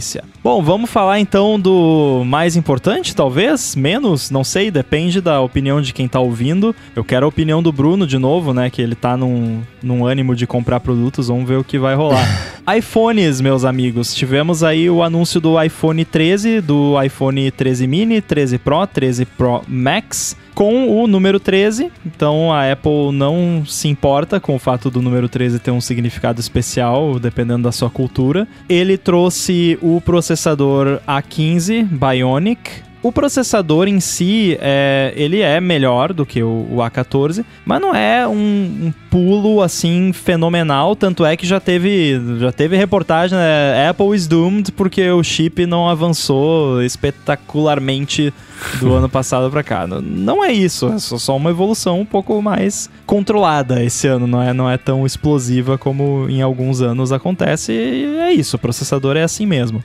Bom, 0.43 0.61
vamos 0.61 0.89
falar 0.89 1.19
então 1.19 1.59
do 1.59 2.23
mais 2.25 2.55
importante, 2.55 3.15
talvez? 3.15 3.75
Menos? 3.75 4.31
Não 4.31 4.43
sei, 4.43 4.71
depende 4.71 5.21
da 5.21 5.41
opinião 5.41 5.81
de 5.81 5.93
quem 5.93 6.07
tá 6.07 6.19
ouvindo. 6.19 6.75
Eu 6.95 7.03
quero 7.03 7.25
a 7.25 7.29
opinião 7.29 7.61
do 7.61 7.71
Bruno 7.71 8.07
de 8.07 8.17
novo, 8.17 8.53
né? 8.53 8.69
Que 8.69 8.81
ele 8.81 8.95
tá 8.95 9.15
num, 9.15 9.61
num 9.81 10.05
ânimo 10.05 10.35
de 10.35 10.47
comprar 10.47 10.79
produtos, 10.79 11.27
vamos 11.27 11.47
ver 11.47 11.57
o 11.57 11.63
que 11.63 11.77
vai 11.77 11.95
rolar. 11.95 12.27
iPhones, 12.77 13.41
meus 13.41 13.63
amigos. 13.63 14.13
Tivemos 14.13 14.63
aí 14.63 14.89
o 14.89 15.03
anúncio 15.03 15.39
do 15.39 15.61
iPhone 15.61 16.03
13, 16.03 16.61
do 16.61 17.01
iPhone 17.01 17.51
13 17.51 17.87
mini, 17.87 18.21
13 18.21 18.57
Pro, 18.57 18.85
13 18.87 19.25
Pro 19.25 19.61
Max, 19.67 20.35
com 20.53 21.01
o 21.01 21.07
número 21.07 21.39
13. 21.39 21.91
Então 22.05 22.51
a 22.51 22.71
Apple 22.71 23.11
não 23.11 23.63
se 23.65 23.87
importa 23.87 24.39
com 24.39 24.55
o 24.55 24.59
fato 24.59 24.89
do 24.89 25.01
número 25.01 25.27
13 25.27 25.59
ter 25.59 25.71
um 25.71 25.81
significado 25.81 26.39
especial, 26.39 27.19
dependendo 27.19 27.63
da 27.63 27.71
sua 27.71 27.89
cultura. 27.89 28.47
Ele 28.69 28.97
trouxe 28.97 29.77
o 29.81 30.01
processador 30.01 30.99
A15 31.07 31.83
Bionic, 31.83 32.83
o 33.03 33.11
processador 33.11 33.87
em 33.87 33.99
si, 33.99 34.57
é, 34.61 35.11
ele 35.15 35.41
é 35.41 35.59
melhor 35.59 36.13
do 36.13 36.25
que 36.25 36.43
o, 36.43 36.67
o 36.69 36.77
A14, 36.77 37.43
mas 37.65 37.81
não 37.81 37.95
é 37.95 38.27
um, 38.27 38.33
um 38.33 38.93
pulo 39.09 39.61
assim 39.61 40.13
fenomenal. 40.13 40.95
Tanto 40.95 41.25
é 41.25 41.35
que 41.35 41.45
já 41.47 41.59
teve, 41.59 42.21
já 42.39 42.51
teve 42.51 42.77
reportagem, 42.77 43.37
né? 43.37 43.89
Apple 43.89 44.15
is 44.15 44.27
doomed 44.27 44.71
porque 44.73 45.09
o 45.09 45.23
chip 45.23 45.65
não 45.65 45.89
avançou 45.89 46.81
espetacularmente 46.83 48.33
do 48.79 48.93
ano 48.95 49.09
passado 49.09 49.49
para 49.49 49.63
cá. 49.63 49.87
Não- 49.87 50.43
é 50.43 50.51
isso, 50.51 50.87
é 50.87 50.99
só 50.99 51.17
só 51.17 51.37
uma 51.37 51.49
evolução 51.51 51.99
um 51.99 52.05
pouco 52.05 52.41
mais 52.41 52.89
controlada 53.05 53.83
esse 53.83 54.07
ano, 54.07 54.25
não 54.25 54.41
é, 54.41 54.53
não 54.53 54.69
é 54.69 54.77
tão 54.77 55.05
explosiva 55.05 55.77
como 55.77 56.27
em 56.29 56.41
alguns 56.41 56.81
anos 56.81 57.11
acontece. 57.11 57.71
E 57.71 58.17
é 58.17 58.33
isso, 58.33 58.55
o 58.55 58.59
processador 58.59 59.17
é 59.17 59.23
assim 59.23 59.45
mesmo. 59.45 59.83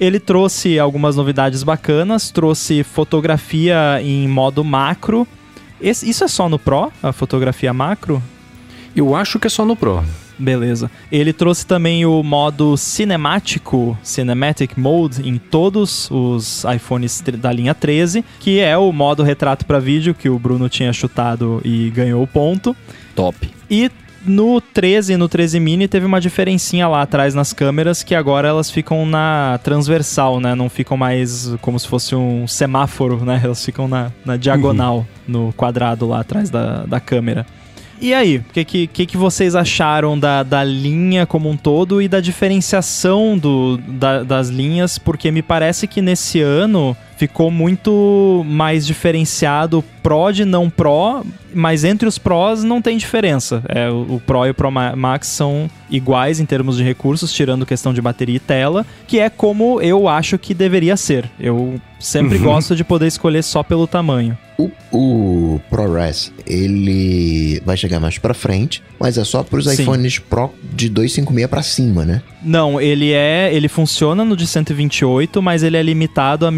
Ele 0.00 0.18
trouxe 0.18 0.78
algumas 0.78 1.16
novidades 1.16 1.62
bacanas, 1.62 2.30
trouxe 2.30 2.82
fotografia 2.82 4.00
em 4.02 4.26
modo 4.28 4.64
macro. 4.64 5.26
Esse- 5.80 6.08
isso 6.08 6.24
é 6.24 6.28
só 6.28 6.48
no 6.48 6.58
Pro, 6.58 6.92
a 7.02 7.12
fotografia 7.12 7.72
macro? 7.72 8.22
Eu 8.94 9.14
acho 9.14 9.38
que 9.38 9.46
é 9.46 9.50
só 9.50 9.64
no 9.64 9.76
Pro. 9.76 10.02
Beleza. 10.36 10.90
Ele 11.12 11.32
trouxe 11.32 11.64
também 11.64 12.04
o 12.04 12.20
modo 12.22 12.76
cinemático, 12.76 13.96
Cinematic 14.02 14.76
Mode, 14.76 15.28
em 15.28 15.38
todos 15.38 16.10
os 16.10 16.64
iPhones 16.74 17.22
da 17.38 17.52
linha 17.52 17.72
13, 17.72 18.24
que 18.40 18.58
é 18.58 18.76
o 18.76 18.90
modo 18.92 19.22
retrato 19.22 19.64
para 19.64 19.78
vídeo 19.78 20.12
que 20.12 20.28
o 20.28 20.36
Bruno 20.36 20.68
tinha 20.68 20.92
chutado 20.92 21.60
e 21.64 21.88
ganhou 21.90 22.20
o 22.20 22.26
ponto. 22.26 22.74
Top. 23.14 23.48
E 23.70 23.88
no 24.24 24.60
13 24.60 25.12
e 25.12 25.16
no 25.16 25.28
13 25.28 25.60
mini 25.60 25.86
teve 25.88 26.06
uma 26.06 26.20
diferencinha 26.20 26.88
lá 26.88 27.02
atrás 27.02 27.34
nas 27.34 27.52
câmeras 27.52 28.02
que 28.02 28.14
agora 28.14 28.48
elas 28.48 28.70
ficam 28.70 29.04
na 29.06 29.58
transversal, 29.62 30.40
né? 30.40 30.54
Não 30.54 30.68
ficam 30.68 30.96
mais 30.96 31.52
como 31.60 31.78
se 31.78 31.86
fosse 31.88 32.14
um 32.14 32.46
semáforo, 32.46 33.24
né? 33.24 33.40
Elas 33.44 33.64
ficam 33.64 33.86
na, 33.88 34.10
na 34.24 34.36
diagonal, 34.36 35.06
no 35.28 35.52
quadrado 35.56 36.06
lá 36.08 36.20
atrás 36.20 36.50
da, 36.50 36.84
da 36.86 37.00
câmera. 37.00 37.46
E 38.00 38.12
aí, 38.12 38.38
o 38.38 38.44
que, 38.52 38.64
que, 38.64 38.86
que 38.88 39.06
que 39.06 39.16
vocês 39.16 39.54
acharam 39.54 40.18
da, 40.18 40.42
da 40.42 40.64
linha 40.64 41.24
como 41.26 41.48
um 41.48 41.56
todo 41.56 42.02
e 42.02 42.08
da 42.08 42.20
diferenciação 42.20 43.38
do, 43.38 43.78
da- 43.86 44.22
das 44.22 44.48
linhas? 44.48 44.98
Porque 44.98 45.30
me 45.30 45.42
parece 45.42 45.86
que 45.86 46.02
nesse 46.02 46.40
ano 46.40 46.96
ficou 47.16 47.50
muito 47.50 48.42
mais 48.46 48.86
diferenciado 48.86 49.84
Pro 50.02 50.30
de 50.32 50.44
não 50.44 50.68
Pro, 50.68 51.24
mas 51.54 51.82
entre 51.84 52.06
os 52.06 52.18
Pros 52.18 52.62
não 52.62 52.82
tem 52.82 52.96
diferença. 52.98 53.62
É, 53.68 53.88
o, 53.88 54.20
Pro 54.26 54.44
e 54.46 54.50
o 54.50 54.54
Pro 54.54 54.70
Ma- 54.70 54.94
Max 54.94 55.28
são 55.28 55.70
iguais 55.90 56.40
em 56.40 56.44
termos 56.44 56.76
de 56.76 56.82
recursos, 56.82 57.32
tirando 57.32 57.64
questão 57.64 57.94
de 57.94 58.02
bateria 58.02 58.36
e 58.36 58.40
tela, 58.40 58.84
que 59.06 59.18
é 59.18 59.30
como 59.30 59.80
eu 59.80 60.06
acho 60.08 60.36
que 60.38 60.52
deveria 60.52 60.96
ser. 60.96 61.30
Eu 61.40 61.80
sempre 61.98 62.36
gosto 62.38 62.76
de 62.76 62.84
poder 62.84 63.06
escolher 63.06 63.42
só 63.42 63.62
pelo 63.62 63.86
tamanho. 63.86 64.36
O, 64.58 64.70
o 64.92 65.60
ProRes, 65.70 66.32
ele 66.46 67.60
vai 67.64 67.76
chegar 67.76 67.98
mais 67.98 68.18
pra 68.18 68.34
frente, 68.34 68.82
mas 69.00 69.18
é 69.18 69.24
só 69.24 69.42
pros 69.42 69.64
Sim. 69.66 69.82
iPhones 69.82 70.18
Pro 70.18 70.52
de 70.62 70.88
256 70.88 71.48
pra 71.50 71.62
cima, 71.62 72.04
né? 72.04 72.22
Não, 72.42 72.78
ele 72.80 73.10
é, 73.12 73.50
ele 73.52 73.68
funciona 73.68 74.22
no 74.24 74.36
de 74.36 74.46
128, 74.46 75.40
mas 75.42 75.62
ele 75.62 75.76
é 75.76 75.82
limitado 75.82 76.46
a 76.46 76.50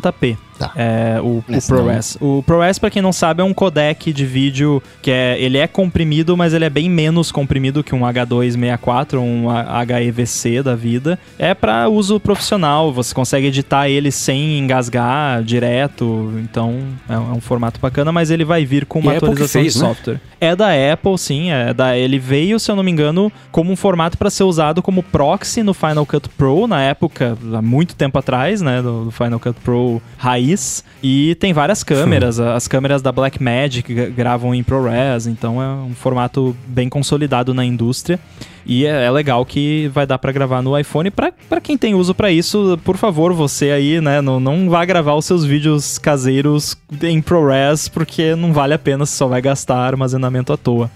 1080p. 0.00 0.43
Tá. 0.58 0.72
É, 0.76 1.18
o, 1.20 1.38
o. 1.48 1.62
ProRes. 1.66 2.16
O 2.20 2.42
ProRes, 2.42 2.78
pra 2.78 2.90
quem 2.90 3.02
não 3.02 3.12
sabe, 3.12 3.42
é 3.42 3.44
um 3.44 3.52
codec 3.52 4.12
de 4.12 4.24
vídeo 4.26 4.82
que 5.02 5.10
é, 5.10 5.36
ele 5.40 5.58
é 5.58 5.66
comprimido, 5.66 6.36
mas 6.36 6.54
ele 6.54 6.64
é 6.64 6.70
bem 6.70 6.88
menos 6.88 7.32
comprimido 7.32 7.82
que 7.82 7.94
um 7.94 8.00
H264, 8.00 9.18
um 9.18 9.46
HEVC 9.50 10.62
da 10.62 10.74
vida. 10.74 11.18
É 11.38 11.54
pra 11.54 11.88
uso 11.88 12.20
profissional, 12.20 12.92
você 12.92 13.14
consegue 13.14 13.48
editar 13.48 13.88
ele 13.88 14.10
sem 14.10 14.58
engasgar 14.58 15.42
direto, 15.42 16.32
então 16.38 16.78
é 17.08 17.18
um, 17.18 17.32
é 17.32 17.36
um 17.36 17.40
formato 17.40 17.80
bacana, 17.80 18.12
mas 18.12 18.30
ele 18.30 18.44
vai 18.44 18.64
vir 18.64 18.86
com 18.86 19.00
E 19.00 19.02
uma 19.02 19.10
que 19.12 19.16
atualização 19.18 19.60
fez, 19.60 19.74
de 19.74 19.80
né? 19.80 19.88
software. 19.88 20.20
É 20.40 20.54
da 20.54 20.68
Apple, 20.92 21.18
sim, 21.18 21.50
é 21.50 21.72
da 21.72 21.96
ele 21.96 22.18
veio, 22.18 22.60
se 22.60 22.70
eu 22.70 22.76
não 22.76 22.82
me 22.82 22.90
engano, 22.90 23.32
como 23.50 23.72
um 23.72 23.76
formato 23.76 24.18
para 24.18 24.30
ser 24.30 24.44
usado 24.44 24.82
como 24.82 25.02
proxy 25.02 25.62
no 25.62 25.72
Final 25.72 26.04
Cut 26.04 26.28
Pro 26.30 26.66
na 26.66 26.82
época, 26.82 27.36
há 27.52 27.62
muito 27.62 27.96
tempo 27.96 28.18
atrás, 28.18 28.60
né, 28.60 28.82
do, 28.82 29.06
do 29.06 29.10
Final 29.10 29.40
Cut 29.40 29.58
Pro 29.64 30.02
raiz 30.18 30.43
E 31.02 31.34
tem 31.36 31.52
várias 31.52 31.82
câmeras. 31.82 32.38
As 32.40 32.66
câmeras 32.68 33.00
da 33.02 33.10
Blackmagic 33.12 33.92
gra- 33.94 34.08
gravam 34.10 34.54
em 34.54 34.62
ProRes, 34.62 35.26
então 35.26 35.62
é 35.62 35.66
um 35.66 35.94
formato 35.94 36.56
bem 36.66 36.88
consolidado 36.88 37.52
na 37.54 37.64
indústria. 37.64 38.18
E 38.66 38.86
é, 38.86 39.04
é 39.04 39.10
legal 39.10 39.44
que 39.44 39.90
vai 39.92 40.06
dar 40.06 40.18
pra 40.18 40.32
gravar 40.32 40.62
no 40.62 40.78
iPhone. 40.78 41.10
Pra 41.10 41.30
pra 41.48 41.60
quem 41.60 41.76
tem 41.76 41.94
uso 41.94 42.14
pra 42.14 42.30
isso, 42.32 42.78
por 42.84 42.96
favor, 42.96 43.32
você 43.34 43.70
aí, 43.70 44.00
né, 44.00 44.20
não, 44.22 44.40
não 44.40 44.70
vá 44.70 44.84
gravar 44.84 45.14
os 45.14 45.24
seus 45.26 45.44
vídeos 45.44 45.98
caseiros 45.98 46.76
em 47.02 47.20
ProRes, 47.20 47.88
porque 47.88 48.34
não 48.34 48.52
vale 48.52 48.72
a 48.72 48.78
pena, 48.78 49.04
você 49.04 49.14
só 49.16 49.26
vai 49.26 49.42
gastar 49.42 49.76
armazenamento 49.78 50.52
à 50.52 50.56
toa. 50.56 50.90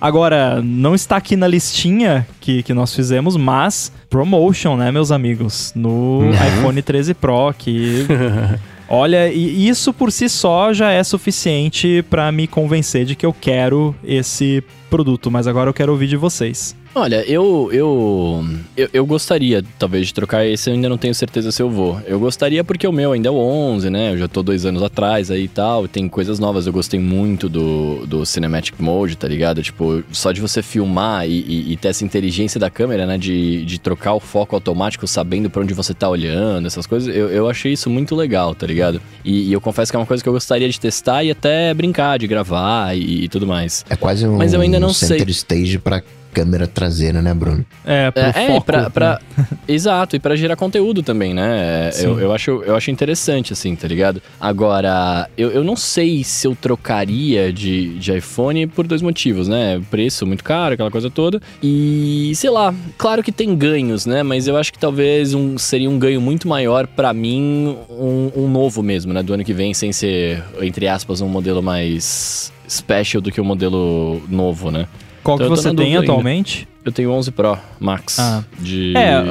Agora, 0.00 0.60
não 0.62 0.94
está 0.94 1.16
aqui 1.16 1.34
na 1.34 1.46
listinha 1.46 2.26
que, 2.40 2.62
que 2.62 2.74
nós 2.74 2.92
fizemos, 2.94 3.36
mas 3.38 3.90
Promotion, 4.10 4.76
né, 4.76 4.90
meus 4.92 5.10
amigos? 5.10 5.72
No 5.74 6.20
iPhone 6.32 6.82
13 6.82 7.14
Pro, 7.14 7.54
que. 7.56 8.04
Olha, 8.88 9.32
e 9.32 9.66
isso 9.66 9.92
por 9.92 10.12
si 10.12 10.28
só 10.28 10.72
já 10.72 10.90
é 10.90 11.02
suficiente 11.02 12.04
pra 12.10 12.30
me 12.30 12.46
convencer 12.46 13.04
de 13.04 13.14
que 13.14 13.24
eu 13.24 13.32
quero 13.32 13.94
esse 14.04 14.62
produto, 14.90 15.30
mas 15.30 15.46
agora 15.46 15.70
eu 15.70 15.74
quero 15.74 15.92
ouvir 15.92 16.06
de 16.06 16.16
vocês. 16.16 16.76
Olha, 16.96 17.24
eu, 17.28 17.70
eu, 17.72 18.44
eu, 18.76 18.88
eu 18.92 19.04
gostaria, 19.06 19.64
talvez, 19.78 20.06
de 20.06 20.14
trocar 20.14 20.46
esse, 20.46 20.70
eu 20.70 20.74
ainda 20.74 20.88
não 20.88 20.96
tenho 20.96 21.12
certeza 21.14 21.50
se 21.50 21.60
eu 21.60 21.68
vou. 21.68 22.00
Eu 22.06 22.20
gostaria 22.20 22.62
porque 22.62 22.86
o 22.86 22.92
meu 22.92 23.10
ainda 23.10 23.28
é 23.28 23.32
o 23.32 23.34
11, 23.36 23.90
né? 23.90 24.12
Eu 24.12 24.18
já 24.18 24.28
tô 24.28 24.44
dois 24.44 24.64
anos 24.64 24.80
atrás 24.80 25.28
aí 25.28 25.44
e 25.44 25.48
tal, 25.48 25.88
tem 25.88 26.08
coisas 26.08 26.38
novas. 26.38 26.66
Eu 26.68 26.72
gostei 26.72 27.00
muito 27.00 27.48
do, 27.48 28.06
do 28.06 28.24
Cinematic 28.24 28.74
Mode, 28.78 29.16
tá 29.16 29.26
ligado? 29.26 29.60
Tipo, 29.60 30.04
só 30.12 30.30
de 30.30 30.40
você 30.40 30.62
filmar 30.62 31.28
e, 31.28 31.32
e- 31.40 31.72
e 31.72 31.76
ter 31.76 31.88
essa 31.88 32.04
inteligência 32.04 32.60
da 32.60 32.70
câmera, 32.70 33.06
né? 33.06 33.18
De, 33.18 33.64
de 33.64 33.80
trocar 33.80 34.14
o 34.14 34.20
foco 34.20 34.54
automático 34.54 35.04
sabendo 35.08 35.50
pra 35.50 35.62
onde 35.62 35.74
você 35.74 35.92
tá 35.94 36.08
olhando, 36.08 36.66
essas 36.66 36.86
coisas, 36.86 37.14
eu, 37.14 37.28
eu 37.28 37.48
achei 37.50 37.72
isso 37.72 37.90
muito 37.90 38.14
legal, 38.14 38.54
tá 38.54 38.66
ligado? 38.68 39.00
E, 39.24 39.48
e 39.48 39.52
eu 39.52 39.60
confesso 39.60 39.90
que 39.90 39.96
é 39.96 39.98
uma 39.98 40.06
coisa 40.06 40.22
que 40.22 40.28
eu 40.28 40.32
gostaria 40.32 40.68
de 40.68 40.78
testar 40.78 41.24
e 41.24 41.30
até 41.32 41.74
brincar, 41.74 42.20
de 42.20 42.28
gravar 42.28 42.96
e, 42.96 43.24
e 43.24 43.28
tudo 43.28 43.46
mais. 43.48 43.84
É 43.90 43.96
quase 43.96 44.24
um 44.28 44.36
Mas 44.36 44.52
eu 44.52 44.60
ainda 44.60 44.78
não 44.78 44.92
center 44.94 45.24
sei. 45.24 45.30
stage 45.30 45.78
pra 45.80 46.00
câmera 46.34 46.66
traseira, 46.66 47.22
né, 47.22 47.32
Bruno? 47.32 47.64
É, 47.84 48.10
pro 48.10 48.22
É, 48.22 48.28
é, 48.34 48.46
foco. 48.48 48.66
pra, 48.66 48.90
pra- 48.90 49.20
exato, 49.68 50.16
e 50.16 50.18
pra 50.18 50.34
gerar 50.34 50.56
conteúdo 50.56 51.02
também, 51.02 51.32
né? 51.32 51.88
É, 51.88 51.90
Sim. 51.92 52.06
Eu, 52.06 52.20
eu, 52.20 52.32
acho, 52.32 52.50
eu 52.66 52.74
acho 52.76 52.90
interessante, 52.90 53.52
assim, 53.52 53.74
tá 53.76 53.86
ligado? 53.86 54.20
Agora, 54.40 55.28
eu, 55.38 55.50
eu 55.50 55.62
não 55.62 55.76
sei 55.76 56.24
se 56.24 56.46
eu 56.46 56.54
trocaria 56.56 57.52
de, 57.52 57.98
de 57.98 58.16
iPhone 58.18 58.66
por 58.66 58.86
dois 58.86 59.00
motivos, 59.00 59.46
né? 59.48 59.80
Preço 59.90 60.26
muito 60.26 60.42
caro, 60.42 60.74
aquela 60.74 60.90
coisa 60.90 61.08
toda. 61.08 61.40
E, 61.62 62.32
sei 62.34 62.50
lá, 62.50 62.74
claro 62.98 63.22
que 63.22 63.30
tem 63.32 63.54
ganhos, 63.56 64.04
né? 64.06 64.22
Mas 64.22 64.48
eu 64.48 64.56
acho 64.56 64.72
que 64.72 64.78
talvez 64.78 65.32
um, 65.34 65.56
seria 65.56 65.88
um 65.88 65.98
ganho 65.98 66.20
muito 66.20 66.48
maior 66.48 66.86
pra 66.86 67.12
mim, 67.14 67.76
um, 67.88 68.30
um 68.36 68.48
novo 68.48 68.82
mesmo, 68.82 69.12
né? 69.12 69.22
Do 69.22 69.32
ano 69.34 69.44
que 69.44 69.52
vem, 69.52 69.72
sem 69.72 69.92
ser, 69.92 70.42
entre 70.60 70.88
aspas, 70.88 71.20
um 71.20 71.28
modelo 71.28 71.62
mais 71.62 72.52
special 72.68 73.20
do 73.20 73.30
que 73.30 73.40
um 73.40 73.44
modelo 73.44 74.22
novo, 74.28 74.70
né? 74.70 74.86
Qual 75.24 75.36
que 75.38 75.42
Então 75.44 75.56
tô 75.56 75.60
você 75.60 75.68
tem 75.70 75.76
dúvida 75.76 75.98
ainda. 76.00 76.12
atualmente? 76.12 76.68
Eu 76.84 76.92
tenho 76.92 77.10
11 77.10 77.32
Pro 77.32 77.56
Max 77.80 78.18
Ah. 78.20 78.44
de... 78.60 78.94
É, 78.96 79.24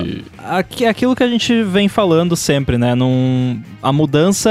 Aqui, 0.49 0.85
aquilo 0.85 1.15
que 1.15 1.23
a 1.23 1.27
gente 1.29 1.63
vem 1.63 1.87
falando 1.87 2.35
sempre, 2.35 2.77
né? 2.77 2.95
Num, 2.95 3.61
a 3.81 3.93
mudança 3.93 4.49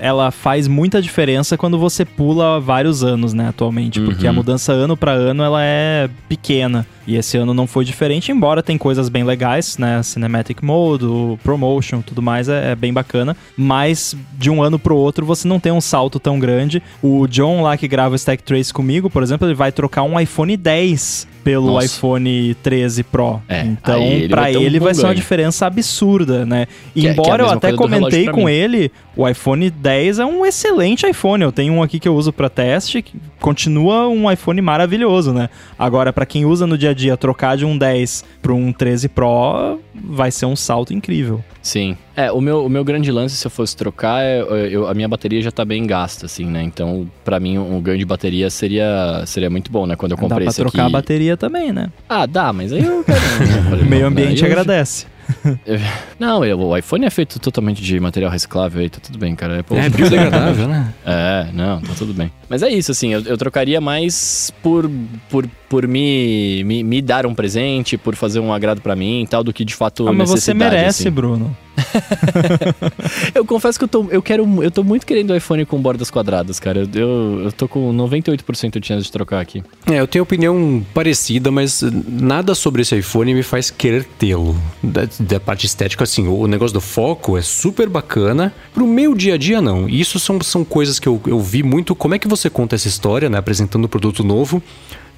ela 0.00 0.30
faz 0.30 0.66
muita 0.68 1.02
diferença 1.02 1.56
quando 1.58 1.78
você 1.78 2.04
pula 2.04 2.60
vários 2.60 3.02
anos, 3.02 3.32
né, 3.34 3.48
atualmente, 3.48 4.00
porque 4.00 4.24
Uhum. 4.24 4.30
a 4.30 4.32
mudança 4.32 4.72
ano 4.72 4.96
para 4.96 5.10
ano 5.12 5.42
ela 5.42 5.60
é 5.62 6.08
pequena. 6.28 6.86
E 7.08 7.16
esse 7.16 7.38
ano 7.38 7.54
não 7.54 7.66
foi 7.66 7.86
diferente, 7.86 8.30
embora 8.30 8.62
tem 8.62 8.76
coisas 8.76 9.08
bem 9.08 9.24
legais, 9.24 9.78
né, 9.78 10.02
Cinematic 10.02 10.60
Mode, 10.62 11.06
Promotion, 11.42 12.02
tudo 12.02 12.20
mais 12.20 12.50
é, 12.50 12.72
é 12.72 12.74
bem 12.76 12.92
bacana, 12.92 13.34
mas 13.56 14.14
de 14.34 14.50
um 14.50 14.62
ano 14.62 14.78
pro 14.78 14.94
outro 14.94 15.24
você 15.24 15.48
não 15.48 15.58
tem 15.58 15.72
um 15.72 15.80
salto 15.80 16.20
tão 16.20 16.38
grande. 16.38 16.82
O 17.02 17.26
John 17.26 17.62
lá 17.62 17.78
que 17.78 17.88
grava 17.88 18.12
o 18.12 18.16
Stack 18.16 18.42
Trace 18.42 18.74
comigo, 18.74 19.08
por 19.08 19.22
exemplo, 19.22 19.48
ele 19.48 19.54
vai 19.54 19.72
trocar 19.72 20.02
um 20.02 20.20
iPhone 20.20 20.54
10 20.54 21.26
pelo 21.42 21.68
Nossa. 21.68 21.86
iPhone 21.86 22.54
13 22.62 23.02
Pro. 23.04 23.40
É, 23.48 23.62
então, 23.62 24.02
aí 24.36 24.62
ele 24.62 24.78
um 24.78 24.82
vai 24.82 24.94
ser 24.94 25.04
uma 25.06 25.14
diferença 25.14 25.66
absurda, 25.66 26.44
né? 26.44 26.66
Que 26.92 27.00
é- 27.00 27.00
que 27.00 27.08
é 27.08 27.10
Embora 27.12 27.42
eu 27.44 27.48
até 27.48 27.72
comentei 27.72 28.28
com 28.28 28.44
mim. 28.44 28.52
ele, 28.52 28.92
o 29.16 29.26
iPhone 29.26 29.70
10 29.70 30.18
é 30.18 30.26
um 30.26 30.44
excelente 30.44 31.06
iPhone. 31.08 31.42
Eu 31.42 31.50
tenho 31.52 31.72
um 31.72 31.82
aqui 31.82 31.98
que 31.98 32.06
eu 32.06 32.14
uso 32.14 32.34
pra 32.34 32.50
teste, 32.50 33.02
continua 33.40 34.08
um 34.08 34.30
iPhone 34.30 34.60
maravilhoso, 34.60 35.32
né? 35.32 35.48
Agora, 35.78 36.12
pra 36.12 36.26
quem 36.26 36.44
usa 36.44 36.66
no 36.66 36.76
dia 36.76 36.90
a 36.90 36.94
dia, 36.94 37.16
trocar 37.16 37.56
de 37.56 37.64
um 37.64 37.76
10 37.76 38.24
pra 38.42 38.52
um 38.52 38.72
13 38.72 39.08
Pro 39.08 39.78
vai 39.94 40.30
ser 40.30 40.46
um 40.46 40.56
salto 40.56 40.92
incrível. 40.94 41.42
Sim. 41.62 41.96
É, 42.16 42.32
o 42.32 42.40
meu, 42.40 42.64
o 42.64 42.68
meu 42.68 42.82
grande 42.84 43.10
lance, 43.12 43.36
se 43.36 43.46
eu 43.46 43.50
fosse 43.50 43.76
trocar, 43.76 44.22
é, 44.24 44.40
eu- 44.70 44.86
a 44.88 44.94
minha 44.94 45.08
bateria 45.08 45.40
já 45.42 45.50
tá 45.50 45.64
bem 45.64 45.86
gasta, 45.86 46.26
assim, 46.26 46.46
né? 46.46 46.62
Então, 46.62 47.08
pra 47.24 47.38
mim, 47.38 47.58
um 47.58 47.80
ganho 47.80 47.98
de 47.98 48.04
bateria 48.04 48.48
seria, 48.50 49.22
seria 49.26 49.50
muito 49.50 49.70
bom, 49.70 49.86
né? 49.86 49.94
Quando 49.96 50.12
eu 50.12 50.16
Dá 50.16 50.22
comprei 50.22 50.44
pra 50.44 50.50
esse 50.50 50.60
trocar 50.60 50.82
aqui... 50.84 50.88
a 50.88 50.98
bateria 50.98 51.36
também, 51.36 51.72
né? 51.72 51.88
Ah, 52.08 52.26
dá, 52.26 52.52
mas 52.52 52.72
aí 52.72 52.84
eu 52.84 53.04
quero... 53.04 53.18
O 53.82 53.84
meio 53.84 54.06
ambiente 54.06 54.40
eu- 54.42 54.46
agradece. 54.46 55.06
Não, 56.18 56.40
o 56.40 56.76
iPhone 56.76 57.04
é 57.04 57.10
feito 57.10 57.38
totalmente 57.38 57.82
de 57.82 57.98
material 58.00 58.30
reciclável 58.30 58.80
aí, 58.80 58.88
tá 58.90 58.98
tudo 59.00 59.18
bem, 59.18 59.34
cara. 59.34 59.60
Apple- 59.60 59.76
É 59.78 59.88
biodegradável, 59.90 60.66
né? 60.68 60.92
É, 61.04 61.46
não, 61.52 61.80
tá 61.80 61.92
tudo 61.96 62.12
bem. 62.14 62.30
Mas 62.48 62.62
é 62.62 62.68
isso, 62.70 62.90
assim, 62.90 63.12
eu, 63.12 63.20
eu 63.22 63.36
trocaria 63.36 63.80
mais 63.80 64.52
por, 64.62 64.90
por, 65.30 65.46
por 65.68 65.86
me, 65.86 66.62
me, 66.64 66.82
me 66.82 67.02
dar 67.02 67.26
um 67.26 67.34
presente, 67.34 67.96
por 67.96 68.14
fazer 68.16 68.40
um 68.40 68.52
agrado 68.52 68.80
pra 68.80 68.96
mim 68.96 69.22
e 69.22 69.26
tal, 69.26 69.44
do 69.44 69.52
que 69.52 69.64
de 69.64 69.74
fato 69.74 70.08
Ah, 70.08 70.12
mas 70.12 70.28
você 70.28 70.52
necessidade, 70.52 70.74
merece, 70.76 71.02
assim. 71.02 71.10
Bruno. 71.10 71.56
Eu 73.34 73.44
confesso 73.44 73.78
que 73.78 73.84
eu 73.84 73.88
tô, 73.88 74.06
eu 74.10 74.22
quero, 74.22 74.62
eu 74.62 74.70
tô 74.70 74.82
muito 74.82 75.06
querendo 75.06 75.30
o 75.30 75.36
iPhone 75.36 75.64
com 75.64 75.80
bordas 75.80 76.10
quadradas, 76.10 76.58
cara. 76.58 76.88
Eu, 76.94 77.44
eu, 77.44 77.52
tô 77.52 77.68
com 77.68 77.92
98% 77.94 78.78
de 78.78 78.86
chance 78.86 79.04
de 79.04 79.12
trocar 79.12 79.40
aqui. 79.40 79.62
É, 79.86 80.00
eu 80.00 80.06
tenho 80.06 80.22
opinião 80.22 80.84
parecida, 80.94 81.50
mas 81.50 81.82
nada 81.82 82.54
sobre 82.54 82.82
esse 82.82 82.96
iPhone 82.96 83.34
me 83.34 83.42
faz 83.42 83.70
querer 83.70 84.04
tê-lo. 84.18 84.56
Da, 84.82 85.08
da 85.20 85.40
parte 85.40 85.66
estética, 85.66 86.04
assim, 86.04 86.26
o 86.26 86.46
negócio 86.46 86.74
do 86.74 86.80
foco 86.80 87.36
é 87.36 87.42
super 87.42 87.88
bacana. 87.88 88.52
Pro 88.72 88.86
meu 88.86 89.14
dia 89.14 89.34
a 89.34 89.38
dia, 89.38 89.60
não. 89.60 89.88
Isso 89.88 90.18
são, 90.18 90.40
são 90.40 90.64
coisas 90.64 90.98
que 90.98 91.08
eu, 91.08 91.20
eu 91.26 91.40
vi 91.40 91.62
muito. 91.62 91.94
Como 91.94 92.14
é 92.14 92.18
que 92.18 92.28
você 92.28 92.48
conta 92.50 92.74
essa 92.74 92.88
história, 92.88 93.28
né? 93.28 93.38
Apresentando 93.38 93.84
um 93.84 93.88
produto 93.88 94.24
novo, 94.24 94.62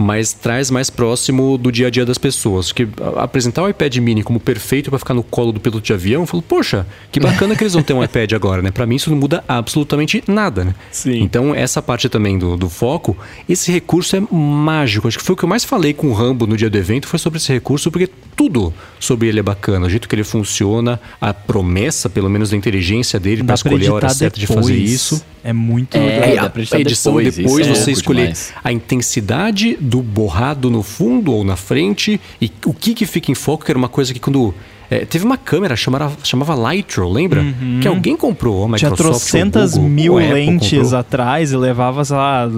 mas 0.00 0.32
traz 0.32 0.70
mais 0.70 0.88
próximo 0.88 1.58
do 1.58 1.70
dia 1.70 1.88
a 1.88 1.90
dia 1.90 2.06
das 2.06 2.16
pessoas. 2.16 2.72
Que 2.72 2.88
apresentar 3.16 3.62
o 3.62 3.68
iPad 3.68 3.94
mini 3.98 4.22
como 4.22 4.40
perfeito 4.40 4.88
pra 4.88 4.98
ficar 4.98 5.12
no 5.12 5.22
colo 5.22 5.52
do 5.52 5.60
piloto 5.60 5.84
de 5.84 5.92
avião, 5.92 6.22
eu 6.22 6.26
falo, 6.26 6.42
poxa, 6.42 6.86
que 7.12 7.20
bacana 7.20 7.54
que 7.54 7.62
eles 7.62 7.74
vão 7.74 7.82
ter 7.82 7.92
um 7.92 8.02
iPad 8.02 8.32
agora, 8.32 8.62
né? 8.62 8.70
Pra 8.70 8.86
mim 8.86 8.94
isso 8.94 9.10
não 9.10 9.18
muda 9.18 9.44
absolutamente 9.46 10.24
nada, 10.26 10.64
né? 10.64 10.74
Sim. 10.90 11.20
Então, 11.20 11.54
essa 11.54 11.82
parte 11.82 12.08
também 12.08 12.38
do, 12.38 12.56
do 12.56 12.70
foco, 12.70 13.14
esse 13.46 13.70
recurso 13.70 14.16
é 14.16 14.22
mágico. 14.34 15.06
Acho 15.06 15.18
que 15.18 15.24
foi 15.24 15.34
o 15.34 15.36
que 15.36 15.44
eu 15.44 15.48
mais 15.48 15.64
falei 15.64 15.92
com 15.92 16.06
o 16.06 16.14
Rambo 16.14 16.46
no 16.46 16.56
dia 16.56 16.70
do 16.70 16.78
evento, 16.78 17.06
foi 17.06 17.18
sobre 17.18 17.36
esse 17.36 17.52
recurso, 17.52 17.90
porque 17.90 18.08
tudo 18.34 18.72
sobre 18.98 19.28
ele 19.28 19.40
é 19.40 19.42
bacana. 19.42 19.86
O 19.86 19.90
jeito 19.90 20.08
que 20.08 20.14
ele 20.14 20.24
funciona, 20.24 20.98
a 21.20 21.34
promessa, 21.34 22.08
pelo 22.08 22.30
menos, 22.30 22.48
da 22.50 22.56
inteligência 22.56 23.20
dele 23.20 23.44
para 23.44 23.54
escolher 23.54 23.88
a 23.88 23.92
hora 23.92 24.08
certa 24.08 24.40
de 24.40 24.46
fazer 24.46 24.76
isso. 24.76 25.22
É 25.44 25.52
muito 25.52 25.96
É, 25.96 26.26
legal. 26.26 26.46
É, 26.54 26.76
a, 26.76 26.80
edição 26.80 27.16
depois, 27.16 27.36
depois, 27.36 27.66
é 27.66 27.74
você 27.74 27.92
escolher 27.92 28.22
demais. 28.22 28.52
a 28.62 28.72
intensidade 28.72 29.76
do 29.90 30.00
borrado 30.00 30.70
no 30.70 30.84
fundo 30.84 31.32
ou 31.32 31.42
na 31.42 31.56
frente 31.56 32.20
e 32.40 32.50
o 32.64 32.72
que 32.72 32.94
que 32.94 33.04
fica 33.04 33.32
em 33.32 33.34
foco, 33.34 33.64
que 33.64 33.72
era 33.72 33.78
uma 33.78 33.88
coisa 33.88 34.14
que 34.14 34.20
quando... 34.20 34.54
é, 34.90 35.04
teve 35.04 35.24
uma 35.24 35.36
câmera 35.36 35.76
chamada, 35.76 36.10
chamava 36.24 36.54
Lightro, 36.54 37.08
lembra? 37.08 37.42
Que 37.80 37.86
alguém 37.88 38.16
comprou, 38.16 38.64
a 38.64 38.76
Tinha 38.76 38.90
Microsoft 38.90 39.00
ou 39.04 39.10
trocentas 39.12 39.74
Google, 39.74 39.88
mil 39.90 40.14
lentes 40.16 40.78
comprou. 40.80 40.98
atrás 40.98 41.52
e 41.52 41.56
levava, 41.56 42.04
sei 42.04 42.16
lá, 42.16 42.48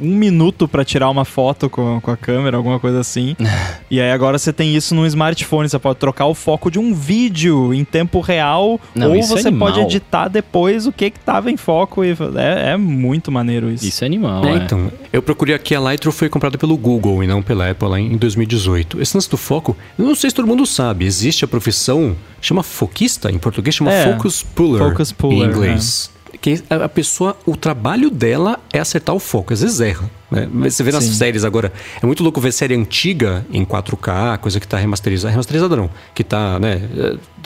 um 0.00 0.14
minuto 0.16 0.68
pra 0.68 0.84
tirar 0.84 1.08
uma 1.08 1.24
foto 1.24 1.70
com, 1.70 2.00
com 2.00 2.10
a 2.10 2.16
câmera, 2.16 2.56
alguma 2.56 2.78
coisa 2.78 3.00
assim. 3.00 3.34
e 3.90 4.00
aí 4.00 4.10
agora 4.12 4.38
você 4.38 4.52
tem 4.52 4.74
isso 4.74 4.94
no 4.94 5.06
smartphone, 5.06 5.68
você 5.68 5.78
pode 5.78 5.98
trocar 5.98 6.26
o 6.26 6.34
foco 6.34 6.70
de 6.70 6.78
um 6.78 6.92
vídeo 6.92 7.72
em 7.72 7.84
tempo 7.84 8.20
real 8.20 8.78
Não, 8.94 9.08
ou 9.10 9.16
é 9.16 9.22
você 9.22 9.50
pode 9.50 9.78
animal. 9.78 9.86
editar 9.90 10.28
depois 10.28 10.86
o 10.86 10.92
que 10.92 11.10
que 11.10 11.20
tava 11.20 11.50
em 11.50 11.56
foco 11.56 12.04
e 12.04 12.10
é, 12.36 12.72
é 12.72 12.76
muito 12.76 13.32
maneiro 13.32 13.70
isso. 13.70 13.86
Isso 13.86 14.04
é 14.04 14.06
animal, 14.06 14.44
É, 14.44 14.52
é. 14.52 14.56
então, 14.56 14.90
eu 15.12 15.22
procurei 15.22 15.54
aqui 15.54 15.74
a 15.74 15.80
Lightro 15.80 16.12
foi 16.12 16.28
comprada 16.28 16.58
pelo 16.58 16.76
Google 16.76 17.22
e 17.24 17.26
não 17.26 17.40
pela 17.42 17.70
Apple 17.70 17.88
lá 17.88 17.98
em 17.98 18.16
2018. 18.16 19.00
Esse 19.00 19.16
lance 19.16 19.30
do 19.30 19.36
foco, 19.36 19.76
eu 19.98 20.04
não 20.04 20.14
sei 20.14 20.30
se 20.30 20.36
todo 20.36 20.46
mundo 20.46 20.66
sabe, 20.66 21.04
existe 21.04 21.44
a 21.44 21.48
profissão, 21.62 22.16
chama 22.40 22.62
foquista, 22.62 23.30
em 23.30 23.38
português 23.38 23.74
chama 23.76 23.92
É, 23.92 24.12
focus 24.12 24.42
puller, 24.42 24.82
focus 24.90 25.12
puller, 25.12 25.48
em 25.48 25.50
inglês. 25.50 26.10
Que 26.40 26.60
a 26.68 26.88
pessoa, 26.88 27.36
o 27.46 27.56
trabalho 27.56 28.10
dela 28.10 28.58
é 28.72 28.80
acertar 28.80 29.14
o 29.14 29.20
foco, 29.20 29.52
às 29.52 29.60
vezes 29.60 29.80
erra. 29.80 30.10
Né? 30.28 30.48
Você 30.68 30.82
vê 30.82 30.90
nas 30.90 31.04
Sim. 31.04 31.12
séries 31.12 31.44
agora, 31.44 31.72
é 32.02 32.06
muito 32.06 32.20
louco 32.22 32.40
ver 32.40 32.50
série 32.52 32.74
antiga 32.74 33.46
em 33.52 33.64
4K, 33.64 34.38
coisa 34.38 34.58
que 34.58 34.66
tá 34.66 34.76
remasterizada, 34.76 35.30
remasterizada 35.30 35.76
não, 35.76 35.88
que 36.12 36.24
tá, 36.24 36.58
né, 36.58 36.80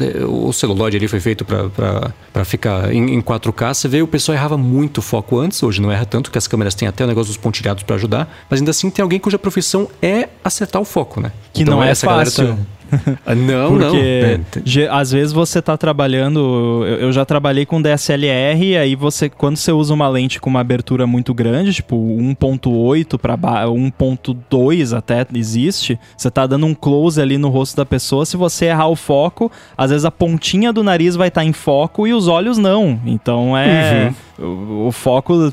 é, 0.00 0.20
é, 0.20 0.24
o 0.24 0.50
celuloide 0.52 0.96
ali 0.96 1.08
foi 1.08 1.20
feito 1.20 1.44
pra 1.44 2.44
ficar 2.44 2.90
em, 2.94 3.12
em 3.16 3.20
4K, 3.20 3.74
você 3.74 3.88
vê 3.88 4.00
o 4.00 4.06
pessoal 4.06 4.34
errava 4.38 4.56
muito 4.56 5.02
foco 5.02 5.38
antes, 5.38 5.62
hoje 5.62 5.82
não 5.82 5.90
erra 5.92 6.06
tanto, 6.06 6.30
que 6.30 6.38
as 6.38 6.46
câmeras 6.46 6.74
têm 6.74 6.86
até 6.88 7.04
o 7.04 7.06
negócio 7.08 7.28
dos 7.28 7.36
pontilhados 7.36 7.82
pra 7.82 7.96
ajudar, 7.96 8.32
mas 8.48 8.60
ainda 8.60 8.70
assim 8.70 8.88
tem 8.88 9.02
alguém 9.02 9.18
cuja 9.18 9.38
profissão 9.38 9.90
é 10.00 10.28
acertar 10.42 10.80
o 10.80 10.84
foco, 10.86 11.20
né? 11.20 11.32
Que 11.52 11.62
Então, 11.62 11.74
não 11.74 11.82
é 11.84 11.90
essa 11.90 12.06
galera 12.06 12.30
fácil. 12.30 12.54
tá- 12.54 12.62
não, 13.36 13.70
não. 13.76 13.90
Porque 13.90 13.96
É, 14.04 14.40
ge- 14.64 14.88
às 14.88 15.10
vezes 15.12 15.32
você 15.32 15.60
tá 15.62 15.76
trabalhando. 15.76 16.84
Eu, 16.86 17.12
já 17.12 17.24
trabalhei 17.24 17.66
com 17.66 17.80
DSLR, 17.82 18.76
aí 18.76 18.94
você, 18.94 19.28
quando 19.28 19.56
você 19.56 19.72
usa 19.72 19.92
uma 19.92 20.08
lente 20.08 20.40
com 20.40 20.48
uma 20.50 20.60
abertura 20.60 21.06
muito 21.06 21.32
grande, 21.34 21.72
tipo 21.72 21.96
1.8 21.96 23.18
para 23.18 23.36
1.2 23.66 24.96
até 24.96 25.26
existe, 25.34 25.98
você 26.16 26.30
tá 26.30 26.46
dando 26.46 26.66
um 26.66 26.74
close 26.74 27.20
ali 27.20 27.38
no 27.38 27.48
rosto 27.48 27.76
da 27.76 27.86
pessoa. 27.86 28.24
Se 28.26 28.36
você 28.36 28.66
errar 28.66 28.88
o 28.88 28.96
foco, 28.96 29.50
às 29.76 29.90
vezes 29.90 30.04
a 30.04 30.10
pontinha 30.10 30.72
do 30.72 30.82
nariz 30.82 31.16
vai 31.16 31.28
estar 31.28 31.44
em 31.44 31.52
foco 31.52 32.06
e 32.06 32.12
os 32.14 32.28
olhos 32.28 32.58
não. 32.58 32.98
Então 33.06 33.56
é. 33.56 34.12
O, 34.38 34.86
o 34.88 34.92
foco 34.92 35.52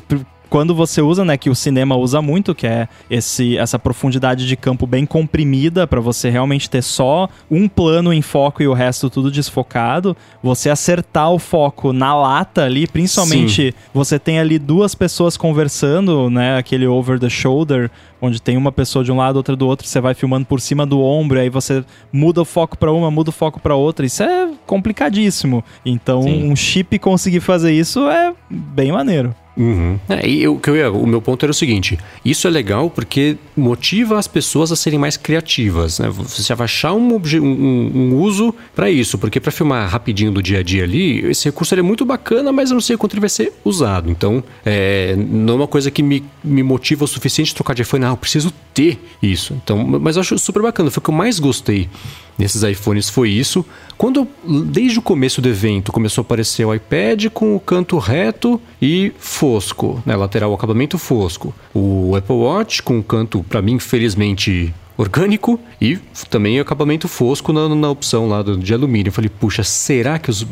quando 0.54 0.72
você 0.72 1.02
usa, 1.02 1.24
né, 1.24 1.36
que 1.36 1.50
o 1.50 1.54
cinema 1.54 1.96
usa 1.96 2.22
muito, 2.22 2.54
que 2.54 2.64
é 2.64 2.86
esse, 3.10 3.58
essa 3.58 3.76
profundidade 3.76 4.46
de 4.46 4.54
campo 4.54 4.86
bem 4.86 5.04
comprimida 5.04 5.84
para 5.84 6.00
você 6.00 6.30
realmente 6.30 6.70
ter 6.70 6.80
só 6.80 7.28
um 7.50 7.66
plano 7.66 8.12
em 8.12 8.22
foco 8.22 8.62
e 8.62 8.68
o 8.68 8.72
resto 8.72 9.10
tudo 9.10 9.32
desfocado, 9.32 10.16
você 10.40 10.70
acertar 10.70 11.32
o 11.32 11.40
foco 11.40 11.92
na 11.92 12.14
lata 12.14 12.62
ali, 12.62 12.86
principalmente 12.86 13.74
você 13.92 14.16
tem 14.16 14.38
ali 14.38 14.56
duas 14.56 14.94
pessoas 14.94 15.36
conversando, 15.36 16.30
né, 16.30 16.56
aquele 16.56 16.86
over 16.86 17.18
the 17.18 17.28
shoulder, 17.28 17.90
onde 18.22 18.40
tem 18.40 18.56
uma 18.56 18.70
pessoa 18.70 19.04
de 19.04 19.10
um 19.10 19.16
lado, 19.16 19.34
outra 19.34 19.56
do 19.56 19.66
outro, 19.66 19.88
você 19.88 20.00
vai 20.00 20.14
filmando 20.14 20.46
por 20.46 20.60
cima 20.60 20.86
do 20.86 21.00
ombro, 21.00 21.40
aí 21.40 21.50
você 21.50 21.84
muda 22.12 22.40
o 22.40 22.44
foco 22.44 22.78
para 22.78 22.92
uma, 22.92 23.10
muda 23.10 23.30
o 23.30 23.32
foco 23.32 23.58
para 23.58 23.74
outra, 23.74 24.06
isso 24.06 24.22
é 24.22 24.50
complicadíssimo. 24.66 25.64
Então, 25.84 26.22
Sim. 26.22 26.48
um 26.48 26.54
chip 26.54 26.96
conseguir 27.00 27.40
fazer 27.40 27.72
isso 27.72 28.08
é 28.08 28.32
bem 28.48 28.92
maneiro. 28.92 29.34
Uhum. 29.56 29.98
É, 30.08 30.28
e 30.28 30.42
eu, 30.42 30.60
eu 30.66 30.96
o 30.96 31.06
meu 31.06 31.22
ponto 31.22 31.44
era 31.44 31.50
o 31.50 31.54
seguinte: 31.54 31.96
isso 32.24 32.46
é 32.46 32.50
legal 32.50 32.90
porque 32.90 33.36
motiva 33.56 34.18
as 34.18 34.26
pessoas 34.26 34.72
a 34.72 34.76
serem 34.76 34.98
mais 34.98 35.16
criativas. 35.16 36.00
Né? 36.00 36.08
Você 36.10 36.54
vai 36.54 36.64
achar 36.64 36.92
um, 36.92 37.14
um- 37.16 37.90
um- 37.94 38.16
uso 38.16 38.52
para 38.74 38.90
isso, 38.90 39.16
porque 39.16 39.38
para 39.38 39.52
filmar 39.52 39.88
rapidinho 39.88 40.32
do 40.32 40.42
dia 40.42 40.58
a 40.58 40.62
dia 40.62 40.82
ali, 40.82 41.24
esse 41.26 41.44
recurso 41.44 41.74
é 41.74 41.82
muito 41.82 42.04
bacana, 42.04 42.52
mas 42.52 42.70
eu 42.70 42.74
não 42.74 42.80
sei 42.80 42.96
quanto 42.96 43.12
ele 43.14 43.20
vai 43.20 43.28
ser 43.30 43.52
usado. 43.64 44.10
Então, 44.10 44.42
é, 44.64 45.14
não 45.16 45.54
é 45.54 45.56
uma 45.58 45.68
coisa 45.68 45.90
que 45.90 46.02
me, 46.02 46.24
me 46.42 46.62
motiva 46.62 47.04
o 47.04 47.08
suficiente 47.08 47.54
trocar 47.54 47.74
de 47.74 47.82
iPhone. 47.82 48.04
Ah, 48.04 48.08
eu 48.08 48.16
preciso 48.16 48.52
ter 48.72 48.98
isso. 49.22 49.54
Então, 49.62 49.84
mas 49.86 50.16
eu 50.16 50.20
acho 50.20 50.36
super 50.38 50.62
bacana. 50.62 50.90
Foi 50.90 51.00
o 51.00 51.04
que 51.04 51.10
eu 51.10 51.14
mais 51.14 51.38
gostei 51.38 51.88
nesses 52.36 52.64
iPhones 52.64 53.08
foi 53.08 53.30
isso. 53.30 53.64
Quando, 53.96 54.26
desde 54.66 54.98
o 54.98 55.02
começo 55.02 55.40
do 55.40 55.48
evento, 55.48 55.92
começou 55.92 56.22
a 56.22 56.24
aparecer 56.24 56.64
o 56.64 56.74
iPad 56.74 57.26
com 57.32 57.54
o 57.54 57.60
canto 57.60 57.96
reto 57.98 58.60
e 58.80 59.12
fosco, 59.18 60.02
né? 60.04 60.16
Lateral 60.16 60.50
o 60.50 60.54
acabamento 60.54 60.98
fosco. 60.98 61.54
O 61.72 62.14
Apple 62.16 62.36
Watch 62.36 62.82
com 62.82 62.98
o 62.98 63.02
canto, 63.02 63.44
para 63.48 63.62
mim, 63.62 63.78
felizmente 63.78 64.74
orgânico 64.96 65.58
e 65.80 65.96
também 66.30 66.60
acabamento 66.60 67.08
fosco 67.08 67.52
na, 67.52 67.68
na 67.68 67.90
opção 67.90 68.28
lá 68.28 68.42
de 68.42 68.74
alumínio. 68.74 69.08
Eu 69.08 69.12
falei, 69.12 69.30
puxa, 69.30 69.62
será 69.62 70.18
que 70.18 70.30
os... 70.30 70.46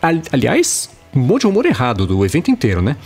Ali- 0.00 0.22
Aliás, 0.32 0.90
um 1.18 1.22
monte 1.22 1.42
de 1.42 1.46
rumor 1.46 1.66
errado 1.66 2.06
do 2.06 2.24
evento 2.24 2.50
inteiro, 2.50 2.80
né? 2.82 2.96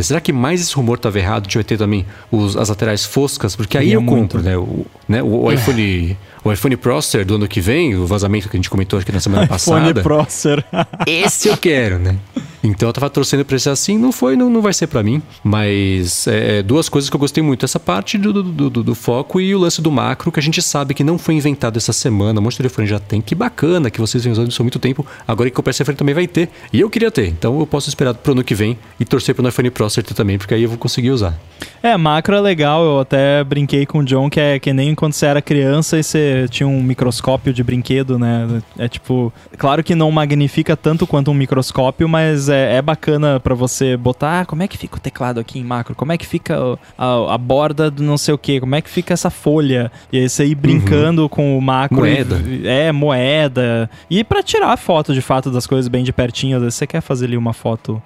Será 0.00 0.20
que 0.20 0.32
mais 0.32 0.60
esse 0.60 0.74
rumor 0.74 0.96
estava 0.96 1.18
errado? 1.18 1.44
Gente 1.44 1.54
vai 1.56 1.64
ter 1.64 1.76
também 1.76 2.06
os- 2.30 2.56
as 2.56 2.68
laterais 2.68 3.04
foscas? 3.04 3.56
Porque 3.56 3.76
aí 3.76 3.84
Queria 3.86 3.96
eu 3.96 4.00
muito. 4.00 4.36
compro, 4.36 4.42
né? 4.42 4.56
O, 4.56 4.86
né? 5.08 5.22
o, 5.22 5.44
o 5.44 5.52
iPhone, 5.52 6.16
o 6.44 6.52
iPhone 6.52 6.76
Proster 6.76 7.24
do 7.24 7.34
ano 7.34 7.48
que 7.48 7.60
vem, 7.60 7.96
o 7.96 8.06
vazamento 8.06 8.48
que 8.48 8.56
a 8.56 8.58
gente 8.58 8.70
comentou 8.70 8.98
aqui 8.98 9.10
na 9.10 9.18
semana 9.20 9.42
iPhone 9.46 9.48
passada. 9.58 10.02
Procer. 10.02 10.64
Esse 11.06 11.48
eu 11.48 11.56
quero, 11.56 11.98
né? 11.98 12.16
Então 12.62 12.88
eu 12.88 12.92
tava 12.92 13.08
torcendo 13.10 13.44
pra 13.44 13.58
ser 13.58 13.70
assim, 13.70 13.96
não 13.98 14.10
foi, 14.12 14.36
não, 14.36 14.48
não 14.50 14.60
vai 14.60 14.72
ser 14.72 14.86
pra 14.86 15.02
mim. 15.02 15.22
Mas 15.44 16.26
é, 16.26 16.62
duas 16.62 16.88
coisas 16.88 17.08
que 17.10 17.16
eu 17.16 17.20
gostei 17.20 17.42
muito: 17.42 17.64
essa 17.64 17.78
parte 17.80 18.16
do, 18.18 18.32
do, 18.32 18.70
do- 18.70 18.82
do 18.82 18.94
foco 18.94 19.40
e 19.40 19.54
o 19.54 19.58
lance 19.58 19.80
do 19.82 19.90
macro, 19.90 20.30
que 20.32 20.40
a 20.40 20.42
gente 20.42 20.60
sabe 20.62 20.94
que 20.94 21.02
não 21.04 21.18
foi 21.18 21.34
inventado 21.34 21.76
essa 21.76 21.92
semana. 21.92 22.40
Um 22.40 22.42
monte 22.42 22.52
de 22.52 22.58
telefone 22.58 22.86
já 22.86 22.98
tem. 22.98 23.20
Que 23.20 23.34
bacana 23.34 23.90
que 23.90 24.00
vocês 24.00 24.22
vêm 24.24 24.32
usando 24.32 24.50
isso 24.50 24.60
há 24.62 24.64
muito 24.64 24.78
tempo. 24.78 25.06
Agora 25.26 25.50
que 25.50 25.62
peço 25.62 25.82
iPhone 25.82 25.96
também 25.96 26.14
vai 26.14 26.26
ter. 26.26 26.48
E 26.72 26.80
eu 26.80 26.88
queria 26.90 27.10
ter. 27.10 27.26
Então 27.28 27.58
eu 27.60 27.66
posso 27.66 27.88
esperar 27.88 28.14
pro 28.14 28.32
ano 28.32 28.44
que 28.44 28.54
vem 28.54 28.78
e 28.98 29.04
torcer 29.04 29.34
pro 29.34 29.46
iPhone 29.48 29.70
Pro 29.70 29.88
ter 29.90 30.14
também, 30.14 30.38
porque 30.38 30.54
aí 30.54 30.62
eu 30.62 30.68
vou 30.68 30.78
conseguir 30.78 31.10
usar. 31.10 31.38
É, 31.82 31.96
macro 31.96 32.34
é 32.34 32.40
legal, 32.40 32.84
eu 32.84 33.00
até 33.00 33.42
brinquei 33.44 33.86
com 33.86 33.98
o 34.00 34.04
John 34.04 34.28
que 34.30 34.40
é 34.40 34.58
que 34.58 34.72
nem 34.72 34.94
quando 34.94 35.12
você 35.12 35.26
era 35.26 35.40
criança 35.42 35.98
e 35.98 36.02
você 36.02 36.46
tinha 36.50 36.66
um 36.66 36.82
microscópio 36.82 37.52
de 37.52 37.62
brinquedo, 37.62 38.18
né? 38.18 38.60
É 38.78 38.88
tipo, 38.88 39.32
claro 39.56 39.82
que 39.84 39.94
não 39.94 40.10
magnifica 40.10 40.76
tanto 40.76 41.06
quanto 41.06 41.30
um 41.30 41.34
microscópio, 41.34 42.08
mas 42.08 42.47
é, 42.48 42.76
é 42.76 42.82
bacana 42.82 43.38
pra 43.40 43.54
você 43.54 43.96
botar, 43.96 44.40
ah, 44.40 44.46
como 44.46 44.62
é 44.62 44.68
que 44.68 44.76
fica 44.78 44.96
o 44.96 45.00
teclado 45.00 45.38
aqui 45.40 45.58
em 45.58 45.64
macro? 45.64 45.94
Como 45.94 46.12
é 46.12 46.18
que 46.18 46.26
fica 46.26 46.58
o- 46.62 46.78
a, 46.96 47.34
a 47.34 47.38
borda 47.38 47.90
do 47.90 48.02
não 48.02 48.16
sei 48.18 48.34
o 48.34 48.38
que? 48.38 48.60
Como 48.60 48.74
é 48.74 48.80
que 48.80 48.90
fica 48.90 49.12
essa 49.14 49.30
folha? 49.30 49.90
E 50.12 50.18
aí 50.18 50.28
você 50.28 50.44
ir 50.46 50.54
brincando 50.54 51.28
com 51.28 51.56
o 51.56 51.60
macro. 51.62 52.06
e- 52.06 52.10
Moeda. 52.24 52.40
é, 52.64 52.92
moeda. 52.92 53.90
E 54.10 54.22
pra 54.24 54.42
tirar 54.42 54.76
foto 54.76 55.12
de 55.14 55.20
fato 55.20 55.50
das 55.50 55.66
coisas 55.66 55.88
bem 55.88 56.04
de 56.04 56.12
pertinho, 56.12 56.56
às 56.56 56.62
vezes 56.62 56.74
você 56.76 56.86
quer 56.86 57.00
fazer 57.00 57.26
ali 57.26 57.36
uma 57.36 57.52
foto 57.52 58.02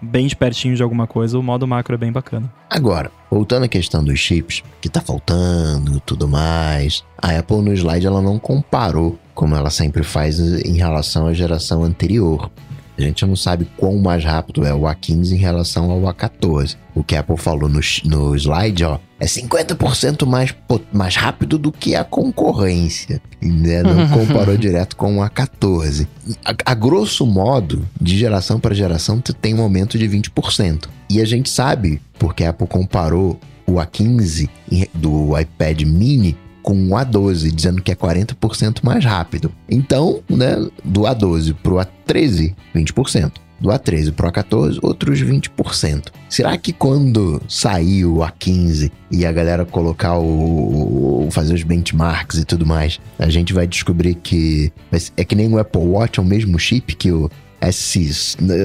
bem 0.00 0.26
de 0.26 0.36
pertinho 0.36 0.74
de 0.76 0.82
alguma 0.82 1.06
coisa, 1.06 1.38
o 1.38 1.42
modo 1.42 1.66
macro 1.66 1.94
é 1.94 1.98
bem 1.98 2.12
bacana. 2.12 2.50
Agora, 2.68 3.10
voltando 3.30 3.64
à 3.64 3.68
questão 3.68 4.02
dos 4.04 4.18
chips, 4.18 4.62
que 4.80 4.88
tá 4.88 5.00
faltando 5.00 6.00
tudo 6.00 6.26
mais, 6.28 7.04
a 7.20 7.30
Apple 7.38 7.62
no 7.62 7.72
slide 7.72 8.06
ela 8.06 8.20
não 8.20 8.38
comparou, 8.38 9.18
como 9.34 9.54
ela 9.54 9.70
sempre 9.70 10.02
faz 10.02 10.38
em 10.40 10.76
relação 10.76 11.26
à 11.26 11.32
geração 11.32 11.84
anterior. 11.84 12.50
A 12.98 13.02
gente 13.02 13.26
não 13.26 13.36
sabe 13.36 13.68
quão 13.76 13.98
mais 13.98 14.24
rápido 14.24 14.64
é 14.64 14.72
o 14.72 14.82
A15 14.82 15.32
em 15.32 15.36
relação 15.36 15.90
ao 15.90 16.00
A14. 16.02 16.76
O 16.94 17.04
que 17.04 17.14
a 17.14 17.20
Apple 17.20 17.36
falou 17.36 17.68
no, 17.68 17.80
no 18.04 18.34
slide, 18.34 18.84
ó, 18.84 18.98
é 19.20 19.26
50% 19.26 20.24
mais, 20.26 20.54
mais 20.92 21.14
rápido 21.14 21.58
do 21.58 21.70
que 21.70 21.94
a 21.94 22.04
concorrência. 22.04 23.20
Né? 23.42 23.82
Não 23.82 24.08
comparou 24.26 24.56
direto 24.56 24.96
com 24.96 25.18
o 25.18 25.20
A14. 25.20 26.06
A, 26.44 26.54
a 26.64 26.74
grosso 26.74 27.26
modo, 27.26 27.86
de 28.00 28.16
geração 28.16 28.58
para 28.58 28.74
geração, 28.74 29.20
tu 29.20 29.34
tem 29.34 29.54
um 29.54 29.62
aumento 29.62 29.98
de 29.98 30.08
20%. 30.08 30.88
E 31.10 31.20
a 31.20 31.24
gente 31.24 31.50
sabe, 31.50 32.00
porque 32.18 32.44
a 32.44 32.50
Apple 32.50 32.66
comparou 32.66 33.38
o 33.66 33.74
A15 33.74 34.48
em- 34.72 34.86
do 34.94 35.38
iPad 35.38 35.82
mini 35.82 36.36
com 36.66 36.74
o 36.74 36.88
A12, 36.96 37.54
dizendo 37.54 37.80
que 37.80 37.92
é 37.92 37.94
40% 37.94 38.78
mais 38.82 39.04
rápido. 39.04 39.52
Então, 39.70 40.20
né, 40.28 40.56
do 40.84 41.02
A12 41.02 41.54
pro 41.62 41.76
A13, 41.76 42.56
20%. 42.74 43.34
Do 43.60 43.68
A13 43.68 44.12
pro 44.12 44.28
A14, 44.28 44.80
outros 44.82 45.22
20%. 45.22 46.08
Será 46.28 46.58
que 46.58 46.72
quando 46.72 47.40
sair 47.48 48.04
o 48.04 48.16
A15 48.16 48.90
e 49.12 49.24
a 49.24 49.30
galera 49.30 49.64
colocar 49.64 50.18
o. 50.18 51.28
fazer 51.30 51.54
os 51.54 51.62
benchmarks 51.62 52.40
e 52.40 52.44
tudo 52.44 52.66
mais, 52.66 52.98
a 53.16 53.30
gente 53.30 53.52
vai 53.52 53.68
descobrir 53.68 54.16
que. 54.16 54.72
É 55.16 55.24
que 55.24 55.36
nem 55.36 55.48
o 55.48 55.60
Apple 55.60 55.80
Watch, 55.80 56.18
é 56.18 56.22
o 56.22 56.26
mesmo 56.26 56.58
chip 56.58 56.96
que 56.96 57.12
o 57.12 57.30
S. 57.60 58.36
né, 58.40 58.56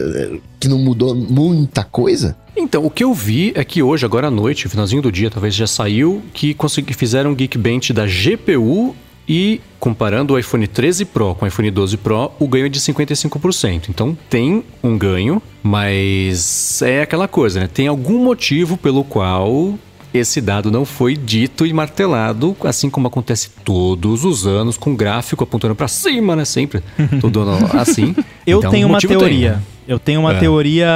que 0.60 0.68
não 0.68 0.80
mudou 0.80 1.14
muita 1.16 1.84
coisa? 1.84 2.36
Então, 2.56 2.86
o 2.86 2.90
que 2.90 3.04
eu 3.04 3.14
vi 3.14 3.52
é 3.56 3.64
que 3.64 3.82
hoje, 3.82 4.06
agora 4.06 4.28
à 4.28 4.32
noite, 4.32 4.68
finalzinho 4.68 5.02
do 5.02 5.12
dia, 5.12 5.30
talvez 5.30 5.56
já 5.56 5.66
saiu, 5.68 6.22
que 6.34 6.54
consegui, 6.54 6.94
fizeram 6.94 7.32
um 7.32 7.36
Geekbench 7.36 7.94
da 7.94 8.06
GPU 8.06 8.96
e 9.28 9.62
comparando 9.80 10.34
o 10.34 10.40
iPhone 10.40 10.68
13 10.68 11.06
Pro 11.06 11.34
com 11.36 11.46
o 11.46 11.48
iPhone 11.48 11.72
12 11.72 11.98
Pro, 11.98 12.32
o 12.40 12.48
ganho 12.48 12.66
é 12.66 12.70
de 12.70 12.80
55%. 12.80 13.84
Então 13.90 14.18
tem 14.30 14.64
um 14.84 14.98
ganho, 14.98 15.42
mas 15.64 16.82
é 16.82 17.02
aquela 17.02 17.28
coisa, 17.28 17.62
né? 17.62 17.70
Tem 17.74 17.88
algum 17.88 18.24
motivo 18.24 18.76
pelo 18.78 19.04
qual 19.04 19.76
esse 20.14 20.42
dado 20.42 20.70
não 20.70 20.84
foi 20.84 21.16
dito 21.16 21.66
e 21.66 21.72
martelado, 21.72 22.56
assim 22.66 22.90
como 22.90 23.08
acontece 23.08 23.50
todos 23.64 24.26
os 24.26 24.46
anos, 24.46 24.78
com 24.78 24.94
gráfico 24.94 25.44
apontando 25.44 25.74
pra 25.74 25.88
cima, 25.88 26.36
né? 26.36 26.44
Sempre. 26.44 26.84
Todo 27.22 27.40
ano 27.42 27.70
assim. 27.80 28.14
Eu 28.46 28.60
Então, 28.60 28.72
tenho 28.72 28.88
uma 28.88 29.00
tem, 29.00 29.10
teoria. 29.10 29.54
né? 29.54 29.62
Eu 29.92 30.00
tenho 30.00 30.22
uma 30.22 30.32
É. 30.32 30.40
teoria 30.40 30.88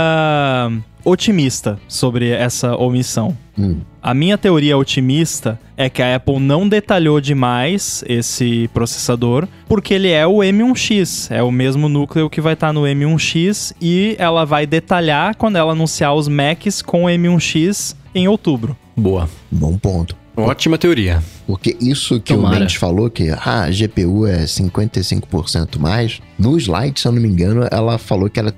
otimista 1.04 1.78
sobre 1.86 2.30
essa 2.30 2.78
omissão. 2.78 3.36
Hum. 3.60 3.80
A 4.02 4.14
minha 4.14 4.38
teoria 4.38 4.78
otimista 4.78 5.60
é 5.76 5.90
que 5.90 6.02
a 6.02 6.16
Apple 6.16 6.40
não 6.40 6.68
detalhou 6.70 7.20
demais 7.20 8.06
esse 8.08 8.70
processador, 8.74 9.50
porque 9.68 9.94
ele 9.94 10.10
é 10.10 10.26
o 10.26 10.38
M1X, 10.38 11.30
é 11.30 11.44
o 11.44 11.52
mesmo 11.52 11.90
núcleo 11.90 12.30
que 12.30 12.40
vai 12.40 12.54
estar 12.54 12.72
no 12.72 12.84
M1X 12.84 13.76
e 13.82 14.16
ela 14.18 14.46
vai 14.46 14.66
detalhar 14.66 15.36
quando 15.36 15.58
ela 15.58 15.74
anunciar 15.74 16.16
os 16.16 16.30
Macs 16.30 16.82
com 16.82 17.04
o 17.04 17.08
M1X 17.10 17.98
em 18.16 18.30
outubro. 18.30 18.78
Boa. 18.96 19.28
Bom 19.52 19.78
ponto. 19.78 20.16
Ótima 20.36 20.78
teoria. 20.78 21.24
Porque 21.48 21.78
isso 21.80 22.20
que 22.20 22.34
Tomara. 22.34 22.56
o 22.56 22.60
Mendes 22.60 22.76
falou, 22.76 23.10
que 23.10 23.30
ah, 23.30 23.64
a 23.64 23.70
GPU 23.70 24.26
é 24.26 24.44
55% 24.44 25.78
mais, 25.80 26.20
no 26.38 26.58
slide, 26.58 27.00
se 27.00 27.08
eu 27.08 27.12
não 27.12 27.22
me 27.22 27.28
engano, 27.28 27.68
ela 27.72 27.98
falou 27.98 28.30
que 28.30 28.40
ela, 28.40 28.54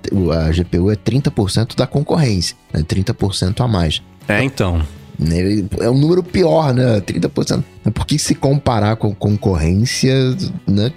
a 0.45 0.51
GPU 0.51 0.91
é 0.91 0.95
30% 0.95 1.75
da 1.75 1.85
concorrência, 1.85 2.55
né? 2.73 2.81
30% 2.81 3.61
a 3.61 3.67
mais. 3.67 4.01
É, 4.27 4.43
então. 4.43 4.81
Né? 5.19 5.65
É 5.79 5.89
um 5.89 5.97
número 5.97 6.23
pior, 6.23 6.73
né? 6.73 6.99
30%. 7.01 7.63
Por 7.93 8.05
que 8.05 8.19
se 8.19 8.35
comparar 8.35 8.95
com 8.95 9.13
concorrência, 9.13 10.13
né? 10.67 10.91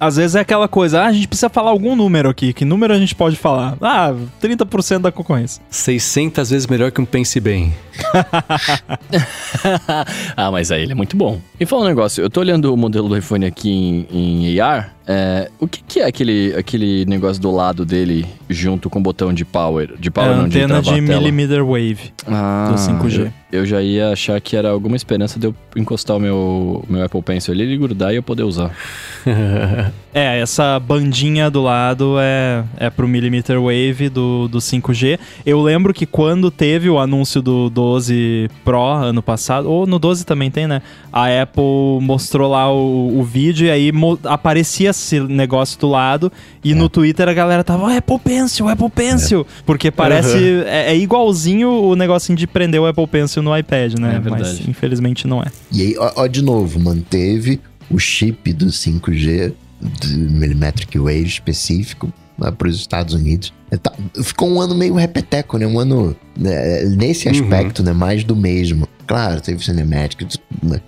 Às 0.00 0.16
vezes 0.16 0.34
é 0.34 0.40
aquela 0.40 0.66
coisa, 0.66 1.02
ah, 1.02 1.06
a 1.08 1.12
gente 1.12 1.28
precisa 1.28 1.50
falar 1.50 1.68
algum 1.70 1.94
número 1.94 2.30
aqui. 2.30 2.54
Que 2.54 2.64
número 2.64 2.94
a 2.94 2.98
gente 2.98 3.14
pode 3.14 3.36
falar? 3.36 3.76
Ah, 3.82 4.14
30% 4.40 5.00
da 5.00 5.12
concorrência. 5.12 5.62
600 5.68 6.48
vezes 6.48 6.66
melhor 6.66 6.90
que 6.90 7.02
um 7.02 7.04
Pense 7.04 7.38
Bem. 7.38 7.74
ah, 10.34 10.50
mas 10.50 10.72
aí 10.72 10.82
ele 10.82 10.92
é 10.92 10.94
muito 10.94 11.18
bom. 11.18 11.38
E 11.60 11.66
fala 11.66 11.82
um 11.82 11.88
negócio, 11.88 12.22
eu 12.22 12.30
tô 12.30 12.40
olhando 12.40 12.72
o 12.72 12.76
modelo 12.78 13.10
do 13.10 13.16
iPhone 13.16 13.44
aqui 13.44 14.06
em, 14.10 14.54
em 14.54 14.58
AR. 14.58 14.94
É, 15.12 15.50
o 15.58 15.66
que, 15.66 15.82
que 15.82 15.98
é 15.98 16.04
aquele, 16.06 16.54
aquele 16.56 17.04
negócio 17.04 17.42
do 17.42 17.50
lado 17.50 17.84
dele 17.84 18.24
junto 18.48 18.88
com 18.88 19.00
o 19.00 19.02
botão 19.02 19.32
de 19.32 19.44
power? 19.44 19.96
De 19.98 20.06
É 20.06 20.10
power 20.12 20.30
a 20.30 20.36
não 20.36 20.44
antena 20.44 20.80
de 20.80 20.88
tela? 20.88 21.00
millimeter 21.00 21.64
wave 21.64 22.12
Ah, 22.28 22.68
do 22.70 22.76
5G. 22.78 23.32
Eu, 23.50 23.60
eu 23.60 23.66
já 23.66 23.82
ia 23.82 24.10
achar 24.12 24.40
que 24.40 24.54
era 24.54 24.70
alguma 24.70 24.94
esperança 24.94 25.36
de 25.40 25.48
eu 25.48 25.54
encostar 25.74 26.16
o 26.16 26.20
meu, 26.20 26.84
meu 26.88 27.02
Apple 27.04 27.22
Pencil 27.22 27.52
ali, 27.52 27.64
ele 27.64 27.76
grudar 27.76 28.12
e 28.12 28.16
eu 28.16 28.22
poder 28.22 28.44
usar. 28.44 28.70
É, 30.12 30.40
essa 30.40 30.78
bandinha 30.80 31.48
do 31.50 31.62
lado 31.62 32.16
é, 32.18 32.64
é 32.76 32.90
pro 32.90 33.06
millimeter 33.06 33.60
wave 33.60 34.08
do, 34.08 34.48
do 34.48 34.58
5G. 34.58 35.18
Eu 35.46 35.62
lembro 35.62 35.94
que 35.94 36.04
quando 36.04 36.50
teve 36.50 36.90
o 36.90 36.98
anúncio 36.98 37.40
do 37.40 37.70
12 37.70 38.50
Pro 38.64 38.82
ano 38.82 39.22
passado, 39.22 39.70
ou 39.70 39.86
no 39.86 39.98
12 39.98 40.24
também 40.26 40.50
tem, 40.50 40.66
né? 40.66 40.82
A 41.12 41.42
Apple 41.42 42.00
mostrou 42.00 42.50
lá 42.50 42.72
o, 42.72 43.18
o 43.18 43.22
vídeo 43.22 43.66
e 43.66 43.70
aí 43.70 43.92
aparecia 44.24 44.90
esse 44.90 45.20
negócio 45.20 45.78
do 45.78 45.88
lado 45.88 46.32
e 46.62 46.74
no 46.74 46.88
Twitter 46.88 47.28
a 47.28 47.32
galera 47.32 47.62
tava, 47.62 47.92
"Ah, 47.92 47.96
Apple 47.98 48.18
Pencil, 48.18 48.68
Apple 48.68 48.90
Pencil. 48.90 49.46
Porque 49.64 49.90
parece, 49.90 50.64
é, 50.66 50.92
é 50.92 50.96
igualzinho 50.96 51.70
o 51.70 51.94
negocinho 51.94 52.36
de 52.36 52.46
prender 52.46 52.80
o 52.80 52.86
Apple 52.86 53.06
Pencil 53.06 53.42
no 53.42 53.56
iPad, 53.56 53.94
né? 53.98 54.20
É. 54.24 54.30
Mas 54.30 54.66
infelizmente 54.66 55.26
não 55.26 55.40
é. 55.40 55.46
E 55.70 55.82
aí, 55.82 55.96
ó, 55.98 56.12
ó, 56.16 56.26
de 56.26 56.42
novo, 56.42 56.80
manteve 56.80 57.60
o 57.90 57.98
chip 57.98 58.52
do 58.52 58.66
5G, 58.66 59.52
de 59.80 60.16
millimetric 60.16 60.98
wave 60.98 61.26
específico, 61.26 62.12
para 62.56 62.68
os 62.68 62.76
Estados 62.76 63.12
Unidos. 63.14 63.52
É, 63.70 63.76
tá- 63.76 63.92
ficou 64.22 64.50
um 64.50 64.60
ano 64.60 64.74
meio 64.74 64.94
repeteco, 64.94 65.58
né? 65.58 65.66
Um 65.66 65.78
ano 65.78 66.16
né, 66.36 66.84
nesse 66.84 67.28
Uhum. 67.28 67.34
aspecto, 67.44 67.82
né? 67.82 67.92
Mais 67.92 68.24
do 68.24 68.34
mesmo. 68.34 68.88
Claro, 69.06 69.40
teve 69.40 69.62
cinematic, 69.64 70.26
né, 70.62 70.80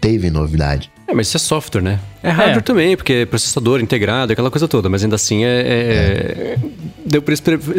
teve 0.00 0.30
novidade. 0.30 0.90
É, 1.06 1.12
mas 1.14 1.26
isso 1.28 1.36
é 1.36 1.40
software, 1.40 1.82
né? 1.82 2.00
É 2.22 2.30
hardware 2.30 2.58
É. 2.58 2.62
também, 2.62 2.96
porque 2.96 3.12
é 3.12 3.26
processador 3.26 3.80
integrado, 3.80 4.32
aquela 4.32 4.50
coisa 4.50 4.66
toda, 4.66 4.88
mas 4.88 5.04
ainda 5.04 5.16
assim 5.16 5.44
é. 5.44 5.48
é- 5.48 6.58
Deu 7.06 7.20
pra 7.20 7.34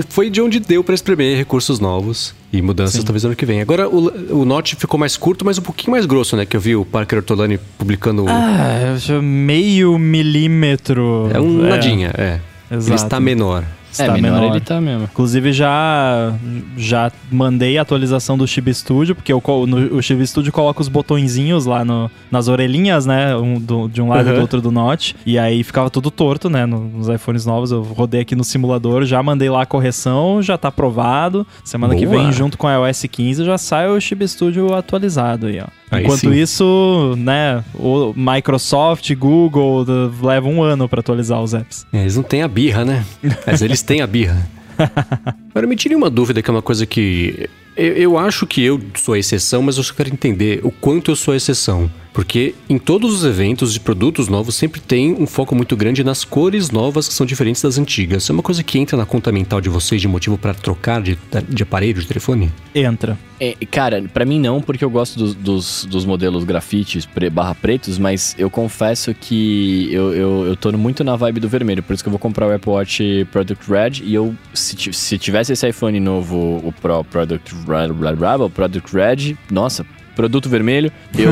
Foi 0.10 0.30
de 0.30 0.40
onde 0.40 0.60
deu 0.60 0.84
pra 0.84 0.94
espremer 0.94 1.36
recursos 1.36 1.80
novos 1.80 2.36
e 2.54 2.62
mudanças 2.62 3.04
talvez 3.04 3.26
ano 3.26 3.36
que 3.36 3.46
vem. 3.46 3.60
Agora 3.60 3.90
o, 3.90 4.42
o 4.42 4.46
Note 4.46 4.76
ficou 4.76 5.00
mais 5.00 5.18
curto, 5.18 5.44
mas 5.44 5.58
um 5.58 5.64
pouquinho 5.64 5.92
mais 5.92 6.06
grosso, 6.06 6.38
né? 6.38 6.46
Que 6.46 6.56
eu 6.56 6.62
vi 6.62 6.76
o 6.76 6.86
Parker 6.86 7.18
Ortolani 7.20 7.58
publicando. 7.78 8.26
Ah, 8.30 8.96
meio 9.24 9.98
milímetro. 9.98 11.30
é 11.34 11.40
um 11.42 11.64
nadinha, 11.64 12.12
é. 12.16 12.40
Ele 12.70 12.80
Exato. 12.80 13.04
está 13.04 13.20
menor. 13.20 13.64
É, 14.00 14.04
Está 14.04 14.14
menor, 14.18 14.42
menor. 14.42 14.56
ele 14.56 14.66
tá 14.66 14.80
mesmo. 14.82 15.04
Inclusive 15.06 15.52
já 15.54 16.34
já 16.78 17.12
mandei 17.32 17.78
a 17.78 17.82
atualização 17.82 18.38
do 18.38 18.48
Chib 18.48 18.74
Studio, 18.74 19.16
porque 19.16 19.32
eu, 19.32 19.40
co- 19.42 19.66
no, 19.66 19.96
o 19.98 20.02
Chib 20.02 20.26
Studio 20.26 20.52
coloca 20.52 20.82
os 20.82 20.88
botõezinhos 20.88 21.66
lá 21.66 21.84
no, 21.86 22.10
nas 22.32 22.48
orelhinhas, 22.48 23.06
né? 23.06 23.36
Um 23.36 23.60
do- 23.60 23.88
de 23.88 24.02
um 24.02 24.10
lado 24.10 24.28
e 24.28 24.32
Uhum. 24.32 24.36
do 24.36 24.42
outro 24.42 24.62
do 24.62 24.72
Note. 24.72 25.16
E 25.26 25.38
aí 25.40 25.64
ficava 25.64 25.90
tudo 25.90 26.10
torto, 26.12 26.50
né? 26.50 26.66
no- 26.66 26.80
nos 26.86 27.08
iPhones 27.10 27.46
novos. 27.46 27.72
Eu 27.72 27.82
rodei 27.84 28.22
aqui 28.22 28.36
no 28.36 28.44
simulador, 28.44 29.06
já 29.06 29.22
mandei 29.22 29.50
lá 29.50 29.62
a 29.64 29.66
correção, 29.66 30.42
já 30.42 30.58
tá 30.58 30.68
aprovado. 30.70 31.46
Semana 31.64 31.96
que 31.96 32.06
Boa. 32.06 32.24
vem, 32.24 32.32
junto 32.32 32.58
com 32.58 32.68
a 32.68 32.74
iOS 32.88 33.06
15, 33.10 33.44
já 33.46 33.58
sai 33.58 33.88
o 33.90 34.00
Chib 34.00 34.28
Studio 34.28 34.74
atualizado 34.74 35.48
aí, 35.48 35.60
ó. 35.60 35.68
Aí 35.96 36.04
Enquanto 36.04 36.20
sim. 36.20 36.34
isso, 36.34 37.16
né, 37.18 37.64
o 37.74 38.14
Microsoft, 38.16 39.14
Google, 39.16 39.86
leva 40.22 40.48
um 40.48 40.62
ano 40.62 40.90
pra 40.90 41.00
atualizar 41.00 41.42
os 41.42 41.54
apps. 41.54 41.86
É, 41.94 42.02
eles 42.02 42.16
não 42.16 42.24
têm 42.24 42.42
a 42.42 42.48
birra, 42.48 42.84
né? 42.84 43.06
Mas 43.48 43.62
eles 43.62 43.82
têm 43.82 44.02
a 44.02 44.08
birra. 44.08 44.48
Agora 45.52 45.68
me 45.68 45.76
tire 45.76 45.96
uma 45.96 46.10
dúvida 46.10 46.42
que 46.42 46.50
é 46.50 46.54
uma 46.54 46.62
coisa 46.62 46.86
que. 46.86 47.50
Eu, 47.78 47.94
eu 47.94 48.18
acho 48.18 48.46
que 48.46 48.62
eu 48.62 48.82
sou 48.96 49.14
a 49.14 49.20
exceção, 49.20 49.62
mas 49.62 49.76
eu 49.78 49.84
só 49.84 49.94
quero 49.94 50.10
entender 50.10 50.62
o 50.64 50.72
quanto 50.72 51.12
eu 51.12 51.16
sou 51.16 51.34
a 51.34 51.38
exceção. 51.38 51.92
Porque 52.16 52.56
em 52.70 52.78
todos 52.78 53.14
os 53.14 53.26
eventos 53.26 53.74
de 53.74 53.80
produtos 53.82 54.30
novos 54.30 54.56
sempre 54.56 54.80
tem 54.80 55.14
um 55.14 55.28
foco 55.28 55.54
muito 55.54 55.76
grande 55.76 56.02
nas 56.02 56.24
cores 56.24 56.72
novas 56.72 57.10
que 57.10 57.14
são 57.14 57.26
diferentes 57.26 57.62
das 57.62 57.78
antigas. 57.78 58.24
Isso 58.24 58.32
é 58.32 58.34
uma 58.34 58.42
coisa 58.42 58.64
que 58.64 58.80
entra 58.80 58.96
na 58.96 59.06
conta 59.06 59.34
mental 59.34 59.60
de 59.60 59.68
vocês 59.68 60.02
de 60.02 60.08
motivo 60.08 60.38
para 60.38 60.54
trocar 60.54 61.02
de, 61.02 61.18
de 61.50 61.62
aparelho, 61.64 62.00
de 62.02 62.08
telefone? 62.08 62.50
Entra. 62.74 63.20
É, 63.38 63.54
cara, 63.70 64.02
pra 64.14 64.24
mim 64.24 64.40
não, 64.40 64.62
porque 64.62 64.86
eu 64.86 64.90
gosto 64.90 65.20
dos, 65.20 65.36
dos, 65.36 65.86
dos 65.86 66.06
modelos 66.06 66.46
grafites 66.46 67.06
pre- 67.06 67.30
barra 67.30 67.54
pretos, 67.54 67.98
mas 68.00 68.34
eu 68.38 68.50
confesso 68.50 69.14
que 69.14 69.90
eu, 69.92 70.14
eu, 70.14 70.46
eu 70.46 70.56
tô 70.56 70.72
muito 70.72 71.04
na 71.04 71.18
vibe 71.18 71.42
do 71.42 71.50
vermelho, 71.50 71.84
por 71.84 71.94
isso 71.94 72.02
que 72.02 72.08
eu 72.08 72.12
vou 72.12 72.20
comprar 72.20 72.48
o 72.48 72.54
Apple 72.56 72.72
Watch 72.72 73.28
Product 73.30 73.70
Red 73.70 74.04
e 74.06 74.14
eu, 74.14 74.34
se, 74.54 74.78
se 74.94 75.18
tivesse 75.18 75.52
esse 75.52 75.68
iPhone 75.68 76.00
novo, 76.00 76.62
o 76.64 76.74
Pro 76.82 77.04
Product 77.04 77.54
Red, 77.68 77.92
blá, 77.92 78.14
blá, 78.14 78.38
blá, 78.38 78.46
o 78.46 78.50
Product 78.50 78.96
Red, 78.96 79.38
nossa, 79.52 79.86
produto 80.16 80.50
vermelho, 80.50 80.92
eu, 81.18 81.32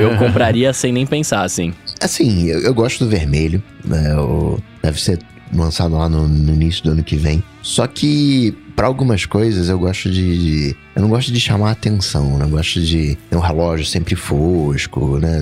eu 0.00 0.16
compraria 0.18 0.72
sem 0.72 0.92
nem 0.92 1.06
pensar, 1.06 1.42
assim. 1.44 1.72
Assim, 2.00 2.46
eu, 2.46 2.60
eu 2.60 2.74
gosto 2.74 3.04
do 3.04 3.10
vermelho, 3.10 3.62
né? 3.84 4.16
o- 4.16 4.58
deve 4.82 5.00
ser 5.00 5.18
lançado 5.54 5.94
lá 5.96 6.08
no, 6.08 6.26
no 6.26 6.52
início 6.54 6.82
do 6.84 6.90
ano 6.92 7.04
que 7.04 7.14
vem. 7.16 7.42
Só 7.62 7.86
que, 7.86 8.56
para 8.74 8.86
algumas 8.86 9.26
coisas, 9.26 9.68
eu 9.68 9.78
gosto 9.78 10.10
de, 10.10 10.38
de- 10.70 10.76
Eu 10.96 11.02
não 11.02 11.08
gosto 11.10 11.30
de 11.30 11.38
chamar 11.38 11.70
atenção, 11.72 12.38
né? 12.38 12.44
Eu 12.46 12.48
gosto 12.48 12.80
de 12.80 13.16
ter 13.30 13.36
um 13.36 13.40
relógio 13.40 13.84
sempre 13.86 14.16
fosco, 14.16 15.18
né? 15.18 15.38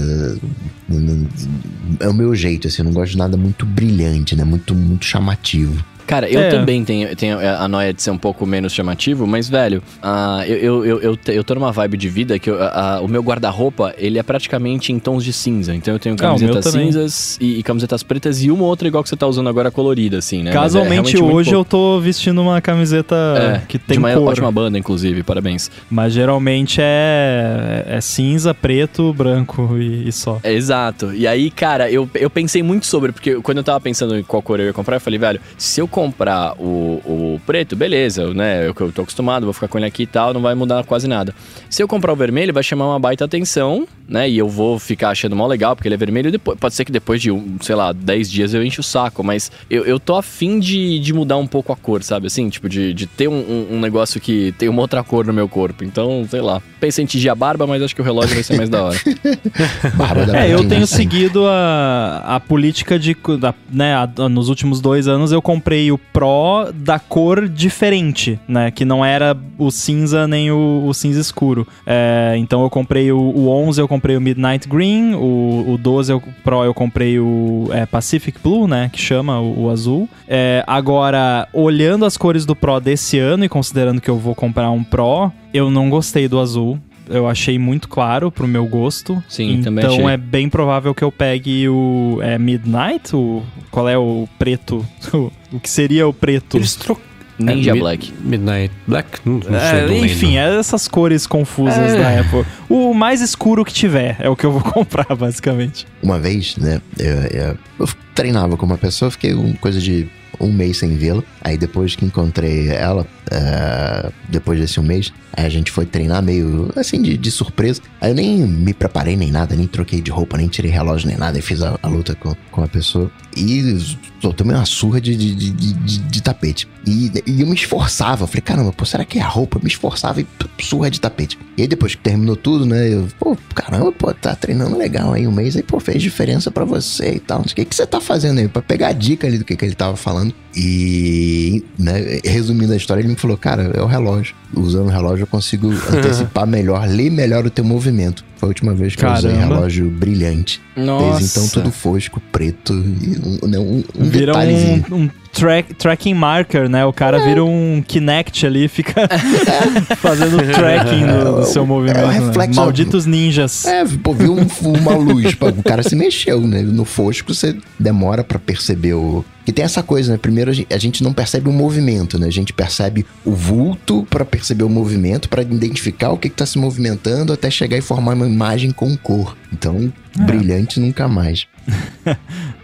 É 2.01 2.09
o 2.09 2.15
meu 2.15 2.35
jeito, 2.35 2.67
assim, 2.69 2.83
eu 2.83 2.87
não 2.87 2.93
gosto 2.93 3.13
de 3.13 3.19
nada 3.19 3.37
muito 3.37 3.65
brilhante, 3.65 4.35
né? 4.35 4.45
Muito, 4.45 4.75
muito 4.75 5.05
chamativo. 5.05 5.83
Cara, 6.11 6.29
eu 6.29 6.41
É. 6.41 6.49
também 6.51 6.85
tenho, 6.85 7.15
tenho 7.15 7.39
a 7.39 7.69
noia 7.69 7.93
de 7.95 8.03
ser 8.03 8.11
um 8.11 8.19
pouco 8.19 8.45
menos 8.45 8.73
chamativo, 8.73 9.27
mas, 9.27 9.49
velho, 9.49 9.83
ah, 10.03 10.43
eu, 10.47 10.85
eu, 10.85 11.01
eu, 11.01 11.19
eu, 11.29 11.45
tô 11.45 11.55
numa 11.55 11.71
vibe 11.73 11.97
de 11.97 12.09
vida 12.09 12.39
que 12.39 12.51
eu- 12.51 12.61
a- 12.63 13.01
o 13.01 13.07
meu 13.09 13.23
guarda-roupa, 13.23 13.95
ele 13.97 14.19
é 14.19 14.23
praticamente 14.23 14.93
em 14.93 14.99
tons 14.99 15.25
de 15.25 15.33
cinza. 15.33 15.75
Então 15.75 15.95
eu 15.95 15.99
tenho 16.01 16.15
Ah, 16.17 16.19
camisetas 16.19 16.65
também. 16.65 16.87
cinzas 16.87 17.39
e, 17.41 17.59
e 17.61 17.63
camisetas 17.63 18.03
pretas 18.03 18.43
e 18.43 18.51
uma 18.51 18.65
outra 18.65 18.89
igual 18.89 19.03
que 19.03 19.09
você 19.09 19.17
tá 19.17 19.27
usando 19.27 19.49
agora 19.49 19.71
colorida, 19.71 20.19
assim, 20.19 20.43
né? 20.43 20.51
É 20.51 20.53
Casualmente 20.53 21.17
muito 21.17 21.33
hoje 21.35 21.53
eu 21.53 21.65
tô 21.65 22.01
vestindo 22.01 22.43
uma 22.43 22.61
camiseta 22.61 23.15
É, 23.37 23.67
que 23.69 23.79
tem 23.79 23.95
de 23.95 23.99
uma 23.99 24.13
cor, 24.13 24.29
ótima 24.31 24.51
banda, 24.51 24.77
inclusive, 24.79 25.23
parabéns. 25.23 25.71
mas 25.89 26.13
geralmente 26.13 26.81
é, 26.83 27.85
é 27.87 28.01
cinza, 28.01 28.53
preto, 28.55 29.13
branco 29.13 29.77
e, 29.79 30.09
e 30.09 30.13
só. 30.13 30.41
É, 30.43 30.53
exato. 30.53 31.15
E 31.15 31.27
aí, 31.27 31.51
cara, 31.51 31.91
eu, 31.91 32.09
eu 32.15 32.29
pensei 32.31 32.63
muito 32.63 32.87
sobre, 32.87 33.13
porque 33.13 33.37
quando 33.37 33.59
eu 33.59 33.65
tava 33.65 33.81
pensando 33.81 34.17
em 34.19 34.23
qual 34.23 34.43
cor 34.43 34.59
eu 34.61 34.67
ia 34.67 34.73
comprar, 34.73 34.97
eu 34.97 35.01
falei, 35.01 35.19
velho, 35.19 35.41
se 35.57 35.81
eu 35.81 35.87
comprar 36.01 36.55
o, 36.59 37.01
o 37.05 37.41
preto, 37.47 37.77
beleza, 37.77 38.33
né? 38.33 38.63
Eu, 38.67 38.75
eu 38.81 38.93
tô 38.93 39.03
acostumado, 39.03 39.45
vou 39.45 39.53
ficar 39.53 39.69
com 39.69 39.77
ele 39.79 39.87
aqui 39.87 40.05
e 40.05 40.07
tal, 40.07 40.33
não 40.33 40.41
vai 40.41 40.55
mudar 40.55 40.83
quase 40.85 41.07
nada. 41.07 41.35
Se 41.69 41.83
eu 41.83 41.87
comprar 41.89 42.13
o 42.13 42.17
vermelho, 42.17 42.55
vai 42.55 42.63
chamar 42.63 42.87
uma 42.89 42.99
baita 42.99 43.25
atenção, 43.27 43.87
né? 44.09 44.29
E 44.31 44.39
eu 44.39 44.49
vou 44.49 44.79
ficar 44.79 45.11
achando 45.11 45.37
mó 45.37 45.47
legal, 45.47 45.77
porque 45.77 45.87
ele 45.89 45.95
é 45.95 45.99
vermelho. 45.99 46.29
e 46.29 46.33
Depois, 46.33 46.59
pode 46.59 46.75
ser 46.75 46.85
que 46.87 46.93
depois 46.93 47.21
de, 47.21 47.31
um, 47.31 47.57
sei 47.61 47.75
lá, 47.75 47.93
10 47.93 48.31
dias 48.31 48.55
eu 48.55 48.65
enche 48.65 48.81
o 48.81 48.83
saco, 48.83 49.23
mas 49.23 49.53
eu, 49.71 49.85
eu 49.85 50.01
tô 50.01 50.17
afim 50.17 50.59
de, 50.59 50.99
de 50.99 51.13
mudar 51.13 51.37
um 51.37 51.47
pouco 51.47 51.73
a 51.73 51.77
cor, 51.77 52.03
sabe? 52.03 52.27
Assim, 52.29 52.49
tipo, 52.49 52.67
de, 52.69 52.95
de 52.95 53.07
ter 53.07 53.29
um, 53.29 53.35
um- 53.35 53.67
um 53.77 53.81
negócio 53.81 54.19
que 54.21 54.53
tem 54.59 54.69
uma 54.69 54.81
outra 54.81 55.03
cor 55.05 55.27
no 55.27 55.33
meu 55.33 55.49
corpo. 55.49 55.85
Então, 55.85 56.27
sei 56.31 56.41
lá. 56.41 56.63
Pensei 56.81 57.05
em 57.05 57.07
tingir 57.07 57.29
a 57.29 57.35
barba, 57.35 57.67
mas 57.67 57.83
acho 57.83 57.95
que 57.95 58.01
o 58.01 58.05
relógio 58.05 58.35
vai 58.35 58.43
ser 58.43 58.57
mais 58.57 58.71
da 58.71 58.83
hora. 58.85 58.99
Barba 59.97 60.37
É, 60.37 60.53
eu 60.53 60.67
tenho 60.67 60.87
seguido 60.87 61.47
a, 61.47 62.23
a 62.37 62.41
política 62.41 62.99
de. 62.99 63.15
da- 63.39 63.55
né, 63.71 63.95
a- 63.95 64.29
nos 64.29 64.49
últimos 64.49 64.81
dois 64.81 65.07
anos 65.09 65.31
eu 65.33 65.43
comprei 65.43 65.80
o 65.93 65.99
Pro 65.99 66.73
da 66.75 66.99
cor 66.99 67.49
diferente, 67.49 68.41
né? 68.49 68.73
Que 68.73 68.85
não 68.85 69.05
era 69.05 69.37
o 69.57 69.71
cinza 69.71 70.27
nem 70.27 70.51
o, 70.51 70.85
o 70.87 70.93
cinza 70.93 71.21
escuro. 71.21 71.65
É, 71.87 72.35
então 72.39 72.63
eu 72.65 72.71
comprei 72.71 73.13
o, 73.13 73.19
o 73.21 73.49
11, 73.49 73.81
eu 73.81 73.87
comprei 73.87 74.17
o 74.17 74.21
Midnight 74.21 74.69
Green, 74.69 75.15
o, 75.15 75.75
o 75.75 75.79
12 75.79 76.11
eu- 76.13 76.23
Pro 76.43 76.65
eu 76.65 76.75
comprei 76.75 77.21
o 77.21 77.69
é, 77.71 77.87
Pacific 77.87 78.41
Blue, 78.43 78.67
né? 78.67 78.91
Que 78.93 79.01
chama 79.01 79.39
o, 79.39 79.67
o 79.67 79.71
azul. 79.71 80.09
É, 80.27 80.65
agora, 80.67 81.47
olhando 81.53 82.05
as 82.05 82.17
cores 82.17 82.45
do 82.45 82.57
Pro 82.57 82.81
desse 82.81 83.19
ano 83.19 83.45
e 83.45 83.49
considerando 83.49 84.01
que 84.01 84.11
eu 84.11 84.17
vou 84.19 84.35
comprar 84.35 84.71
um 84.73 84.83
Pro, 84.83 85.31
eu 85.55 85.71
não 85.71 85.89
gostei 85.89 86.27
do 86.27 86.41
azul. 86.41 86.79
Eu 87.11 87.29
achei 87.29 87.59
muito 87.59 87.89
claro 87.89 88.31
pro 88.31 88.47
meu 88.47 88.67
gosto. 88.67 89.23
Sim, 89.29 89.51
então 89.55 89.65
também 89.65 89.85
achei. 89.85 90.05
é 90.07 90.17
bem 90.17 90.49
provável 90.49 90.95
que 90.95 91.03
eu 91.03 91.11
pegue 91.11 91.69
o 91.69 92.19
é, 92.23 92.39
Midnight, 92.39 93.15
o 93.15 93.43
qual 93.71 93.89
é 93.89 93.99
o 93.99 94.29
preto, 94.39 94.87
o 95.53 95.59
que 95.61 95.69
seria 95.69 96.07
o 96.07 96.13
preto. 96.15 96.57
Eles 96.57 96.75
trocam. 96.77 97.11
Ninja 97.39 97.73
Mid- 97.73 97.81
Black. 97.83 98.13
Midnight 98.21 98.75
Black? 98.87 99.09
Não, 99.25 99.41
não 99.49 99.57
É, 99.59 99.87
sei, 99.89 100.05
enfim, 100.05 100.37
é 100.37 100.59
essas 100.59 100.87
cores 100.87 101.27
confusas 101.27 101.95
É. 101.95 101.97
da 101.99 102.21
Apple. 102.21 102.45
O 102.69 102.93
mais 102.93 103.23
escuro 103.23 103.65
que 103.65 103.73
tiver 103.73 104.17
é 104.21 104.29
o 104.29 104.37
que 104.37 104.45
eu 104.45 104.53
vou 104.53 104.61
comprar, 104.71 105.07
basicamente. 105.17 105.87
Uma 106.03 106.19
vez, 106.19 106.57
né, 106.59 106.83
eu, 106.99 107.15
eu- 107.49 107.59
eu 107.81 107.89
treinava 108.15 108.59
com 108.59 108.67
uma 108.67 108.77
pessoa, 108.77 109.11
fiquei 109.11 109.33
um, 109.35 109.55
coisa 109.55 109.81
de 109.81 110.07
um 110.39 110.53
mês 110.53 110.79
sem 110.79 110.97
vê-la. 110.97 111.23
Aí 111.41 111.57
depois 111.57 111.97
que 111.97 112.05
encontrei 112.05 112.69
ela, 112.69 113.03
uh, 113.03 114.13
depois 114.29 114.61
desse 114.61 114.79
um 114.79 114.83
mês, 114.83 115.13
a 115.33 115.49
gente 115.49 115.71
foi 115.71 115.87
treinar 115.87 116.23
meio 116.23 116.71
assim 116.77 117.01
de, 117.01 117.17
de, 117.17 117.31
surpresa. 117.31 117.81
Aí 118.01 118.11
eu 118.11 118.15
nem 118.15 118.39
me 118.47 118.75
preparei 118.75 119.17
nem 119.17 119.31
nada, 119.31 119.55
nem 119.55 119.67
troquei 119.67 120.01
de 120.01 120.11
roupa, 120.11 120.37
nem 120.37 120.49
tirei 120.49 120.71
relógio 120.71 121.09
nem 121.09 121.17
nada. 121.17 121.39
E 121.39 121.43
fiz 121.43 121.63
a, 121.63 121.79
a 121.83 121.89
luta 121.89 122.15
com, 122.15 122.35
com 122.51 122.63
a 122.63 122.69
pessoa. 122.69 123.11
E 123.37 123.79
eu 124.23 124.33
tomei 124.33 124.57
uma 124.57 124.67
surra 124.67 125.01
de, 125.01 125.15
de, 125.15 125.35
de, 125.35 125.53
de, 125.53 125.99
de 125.99 126.23
tapete. 126.23 126.69
E, 126.87 127.13
e, 127.27 127.41
eu 127.41 127.47
me 127.47 127.55
esforçava. 127.55 128.27
Falei, 128.27 128.41
caramba, 128.43 128.73
pô, 128.73 128.85
será 128.85 129.05
que 129.05 129.19
é 129.19 129.23
a 129.23 129.29
roupa? 129.29 129.59
Eu 129.59 129.63
me 129.63 129.69
esforçava 129.69 130.21
e 130.21 130.27
surra 130.61 130.91
de 130.91 131.01
tapete. 131.01 131.39
E 131.57 131.63
aí 131.63 131.69
depois 131.69 131.95
que 131.95 132.03
terminou 132.03 132.37
tudo, 132.37 132.67
né? 132.67 132.93
Eu, 132.93 133.09
pô, 133.19 133.37
caramba, 133.55 133.93
pô, 133.93 134.13
tá 134.13 134.35
treinando 134.35 134.77
legal 134.77 135.13
aí 135.13 135.27
um 135.27 135.33
mês. 135.33 135.57
Aí, 135.57 135.63
pô, 135.63 135.79
fez 135.79 136.03
diferença 136.03 136.51
para 136.51 136.65
você 136.65 137.15
e 137.15 137.21
tal. 137.21 137.41
O 137.41 137.45
que, 137.45 137.65
que 137.65 137.75
você 137.75 137.87
tá 137.87 138.01
fazendo 138.01 138.41
aí? 138.41 138.49
Pra 138.49 138.63
pegar 138.63 138.89
a 138.89 138.93
dica 138.93 139.27
ali 139.27 139.39
do 139.39 139.45
que, 139.45 139.57
que 139.57 139.65
ele 139.65 139.75
tava 139.75 139.97
falando. 139.97 140.20
E, 140.55 141.65
né, 141.79 142.21
resumindo 142.25 142.73
a 142.73 142.77
história, 142.77 143.01
ele 143.01 143.09
me 143.09 143.17
falou, 143.17 143.37
cara, 143.37 143.71
é 143.75 143.81
o 143.81 143.87
relógio. 143.87 144.35
Usando 144.55 144.87
o 144.87 144.91
relógio 144.91 145.23
eu 145.23 145.27
consigo 145.27 145.71
antecipar 145.93 146.47
melhor, 146.47 146.89
ler 146.89 147.11
melhor 147.11 147.47
o 147.47 147.51
teu 147.51 147.65
movimento. 147.65 148.25
Foi 148.37 148.49
a 148.49 148.51
última 148.51 148.75
vez 148.75 148.97
que 148.97 149.03
Caramba. 149.03 149.29
eu 149.29 149.35
usei 149.35 149.41
relógio 149.41 149.91
brilhante. 149.91 150.61
Nossa. 150.75 151.19
Desde 151.19 151.39
então 151.39 151.49
tudo 151.49 151.71
fosco, 151.71 152.21
preto 152.33 152.73
um, 152.73 153.39
um, 153.45 153.85
um 153.99 154.05
Vira 154.09 154.33
um, 154.35 154.97
um 154.97 155.11
track, 155.31 155.75
tracking 155.75 156.15
marker, 156.15 156.69
né? 156.69 156.85
O 156.85 156.93
cara 156.93 157.19
é. 157.19 157.29
vira 157.29 157.45
um 157.45 157.83
Kinect 157.87 158.47
ali 158.47 158.67
fica 158.67 159.09
fazendo 159.99 160.39
tracking 160.53 161.07
do, 161.07 161.41
do 161.41 161.47
seu 161.47 161.67
movimento. 161.67 161.99
É, 161.99 162.07
né? 162.07 162.13
reflexo, 162.27 162.61
Malditos 162.61 163.07
ninjas. 163.07 163.67
É, 163.67 163.85
pô, 164.03 164.15
viu 164.15 164.35
um, 164.35 164.47
uma 164.79 164.97
luz, 164.97 165.37
o 165.59 165.63
cara 165.63 165.83
se 165.83 165.95
mexeu, 165.95 166.41
né? 166.41 166.63
No 166.63 166.85
fosco 166.85 167.35
você 167.35 167.57
demora 167.79 168.25
para 168.25 168.39
perceber 168.39 168.95
o, 168.95 169.25
e 169.47 169.53
tem 169.53 169.65
essa 169.65 169.83
coisa, 169.83 170.13
né? 170.13 170.19
Primeiro 170.19 170.51
a 170.51 170.79
gente 170.79 171.03
não 171.03 171.13
percebe 171.13 171.49
o 171.49 171.53
movimento, 171.53 172.19
né? 172.19 172.27
A 172.27 172.33
gente 172.33 172.53
percebe 172.53 173.07
o 173.25 173.33
vulto 173.33 174.07
para 174.09 174.25
perceber 174.25 174.65
o 174.65 174.69
movimento, 174.69 175.29
para 175.29 175.43
identificar 175.43 176.11
o 176.11 176.19
que 176.19 176.29
está 176.29 176.45
se 176.45 176.59
movimentando 176.59 177.33
até 177.33 177.51
chegar 177.51 177.77
e 177.77 177.81
formar 177.81 178.15
uma 178.15 178.27
imagem 178.27 178.71
com 178.71 178.97
cor. 178.97 179.37
Então, 179.53 179.93
é. 180.19 180.23
brilhante 180.23 180.79
nunca 180.79 181.09
mais. 181.09 181.47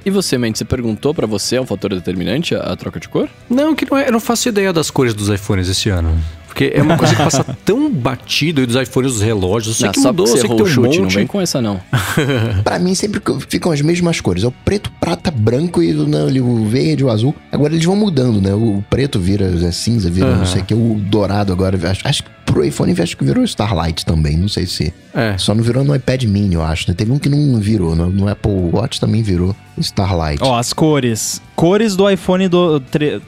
e 0.05 0.11
você, 0.11 0.39
Mendes, 0.39 0.59
você 0.59 0.65
perguntou 0.65 1.15
para 1.15 1.27
você, 1.27 1.57
é 1.57 1.61
um 1.61 1.67
fator 1.67 1.95
determinante 1.95 2.55
a, 2.55 2.61
a, 2.61 2.77
troca 2.77 3.01
de 3.01 3.09
cor? 3.09 3.29
Não, 3.49 3.75
que 3.75 3.89
não 3.91 3.99
é, 3.99 4.09
eu 4.09 4.13
não 4.13 4.21
faço 4.21 4.49
ideia 4.49 4.73
das 4.73 4.91
cores 4.91 5.15
dos 5.15 5.29
iPhones 5.29 5.69
esse 5.69 5.89
ano. 5.89 6.17
Porque 6.57 6.73
é 6.75 6.81
uma 6.81 6.97
coisa 6.97 7.15
que 7.15 7.23
passa 7.23 7.45
tão 7.67 7.93
batido 7.93 8.63
aí 8.63 8.67
dos 8.67 8.77
iPhones, 8.77 9.13
dos 9.13 9.21
relógios. 9.21 9.67
Eu 9.67 9.75
sei 9.75 9.87
não, 9.89 9.93
que 9.93 10.01
mudou, 10.01 10.27
você 10.27 10.39
sei 10.39 10.49
que 10.49 10.57
tem 10.57 10.65
um 10.65 10.67
chute, 10.67 10.87
monte. 10.87 11.01
não 11.03 11.09
vem 11.11 11.27
com 11.27 11.39
essa 11.39 11.61
não. 11.61 11.79
pra 12.65 12.79
mim 12.79 12.95
sempre 12.95 13.21
ficam 13.47 13.71
as 13.71 13.83
mesmas 13.83 14.23
cores. 14.23 14.43
É 14.43 14.47
o 14.47 14.51
preto, 14.51 14.91
prata, 14.99 15.31
branco 15.31 15.83
e 15.83 15.93
né, 15.93 16.25
o 16.41 16.65
verde, 16.65 17.05
o 17.05 17.11
azul. 17.11 17.35
Agora 17.53 17.75
eles 17.75 17.85
vão 17.85 17.95
mudando, 17.95 18.41
né? 18.41 18.55
O 18.55 18.83
preto 18.89 19.21
vira 19.21 19.45
é, 19.45 19.71
cinza, 19.71 20.11
vira 20.11 20.29
uhum. 20.29 20.37
não 20.39 20.47
sei 20.47 20.63
o 20.63 20.65
que. 20.65 20.73
O 20.73 20.95
dourado 20.99 21.53
agora, 21.53 21.79
acho, 21.91 22.09
acho 22.09 22.23
que 22.23 22.31
pro 22.47 22.65
iPhone 22.65 22.95
acho 22.99 23.19
que 23.19 23.25
virou 23.25 23.45
Starlight 23.45 24.07
também, 24.07 24.39
não 24.39 24.49
sei 24.49 24.65
se. 24.65 24.95
É. 25.13 25.37
Só 25.37 25.55
não 25.55 25.63
virou 25.63 25.85
no 25.85 25.95
iPad 25.95 26.25
mini, 26.25 26.55
eu 26.55 26.63
acho. 26.63 26.89
Né? 26.89 26.95
Teve 26.95 27.13
um 27.13 27.19
que 27.19 27.29
não 27.29 27.61
virou, 27.61 27.95
no, 27.95 28.09
no 28.09 28.29
Apple 28.29 28.71
Watch 28.73 28.99
também 28.99 29.23
virou 29.23 29.55
Starlight. 29.79 30.43
Ó, 30.43 30.59
as 30.59 30.73
cores. 30.73 31.41
Cores 31.55 31.97
do 31.97 32.09
iPhone 32.09 32.49
do 32.49 32.81
tre... 32.81 33.21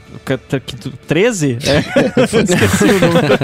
13? 1.07 1.57
É, 1.65 1.79
esqueci 2.23 2.83
o 2.85 2.99
número. 2.99 3.37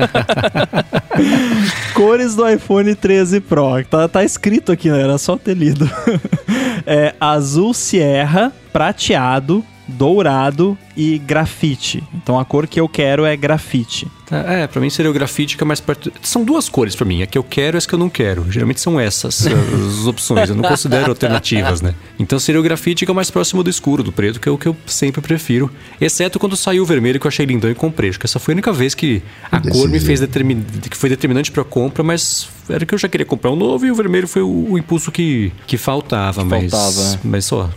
cores 1.94 2.36
do 2.36 2.48
iPhone 2.48 2.94
13 2.94 3.40
Pro. 3.41 3.84
Tá, 3.90 4.07
tá 4.07 4.23
escrito 4.23 4.72
aqui, 4.72 4.90
né? 4.90 5.02
Era 5.02 5.18
só 5.18 5.38
ter 5.38 5.56
lido. 5.56 5.90
é 6.86 7.15
azul 7.19 7.73
Sierra, 7.73 8.52
prateado, 8.72 9.64
dourado 9.88 10.77
e 10.96 11.18
grafite. 11.18 12.04
Então 12.14 12.40
a 12.40 12.46
cor 12.46 12.68
que 12.68 12.80
eu 12.80 12.88
quero 12.88 13.26
é 13.26 13.36
grafite. 13.36 14.08
Tá, 14.26 14.38
é, 14.38 14.66
pra 14.66 14.82
mim 14.82 14.90
seria 14.90 15.12
o 15.12 15.14
grafite 15.14 15.56
que 15.56 15.64
é 15.64 15.66
mais 15.66 15.80
perto. 15.80 16.12
São 16.22 16.44
duas 16.44 16.68
cores 16.68 16.96
para 16.96 17.06
mim, 17.06 17.22
a 17.22 17.28
que 17.28 17.38
eu 17.38 17.44
quero 17.44 17.78
e 17.78 17.80
as 17.80 17.86
que 17.86 17.94
eu 17.94 18.00
não 18.00 18.10
quero. 18.10 18.52
Geralmente 18.52 18.80
são 18.80 19.00
essas 19.00 19.46
as 19.46 20.08
opções, 20.08 20.50
eu 20.50 20.56
não 20.56 20.64
considero 20.64 21.12
alternativas, 21.12 21.82
né? 21.82 21.94
Então 22.18 22.40
seria 22.40 22.60
o 22.60 22.64
grafite 22.64 23.06
que 23.06 23.12
é 23.12 23.14
mais 23.14 23.30
próximo 23.30 23.64
do 23.64 23.70
escuro, 23.70 24.02
do 24.02 24.12
preto, 24.12 24.40
que 24.40 24.50
é 24.50 24.52
o 24.52 24.58
que 24.58 24.68
eu 24.68 24.76
sempre 24.88 25.22
prefiro. 25.22 25.70
Exceto 26.02 26.40
quando 26.40 26.58
saiu 26.58 26.84
o 26.84 26.86
vermelho 26.86 27.20
que 27.20 27.28
eu 27.28 27.30
achei 27.30 27.46
lindão 27.46 27.70
e 27.70 27.76
comprei. 27.76 28.10
Acho 28.10 28.20
que 28.20 28.26
essa 28.26 28.40
foi 28.40 28.54
a 28.54 28.56
única 28.56 28.74
vez 28.74 28.96
que 28.96 29.22
a 29.52 29.60
cor 29.60 29.88
me 29.88 30.00
fez 30.00 30.20
determin... 30.20 30.64
que 30.90 30.98
foi 30.98 31.10
determinante 31.10 31.52
pra 31.52 31.64
compra, 31.64 32.04
mas 32.04 32.50
era 32.68 32.86
que 32.86 32.94
eu 32.94 32.98
já 32.98 33.08
queria 33.08 33.26
comprar 33.26 33.52
um 33.52 33.56
novo 33.56 33.86
e 33.86 33.92
o 33.92 33.96
vermelho 33.96 34.28
foi 34.28 34.42
o, 34.42 34.72
o 34.72 34.78
impulso 34.78 35.12
que, 35.12 35.52
que 35.68 35.78
faltava, 35.78 36.42
que 36.42 36.48
mas. 36.48 36.72
Faltava. 36.72 37.20
Mas 37.24 37.46
só. 37.46 37.70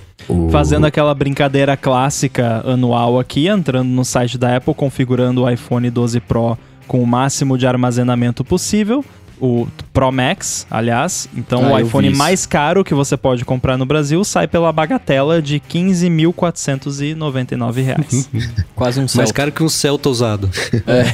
Fazendo 0.51 0.87
aquela 0.87 1.15
brincadeira 1.15 1.77
clássica 1.77 2.63
anual 2.67 3.19
aqui, 3.19 3.49
entrando 3.49 3.89
no 3.89 4.05
site 4.05 4.37
da 4.37 4.57
Apple, 4.57 4.75
configurando 4.75 5.43
o 5.43 5.51
iPhone 5.51 5.89
12 5.91 6.21
Pro 6.21 6.59
com 6.87 7.03
o 7.03 7.07
máximo 7.07 7.57
de 7.57 7.67
armazenamento 7.67 8.45
possível, 8.45 9.05
o 9.41 9.67
Pro 9.93 10.13
Max, 10.13 10.67
aliás. 10.71 11.29
Então 11.37 11.67
ah, 11.67 11.73
o 11.73 11.79
iPhone 11.79 12.15
mais 12.15 12.47
caro 12.47 12.85
que 12.85 12.95
você 12.95 13.17
pode 13.17 13.45
comprar 13.45 13.77
no 13.77 13.85
Brasil 13.87 14.23
sai 14.25 14.47
pela 14.47 14.73
bagatela 14.73 15.43
de 15.43 15.59
15.499 15.61 17.83
reais. 17.83 18.31
Quase 18.75 19.01
um 19.01 19.09
Celta. 19.09 19.23
Mais 19.23 19.33
caro 19.33 19.53
que 19.53 19.63
um 19.63 19.69
Celta 19.69 20.09
usado. 20.09 20.49
É. 20.87 21.13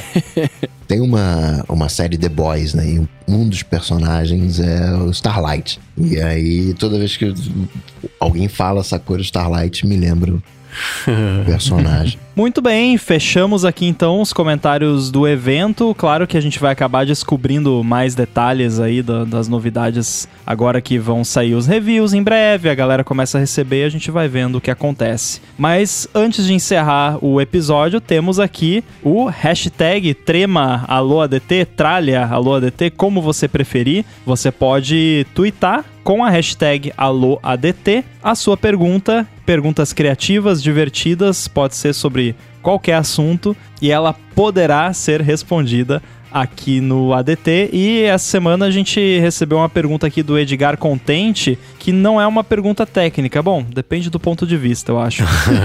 Tem 0.87 1.01
uma, 1.01 1.65
uma 1.67 1.89
série 1.89 2.17
The 2.17 2.29
Boys, 2.29 2.75
né? 2.75 2.87
E 2.87 3.05
um 3.27 3.49
dos 3.49 3.63
personagens 3.63 4.59
é 4.59 4.95
o 4.95 5.09
Starlight. 5.09 5.79
E 5.97 6.21
aí, 6.21 6.75
toda 6.75 6.99
vez 6.99 7.17
que 7.17 7.33
alguém 8.19 8.47
fala 8.47 8.81
essa 8.81 8.99
cor 8.99 9.19
Starlight, 9.19 9.87
me 9.87 9.97
lembro 9.97 10.43
personagem. 11.45 12.19
Muito 12.35 12.61
bem, 12.61 12.97
fechamos 12.97 13.63
aqui 13.63 13.85
então 13.85 14.19
os 14.19 14.33
comentários 14.33 15.09
do 15.09 15.25
evento. 15.25 15.95
Claro 15.97 16.27
que 16.27 16.37
a 16.37 16.41
gente 16.41 16.59
vai 16.59 16.73
acabar 16.73 17.05
descobrindo 17.05 17.81
mais 17.81 18.13
detalhes 18.13 18.77
aí 18.77 19.01
da, 19.01 19.23
das 19.23 19.47
novidades 19.47 20.27
agora 20.45 20.81
que 20.81 20.99
vão 20.99 21.23
sair 21.23 21.55
os 21.55 21.65
reviews 21.65 22.13
em 22.13 22.21
breve, 22.21 22.69
a 22.69 22.75
galera 22.75 23.05
começa 23.05 23.37
a 23.37 23.41
receber 23.41 23.83
e 23.83 23.85
a 23.85 23.89
gente 23.89 24.11
vai 24.11 24.27
vendo 24.27 24.57
o 24.57 24.61
que 24.61 24.69
acontece. 24.69 25.41
Mas 25.57 26.09
antes 26.13 26.45
de 26.45 26.53
encerrar 26.53 27.23
o 27.23 27.39
episódio, 27.39 28.01
temos 28.01 28.37
aqui 28.37 28.83
o 29.01 29.25
hashtag 29.27 30.13
trema 30.13 30.85
ADT, 30.89 31.65
tralha 31.75 32.25
ADT, 32.25 32.91
como 32.91 33.21
você 33.21 33.47
preferir. 33.47 34.03
Você 34.25 34.51
pode 34.51 35.25
twittar 35.33 35.85
com 36.05 36.23
a 36.23 36.29
hashtag 36.29 36.93
AlôADT 36.95 38.05
a 38.21 38.35
sua 38.35 38.55
pergunta, 38.55 39.27
perguntas 39.43 39.91
criativas, 39.91 40.61
divertidas, 40.61 41.47
pode 41.47 41.75
ser 41.75 41.95
sobre 41.95 42.35
qualquer 42.61 42.93
assunto 42.93 43.57
e 43.81 43.91
ela 43.91 44.15
poderá 44.35 44.93
ser 44.93 45.19
respondida 45.19 46.01
aqui 46.31 46.79
no 46.79 47.11
ADT. 47.11 47.71
E 47.73 48.03
essa 48.03 48.25
semana 48.25 48.67
a 48.67 48.71
gente 48.71 49.19
recebeu 49.19 49.57
uma 49.57 49.69
pergunta 49.69 50.05
aqui 50.05 50.21
do 50.21 50.37
Edgar 50.37 50.77
Contente, 50.77 51.57
que 51.79 51.91
não 51.91 52.21
é 52.21 52.27
uma 52.27 52.43
pergunta 52.43 52.85
técnica. 52.85 53.41
Bom, 53.41 53.63
depende 53.63 54.09
do 54.09 54.19
ponto 54.19 54.45
de 54.45 54.57
vista, 54.57 54.91
eu 54.91 54.99
acho. 54.99 55.23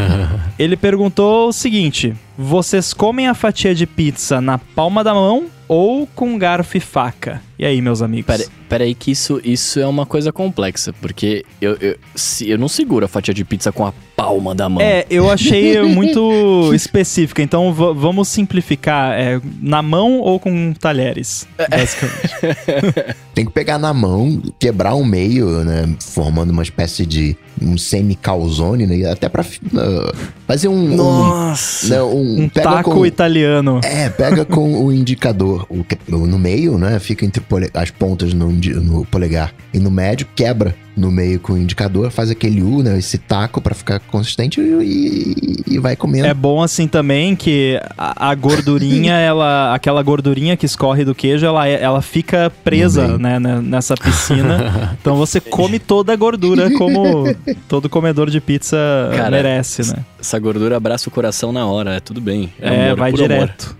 Ele 0.58 0.76
perguntou 0.76 1.48
o 1.48 1.52
seguinte: 1.52 2.14
vocês 2.38 2.94
comem 2.94 3.26
a 3.26 3.34
fatia 3.34 3.74
de 3.74 3.86
pizza 3.86 4.40
na 4.40 4.56
palma 4.56 5.04
da 5.04 5.12
mão 5.12 5.46
ou 5.68 6.06
com 6.06 6.38
garfo 6.38 6.78
e 6.78 6.80
faca? 6.80 7.42
E 7.60 7.66
aí, 7.66 7.82
meus 7.82 8.00
amigos? 8.00 8.24
Pera, 8.24 8.50
pera 8.70 8.84
aí 8.84 8.94
que 8.94 9.10
isso, 9.10 9.38
isso 9.44 9.78
é 9.78 9.86
uma 9.86 10.06
coisa 10.06 10.32
complexa, 10.32 10.94
porque 10.94 11.44
eu, 11.60 11.76
eu, 11.78 11.94
se, 12.14 12.48
eu 12.48 12.56
não 12.56 12.68
seguro 12.68 13.04
a 13.04 13.08
fatia 13.08 13.34
de 13.34 13.44
pizza 13.44 13.70
com 13.70 13.84
a 13.84 13.92
palma 14.16 14.54
da 14.54 14.66
mão. 14.66 14.80
É, 14.80 15.04
eu 15.10 15.30
achei 15.30 15.78
muito 15.84 16.72
específica, 16.72 17.42
então 17.42 17.70
vamos 17.70 18.28
simplificar. 18.28 19.12
É, 19.12 19.38
na 19.60 19.82
mão 19.82 20.20
ou 20.20 20.40
com 20.40 20.72
talheres, 20.72 21.46
basicamente. 21.68 23.14
Tem 23.34 23.44
que 23.44 23.52
pegar 23.52 23.78
na 23.78 23.92
mão, 23.92 24.42
quebrar 24.58 24.94
um 24.94 25.04
meio, 25.04 25.62
né, 25.64 25.94
formando 26.00 26.50
uma 26.50 26.62
espécie 26.62 27.06
de 27.06 27.36
um 27.60 27.76
semi-calzone, 27.76 28.86
né, 28.86 29.10
até 29.10 29.28
pra 29.28 29.42
uh, 29.42 30.16
fazer 30.46 30.68
um... 30.68 30.96
Nossa! 30.96 31.86
Um, 31.86 31.88
né, 31.88 32.02
um, 32.02 32.42
um 32.42 32.48
taco 32.48 32.90
com, 32.90 33.06
italiano. 33.06 33.80
É, 33.84 34.08
pega 34.08 34.44
com 34.44 34.84
o 34.84 34.92
indicador 34.92 35.66
o, 35.70 35.84
no 36.26 36.38
meio, 36.38 36.76
né, 36.76 36.98
fica 36.98 37.24
entre 37.24 37.40
as 37.74 37.90
pontas 37.90 38.32
no, 38.32 38.50
no 38.50 39.04
polegar 39.06 39.52
e 39.72 39.78
no 39.78 39.90
médio, 39.90 40.26
quebra 40.34 40.74
no 40.96 41.10
meio 41.10 41.40
com 41.40 41.54
o 41.54 41.58
indicador, 41.58 42.10
faz 42.10 42.30
aquele 42.30 42.62
U, 42.62 42.82
né? 42.82 42.98
Esse 42.98 43.16
taco 43.16 43.60
para 43.60 43.74
ficar 43.74 44.00
consistente 44.00 44.60
e, 44.60 45.62
e, 45.66 45.78
vai 45.78 45.96
comendo. 45.96 46.26
É 46.26 46.34
bom 46.34 46.62
assim 46.62 46.86
também 46.86 47.34
que 47.34 47.80
a, 47.96 48.30
a 48.30 48.34
gordurinha, 48.34 49.14
ela, 49.18 49.74
aquela 49.74 50.02
gordurinha 50.02 50.56
que 50.56 50.66
escorre 50.66 51.04
do 51.04 51.14
queijo, 51.14 51.46
ela, 51.46 51.66
ela 51.66 52.02
fica 52.02 52.52
presa, 52.62 53.16
né, 53.16 53.38
né, 53.38 53.60
nessa 53.62 53.94
piscina. 53.94 54.96
então 55.00 55.16
você 55.16 55.40
come 55.40 55.78
toda 55.78 56.12
a 56.12 56.16
gordura 56.16 56.70
como 56.76 57.24
todo 57.66 57.88
comedor 57.88 58.28
de 58.28 58.40
pizza 58.40 58.76
Cara, 59.16 59.30
merece, 59.30 59.86
né? 59.90 60.04
Essa 60.20 60.38
gordura 60.38 60.76
abraça 60.76 61.08
o 61.08 61.12
coração 61.12 61.50
na 61.50 61.64
hora, 61.66 61.94
é 61.94 62.00
tudo 62.00 62.20
bem. 62.20 62.52
É, 62.60 62.74
é 62.74 62.84
amor, 62.86 62.98
vai 62.98 63.12
direto. 63.12 63.79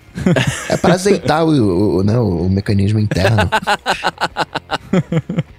É 0.68 0.76
para 0.76 0.94
azeitar 0.94 1.44
o, 1.44 1.98
o, 1.98 2.02
né, 2.02 2.18
o 2.18 2.48
mecanismo 2.48 2.98
interno. 2.98 3.48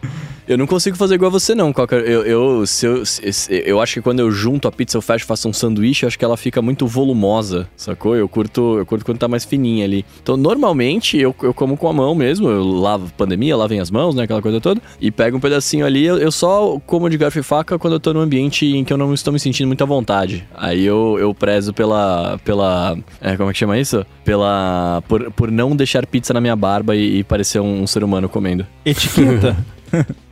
Eu 0.51 0.57
não 0.57 0.67
consigo 0.67 0.97
fazer 0.97 1.15
igual 1.15 1.29
a 1.29 1.31
você, 1.31 1.55
não, 1.55 1.71
Coca. 1.71 1.95
Eu, 1.95 2.23
eu, 2.25 2.65
se 2.67 2.85
eu, 2.85 3.05
se- 3.05 3.63
eu 3.65 3.79
acho 3.81 3.93
que 3.95 4.01
quando 4.01 4.19
eu 4.19 4.31
junto 4.31 4.67
a 4.67 4.71
pizza, 4.71 4.97
eu 4.97 5.01
fecho, 5.01 5.25
faço 5.25 5.47
um 5.47 5.53
sanduíche, 5.53 6.03
eu 6.03 6.07
acho 6.07 6.19
que 6.19 6.25
ela 6.25 6.35
fica 6.35 6.61
muito 6.61 6.85
volumosa, 6.87 7.69
sacou? 7.75 8.15
Eu 8.15 8.27
curto, 8.27 8.77
eu 8.77 8.85
curto 8.85 9.05
quando 9.05 9.17
tá 9.17 9.27
mais 9.27 9.45
fininha 9.45 9.85
ali. 9.85 10.05
Então, 10.21 10.35
normalmente, 10.35 11.17
eu, 11.17 11.33
eu 11.41 11.53
como 11.53 11.77
com 11.77 11.87
a 11.87 11.93
mão 11.93 12.13
mesmo. 12.13 12.49
Eu 12.49 12.63
lavo 12.63 13.11
pandemia, 13.17 13.55
lavem 13.55 13.79
as 13.79 13.89
mãos, 13.89 14.13
né? 14.15 14.23
Aquela 14.23 14.41
coisa 14.41 14.59
toda. 14.59 14.81
E 14.99 15.09
pego 15.11 15.37
um 15.37 15.39
pedacinho 15.39 15.85
ali. 15.85 16.05
Eu, 16.05 16.17
eu 16.17 16.31
só 16.31 16.79
como 16.85 17.09
de 17.09 17.17
garfo 17.17 17.39
e 17.39 17.43
faca 17.43 17.79
quando 17.79 17.93
eu 17.93 17.99
tô 17.99 18.13
num 18.13 18.19
ambiente 18.21 18.65
em 18.65 18.83
que 18.83 18.91
eu 18.91 18.97
não 18.97 19.13
estou 19.13 19.31
me 19.31 19.39
sentindo 19.39 19.67
muito 19.67 19.83
à 19.83 19.87
vontade. 19.87 20.45
Aí 20.55 20.83
eu, 20.85 21.17
eu 21.19 21.33
prezo 21.33 21.73
pela. 21.73 22.37
pela 22.43 22.97
é, 23.21 23.37
como 23.37 23.49
é 23.49 23.53
que 23.53 23.59
chama 23.59 23.79
isso? 23.79 24.05
Pela. 24.25 25.01
Por, 25.07 25.31
por 25.31 25.51
não 25.51 25.75
deixar 25.75 26.05
pizza 26.05 26.33
na 26.33 26.41
minha 26.41 26.55
barba 26.55 26.95
e, 26.95 27.19
e 27.19 27.23
parecer 27.23 27.59
um, 27.59 27.83
um 27.83 27.87
ser 27.87 28.03
humano 28.03 28.27
comendo. 28.27 28.65
Etiqueta. 28.85 29.55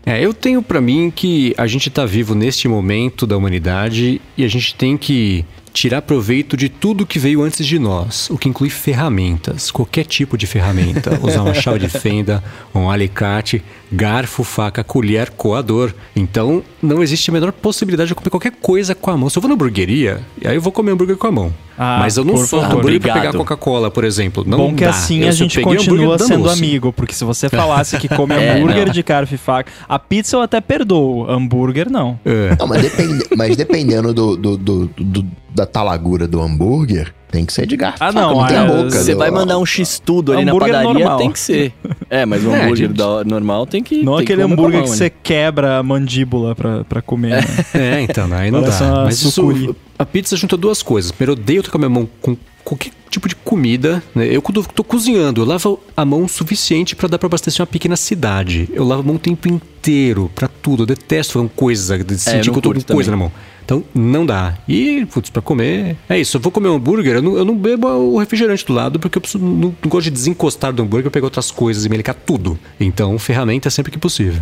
É, 0.06 0.24
eu 0.24 0.34
tenho 0.34 0.62
pra 0.62 0.82
mim 0.82 1.12
que 1.16 1.54
a 1.58 1.68
gente 1.68 1.90
tá 1.90 2.06
vivo 2.06 2.34
neste 2.34 2.68
momento 2.68 3.28
da 3.28 3.38
humanidade 3.38 4.20
e 4.36 4.44
a 4.44 4.48
gente 4.48 4.74
tem 4.74 4.98
que 4.98 5.46
tirar 5.72 6.02
proveito 6.02 6.58
de 6.58 6.68
tudo 6.68 7.06
que 7.06 7.20
veio 7.20 7.44
antes 7.44 7.66
de 7.66 7.78
nós, 7.78 8.30
o 8.30 8.38
que 8.38 8.50
inclui 8.50 8.70
ferramentas, 8.70 9.70
qualquer 9.70 10.06
tipo 10.06 10.38
de 10.38 10.48
ferramenta, 10.48 11.20
usar 11.22 11.44
uma 11.44 11.54
chave 11.54 11.80
de 11.80 11.90
fenda, 11.90 12.44
um 12.74 12.90
alicate, 12.90 13.64
garfo, 13.92 14.44
faca, 14.44 14.84
colher, 14.84 15.30
coador. 15.32 15.94
Então, 16.16 16.62
não 16.82 17.02
existe 17.02 17.30
a 17.30 17.34
menor 17.34 17.52
possibilidade 17.52 18.08
de 18.08 18.12
eu 18.14 18.16
comer 18.16 18.30
qualquer 18.30 18.52
coisa 18.62 18.94
com 18.94 19.10
a 19.12 19.18
mão. 19.18 19.30
Se 19.30 19.38
eu 19.38 19.42
vou 19.42 19.50
na 19.50 19.56
hamburgueria, 19.56 20.22
aí 20.46 20.56
eu 20.56 20.62
vou 20.62 20.72
comer 20.72 20.92
hambúrguer 20.92 21.18
com 21.18 21.28
a 21.28 21.32
mão. 21.32 21.54
Ah, 21.78 21.98
Mas 22.02 22.18
eu 22.18 22.26
não 22.26 22.34
por 22.34 22.46
sou 22.46 22.62
favor. 22.62 22.78
hambúrguer 22.80 23.00
pra 23.02 23.14
pegar 23.14 23.34
Coca-Cola, 23.34 23.90
por 23.90 24.04
exemplo. 24.04 24.44
Não 24.46 24.58
Bom 24.58 24.76
que 24.76 24.84
dá. 24.84 24.90
assim 24.90 25.22
Eu 25.22 25.30
a 25.30 25.32
gente 25.32 25.62
continua 25.62 26.16
hambúrguer 26.16 26.28
sendo 26.28 26.50
amigo, 26.50 26.92
porque 26.92 27.14
se 27.14 27.24
você 27.24 27.48
falasse 27.50 27.98
que 27.98 28.08
come 28.10 28.34
É, 28.36 28.58
hambúrguer 28.58 28.86
não. 28.88 28.94
de 28.94 29.02
garfo 29.02 29.34
e 29.34 29.38
faca, 29.38 29.72
a 29.88 29.98
pizza 29.98 30.36
eu 30.36 30.42
até 30.42 30.60
perdoo, 30.60 31.30
hambúrguer 31.30 31.90
não. 31.90 32.20
É. 32.26 32.56
Não, 32.60 32.68
mas, 32.68 32.82
depende- 32.82 33.26
mas 33.36 33.56
dependendo 33.56 34.14
do, 34.14 34.36
do- 34.36 34.58
do- 34.58 34.88
do- 34.98 35.26
da 35.56 35.66
talagura 35.66 36.28
do 36.28 36.42
hambúrguer, 36.42 37.14
tem 37.32 37.46
que 37.46 37.54
ser 37.54 37.66
de 37.68 37.78
garfo. 37.78 37.98
Ah, 38.04 38.12
faca, 38.12 38.22
não, 38.22 38.48
tem 38.48 38.58
é, 38.58 38.66
boca. 38.66 38.90
Você 38.92 39.14
do- 39.14 39.18
vai 39.20 39.30
mandar 39.32 39.58
um 39.58 39.66
X-tudo 39.66 40.34
ali 40.34 40.44
na 40.46 40.52
Hambúrguer 40.52 40.74
padaria, 40.74 40.94
normal. 40.94 41.18
tem 41.20 41.32
que 41.32 41.40
ser. 41.40 41.74
É, 42.10 42.26
mas 42.26 42.44
o 42.44 42.50
É, 42.50 42.64
hambúrguer 42.64 42.88
gente. 42.88 42.98
da- 42.98 43.24
normal 43.24 43.66
tem 43.68 43.84
que. 43.84 44.02
Não 44.02 44.16
tem 44.16 44.24
aquele 44.24 44.42
a 44.42 44.46
hambúrguer 44.46 44.82
que 44.84 44.90
né? 44.90 44.96
você 44.96 45.10
quebra 45.12 45.78
a 45.78 45.84
mandíbula 45.84 46.56
pra, 46.56 46.84
pra 46.84 47.02
comer. 47.02 47.36
né? 47.36 47.42
É, 47.74 48.02
então, 48.02 48.28
aí 48.34 48.50
não 48.50 48.62
dá. 48.64 49.04
Mas 49.06 49.22
isso, 49.22 49.76
a 49.98 50.06
pizza 50.06 50.36
junta 50.36 50.58
duas 50.58 50.82
coisas. 50.82 51.12
Primeiro, 51.12 51.40
eu 51.40 51.44
odeio 51.44 51.62
tocar 51.64 51.78
minha 51.78 51.90
mão 51.90 52.10
com 52.22 52.36
qualquer 52.64 52.92
tipo 53.12 53.28
de 53.28 53.36
comida. 53.36 54.02
né? 54.16 54.28
Eu, 54.28 54.42
quando 54.42 54.64
tô 54.74 54.84
cozinhando, 54.84 55.42
eu 55.42 55.46
lavo 55.46 55.80
a 55.96 56.04
mão 56.04 56.24
o 56.24 56.28
suficiente 56.30 56.96
pra 56.96 57.08
dar 57.08 57.20
pra 57.20 57.28
abastecer 57.28 57.62
uma 57.62 57.68
pequena 57.68 57.96
cidade. 57.96 58.68
Eu 58.74 58.84
lavo 58.86 59.02
a 59.02 59.06
mão 59.06 59.16
o 59.16 59.20
tempo 59.20 59.48
inteiro, 59.48 60.32
pra 60.34 60.48
tudo. 60.48 60.84
Eu 60.84 60.88
detesto 60.88 61.34
fazer 61.34 61.44
uma 61.46 61.50
coisa, 61.56 62.04
de 62.04 62.18
sentir 62.18 62.32
É, 62.32 62.36
não 62.38 62.44
que 62.44 62.50
eu 62.50 62.62
tô 62.62 62.70
com 62.74 62.74
coisa 62.74 62.86
também. 62.86 63.10
na 63.12 63.18
mão. 63.18 63.32
Então, 63.70 63.84
não 63.94 64.26
dá. 64.26 64.58
E, 64.68 65.06
putz, 65.06 65.30
pra 65.30 65.44
comer. 65.44 65.96
É 66.10 66.20
isso. 66.20 66.38
Eu 66.38 66.42
vou 66.42 66.52
comer 66.52 66.70
um 66.70 66.74
hambúrguer, 66.78 67.18
eu 67.18 67.22
não, 67.22 67.38
eu 67.38 67.46
não 67.46 67.56
bebo 67.56 67.88
o 67.88 68.18
refrigerante 68.18 68.66
do 68.66 68.74
lado, 68.74 69.00
porque 69.00 69.20
eu 69.20 69.22
preciso- 69.22 69.44
não, 69.46 69.76
não 69.80 69.90
gosto 69.90 70.06
de 70.06 70.10
desencostar 70.10 70.74
do 70.74 70.82
hambúrguer, 70.82 71.06
eu 71.06 71.12
pegar 71.12 71.28
outras 71.28 71.52
coisas 71.52 71.86
e 71.86 71.90
melicar 71.90 72.16
tudo. 72.16 72.58
Então, 72.80 73.20
ferramenta 73.20 73.68
é 73.68 73.72
sempre 73.72 73.92
que 73.92 74.00
possível. 74.00 74.42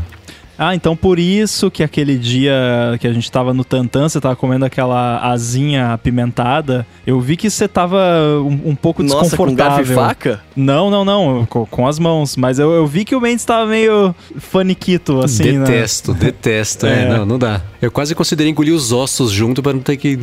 Ah, 0.57 0.73
então 0.73 0.95
por 0.95 1.19
isso 1.19 1.69
que 1.69 1.83
aquele 1.83 2.17
dia 2.17 2.53
que 2.99 3.07
a 3.07 3.13
gente 3.13 3.31
tava 3.31 3.53
no 3.53 3.63
Tantan, 3.63 4.09
você 4.09 4.19
tava 4.19 4.35
comendo 4.35 4.65
aquela 4.65 5.19
asinha 5.19 5.93
apimentada, 5.93 6.85
eu 7.05 7.19
vi 7.21 7.37
que 7.37 7.49
você 7.49 7.67
tava 7.67 7.97
um, 8.41 8.71
um 8.71 8.75
pouco 8.75 9.03
Nossa, 9.03 9.37
com 9.37 9.53
garfo 9.53 9.83
desconfortável. 9.83 9.93
e 9.93 9.95
faca? 9.95 10.41
Não, 10.55 10.89
não, 10.89 11.05
não, 11.05 11.45
com, 11.45 11.65
com 11.65 11.87
as 11.87 11.99
mãos. 11.99 12.35
Mas 12.35 12.57
eu, 12.59 12.71
eu 12.71 12.87
vi 12.87 13.05
que 13.05 13.15
o 13.15 13.21
Mendes 13.21 13.45
tava 13.45 13.67
meio 13.67 14.15
faniquito, 14.39 15.19
assim, 15.21 15.59
né? 15.59 15.65
detesto, 15.65 16.13
detesto. 16.13 16.85
É. 16.85 17.03
É. 17.03 17.17
não, 17.17 17.25
não 17.25 17.39
dá. 17.39 17.61
Eu 17.81 17.91
quase 17.91 18.15
considerei 18.15 18.51
engolir 18.51 18.73
os 18.73 18.91
ossos 18.91 19.31
junto 19.31 19.61
pra 19.61 19.73
não 19.73 19.81
ter 19.81 19.97
que 19.97 20.17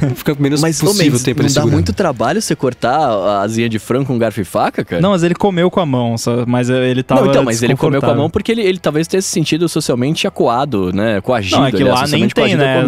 ficar 0.14 0.32
o 0.34 0.42
menos 0.42 0.60
Mas, 0.60 0.78
possível 0.80 1.04
Mendes, 1.06 1.22
tempo 1.22 1.40
não 1.40 1.46
ele 1.46 1.54
dá 1.54 1.60
segurando. 1.60 1.74
muito 1.74 1.92
trabalho 1.92 2.40
você 2.42 2.54
cortar 2.56 2.98
a 2.98 3.42
asinha 3.42 3.68
de 3.68 3.78
frango 3.78 4.06
com 4.06 4.18
garfo 4.18 4.40
e 4.40 4.44
faca, 4.44 4.84
cara? 4.84 5.00
Não, 5.02 5.10
mas 5.10 5.22
ele 5.22 5.34
comeu 5.34 5.70
com 5.70 5.80
a 5.80 5.86
mão, 5.86 6.16
só- 6.18 6.44
mas 6.46 6.68
ele 6.70 7.02
tava 7.02 7.22
Não, 7.22 7.30
então, 7.30 7.42
mas 7.44 7.62
ele 7.62 7.76
comeu 7.76 8.00
com 8.00 8.10
a 8.10 8.14
mão 8.14 8.30
porque 8.30 8.52
ele, 8.52 8.62
ele 8.62 8.78
talvez 8.78 9.06
tenha 9.06 9.20
se 9.22 9.28
sentido 9.28 9.68
socialmente 9.68 10.26
acuado, 10.26 10.92
né? 10.92 11.20
Coagido. 11.20 11.56
Não, 11.58 11.66
é 11.66 11.72
que 11.72 11.84
lá 11.84 12.06
nem 12.06 12.28
tem, 12.28 12.56
né? 12.56 12.82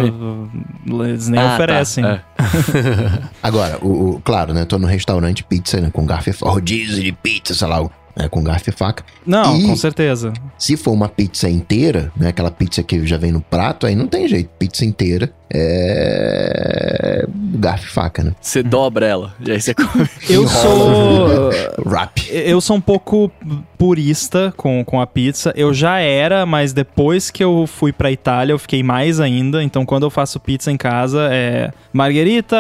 Eles 0.87 1.29
nem 1.29 1.41
Ah, 1.41 1.49
tá, 1.49 1.55
oferecem. 1.55 2.05
é. 2.05 2.21
Agora, 3.43 3.79
o, 3.83 4.11
o- 4.17 4.21
claro, 4.25 4.53
né? 4.53 4.65
Tô 4.65 4.79
no 4.79 4.87
restaurante 4.87 5.43
pizza, 5.45 5.81
né? 5.81 5.91
Com 5.93 6.05
garfo 6.05 6.31
e 6.31 6.33
faca. 6.33 6.53
Rodízio 6.53 7.03
de 7.03 7.13
pizza, 7.13 7.55
sei 7.55 7.69
lá. 7.69 7.83
né, 8.17 8.29
com 8.29 8.43
garfo 8.43 8.69
e 8.71 8.73
faca. 8.73 9.05
Não, 9.25 9.57
E- 9.57 9.67
com 9.67 9.77
certeza. 9.77 10.33
Se 10.59 10.77
for 10.77 10.91
uma 10.93 11.09
pizza 11.09 11.49
inteira, 11.49 12.13
né? 12.17 12.29
Aquela 12.29 12.51
pizza 12.51 12.83
que 12.83 13.07
já 13.07 13.17
vem 13.17 13.31
no 13.33 13.41
prato, 13.41 13.87
aí 13.87 13.95
não 13.95 14.07
tem 14.07 14.27
jeito. 14.27 14.51
Pizza 14.59 14.85
inteira 14.85 15.33
é. 15.53 17.25
garfo 17.55 17.87
e 17.87 17.91
faca, 17.91 18.23
né? 18.25 18.33
Você 18.41 18.63
dobra 18.63 19.07
ela, 19.07 19.35
e 19.45 19.51
aí 19.51 19.61
você 19.61 19.75
come. 19.75 20.09
Eu 20.29 20.47
sou. 20.49 21.51
Wrap. 21.85 22.19
Eu 22.31 22.61
sou 22.61 22.77
um 22.77 22.81
pouco 22.81 23.31
purista 23.77 24.53
com, 24.57 24.85
com 24.85 25.01
a 25.01 25.07
pizza. 25.07 25.53
Eu 25.57 25.73
já 25.75 25.99
era, 25.99 26.45
mas 26.47 26.73
depois 26.73 27.31
que 27.31 27.43
eu 27.43 27.67
fui 27.67 27.93
pra 27.93 28.11
Itália, 28.13 28.53
eu 28.53 28.59
fiquei 28.59 28.83
mais 28.83 29.19
ainda. 29.21 29.63
Então, 29.63 29.85
quando 29.87 30.05
eu 30.05 30.11
faço 30.11 30.39
pizza 30.39 30.71
em 30.71 30.77
casa, 30.77 31.29
é 31.33 31.71
margherita 31.93 32.57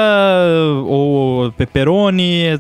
ou 0.87 1.53
pepperoni. 1.53 2.45
é 2.45 2.59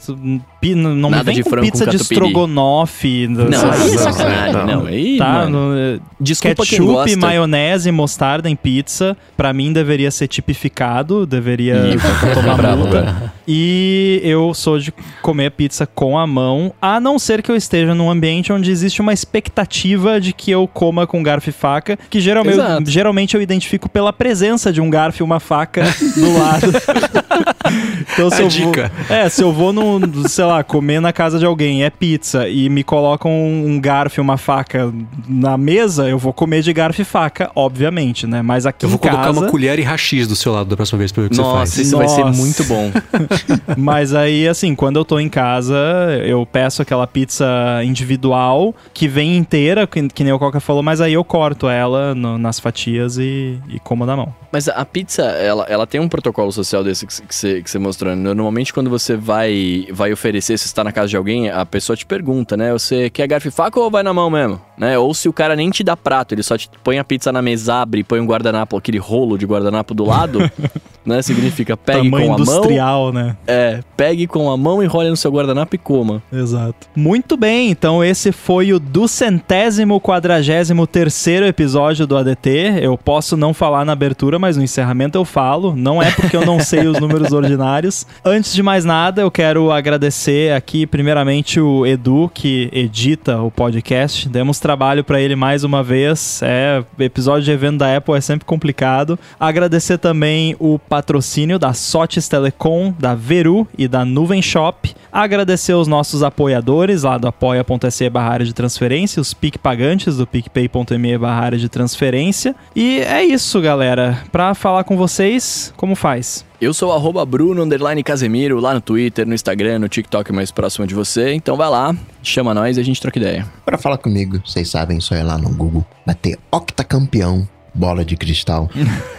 pi- 0.60 0.74
Não 0.74 0.94
me 0.94 1.16
Nada 1.16 1.24
vem 1.24 1.34
de 1.36 1.42
com 1.42 1.50
frango 1.50 1.66
pizza 1.66 1.84
com 1.84 1.90
de 1.90 1.96
estrogonofe. 1.96 3.26
Não, 3.26 3.44
aí 3.46 3.90
é 3.90 3.92
não, 3.94 3.98
sacanagem. 3.98 4.66
não. 4.66 4.86
Aí, 4.86 5.18
Tá, 5.18 5.32
mano. 5.32 5.74
no- 5.74 6.00
Desculpa 6.20 6.62
quem 6.66 6.78
ketchup, 6.78 6.92
gosta. 6.92 7.16
maionese 7.16 7.90
mostarda 7.90 8.48
em 8.48 8.54
pizza, 8.56 9.16
pra 9.36 9.52
mim 9.54 9.72
deveria 9.72 10.10
ser 10.10 10.19
tipificado, 10.28 11.26
deveria 11.26 11.74
Ih, 11.86 12.34
tomar 12.34 12.60
multa. 12.76 13.32
E 13.52 14.20
eu 14.22 14.54
sou 14.54 14.78
de 14.78 14.94
comer 15.20 15.50
pizza 15.50 15.84
com 15.84 16.16
a 16.16 16.24
mão, 16.24 16.72
a 16.80 17.00
não 17.00 17.18
ser 17.18 17.42
que 17.42 17.50
eu 17.50 17.56
esteja 17.56 17.96
num 17.96 18.08
ambiente 18.08 18.52
onde 18.52 18.70
existe 18.70 19.00
uma 19.00 19.12
expectativa 19.12 20.20
de 20.20 20.32
que 20.32 20.52
eu 20.52 20.68
coma 20.68 21.04
com 21.04 21.20
garfo 21.20 21.50
e 21.50 21.52
faca, 21.52 21.98
que 22.08 22.20
geralmente, 22.20 22.54
Exato. 22.54 22.88
geralmente 22.88 23.34
eu 23.34 23.42
identifico 23.42 23.88
pela 23.88 24.12
presença 24.12 24.72
de 24.72 24.80
um 24.80 24.88
garfo 24.88 25.20
e 25.20 25.24
uma 25.24 25.40
faca 25.40 25.82
do 26.14 26.38
lado. 26.38 26.66
então, 28.14 28.30
se 28.30 28.40
A 28.40 28.44
eu 28.44 28.48
dica. 28.48 28.92
Vou, 29.08 29.16
é, 29.16 29.28
se 29.28 29.42
eu 29.42 29.52
vou 29.52 29.72
num, 29.72 30.28
sei 30.28 30.44
lá, 30.44 30.62
comer 30.62 31.00
na 31.00 31.12
casa 31.12 31.36
de 31.36 31.44
alguém, 31.44 31.82
é 31.82 31.90
pizza, 31.90 32.48
e 32.48 32.68
me 32.68 32.84
colocam 32.84 33.32
um, 33.32 33.80
garfo 33.80 34.20
e 34.20 34.22
uma 34.22 34.36
faca 34.36 34.92
na 35.28 35.58
mesa, 35.58 36.08
eu 36.08 36.18
vou 36.18 36.32
comer 36.32 36.62
de 36.62 36.72
garfo 36.72 37.02
e 37.02 37.04
faca, 37.04 37.50
obviamente, 37.56 38.28
né? 38.28 38.42
Mas 38.42 38.64
aqui 38.64 38.84
Eu 38.84 38.90
vou 38.90 38.96
em 38.96 39.00
casa... 39.00 39.16
colocar 39.16 39.40
uma 39.40 39.50
colher 39.50 39.76
e 39.80 39.82
rachis 39.82 40.28
do 40.28 40.36
seu 40.36 40.52
lado 40.52 40.68
da 40.70 40.76
próxima 40.76 40.98
vez 41.00 41.10
pra 41.10 41.22
ver 41.22 41.26
o 41.26 41.30
que 41.30 41.34
você 41.36 41.42
Nossa, 41.42 41.56
faz. 41.56 41.76
isso 41.78 41.96
vai 41.96 42.08
ser 42.08 42.24
Nossa. 42.24 42.38
muito 42.38 42.62
bom. 42.64 42.92
Mas 43.76 44.14
aí, 44.14 44.46
assim, 44.48 44.74
quando 44.74 44.96
eu 44.98 45.04
tô 45.04 45.18
em 45.18 45.28
casa, 45.28 45.76
eu 46.24 46.44
peço 46.46 46.82
aquela 46.82 47.06
pizza 47.06 47.46
individual 47.84 48.74
que 48.92 49.06
vem 49.08 49.36
inteira, 49.36 49.86
que, 49.86 50.08
que 50.08 50.24
nem 50.24 50.32
o 50.32 50.38
Coca 50.38 50.60
falou, 50.60 50.82
mas 50.82 51.00
aí 51.00 51.12
eu 51.14 51.24
corto 51.24 51.68
ela 51.68 52.14
no- 52.14 52.38
nas 52.38 52.58
fatias 52.58 53.18
e, 53.18 53.58
e 53.68 53.78
como 53.80 54.04
na 54.06 54.16
mão. 54.16 54.34
Mas 54.52 54.68
a 54.68 54.84
pizza, 54.84 55.22
ela, 55.22 55.64
ela 55.68 55.86
tem 55.86 56.00
um 56.00 56.08
protocolo 56.08 56.50
social 56.50 56.82
desse 56.82 57.06
que, 57.06 57.12
você, 57.28 57.62
que 57.62 57.70
você 57.70 57.78
mostrou. 57.78 58.14
né? 58.16 58.34
Normalmente, 58.34 58.72
quando 58.74 58.90
você 58.90 59.16
vai, 59.16 59.86
vai 59.92 60.12
oferecer, 60.12 60.58
se 60.58 60.66
está 60.66 60.82
na 60.82 60.90
casa 60.90 61.08
de 61.08 61.16
alguém, 61.16 61.48
a 61.50 61.64
pessoa 61.64 61.96
te 61.96 62.04
pergunta, 62.04 62.56
né? 62.56 62.72
Você 62.72 63.08
quer 63.10 63.28
garfo 63.28 63.46
e 63.46 63.50
faca 63.50 63.78
ou 63.78 63.90
vai 63.90 64.02
na 64.02 64.12
mão 64.12 64.28
mesmo? 64.28 64.60
Né? 64.76 64.98
Ou 64.98 65.14
se 65.14 65.28
o 65.28 65.32
cara 65.32 65.54
nem 65.54 65.70
te 65.70 65.84
dá 65.84 65.96
prato, 65.96 66.34
ele 66.34 66.42
só 66.42 66.56
te 66.58 66.68
põe 66.82 66.98
a 66.98 67.04
pizza 67.04 67.30
na 67.30 67.40
mesa, 67.40 67.74
abre 67.76 68.00
e 68.00 68.04
põe 68.04 68.18
um 68.18 68.26
guardanapo, 68.26 68.76
aquele 68.76 68.98
rolo 68.98 69.38
de 69.38 69.46
guardanapo 69.46 69.94
do 69.94 70.04
lado, 70.04 70.40
né? 71.06 71.22
Significa 71.22 71.76
pegue 71.76 72.10
Tamanho 72.10 72.26
com 72.28 72.34
a 72.34 72.38
mão. 72.38 72.44
industrial, 72.56 73.12
né? 73.12 73.29
É, 73.46 73.80
pegue 73.96 74.26
com 74.26 74.50
a 74.50 74.56
mão, 74.56 74.82
enrole 74.82 75.10
no 75.10 75.16
seu 75.16 75.30
guardanapo 75.30 75.74
e 75.74 75.78
coma. 75.78 76.22
Exato. 76.32 76.88
Muito 76.94 77.36
bem, 77.36 77.70
então 77.70 78.04
esse 78.04 78.32
foi 78.32 78.72
o 78.72 78.80
duzentésimo 78.80 80.00
quadragésimo 80.00 80.86
terceiro 80.86 81.46
episódio 81.46 82.06
do 82.06 82.16
ADT. 82.16 82.80
Eu 82.80 82.96
posso 82.96 83.36
não 83.36 83.52
falar 83.54 83.84
na 83.84 83.92
abertura, 83.92 84.38
mas 84.38 84.56
no 84.56 84.62
encerramento 84.62 85.18
eu 85.18 85.24
falo. 85.24 85.74
Não 85.76 86.02
é 86.02 86.10
porque 86.10 86.36
eu 86.36 86.44
não 86.44 86.60
sei 86.60 86.86
os 86.86 86.98
números 86.98 87.32
ordinários. 87.32 88.06
Antes 88.24 88.52
de 88.52 88.62
mais 88.62 88.84
nada, 88.84 89.22
eu 89.22 89.30
quero 89.30 89.70
agradecer 89.70 90.52
aqui 90.52 90.86
primeiramente 90.86 91.60
o 91.60 91.86
Edu, 91.86 92.30
que 92.32 92.68
edita 92.72 93.40
o 93.40 93.50
podcast. 93.50 94.28
Demos 94.28 94.58
trabalho 94.58 95.04
para 95.04 95.20
ele 95.20 95.36
mais 95.36 95.64
uma 95.64 95.82
vez. 95.82 96.40
É, 96.42 96.82
episódio 96.98 97.44
de 97.44 97.50
evento 97.50 97.78
da 97.78 97.96
Apple 97.96 98.14
é 98.14 98.20
sempre 98.20 98.44
complicado. 98.44 99.18
Agradecer 99.38 99.98
também 99.98 100.56
o 100.58 100.78
patrocínio 100.78 101.58
da 101.58 101.72
Sotes 101.72 102.28
Telecom, 102.28 102.92
da 102.98 103.09
Veru 103.14 103.66
e 103.76 103.86
da 103.88 104.04
Nuvem 104.04 104.40
Shop. 104.42 104.94
Agradecer 105.12 105.74
os 105.74 105.88
nossos 105.88 106.22
apoiadores 106.22 107.02
lá 107.02 107.18
do 107.18 107.26
apoia.se 107.28 108.08
barra 108.10 108.30
área 108.30 108.46
de 108.46 108.52
transferência, 108.54 109.20
os 109.20 109.34
PIC 109.34 109.58
pagantes 109.58 110.16
do 110.16 110.26
picpay.me 110.26 111.18
barra 111.18 111.42
área 111.44 111.58
de 111.58 111.68
transferência. 111.68 112.54
E 112.74 113.00
é 113.00 113.24
isso, 113.24 113.60
galera. 113.60 114.18
Pra 114.30 114.54
falar 114.54 114.84
com 114.84 114.96
vocês, 114.96 115.72
como 115.76 115.94
faz? 115.96 116.44
Eu 116.60 116.74
sou 116.74 116.92
arroba 116.92 117.24
Bruno 117.24 117.62
underline 117.62 118.02
Casemiro, 118.02 118.60
lá 118.60 118.74
no 118.74 118.80
Twitter, 118.80 119.26
no 119.26 119.34
Instagram, 119.34 119.78
no 119.78 119.88
TikTok 119.88 120.30
mais 120.32 120.50
próximo 120.50 120.86
de 120.86 120.94
você. 120.94 121.32
Então 121.32 121.56
vai 121.56 121.70
lá, 121.70 121.96
chama 122.22 122.52
nós 122.54 122.76
e 122.76 122.80
a 122.80 122.84
gente 122.84 123.00
troca 123.00 123.18
ideia. 123.18 123.46
Pra 123.64 123.78
falar 123.78 123.96
comigo, 123.98 124.40
vocês 124.44 124.68
sabem, 124.68 125.00
só 125.00 125.14
ir 125.16 125.22
lá 125.22 125.38
no 125.38 125.48
Google, 125.50 125.84
bater 126.06 126.38
octacampeão 126.52 127.48
bola 127.72 128.04
de 128.04 128.16
cristal 128.16 128.68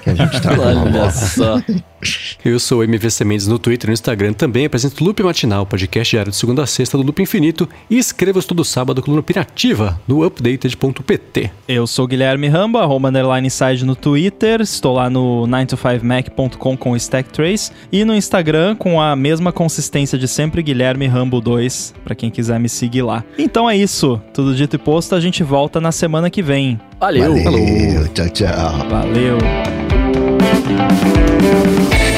que 0.04 0.10
a 0.10 0.14
gente 0.14 0.40
tá 0.42 0.50
com 0.56 0.62
uma 0.62 0.82
Olha 0.82 0.92
bola. 0.92 1.12
só. 1.12 1.62
Eu 2.44 2.60
sou 2.60 2.80
o 2.80 2.84
MVC 2.84 3.24
Mendes 3.24 3.48
no 3.48 3.60
Twitter 3.60 3.88
e 3.88 3.92
no 3.92 3.94
Instagram. 3.94 4.34
Também 4.34 4.66
apresento 4.66 5.04
Loop 5.04 5.22
Matinal, 5.24 5.66
podcast 5.66 6.12
diário 6.12 6.32
de 6.32 6.38
segunda 6.38 6.64
a 6.64 6.66
sexta 6.66 6.98
do 6.98 7.04
Loop 7.04 7.22
Infinito. 7.22 7.68
E 7.90 7.98
escrevo 7.98 8.42
todo 8.44 8.64
sábado 8.66 9.02
coluna 9.02 9.24
pirativa 9.24 10.00
no 10.08 10.24
updated.pt. 10.24 11.52
Eu 11.68 11.86
sou 11.88 12.08
Guilherme 12.08 12.48
Ramba, 12.48 12.82
arroba 12.82 13.10
underline 13.10 13.50
side 13.50 13.86
no 13.86 13.96
Twitter, 13.96 14.62
estou 14.62 14.96
lá 14.96 15.10
no 15.10 15.46
9to5mac.com 15.48 16.78
com 16.78 16.92
o 16.92 16.96
Stack 16.96 17.30
Trace 17.30 17.72
e 17.92 18.04
no 18.04 18.16
Instagram 18.16 18.76
com 18.76 19.00
a 19.00 19.16
mesma 19.16 19.52
consistência 19.52 20.18
de 20.18 20.28
sempre, 20.28 20.64
Guilherme 20.64 21.08
Rambo 21.08 21.40
2, 21.40 21.94
pra 22.04 22.16
quem 22.16 22.30
quiser 22.30 22.60
me 22.60 22.70
seguir 22.70 23.04
lá. 23.04 23.24
Então 23.38 23.70
é 23.70 23.78
isso, 23.78 24.22
tudo 24.34 24.56
dito 24.56 24.76
e 24.76 24.80
posto, 24.80 25.16
a 25.16 25.20
gente 25.20 25.44
volta 25.44 25.80
na 25.80 25.92
semana 25.92 26.30
que 26.30 26.42
vem. 26.42 26.80
Valeu. 27.00 27.44
Valeu, 27.44 28.08
tchau, 28.10 28.30
tchau. 28.30 28.90
Valeu! 28.90 30.11
Música 30.78 32.11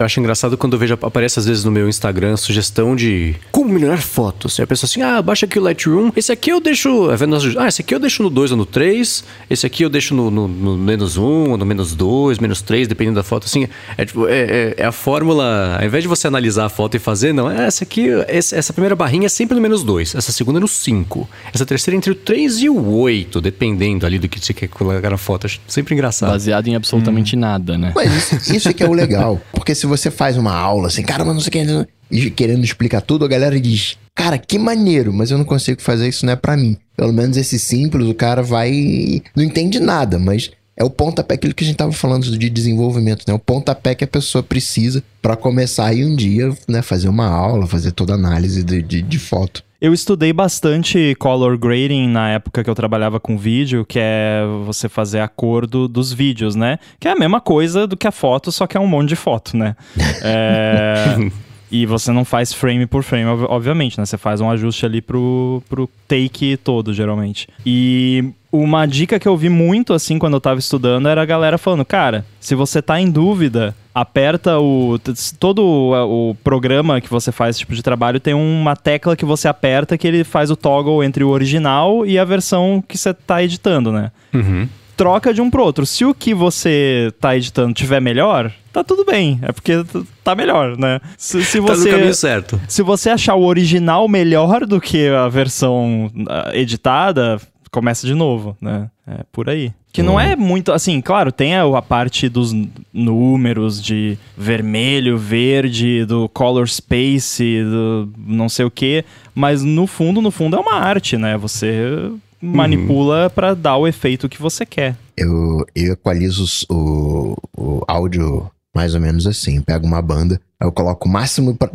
Eu 0.00 0.06
acho 0.06 0.20
engraçado 0.20 0.56
quando 0.56 0.74
eu 0.74 0.78
vejo, 0.78 0.94
aparece 0.94 1.40
às 1.40 1.44
vezes 1.46 1.64
no 1.64 1.72
meu 1.72 1.88
Instagram, 1.88 2.36
sugestão 2.36 2.94
de 2.94 3.34
como 3.50 3.68
melhorar 3.74 3.96
fotos. 4.00 4.56
Aí 4.60 4.62
a 4.62 4.66
pessoa 4.68 4.86
assim, 4.88 5.02
ah, 5.02 5.20
baixa 5.20 5.44
aqui 5.44 5.58
o 5.58 5.62
Lightroom. 5.62 6.12
Esse 6.14 6.30
aqui 6.30 6.50
eu 6.50 6.60
deixo. 6.60 7.10
é 7.10 7.16
vendo 7.16 7.34
as- 7.34 7.56
Ah, 7.56 7.66
esse 7.66 7.82
aqui 7.82 7.96
eu 7.96 7.98
deixo 7.98 8.22
no 8.22 8.30
2 8.30 8.52
ou 8.52 8.56
no 8.56 8.64
3. 8.64 9.24
Esse 9.50 9.66
aqui 9.66 9.82
eu 9.82 9.90
deixo 9.90 10.14
no, 10.14 10.30
no- 10.30 10.46
no 10.46 10.78
menos 10.78 11.16
1 11.16 11.50
ou 11.50 11.56
no 11.56 11.66
menos 11.66 11.96
2, 11.96 12.38
menos 12.38 12.62
3, 12.62 12.86
dependendo 12.86 13.16
da 13.16 13.24
foto. 13.24 13.46
Assim, 13.46 13.66
é, 13.96 14.04
tipo, 14.04 14.28
é, 14.28 14.38
é- 14.38 14.74
é 14.76 14.84
a 14.84 14.92
fórmula. 14.92 15.76
Ao 15.80 15.84
invés 15.84 16.04
de 16.04 16.08
você 16.08 16.28
analisar 16.28 16.66
a 16.66 16.68
foto 16.68 16.94
e 16.96 17.00
fazer, 17.00 17.34
não, 17.34 17.50
é 17.50 17.66
essa 17.66 17.82
aqui, 17.82 18.06
essa 18.28 18.72
primeira 18.72 18.94
barrinha 18.94 19.26
é 19.26 19.28
sempre 19.28 19.56
no 19.56 19.60
menos 19.60 19.82
2. 19.82 20.14
Essa 20.14 20.30
segunda 20.30 20.60
é 20.60 20.62
no 20.62 20.68
5. 20.68 21.28
Essa 21.52 21.66
terceira 21.66 21.96
é 21.96 21.98
entre 21.98 22.12
o 22.12 22.14
3 22.14 22.58
e 22.62 22.68
o 22.70 22.88
8, 23.00 23.40
dependendo 23.40 24.06
ali 24.06 24.20
do 24.20 24.28
que 24.28 24.38
você 24.38 24.54
quer 24.54 24.68
colocar 24.68 25.10
na 25.10 25.18
foto. 25.18 25.46
Acho 25.48 25.58
sempre 25.66 25.92
engraçado. 25.92 26.30
Baseado 26.30 26.68
em 26.68 26.76
absolutamente 26.76 27.34
nada, 27.34 27.76
né? 27.76 27.90
Mas 27.96 28.14
isso, 28.32 28.54
isso 28.54 28.68
é 28.68 28.72
que 28.72 28.84
é 28.84 28.88
o 28.88 28.92
legal. 28.92 29.40
Porque 29.52 29.74
se 29.74 29.87
você 29.88 30.10
faz 30.10 30.36
uma 30.36 30.54
aula 30.54 30.88
assim, 30.88 31.02
cara, 31.02 31.24
mas 31.24 31.34
não 31.34 31.40
sei 31.40 31.48
o 31.48 31.52
que, 31.52 32.30
querendo 32.30 32.64
explicar 32.64 33.00
tudo, 33.00 33.24
a 33.24 33.28
galera 33.28 33.58
diz, 33.60 33.96
cara, 34.14 34.38
que 34.38 34.58
maneiro, 34.58 35.12
mas 35.12 35.30
eu 35.30 35.38
não 35.38 35.44
consigo 35.44 35.82
fazer 35.82 36.08
isso, 36.08 36.24
não 36.24 36.32
é 36.32 36.36
pra 36.36 36.56
mim. 36.56 36.76
Pelo 36.96 37.12
menos 37.12 37.36
esse 37.36 37.58
simples, 37.58 38.08
o 38.08 38.14
cara 38.14 38.42
vai. 38.42 39.22
Não 39.36 39.44
entende 39.44 39.78
nada, 39.78 40.18
mas 40.18 40.50
é 40.76 40.84
o 40.84 40.90
pontapé, 40.90 41.34
aquilo 41.34 41.54
que 41.54 41.64
a 41.64 41.66
gente 41.66 41.76
tava 41.76 41.92
falando 41.92 42.38
de 42.38 42.48
desenvolvimento, 42.48 43.24
né? 43.26 43.34
O 43.34 43.38
pontapé 43.38 43.96
que 43.96 44.04
a 44.04 44.08
pessoa 44.08 44.44
precisa 44.44 45.02
pra 45.20 45.36
começar 45.36 45.92
e 45.92 46.04
um 46.04 46.14
dia, 46.14 46.56
né, 46.68 46.82
fazer 46.82 47.08
uma 47.08 47.26
aula, 47.26 47.66
fazer 47.66 47.90
toda 47.90 48.12
a 48.12 48.16
análise 48.16 48.62
de, 48.62 48.80
de, 48.80 49.02
de 49.02 49.18
foto. 49.18 49.64
Eu 49.80 49.94
estudei 49.94 50.32
bastante 50.32 51.14
color 51.20 51.56
grading 51.56 52.08
na 52.08 52.30
época 52.30 52.64
que 52.64 52.68
eu 52.70 52.74
trabalhava 52.74 53.20
com 53.20 53.38
vídeo, 53.38 53.84
que 53.86 53.98
é 54.00 54.42
você 54.66 54.88
fazer 54.88 55.20
a 55.20 55.28
cor 55.28 55.68
do- 55.68 55.86
dos 55.86 56.12
vídeos, 56.12 56.56
né? 56.56 56.78
Que 56.98 57.06
é 57.06 57.12
a 57.12 57.16
mesma 57.16 57.40
coisa 57.40 57.86
do 57.86 57.96
que 57.96 58.06
a 58.06 58.10
foto, 58.10 58.50
só 58.50 58.66
que 58.66 58.76
é 58.76 58.80
um 58.80 58.88
monte 58.88 59.10
de 59.10 59.16
foto, 59.16 59.56
né? 59.56 59.76
É, 60.22 61.16
E 61.70 61.84
você 61.84 62.10
não 62.12 62.24
faz 62.24 62.50
frame 62.50 62.86
por 62.86 63.02
frame, 63.02 63.26
ob- 63.26 63.44
obviamente, 63.50 63.98
né? 63.98 64.06
Você 64.06 64.16
faz 64.16 64.40
um 64.40 64.50
ajuste 64.50 64.86
ali 64.86 65.02
pro, 65.02 65.62
pro 65.68 65.86
take 66.08 66.56
todo, 66.56 66.94
geralmente. 66.94 67.46
E 67.64 68.32
uma 68.50 68.86
dica 68.86 69.18
que 69.18 69.28
eu 69.28 69.36
vi 69.36 69.48
muito, 69.48 69.92
assim, 69.92 70.18
quando 70.18 70.34
eu 70.34 70.40
tava 70.40 70.58
estudando, 70.58 71.08
era 71.08 71.22
a 71.22 71.26
galera 71.26 71.58
falando, 71.58 71.84
cara, 71.84 72.24
se 72.40 72.54
você 72.54 72.80
tá 72.80 73.00
em 73.00 73.10
dúvida, 73.10 73.74
aperta 73.94 74.58
o... 74.58 74.98
Todo 75.38 75.62
o, 75.62 76.30
o 76.30 76.34
programa 76.36 77.00
que 77.00 77.10
você 77.10 77.30
faz 77.30 77.50
esse 77.50 77.60
tipo 77.60 77.74
de 77.74 77.82
trabalho 77.82 78.20
tem 78.20 78.34
uma 78.34 78.74
tecla 78.74 79.16
que 79.16 79.24
você 79.24 79.48
aperta 79.48 79.98
que 79.98 80.06
ele 80.06 80.24
faz 80.24 80.50
o 80.50 80.56
toggle 80.56 81.04
entre 81.04 81.22
o 81.24 81.28
original 81.28 82.06
e 82.06 82.18
a 82.18 82.24
versão 82.24 82.82
que 82.86 82.96
você 82.96 83.12
tá 83.12 83.42
editando, 83.42 83.92
né? 83.92 84.10
Uhum. 84.32 84.68
troca 84.96 85.32
de 85.32 85.40
um 85.40 85.50
pro 85.50 85.62
outro. 85.62 85.84
Se 85.84 86.04
o 86.04 86.14
que 86.14 86.32
você 86.32 87.12
tá 87.20 87.36
editando 87.36 87.74
tiver 87.74 88.00
melhor, 88.00 88.50
tá 88.72 88.82
tudo 88.82 89.04
bem. 89.04 89.38
É 89.42 89.52
porque 89.52 89.84
tá 90.24 90.34
melhor, 90.34 90.76
né? 90.76 91.00
Se, 91.16 91.44
se 91.44 91.60
Tá 91.60 91.76
no 91.76 91.84
caminho 91.84 92.14
você, 92.14 92.20
certo. 92.20 92.60
se 92.66 92.82
você 92.82 93.10
achar 93.10 93.34
o 93.34 93.44
original 93.44 94.08
melhor 94.08 94.64
do 94.66 94.80
que 94.80 95.08
a 95.08 95.28
versão 95.28 96.10
ah, 96.28 96.50
editada, 96.54 97.40
começa 97.70 98.06
de 98.06 98.14
novo, 98.14 98.56
né? 98.60 98.90
É 99.06 99.24
por 99.32 99.48
aí. 99.48 99.72
Que 99.92 100.02
não 100.02 100.20
é 100.20 100.36
muito, 100.36 100.70
assim, 100.70 101.00
claro, 101.00 101.32
tem 101.32 101.56
a, 101.56 101.82
parte 101.82 102.28
dos 102.28 102.54
números 102.92 103.82
de 103.82 104.18
vermelho, 104.36 105.16
verde, 105.16 106.04
do 106.04 106.28
color 106.28 106.68
space, 106.68 107.62
do 107.64 108.08
não 108.16 108.48
sei 108.48 108.66
o 108.66 108.70
que, 108.70 109.04
mas 109.34 109.64
no 109.64 109.86
fundo, 109.86 110.20
no 110.20 110.30
fundo 110.30 110.56
é 110.56 110.60
uma 110.60 110.74
arte, 110.74 111.16
né? 111.16 111.36
Você 111.38 112.12
manipula 112.40 113.30
pra 113.30 113.54
dar 113.54 113.76
o 113.76 113.88
efeito 113.88 114.28
que 114.28 114.40
você 114.40 114.64
quer. 114.64 114.96
Eu, 115.16 115.64
eu 115.74 115.94
equalizo 115.94 116.44
o, 116.70 117.34
o 117.56 117.82
áudio 117.88 118.48
mais 118.78 118.94
ou 118.94 119.00
menos 119.00 119.26
assim. 119.26 119.60
Pego 119.60 119.84
uma 119.84 120.00
banda, 120.00 120.40
eu 120.60 120.70
coloco 120.70 121.08
o 121.08 121.10
máximo 121.10 121.52
pra- 121.56 121.68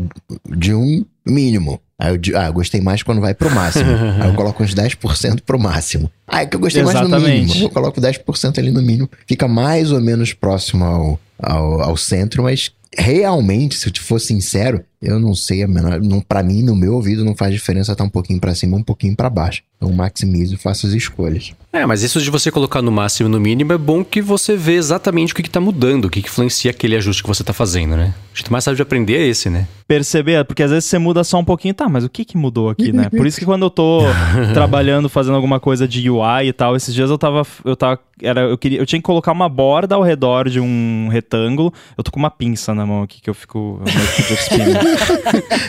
de 0.56 0.74
um 0.74 1.04
mínimo. 1.28 1.82
Aí 2.00 2.16
eu 2.16 2.40
ah, 2.40 2.46
eu 2.46 2.54
gostei 2.54 2.80
mais 2.80 3.04
quando 3.04 3.20
vai 3.20 3.34
pro 3.34 3.52
máximo. 3.52 3.92
aí 4.24 4.30
eu 4.30 4.34
coloco 4.36 4.64
uns 4.64 4.74
10% 4.74 5.42
pro 5.46 5.60
máximo. 5.60 6.10
Ah, 6.26 6.44
é 6.44 6.46
que 6.46 6.56
eu 6.56 6.62
gostei 6.62 6.82
mais 6.82 6.98
no 7.02 7.08
Exatamente. 7.08 7.48
mínimo. 7.48 7.66
Eu 7.66 7.70
coloco 7.70 8.00
10% 8.00 8.58
ali 8.58 8.72
no 8.72 8.82
mínimo. 8.82 9.10
Fica 9.28 9.50
mais 9.50 9.92
ou 9.92 10.00
menos 10.00 10.32
próximo 10.32 10.86
ao, 10.86 11.20
ao, 11.38 11.82
ao 11.82 11.98
centro, 11.98 12.44
mas 12.44 12.72
realmente, 12.98 13.76
se 13.76 13.88
eu 13.88 13.92
te 13.92 14.00
for 14.00 14.20
sincero, 14.20 14.82
eu 15.04 15.20
não 15.20 15.36
sei 15.36 15.64
a 15.64 15.68
menor. 15.68 16.00
Não, 16.02 16.22
pra 16.22 16.42
mim, 16.42 16.64
no 16.64 16.76
meu 16.76 16.94
ouvido, 16.94 17.26
não 17.26 17.36
faz 17.36 17.54
diferença 17.54 17.92
estar 17.92 18.04
um 18.04 18.10
pouquinho 18.10 18.40
pra 18.40 18.56
cima, 18.56 18.78
um 18.78 18.84
pouquinho 18.84 19.16
pra 19.16 19.30
baixo. 19.30 19.62
Então 19.78 19.90
eu 19.90 19.96
maximizo 19.96 20.56
e 20.56 20.58
faço 20.58 20.88
as 20.88 20.94
escolhas. 20.94 21.52
É, 21.74 21.86
mas 21.86 22.04
isso 22.04 22.22
de 22.22 22.30
você 22.30 22.50
colocar 22.50 22.82
no 22.82 22.92
máximo 22.92 23.28
e 23.28 23.32
no 23.32 23.40
mínimo 23.40 23.74
é 23.74 23.78
bom 23.78 24.04
que 24.04 24.22
você 24.22 24.56
vê 24.56 24.76
exatamente 24.76 25.34
o 25.34 25.36
que, 25.36 25.44
que 25.44 25.50
tá 25.50 25.60
mudando, 25.60 26.06
o 26.06 26.10
que, 26.10 26.22
que 26.22 26.30
influencia 26.30 26.72
aquele 26.72 26.96
ajuste 26.96 27.22
que 27.22 27.28
você 27.28 27.44
tá 27.44 27.52
fazendo, 27.52 27.98
né? 27.98 28.14
O 28.34 28.38
jeito 28.38 28.52
mais 28.52 28.64
fácil 28.64 28.78
de 28.78 28.82
aprender 28.82 29.18
é 29.18 29.28
esse, 29.28 29.50
né? 29.50 29.68
perceber, 29.94 30.44
porque 30.46 30.64
às 30.64 30.72
vezes 30.72 30.86
você 30.86 30.98
muda 30.98 31.24
só 31.24 31.38
um 31.38 31.46
pouquinho, 31.46 31.74
tá, 31.74 31.88
mas 31.88 32.04
o 32.04 32.10
que 32.10 32.26
que 32.26 32.36
mudou 32.36 32.70
aqui, 32.70 32.92
né? 32.92 33.10
Por 33.10 33.28
isso 33.28 33.38
que 33.38 33.46
quando 33.46 33.64
eu 33.64 33.70
tô 33.70 34.02
trabalhando, 34.54 35.08
fazendo 35.08 35.36
alguma 35.36 35.60
coisa 35.60 35.88
de 35.88 36.10
UI 36.10 36.48
e 36.48 36.54
tal, 36.54 36.76
esses 36.76 36.94
dias 36.94 37.10
eu 37.10 37.18
tava, 37.18 37.44
eu 37.64 37.76
tava, 37.76 38.00
era, 38.22 38.42
eu 38.42 38.58
queria, 38.58 38.80
eu 38.80 38.86
tinha 38.86 39.00
que 39.00 39.06
colocar 39.06 39.32
uma 39.32 39.48
borda 39.48 39.94
ao 39.96 40.02
redor 40.02 40.50
de 40.50 40.60
um 40.60 41.10
retângulo, 41.12 41.72
eu 41.96 42.04
tô 42.04 42.12
com 42.12 42.20
uma 42.20 42.32
pinça 42.32 42.74
na 42.74 42.86
mão 42.86 43.04
aqui 43.04 43.22
que 43.22 43.30
eu 43.30 43.34
fico, 43.34 43.82
eu 43.86 43.86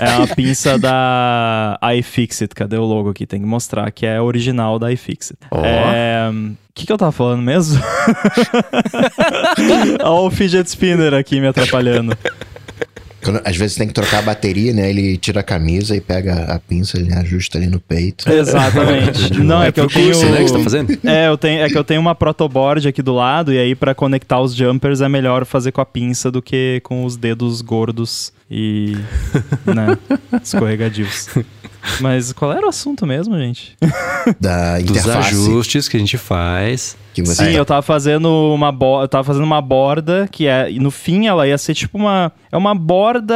é 0.01 0.17
uma 0.17 0.27
pinça 0.29 0.79
da 0.79 1.79
iFixit, 1.97 2.55
cadê 2.55 2.77
o 2.77 2.85
logo 2.85 3.11
aqui? 3.11 3.27
Tem 3.27 3.41
que 3.41 3.47
mostrar 3.47 3.91
que 3.91 4.07
é 4.07 4.21
original 4.21 4.79
da 4.79 4.93
iFixit. 4.93 5.39
Ó. 5.51 5.61
É, 5.65 6.31
o 6.31 6.57
que 6.75 6.87
que 6.87 6.93
eu 6.93 6.99
tava 6.99 7.13
falando 7.13 7.43
mesmo? 7.43 7.83
Olha 10.03 10.27
o 10.27 10.31
fidget 10.31 10.69
spinner 10.69 11.15
aqui 11.15 11.41
me 11.41 11.47
atrapalhando. 11.47 12.17
Quando- 13.25 13.41
às 13.45 13.57
vezes 13.57 13.77
tem 13.77 13.89
que 13.89 13.95
trocar 13.95 14.19
a 14.19 14.23
bateria, 14.23 14.73
né? 14.73 14.89
Ele 14.91 15.17
tira 15.17 15.41
a 15.41 15.43
camisa 15.43 15.97
e 15.97 16.01
pega 16.01 16.45
a 16.45 16.59
pinça, 16.59 16.99
ele 16.99 17.13
ajusta 17.15 17.59
ali 17.59 17.67
no 17.67 17.81
peito. 17.81 18.31
Exatamente. 18.31 19.35
Não, 19.43 19.63
é 19.63 19.73
que 19.73 19.81
eu 19.81 19.89
pro 19.89 20.01
curso, 20.03 20.21
tenho. 20.21 20.33
né, 20.33 20.39
que 20.43 20.49
você 20.49 20.57
tá 20.59 20.63
fazendo? 20.63 20.99
É, 21.05 21.29
eu 21.29 21.39
tenho, 21.39 21.63
é 21.63 21.69
que 21.69 21.77
eu 21.79 21.85
tenho 21.85 22.01
uma 22.01 22.15
protoboard 22.15 22.87
aqui 22.87 23.03
do 23.03 23.15
lado, 23.15 23.53
e 23.53 23.59
aí 23.59 23.75
pra 23.75 23.95
conectar 23.95 24.41
os 24.41 24.55
jumpers 24.55 25.01
é 25.01 25.09
melhor 25.09 25.45
fazer 25.45 25.73
com 25.73 25.81
a 25.81 25.87
pinça 25.87 26.31
do 26.31 26.43
que 26.43 26.81
com 26.85 27.05
os 27.05 27.17
dedos 27.17 27.61
gordos 27.63 28.33
e. 28.51 28.97
né, 29.67 29.97
escorregadios. 30.43 31.29
Mas 32.01 32.33
qual 32.33 32.53
era 32.53 32.65
o 32.67 32.69
assunto 32.69 33.07
mesmo, 33.07 33.37
gente? 33.39 33.77
Da 34.41 34.79
Dos 34.79 34.91
interface. 34.91 35.29
ajustes 35.29 35.89
que 35.89 35.97
a 35.97 36.01
gente 36.01 36.17
faz. 36.17 36.97
Que 37.15 37.23
você 37.23 37.45
Sim, 37.45 37.53
tá- 37.53 37.59
eu 37.59 37.65
tava 37.65 37.83
fazendo 37.83 38.29
uma 38.53 38.73
bo... 38.73 39.01
eu 39.01 39.09
tava 39.09 39.23
fazendo 39.23 39.45
uma 39.45 39.61
borda 39.61 40.29
que 40.31 40.49
é 40.49 40.69
no 40.73 40.91
fim 40.91 41.27
ela 41.27 41.47
ia 41.47 41.57
ser 41.57 41.73
tipo 41.73 41.97
uma 41.97 42.33
é 42.51 42.57
uma 42.57 42.75
borda, 42.75 43.35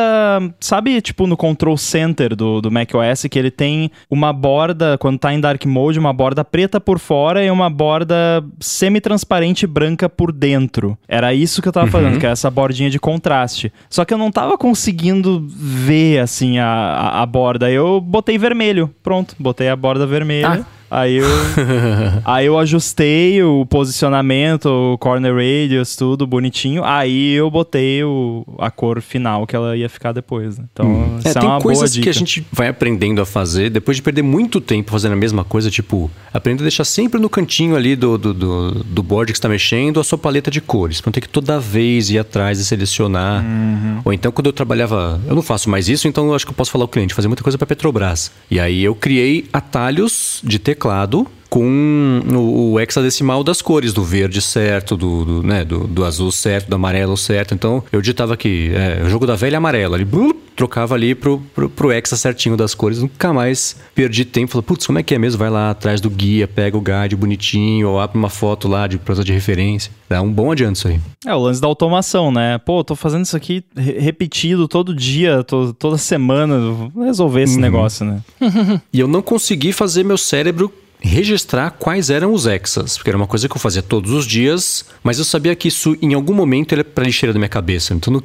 sabe, 0.61 1.01
tipo 1.01 1.27
no 1.27 1.37
control 1.37 1.77
center 1.77 2.35
do, 2.35 2.61
do 2.61 2.71
macOS 2.71 3.27
que 3.31 3.39
ele 3.39 3.51
tem 3.51 3.91
uma 4.11 4.33
borda 4.33 4.99
quando 4.99 5.19
tá 5.19 5.33
em 5.33 5.41
dark 5.41 5.65
mode, 5.65 5.99
uma 5.99 6.13
borda 6.13 6.45
preta 6.45 6.81
por 6.81 6.99
fora 6.99 7.45
e 7.45 7.51
uma 7.51 7.71
borda 7.71 8.45
semi-transparente 8.61 9.67
branca 9.67 10.09
por 10.09 10.33
dentro. 10.33 10.99
Era 11.07 11.33
isso 11.33 11.63
que 11.63 11.69
eu 11.69 11.73
tava 11.73 11.87
fazendo, 11.89 12.19
que 12.19 12.27
era 12.27 12.33
essa 12.33 12.51
bordinha 12.51 12.91
de 12.91 12.99
contraste. 12.99 13.73
Só 13.89 14.05
que 14.05 14.13
eu 14.13 14.19
não 14.19 14.31
tava 14.31 14.59
conseguindo 14.59 15.45
ver 15.49 16.19
assim 16.21 16.59
a, 16.59 16.67
a, 16.67 17.23
a 17.23 17.27
borda. 17.27 17.67
Aí 17.67 17.75
Eu 17.75 18.01
botei 18.01 18.39
vermelho. 18.39 18.91
Pronto, 19.03 19.35
botei 19.39 19.69
a 19.69 19.77
borda 19.77 20.07
vermelha. 20.07 20.67
Aí 20.91 21.17
eu, 21.17 21.27
aí 22.25 22.47
eu 22.47 22.59
ajustei 22.59 23.43
o 23.43 23.67
posicionamento, 23.67 24.67
o 24.67 24.99
corner 24.99 25.35
radius, 25.35 25.97
tudo 25.97 26.27
bonitinho. 26.27 26.83
Aí 26.85 27.33
eu 27.35 27.51
botei 27.51 28.03
o, 28.03 28.45
a 28.59 28.71
cor 28.71 29.01
final 29.01 29.47
que 29.47 29.55
ela 29.55 29.77
ia 29.77 29.89
ficar 29.89 30.13
depois. 30.13 30.59
né? 30.59 30.65
Então, 30.73 30.87
É, 31.17 31.19
isso 31.19 31.29
é 31.29 31.41
tem 31.41 31.43
uma 31.43 31.59
boa 31.59 31.63
coisas 31.63 31.97
que 31.97 32.09
a 32.09 32.13
gente 32.13 32.47
vai 32.53 32.69
aprendendo 32.69 33.21
a 33.21 33.27
fazer 33.27 33.71
depois 33.71 33.97
de 33.97 34.03
perder 34.03 34.23
muito 34.23 34.61
tempo 34.61 34.91
fazendo 34.91 35.13
a 35.13 35.17
mesma 35.17 35.45
coisa, 35.45 35.71
tipo, 35.71 36.11
aprender 36.33 36.63
a 36.63 36.65
deixar 36.65 36.85
sempre 36.85 37.21
no 37.21 37.29
cantinho 37.29 37.77
ali 37.77 37.95
do, 37.95 38.17
do, 38.17 38.35
do, 38.35 38.71
do 38.85 39.03
board 39.03 39.33
que 39.33 39.39
está 39.39 39.49
mexendo 39.49 40.01
a 40.01 40.05
sua 40.05 40.19
paleta 40.19 40.51
de 40.51 40.61
cores. 40.61 41.01
Pra 41.01 41.09
não 41.09 41.13
ter 41.13 41.21
que 41.21 41.29
toda 41.29 41.61
vez 41.61 42.11
ir 42.11 42.19
atrás 42.19 42.59
e 42.59 42.65
selecionar. 42.65 43.45
Uhum. 43.45 44.01
Ou 44.05 44.13
então, 44.13 44.33
quando 44.33 44.47
eu 44.47 44.53
trabalhava. 44.53 45.21
Eu 45.27 45.35
não 45.35 45.43
faço 45.43 45.69
mais 45.69 45.89
isso, 45.89 46.09
então 46.09 46.29
eu 46.29 46.35
acho 46.35 46.47
que 46.47 46.51
eu 46.51 46.57
posso 46.57 46.71
falar 46.71 46.85
ao 46.85 46.89
cliente, 46.89 47.15
fazer 47.15 47.29
muita 47.29 47.43
coisa 47.43 47.59
para 47.59 47.67
Petrobras. 47.67 48.31
E 48.51 48.59
aí 48.59 48.83
eu 48.83 48.95
criei 48.95 49.47
atalhos 49.53 50.41
de 50.43 50.59
teclado 50.79 51.27
com 51.49 52.21
o, 52.31 52.73
o 52.73 52.81
hexadecimal 52.81 53.43
das 53.43 53.63
cores, 53.63 53.93
do 53.93 54.03
verde 54.05 54.41
certo, 54.43 54.97
do, 54.97 55.25
do, 55.25 55.43
né, 55.43 55.65
do, 55.65 55.87
do 55.87 56.05
azul 56.05 56.31
certo, 56.31 56.69
do 56.69 56.77
amarelo 56.77 57.17
certo. 57.17 57.55
Então 57.55 57.83
eu 57.91 58.01
digitava 58.01 58.35
aqui, 58.35 58.71
é, 58.75 59.03
o 59.05 59.09
jogo 59.09 59.27
da 59.27 59.35
velha 59.35 59.59
amarela, 59.59 59.97
ali, 59.97 60.05
blup, 60.05 60.37
trocava 60.55 60.95
ali 60.95 61.15
pro, 61.15 61.41
pro, 61.55 61.71
pro 61.71 61.93
hexa 61.93 62.17
certinho 62.17 62.57
das 62.57 62.75
cores. 62.75 63.01
Nunca 63.01 63.33
mais 63.33 63.77
perdi 63.95 64.25
tempo. 64.25 64.53
Falei, 64.53 64.65
putz, 64.65 64.87
como 64.87 64.99
é 64.99 65.03
que 65.03 65.15
é 65.15 65.19
mesmo? 65.19 65.39
Vai 65.39 65.51
lá 65.51 65.71
atrás 65.71 66.01
do 66.01 66.11
guia, 66.11 66.49
pega 66.49 66.77
o 66.77 66.81
guide 66.83 67.15
bonitinho, 67.17 67.89
ou 67.91 68.01
abre 68.01 68.19
uma 68.19 68.29
foto 68.29 68.67
lá 68.69 68.87
de 68.87 68.99
prosa 68.99 69.23
de 69.25 69.33
referência. 69.33 69.93
Dá 70.09 70.21
um 70.21 70.33
bom 70.33 70.51
adianto 70.51 70.79
isso 70.79 70.89
aí. 70.89 71.01
É 71.25 71.35
o 71.35 71.39
lance 71.39 71.61
da 71.61 71.69
automação, 71.69 72.33
né? 72.33 72.59
Pô, 72.59 72.83
tô 72.83 72.97
fazendo 72.97 73.25
isso 73.25 73.37
aqui 73.37 73.63
re- 73.77 73.99
repetido 74.01 74.67
todo 74.67 74.95
dia, 74.95 75.45
to- 75.45 75.73
toda 75.79 75.97
semana. 75.97 76.59
Vou 76.93 77.05
resolver 77.05 77.39
Uhum. 77.39 77.45
esse 77.45 77.59
negócio, 77.61 78.05
né? 78.05 78.21
E 78.93 78.99
eu 78.99 79.07
não 79.07 79.23
consegui 79.23 79.73
fazer 79.73 80.03
meu 80.05 80.19
cérebro 80.19 80.73
registrar 81.01 81.71
quais 81.71 82.11
eram 82.11 82.33
os 82.33 82.47
hexas, 82.47 82.97
porque 82.97 83.11
era 83.11 83.17
uma 83.17 83.27
coisa 83.27 83.49
que 83.49 83.57
eu 83.57 83.61
fazia 83.61 83.83
todos 83.83 84.13
os 84.13 84.27
dias, 84.27 84.85
mas 85.03 85.19
eu 85.19 85.25
sabia 85.25 85.55
que 85.55 85.69
isso 85.69 85.97
em 86.03 86.15
algum 86.15 86.35
momento 86.35 86.73
era 86.73 86.85
para 86.85 87.05
lixeira 87.05 87.33
da 87.33 87.39
minha 87.39 87.49
cabeça. 87.49 87.95
Então 87.95 88.13
no 88.13 88.23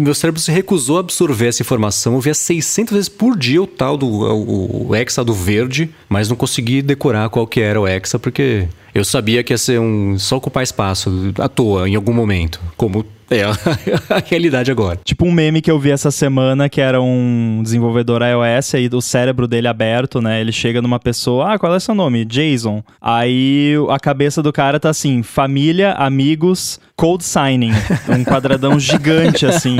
meu 0.00 0.14
cérebro 0.14 0.40
se 0.40 0.50
recusou 0.50 0.96
a 0.96 1.00
absorver 1.00 1.48
essa 1.48 1.62
informação. 1.62 2.14
Eu 2.14 2.20
via 2.20 2.34
600 2.34 2.92
vezes 2.92 3.08
por 3.08 3.36
dia 3.36 3.62
o 3.62 3.66
tal 3.66 3.96
do 3.96 4.06
o, 4.06 4.88
o 4.88 4.94
hexa 4.94 5.24
do 5.24 5.34
verde, 5.34 5.90
mas 6.08 6.28
não 6.28 6.36
consegui 6.36 6.82
decorar 6.82 7.28
qual 7.28 7.46
que 7.46 7.60
era 7.60 7.80
o 7.80 7.86
hexa 7.86 8.18
porque 8.18 8.66
eu 8.94 9.04
sabia 9.04 9.44
que 9.44 9.52
ia 9.52 9.58
ser 9.58 9.78
um 9.78 10.18
só 10.18 10.36
ocupar 10.36 10.62
espaço 10.62 11.32
à 11.38 11.48
toa 11.48 11.88
em 11.88 11.94
algum 11.94 12.12
momento, 12.12 12.60
como 12.76 13.04
é 13.30 13.44
a 14.14 14.22
realidade 14.24 14.70
agora. 14.70 14.98
Tipo 15.04 15.26
um 15.26 15.32
meme 15.32 15.60
que 15.60 15.70
eu 15.70 15.78
vi 15.78 15.90
essa 15.90 16.10
semana 16.10 16.68
que 16.68 16.80
era 16.80 17.00
um 17.00 17.60
desenvolvedor 17.62 18.22
iOS 18.22 18.74
aí 18.74 18.88
do 18.88 19.00
cérebro 19.02 19.46
dele 19.46 19.68
aberto, 19.68 20.20
né? 20.20 20.40
Ele 20.40 20.52
chega 20.52 20.80
numa 20.80 20.98
pessoa, 20.98 21.54
ah, 21.54 21.58
qual 21.58 21.74
é 21.74 21.80
seu 21.80 21.94
nome? 21.94 22.24
Jason. 22.24 22.82
Aí 23.00 23.74
a 23.90 23.98
cabeça 23.98 24.42
do 24.42 24.52
cara 24.52 24.80
tá 24.80 24.88
assim, 24.90 25.22
família, 25.22 25.92
amigos, 25.92 26.80
code 26.96 27.24
signing. 27.24 27.72
Um 28.08 28.24
quadradão 28.24 28.80
gigante 28.80 29.44
assim. 29.44 29.76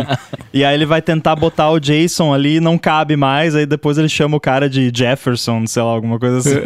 E 0.52 0.64
aí 0.64 0.74
ele 0.74 0.84
vai 0.84 1.00
tentar 1.00 1.34
botar 1.34 1.70
o 1.70 1.80
Jason 1.80 2.32
ali, 2.32 2.60
não 2.60 2.76
cabe 2.76 3.16
mais, 3.16 3.54
aí 3.54 3.64
depois 3.64 3.96
ele 3.96 4.08
chama 4.08 4.36
o 4.36 4.40
cara 4.40 4.68
de 4.68 4.92
Jefferson, 4.94 5.66
sei 5.66 5.82
lá, 5.82 5.90
alguma 5.90 6.18
coisa 6.18 6.38
assim. 6.38 6.60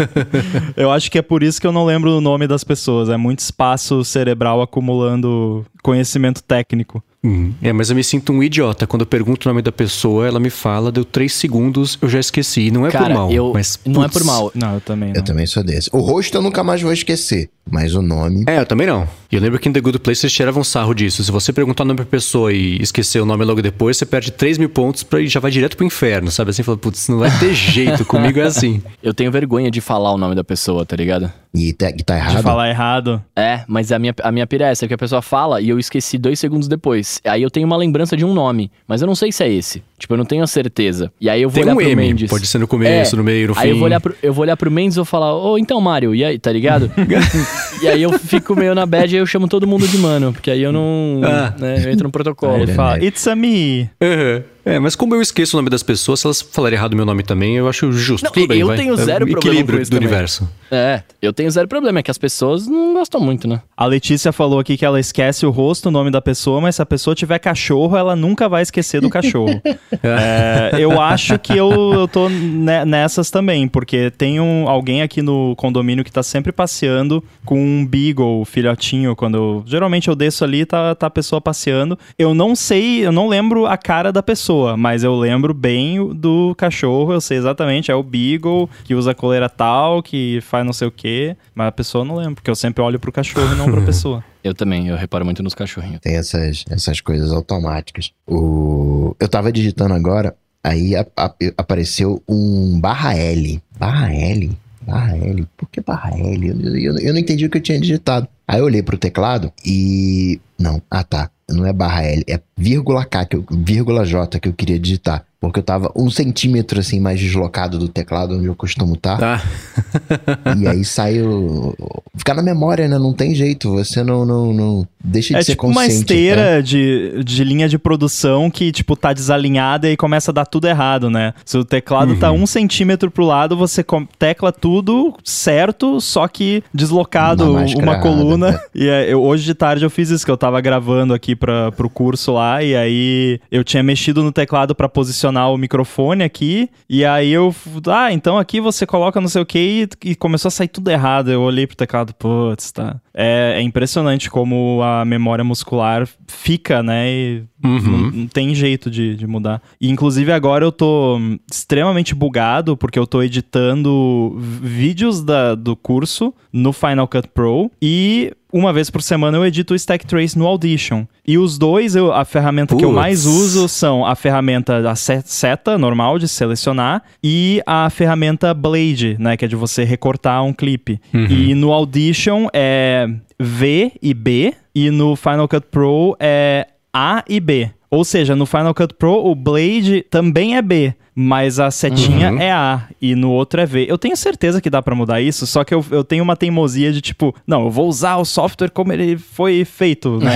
eu 0.76 0.90
acho 0.90 1.10
que 1.10 1.18
é 1.18 1.22
por 1.22 1.42
isso 1.42 1.60
que 1.60 1.66
eu 1.66 1.72
não 1.72 1.84
lembro 1.84 2.10
o 2.16 2.20
nome 2.20 2.46
das 2.46 2.62
pessoas. 2.62 3.08
É 3.08 3.16
muito 3.16 3.40
espaço 3.40 4.04
cerebral 4.04 4.60
acumulando 4.60 5.64
conhecimento 5.88 6.42
técnico. 6.42 7.02
Hum, 7.24 7.52
É, 7.62 7.72
mas 7.72 7.90
eu 7.90 7.96
me 7.96 8.04
sinto 8.04 8.32
um 8.32 8.42
idiota. 8.42 8.86
Quando 8.86 9.02
eu 9.02 9.06
pergunto 9.06 9.48
o 9.48 9.50
nome 9.50 9.62
da 9.62 9.72
pessoa, 9.72 10.26
ela 10.26 10.38
me 10.38 10.50
fala, 10.50 10.92
deu 10.92 11.04
três 11.04 11.32
segundos, 11.32 11.98
eu 12.00 12.08
já 12.08 12.20
esqueci. 12.20 12.66
E 12.66 12.70
não 12.70 12.86
é 12.86 12.90
Cara, 12.90 13.06
por 13.06 13.14
mal, 13.14 13.32
eu, 13.32 13.52
mas. 13.52 13.78
não 13.84 14.04
é 14.04 14.08
por 14.08 14.22
mal. 14.22 14.52
Não, 14.54 14.74
eu 14.74 14.80
também 14.80 15.08
não. 15.08 15.16
Eu 15.16 15.24
também 15.24 15.46
sou 15.46 15.64
desse. 15.64 15.88
O 15.92 15.98
rosto 15.98 16.36
eu 16.36 16.42
nunca 16.42 16.62
mais 16.62 16.80
vou 16.82 16.92
esquecer, 16.92 17.50
mas 17.68 17.94
o 17.94 18.02
nome. 18.02 18.44
É, 18.46 18.58
eu 18.60 18.66
também 18.66 18.86
não. 18.86 19.08
E 19.30 19.36
eu 19.36 19.42
lembro 19.42 19.58
que 19.58 19.68
em 19.68 19.72
The 19.72 19.80
Good 19.80 19.98
Place 19.98 20.24
eles 20.24 20.32
tiravam 20.32 20.64
sarro 20.64 20.94
disso. 20.94 21.22
Se 21.22 21.30
você 21.30 21.52
perguntar 21.52 21.82
o 21.84 21.86
nome 21.86 21.98
pra 21.98 22.06
pessoa 22.06 22.50
e 22.50 22.80
esquecer 22.80 23.20
o 23.20 23.26
nome 23.26 23.44
logo 23.44 23.60
depois, 23.60 23.98
você 23.98 24.06
perde 24.06 24.30
3 24.30 24.56
mil 24.56 24.70
pontos 24.70 25.02
pra, 25.02 25.20
e 25.20 25.28
já 25.28 25.38
vai 25.38 25.50
direto 25.50 25.76
pro 25.76 25.84
inferno, 25.84 26.30
sabe? 26.30 26.50
Assim, 26.50 26.62
fala, 26.62 26.78
putz, 26.78 27.08
não 27.08 27.18
vai 27.18 27.30
ter 27.38 27.52
jeito, 27.54 28.06
comigo 28.06 28.40
é 28.40 28.44
assim. 28.44 28.82
Eu 29.02 29.12
tenho 29.12 29.30
vergonha 29.30 29.70
de 29.70 29.82
falar 29.82 30.12
o 30.12 30.16
nome 30.18 30.34
da 30.34 30.42
pessoa, 30.42 30.86
tá 30.86 30.96
ligado? 30.96 31.30
E 31.54 31.72
tá, 31.74 31.90
e 31.90 32.02
tá 32.02 32.14
De 32.14 32.20
errado. 32.20 32.42
falar 32.42 32.68
errado. 32.70 33.22
É, 33.36 33.64
mas 33.68 33.92
a 33.92 33.98
minha, 33.98 34.14
a 34.22 34.32
minha 34.32 34.46
pira 34.46 34.66
é 34.66 34.70
essa, 34.70 34.88
que 34.88 34.94
a 34.94 34.98
pessoa 34.98 35.20
fala 35.20 35.60
e 35.60 35.68
eu 35.68 35.78
esqueci 35.78 36.16
dois 36.16 36.38
segundos 36.38 36.66
depois. 36.68 37.20
Aí 37.24 37.42
eu 37.42 37.50
tenho 37.50 37.66
uma 37.66 37.76
lembrança 37.76 38.16
de 38.16 38.24
um 38.24 38.32
nome, 38.32 38.70
mas 38.86 39.02
eu 39.02 39.06
não 39.06 39.14
sei 39.14 39.30
se 39.30 39.42
é 39.44 39.52
esse. 39.52 39.82
Tipo, 39.98 40.14
eu 40.14 40.18
não 40.18 40.24
tenho 40.24 40.42
a 40.44 40.46
certeza. 40.46 41.10
E 41.20 41.28
aí 41.28 41.42
eu 41.42 41.48
vou 41.50 41.54
Tem 41.54 41.64
olhar 41.64 41.72
um 41.72 41.76
pro 41.76 41.86
M, 41.88 41.96
Mendes. 41.96 42.30
pode 42.30 42.46
ser 42.46 42.58
no 42.58 42.68
começo, 42.68 43.14
É, 43.14 43.18
no 43.18 43.24
meio, 43.24 43.48
no 43.48 43.54
fim. 43.54 43.60
Aí 43.60 43.70
eu 43.70 43.76
vou 43.76 43.84
olhar 43.86 44.00
pro, 44.00 44.14
eu 44.22 44.32
vou 44.32 44.42
olhar 44.42 44.56
pro 44.56 44.70
Mendes 44.70 44.96
e 44.96 44.98
vou 45.00 45.04
falar, 45.04 45.34
ô, 45.34 45.58
então, 45.58 45.80
Mário, 45.80 46.14
e 46.14 46.24
aí, 46.24 46.38
tá 46.38 46.52
ligado? 46.52 46.90
e 47.82 47.88
aí 47.88 48.02
eu 48.02 48.12
fico 48.18 48.54
meio 48.54 48.74
na 48.74 48.86
bad 48.86 49.14
e 49.14 49.17
eu 49.18 49.26
chamo 49.26 49.48
todo 49.48 49.66
mundo 49.66 49.86
de 49.86 49.98
mano, 49.98 50.32
porque 50.32 50.50
aí 50.50 50.62
eu 50.62 50.72
não. 50.72 51.20
Ah. 51.24 51.54
né, 51.58 51.84
eu 51.84 51.90
entro 51.90 52.04
no 52.04 52.12
protocolo. 52.12 52.62
Ele 52.62 52.72
fala, 52.72 53.02
it's 53.04 53.26
a 53.26 53.34
me. 53.34 53.90
Uhum. 54.00 54.42
É, 54.68 54.78
mas 54.78 54.94
como 54.94 55.14
eu 55.14 55.22
esqueço 55.22 55.56
o 55.56 55.58
nome 55.58 55.70
das 55.70 55.82
pessoas, 55.82 56.20
se 56.20 56.26
elas 56.26 56.40
falarem 56.42 56.76
errado 56.76 56.92
o 56.92 56.96
meu 56.96 57.06
nome 57.06 57.22
também, 57.22 57.56
eu 57.56 57.68
acho 57.68 57.90
justo. 57.92 58.24
Não, 58.24 58.32
Tudo 58.32 58.46
bem, 58.48 58.60
eu 58.60 58.66
vai. 58.66 58.76
tenho 58.76 58.94
É 58.94 58.96
zero 58.96 59.24
o 59.24 59.28
problema 59.30 59.38
equilíbrio 59.54 59.78
com 59.78 59.82
isso 59.82 59.90
do 59.90 59.94
também. 59.94 60.08
universo. 60.08 60.48
É, 60.70 61.02
eu 61.22 61.32
tenho 61.32 61.50
zero 61.50 61.66
problema, 61.66 62.00
é 62.00 62.02
que 62.02 62.10
as 62.10 62.18
pessoas 62.18 62.66
não 62.66 62.94
gostam 62.94 63.20
muito, 63.20 63.48
né? 63.48 63.62
A 63.76 63.86
Letícia 63.86 64.32
falou 64.32 64.58
aqui 64.58 64.76
que 64.76 64.84
ela 64.84 65.00
esquece 65.00 65.46
o 65.46 65.50
rosto, 65.50 65.86
o 65.86 65.90
nome 65.90 66.10
da 66.10 66.20
pessoa, 66.20 66.60
mas 66.60 66.76
se 66.76 66.82
a 66.82 66.86
pessoa 66.86 67.14
tiver 67.14 67.38
cachorro, 67.38 67.96
ela 67.96 68.14
nunca 68.14 68.48
vai 68.48 68.62
esquecer 68.62 69.00
do 69.00 69.08
cachorro. 69.10 69.60
É, 70.02 70.70
eu 70.78 71.00
acho 71.00 71.38
que 71.38 71.56
eu, 71.56 71.70
eu 71.94 72.08
tô 72.08 72.28
ne- 72.28 72.84
nessas 72.84 73.30
também, 73.30 73.66
porque 73.66 74.10
tem 74.10 74.38
um, 74.40 74.68
alguém 74.68 75.02
aqui 75.02 75.22
no 75.22 75.54
condomínio 75.56 76.04
que 76.04 76.12
tá 76.12 76.22
sempre 76.22 76.52
passeando 76.52 77.22
com 77.44 77.58
um 77.60 77.84
beagle, 77.86 78.44
filhotinho, 78.44 79.16
quando 79.16 79.36
eu, 79.36 79.62
geralmente 79.66 80.08
eu 80.08 80.14
desço 80.14 80.44
ali, 80.44 80.64
tá, 80.64 80.94
tá 80.94 81.06
a 81.06 81.10
pessoa 81.10 81.40
passeando. 81.40 81.98
Eu 82.18 82.34
não 82.34 82.54
sei, 82.54 83.04
eu 83.06 83.10
não 83.12 83.28
lembro 83.28 83.66
a 83.66 83.76
cara 83.76 84.12
da 84.12 84.22
pessoa, 84.22 84.57
mas 84.76 85.02
eu 85.04 85.14
lembro 85.14 85.52
bem 85.54 86.12
do 86.14 86.54
cachorro, 86.56 87.12
eu 87.12 87.20
sei 87.20 87.38
exatamente, 87.38 87.90
é 87.90 87.94
o 87.94 88.02
beagle, 88.02 88.68
que 88.84 88.94
usa 88.94 89.14
coleira 89.14 89.48
tal, 89.48 90.02
que 90.02 90.40
faz 90.42 90.64
não 90.64 90.72
sei 90.72 90.88
o 90.88 90.90
quê, 90.92 91.36
mas 91.54 91.68
a 91.68 91.72
pessoa 91.72 92.02
eu 92.02 92.06
não 92.06 92.16
lembro, 92.16 92.34
porque 92.36 92.50
eu 92.50 92.56
sempre 92.56 92.82
olho 92.82 92.98
pro 92.98 93.12
cachorro 93.12 93.52
e 93.52 93.56
não 93.56 93.70
pra 93.70 93.80
pessoa. 93.86 94.24
Eu 94.42 94.54
também, 94.54 94.88
eu 94.88 94.96
reparo 94.96 95.24
muito 95.24 95.42
nos 95.42 95.54
cachorrinhos. 95.54 96.00
Tem 96.00 96.16
essas, 96.16 96.64
essas 96.70 97.00
coisas 97.00 97.32
automáticas. 97.32 98.12
O... 98.26 99.14
Eu 99.20 99.28
tava 99.28 99.50
digitando 99.52 99.94
agora, 99.94 100.34
aí 100.62 100.94
a- 100.96 101.06
a- 101.16 101.34
apareceu 101.56 102.22
um 102.28 102.78
barra 102.80 103.14
L. 103.14 103.60
Barra 103.78 104.14
L? 104.14 104.50
Barra 104.86 105.16
L? 105.16 105.46
Por 105.56 105.68
que 105.68 105.80
barra 105.80 106.10
L? 106.18 106.48
Eu, 106.48 106.76
eu- 106.76 106.98
eu 106.98 107.12
não 107.12 107.20
entendi 107.20 107.44
o 107.44 107.50
que 107.50 107.58
eu 107.58 107.62
tinha 107.62 107.78
digitado. 107.80 108.26
Aí 108.46 108.60
eu 108.60 108.64
olhei 108.64 108.82
pro 108.82 108.96
teclado 108.96 109.52
e. 109.66 110.40
Não, 110.58 110.80
ah 110.90 111.04
tá. 111.04 111.30
Não 111.50 111.66
é 111.66 111.72
barra 111.72 112.02
L, 112.04 112.24
é 112.28 112.40
vírgula 112.56 113.04
K, 113.04 113.24
que 113.24 113.36
eu, 113.36 113.44
vírgula 113.50 114.04
J 114.04 114.38
que 114.38 114.48
eu 114.48 114.52
queria 114.52 114.78
digitar. 114.78 115.24
Porque 115.40 115.60
eu 115.60 115.62
tava 115.62 115.92
um 115.94 116.10
centímetro 116.10 116.80
assim 116.80 116.98
mais 116.98 117.20
deslocado 117.20 117.78
do 117.78 117.86
teclado 117.88 118.36
onde 118.36 118.46
eu 118.46 118.56
costumo 118.56 118.94
estar. 118.94 119.18
Tá. 119.18 119.42
E 120.58 120.66
aí 120.66 120.84
saiu. 120.84 121.74
Ficar 122.16 122.34
na 122.34 122.42
memória, 122.42 122.88
né? 122.88 122.98
Não 122.98 123.12
tem 123.12 123.34
jeito. 123.34 123.70
Você 123.74 124.02
não, 124.02 124.24
não, 124.24 124.52
não 124.52 124.88
deixa 125.02 125.34
de 125.34 125.40
É 125.40 125.42
ser 125.42 125.52
tipo 125.52 125.66
uma 125.66 125.74
consciente. 125.82 125.94
né? 125.94 126.00
esteira 126.00 126.62
de, 126.62 127.22
de 127.24 127.44
linha 127.44 127.68
de 127.68 127.78
produção 127.78 128.50
que, 128.50 128.72
tipo, 128.72 128.96
tá 128.96 129.12
desalinhada 129.12 129.88
e 129.90 129.96
começa 129.96 130.30
a 130.30 130.34
dar 130.34 130.46
tudo 130.46 130.66
errado, 130.66 131.08
né? 131.10 131.32
Se 131.44 131.56
o 131.56 131.64
teclado 131.64 132.16
tá 132.16 132.30
Uhum. 132.32 132.42
um 132.42 132.46
centímetro 132.46 133.10
pro 133.10 133.24
lado, 133.24 133.56
você 133.56 133.84
tecla 134.18 134.50
tudo 134.52 135.14
certo, 135.24 136.00
só 136.00 136.26
que 136.26 136.62
deslocado 136.74 137.52
Uma 137.52 137.64
uma, 137.64 137.98
coluna. 138.00 138.50
né? 138.52 138.60
E 138.74 138.88
é, 138.88 139.12
eu, 139.12 139.22
hoje 139.22 139.44
de 139.44 139.54
tarde 139.54 139.84
eu 139.84 139.90
fiz 139.90 140.10
isso, 140.10 140.24
que 140.24 140.30
eu 140.30 140.36
tava 140.36 140.60
gravando 140.60 141.14
aqui 141.14 141.36
pra, 141.36 141.70
pro 141.72 141.88
curso 141.88 142.32
lá, 142.32 142.62
e 142.62 142.74
aí 142.74 143.40
eu 143.52 143.62
tinha 143.62 143.82
mexido 143.82 144.22
no 144.22 144.32
teclado 144.32 144.74
pra 144.74 144.88
posicionar 144.88 145.27
o 145.30 145.56
microfone 145.56 146.24
aqui, 146.24 146.70
e 146.88 147.04
aí 147.04 147.30
eu, 147.30 147.54
ah, 147.86 148.12
então 148.12 148.38
aqui 148.38 148.60
você 148.60 148.86
coloca 148.86 149.20
não 149.20 149.28
sei 149.28 149.42
o 149.42 149.46
que, 149.46 149.88
e, 150.04 150.10
e 150.10 150.14
começou 150.14 150.48
a 150.48 150.52
sair 150.52 150.68
tudo 150.68 150.90
errado. 150.90 151.30
Eu 151.30 151.42
olhei 151.42 151.66
pro 151.66 151.76
teclado, 151.76 152.14
putz, 152.14 152.72
tá. 152.72 153.00
É, 153.20 153.54
é 153.56 153.62
impressionante 153.62 154.30
como 154.30 154.80
a 154.80 155.04
memória 155.04 155.42
muscular 155.42 156.08
fica, 156.28 156.82
né? 156.84 157.10
E 157.10 157.42
Uhum. 157.64 157.80
Não, 157.80 158.10
não 158.12 158.26
tem 158.28 158.54
jeito 158.54 158.88
de, 158.88 159.16
de 159.16 159.26
mudar. 159.26 159.60
E, 159.80 159.90
inclusive, 159.90 160.30
agora 160.30 160.64
eu 160.64 160.70
tô 160.70 161.18
extremamente 161.50 162.14
bugado, 162.14 162.76
porque 162.76 162.96
eu 162.96 163.04
tô 163.04 163.20
editando 163.20 164.36
vídeos 164.62 165.22
da, 165.24 165.56
do 165.56 165.74
curso 165.74 166.32
no 166.52 166.72
Final 166.72 167.08
Cut 167.08 167.26
Pro 167.34 167.68
e 167.82 168.32
uma 168.52 168.72
vez 168.72 168.88
por 168.90 169.02
semana 169.02 169.36
eu 169.36 169.44
edito 169.44 169.74
o 169.74 169.76
Stack 169.76 170.06
Trace 170.06 170.38
no 170.38 170.46
Audition. 170.46 171.04
E 171.26 171.36
os 171.36 171.58
dois, 171.58 171.96
eu, 171.96 172.12
a 172.12 172.24
ferramenta 172.24 172.76
que 172.76 172.84
eu 172.84 172.92
mais 172.92 173.26
uso 173.26 173.68
são 173.68 174.06
a 174.06 174.14
ferramenta 174.14 174.80
da 174.80 174.94
se- 174.94 175.22
seta 175.26 175.76
normal 175.76 176.18
de 176.18 176.28
selecionar 176.28 177.02
e 177.22 177.60
a 177.66 177.90
ferramenta 177.90 178.54
Blade, 178.54 179.16
né, 179.18 179.36
que 179.36 179.44
é 179.44 179.48
de 179.48 179.56
você 179.56 179.82
recortar 179.84 180.42
um 180.44 180.52
clipe. 180.52 181.00
E 181.12 181.54
no 181.54 181.72
Audition 181.72 182.46
é 182.52 183.07
V 183.40 183.92
e 184.02 184.14
B 184.14 184.54
e 184.74 184.90
no 184.90 185.14
Final 185.16 185.48
Cut 185.48 185.66
Pro 185.70 186.16
é 186.18 186.66
A 186.92 187.24
e 187.28 187.40
B. 187.40 187.70
Ou 187.90 188.04
seja, 188.04 188.36
no 188.36 188.44
Final 188.44 188.74
Cut 188.74 188.94
Pro 188.94 189.24
o 189.26 189.34
Blade 189.34 190.04
também 190.10 190.56
é 190.58 190.62
B, 190.62 190.92
mas 191.14 191.58
a 191.58 191.70
setinha 191.70 192.30
Uhum. 192.32 192.38
é 192.38 192.52
A 192.52 192.82
e 193.00 193.14
no 193.14 193.30
outro 193.30 193.60
é 193.62 193.66
V. 193.66 193.86
Eu 193.88 193.96
tenho 193.96 194.14
certeza 194.14 194.60
que 194.60 194.68
dá 194.68 194.82
pra 194.82 194.94
mudar 194.94 195.22
isso, 195.22 195.46
só 195.46 195.64
que 195.64 195.74
eu, 195.74 195.82
eu 195.90 196.04
tenho 196.04 196.22
uma 196.22 196.36
teimosia 196.36 196.92
de 196.92 197.00
tipo, 197.00 197.34
não, 197.46 197.64
eu 197.64 197.70
vou 197.70 197.88
usar 197.88 198.16
o 198.16 198.26
software 198.26 198.68
como 198.70 198.92
ele 198.92 199.16
foi 199.16 199.64
feito, 199.64 200.18
né? 200.18 200.32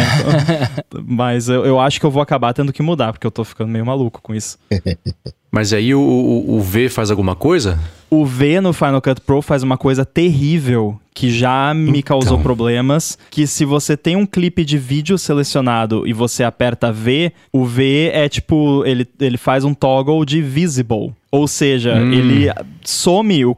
Mas 1.07 1.49
eu, 1.51 1.67
eu 1.67 1.79
acho 1.79 2.01
que 2.01 2.07
eu 2.07 2.11
vou 2.11 2.23
acabar 2.23 2.55
tendo 2.55 2.73
que 2.73 2.83
mudar, 2.83 3.13
porque 3.13 3.27
eu 3.27 3.31
tô 3.31 3.45
ficando 3.45 3.69
meio 3.71 3.85
maluco 3.85 4.21
com 4.23 4.35
isso. 4.35 4.59
Mas 5.53 5.75
aí 5.75 5.95
o, 5.95 6.01
o, 6.01 6.57
o 6.57 6.61
V 6.63 6.89
faz 6.89 7.11
alguma 7.11 7.37
coisa? 7.37 7.79
O 8.15 8.27
V 8.27 8.61
no 8.61 8.75
Final 8.75 9.01
Cut 9.01 9.23
Pro 9.23 9.41
faz 9.41 9.63
uma 9.63 9.79
coisa 9.79 10.05
terrível 10.05 11.01
que 11.15 11.31
já 11.31 11.73
me 11.73 12.03
causou 12.03 12.39
problemas, 12.39 13.19
que 13.31 13.47
se 13.47 13.65
você 13.65 13.97
tem 13.97 14.17
um 14.17 14.27
clipe 14.27 14.67
de 14.67 14.77
vídeo 14.77 15.17
selecionado 15.17 16.07
e 16.07 16.13
você 16.13 16.45
aperta 16.45 16.93
V, 16.93 17.33
o 17.51 17.65
V 17.65 18.11
é 18.13 18.29
tipo, 18.29 18.85
ele, 18.85 19.09
ele 19.19 19.39
faz 19.39 19.65
um 19.65 19.73
toggle 19.73 20.27
de 20.27 20.43
visible. 20.43 21.15
Ou 21.31 21.49
seja, 21.49 21.97
ele 21.97 22.51
some, 22.85 23.47
o, 23.47 23.57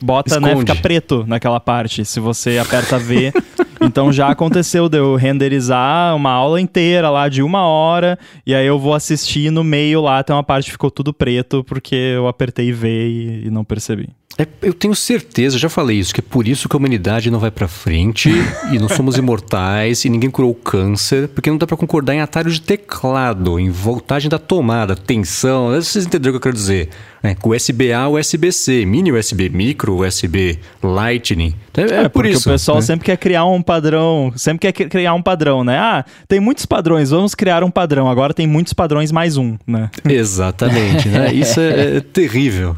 bota, 0.00 0.40
né, 0.40 0.52
Esconde. 0.52 0.72
fica 0.72 0.80
preto 0.80 1.26
naquela 1.28 1.60
parte, 1.60 2.02
se 2.06 2.18
você 2.18 2.56
aperta 2.56 2.98
V. 2.98 3.30
Então 3.84 4.12
já 4.12 4.28
aconteceu 4.28 4.88
de 4.88 4.98
eu 4.98 5.16
renderizar 5.16 6.14
uma 6.14 6.30
aula 6.30 6.60
inteira 6.60 7.10
lá 7.10 7.28
de 7.28 7.42
uma 7.42 7.66
hora, 7.66 8.18
e 8.46 8.54
aí 8.54 8.66
eu 8.66 8.78
vou 8.78 8.94
assistir 8.94 9.50
no 9.50 9.64
meio 9.64 10.00
lá, 10.00 10.22
tem 10.22 10.34
uma 10.34 10.44
parte 10.44 10.66
que 10.66 10.72
ficou 10.72 10.90
tudo 10.90 11.12
preto, 11.12 11.64
porque 11.64 11.94
eu 11.94 12.28
apertei 12.28 12.72
V 12.72 12.88
e, 12.88 13.46
e 13.46 13.50
não 13.50 13.64
percebi. 13.64 14.08
É, 14.38 14.46
eu 14.62 14.72
tenho 14.72 14.94
certeza, 14.94 15.58
já 15.58 15.68
falei 15.68 15.98
isso, 15.98 16.14
que 16.14 16.20
é 16.20 16.24
por 16.26 16.48
isso 16.48 16.68
que 16.68 16.74
a 16.74 16.78
humanidade 16.78 17.30
não 17.30 17.38
vai 17.38 17.50
pra 17.50 17.68
frente 17.68 18.30
e 18.72 18.78
não 18.78 18.88
somos 18.88 19.18
imortais 19.18 20.04
e 20.06 20.08
ninguém 20.08 20.30
curou 20.30 20.50
o 20.52 20.54
câncer, 20.54 21.28
porque 21.28 21.50
não 21.50 21.58
dá 21.58 21.66
pra 21.66 21.76
concordar 21.76 22.14
em 22.14 22.20
atalho 22.20 22.50
de 22.50 22.60
teclado, 22.60 23.60
em 23.60 23.68
voltagem 23.70 24.30
da 24.30 24.38
tomada, 24.38 24.96
tensão, 24.96 25.68
vocês 25.70 26.06
entenderam 26.06 26.30
o 26.30 26.32
que 26.32 26.36
eu 26.48 26.50
quero 26.50 26.54
dizer. 26.56 26.88
Né? 27.22 27.36
Com 27.36 27.50
USB-A, 27.50 28.08
USB-C, 28.08 28.84
mini 28.86 29.12
USB 29.12 29.48
micro, 29.48 30.04
USB 30.04 30.58
Lightning. 30.82 31.54
Então, 31.70 31.84
É, 31.84 31.88
é 32.04 32.08
por 32.08 32.22
porque 32.22 32.30
isso. 32.30 32.48
o 32.48 32.52
pessoal 32.52 32.78
né? 32.78 32.82
sempre 32.82 33.04
quer 33.04 33.16
criar 33.18 33.44
um 33.44 33.62
padrão, 33.62 34.32
sempre 34.34 34.60
quer 34.60 34.72
cri- 34.72 34.88
criar 34.88 35.14
um 35.14 35.22
padrão, 35.22 35.62
né? 35.62 35.78
Ah, 35.78 36.04
tem 36.26 36.40
muitos 36.40 36.66
padrões, 36.66 37.10
vamos 37.10 37.34
criar 37.34 37.62
um 37.62 37.70
padrão. 37.70 38.08
Agora 38.10 38.32
tem 38.34 38.46
muitos 38.46 38.72
padrões 38.72 39.12
mais 39.12 39.36
um, 39.36 39.56
né? 39.66 39.88
Exatamente, 40.04 41.08
né? 41.08 41.32
Isso 41.32 41.60
é, 41.60 41.96
é 41.98 42.00
terrível. 42.00 42.76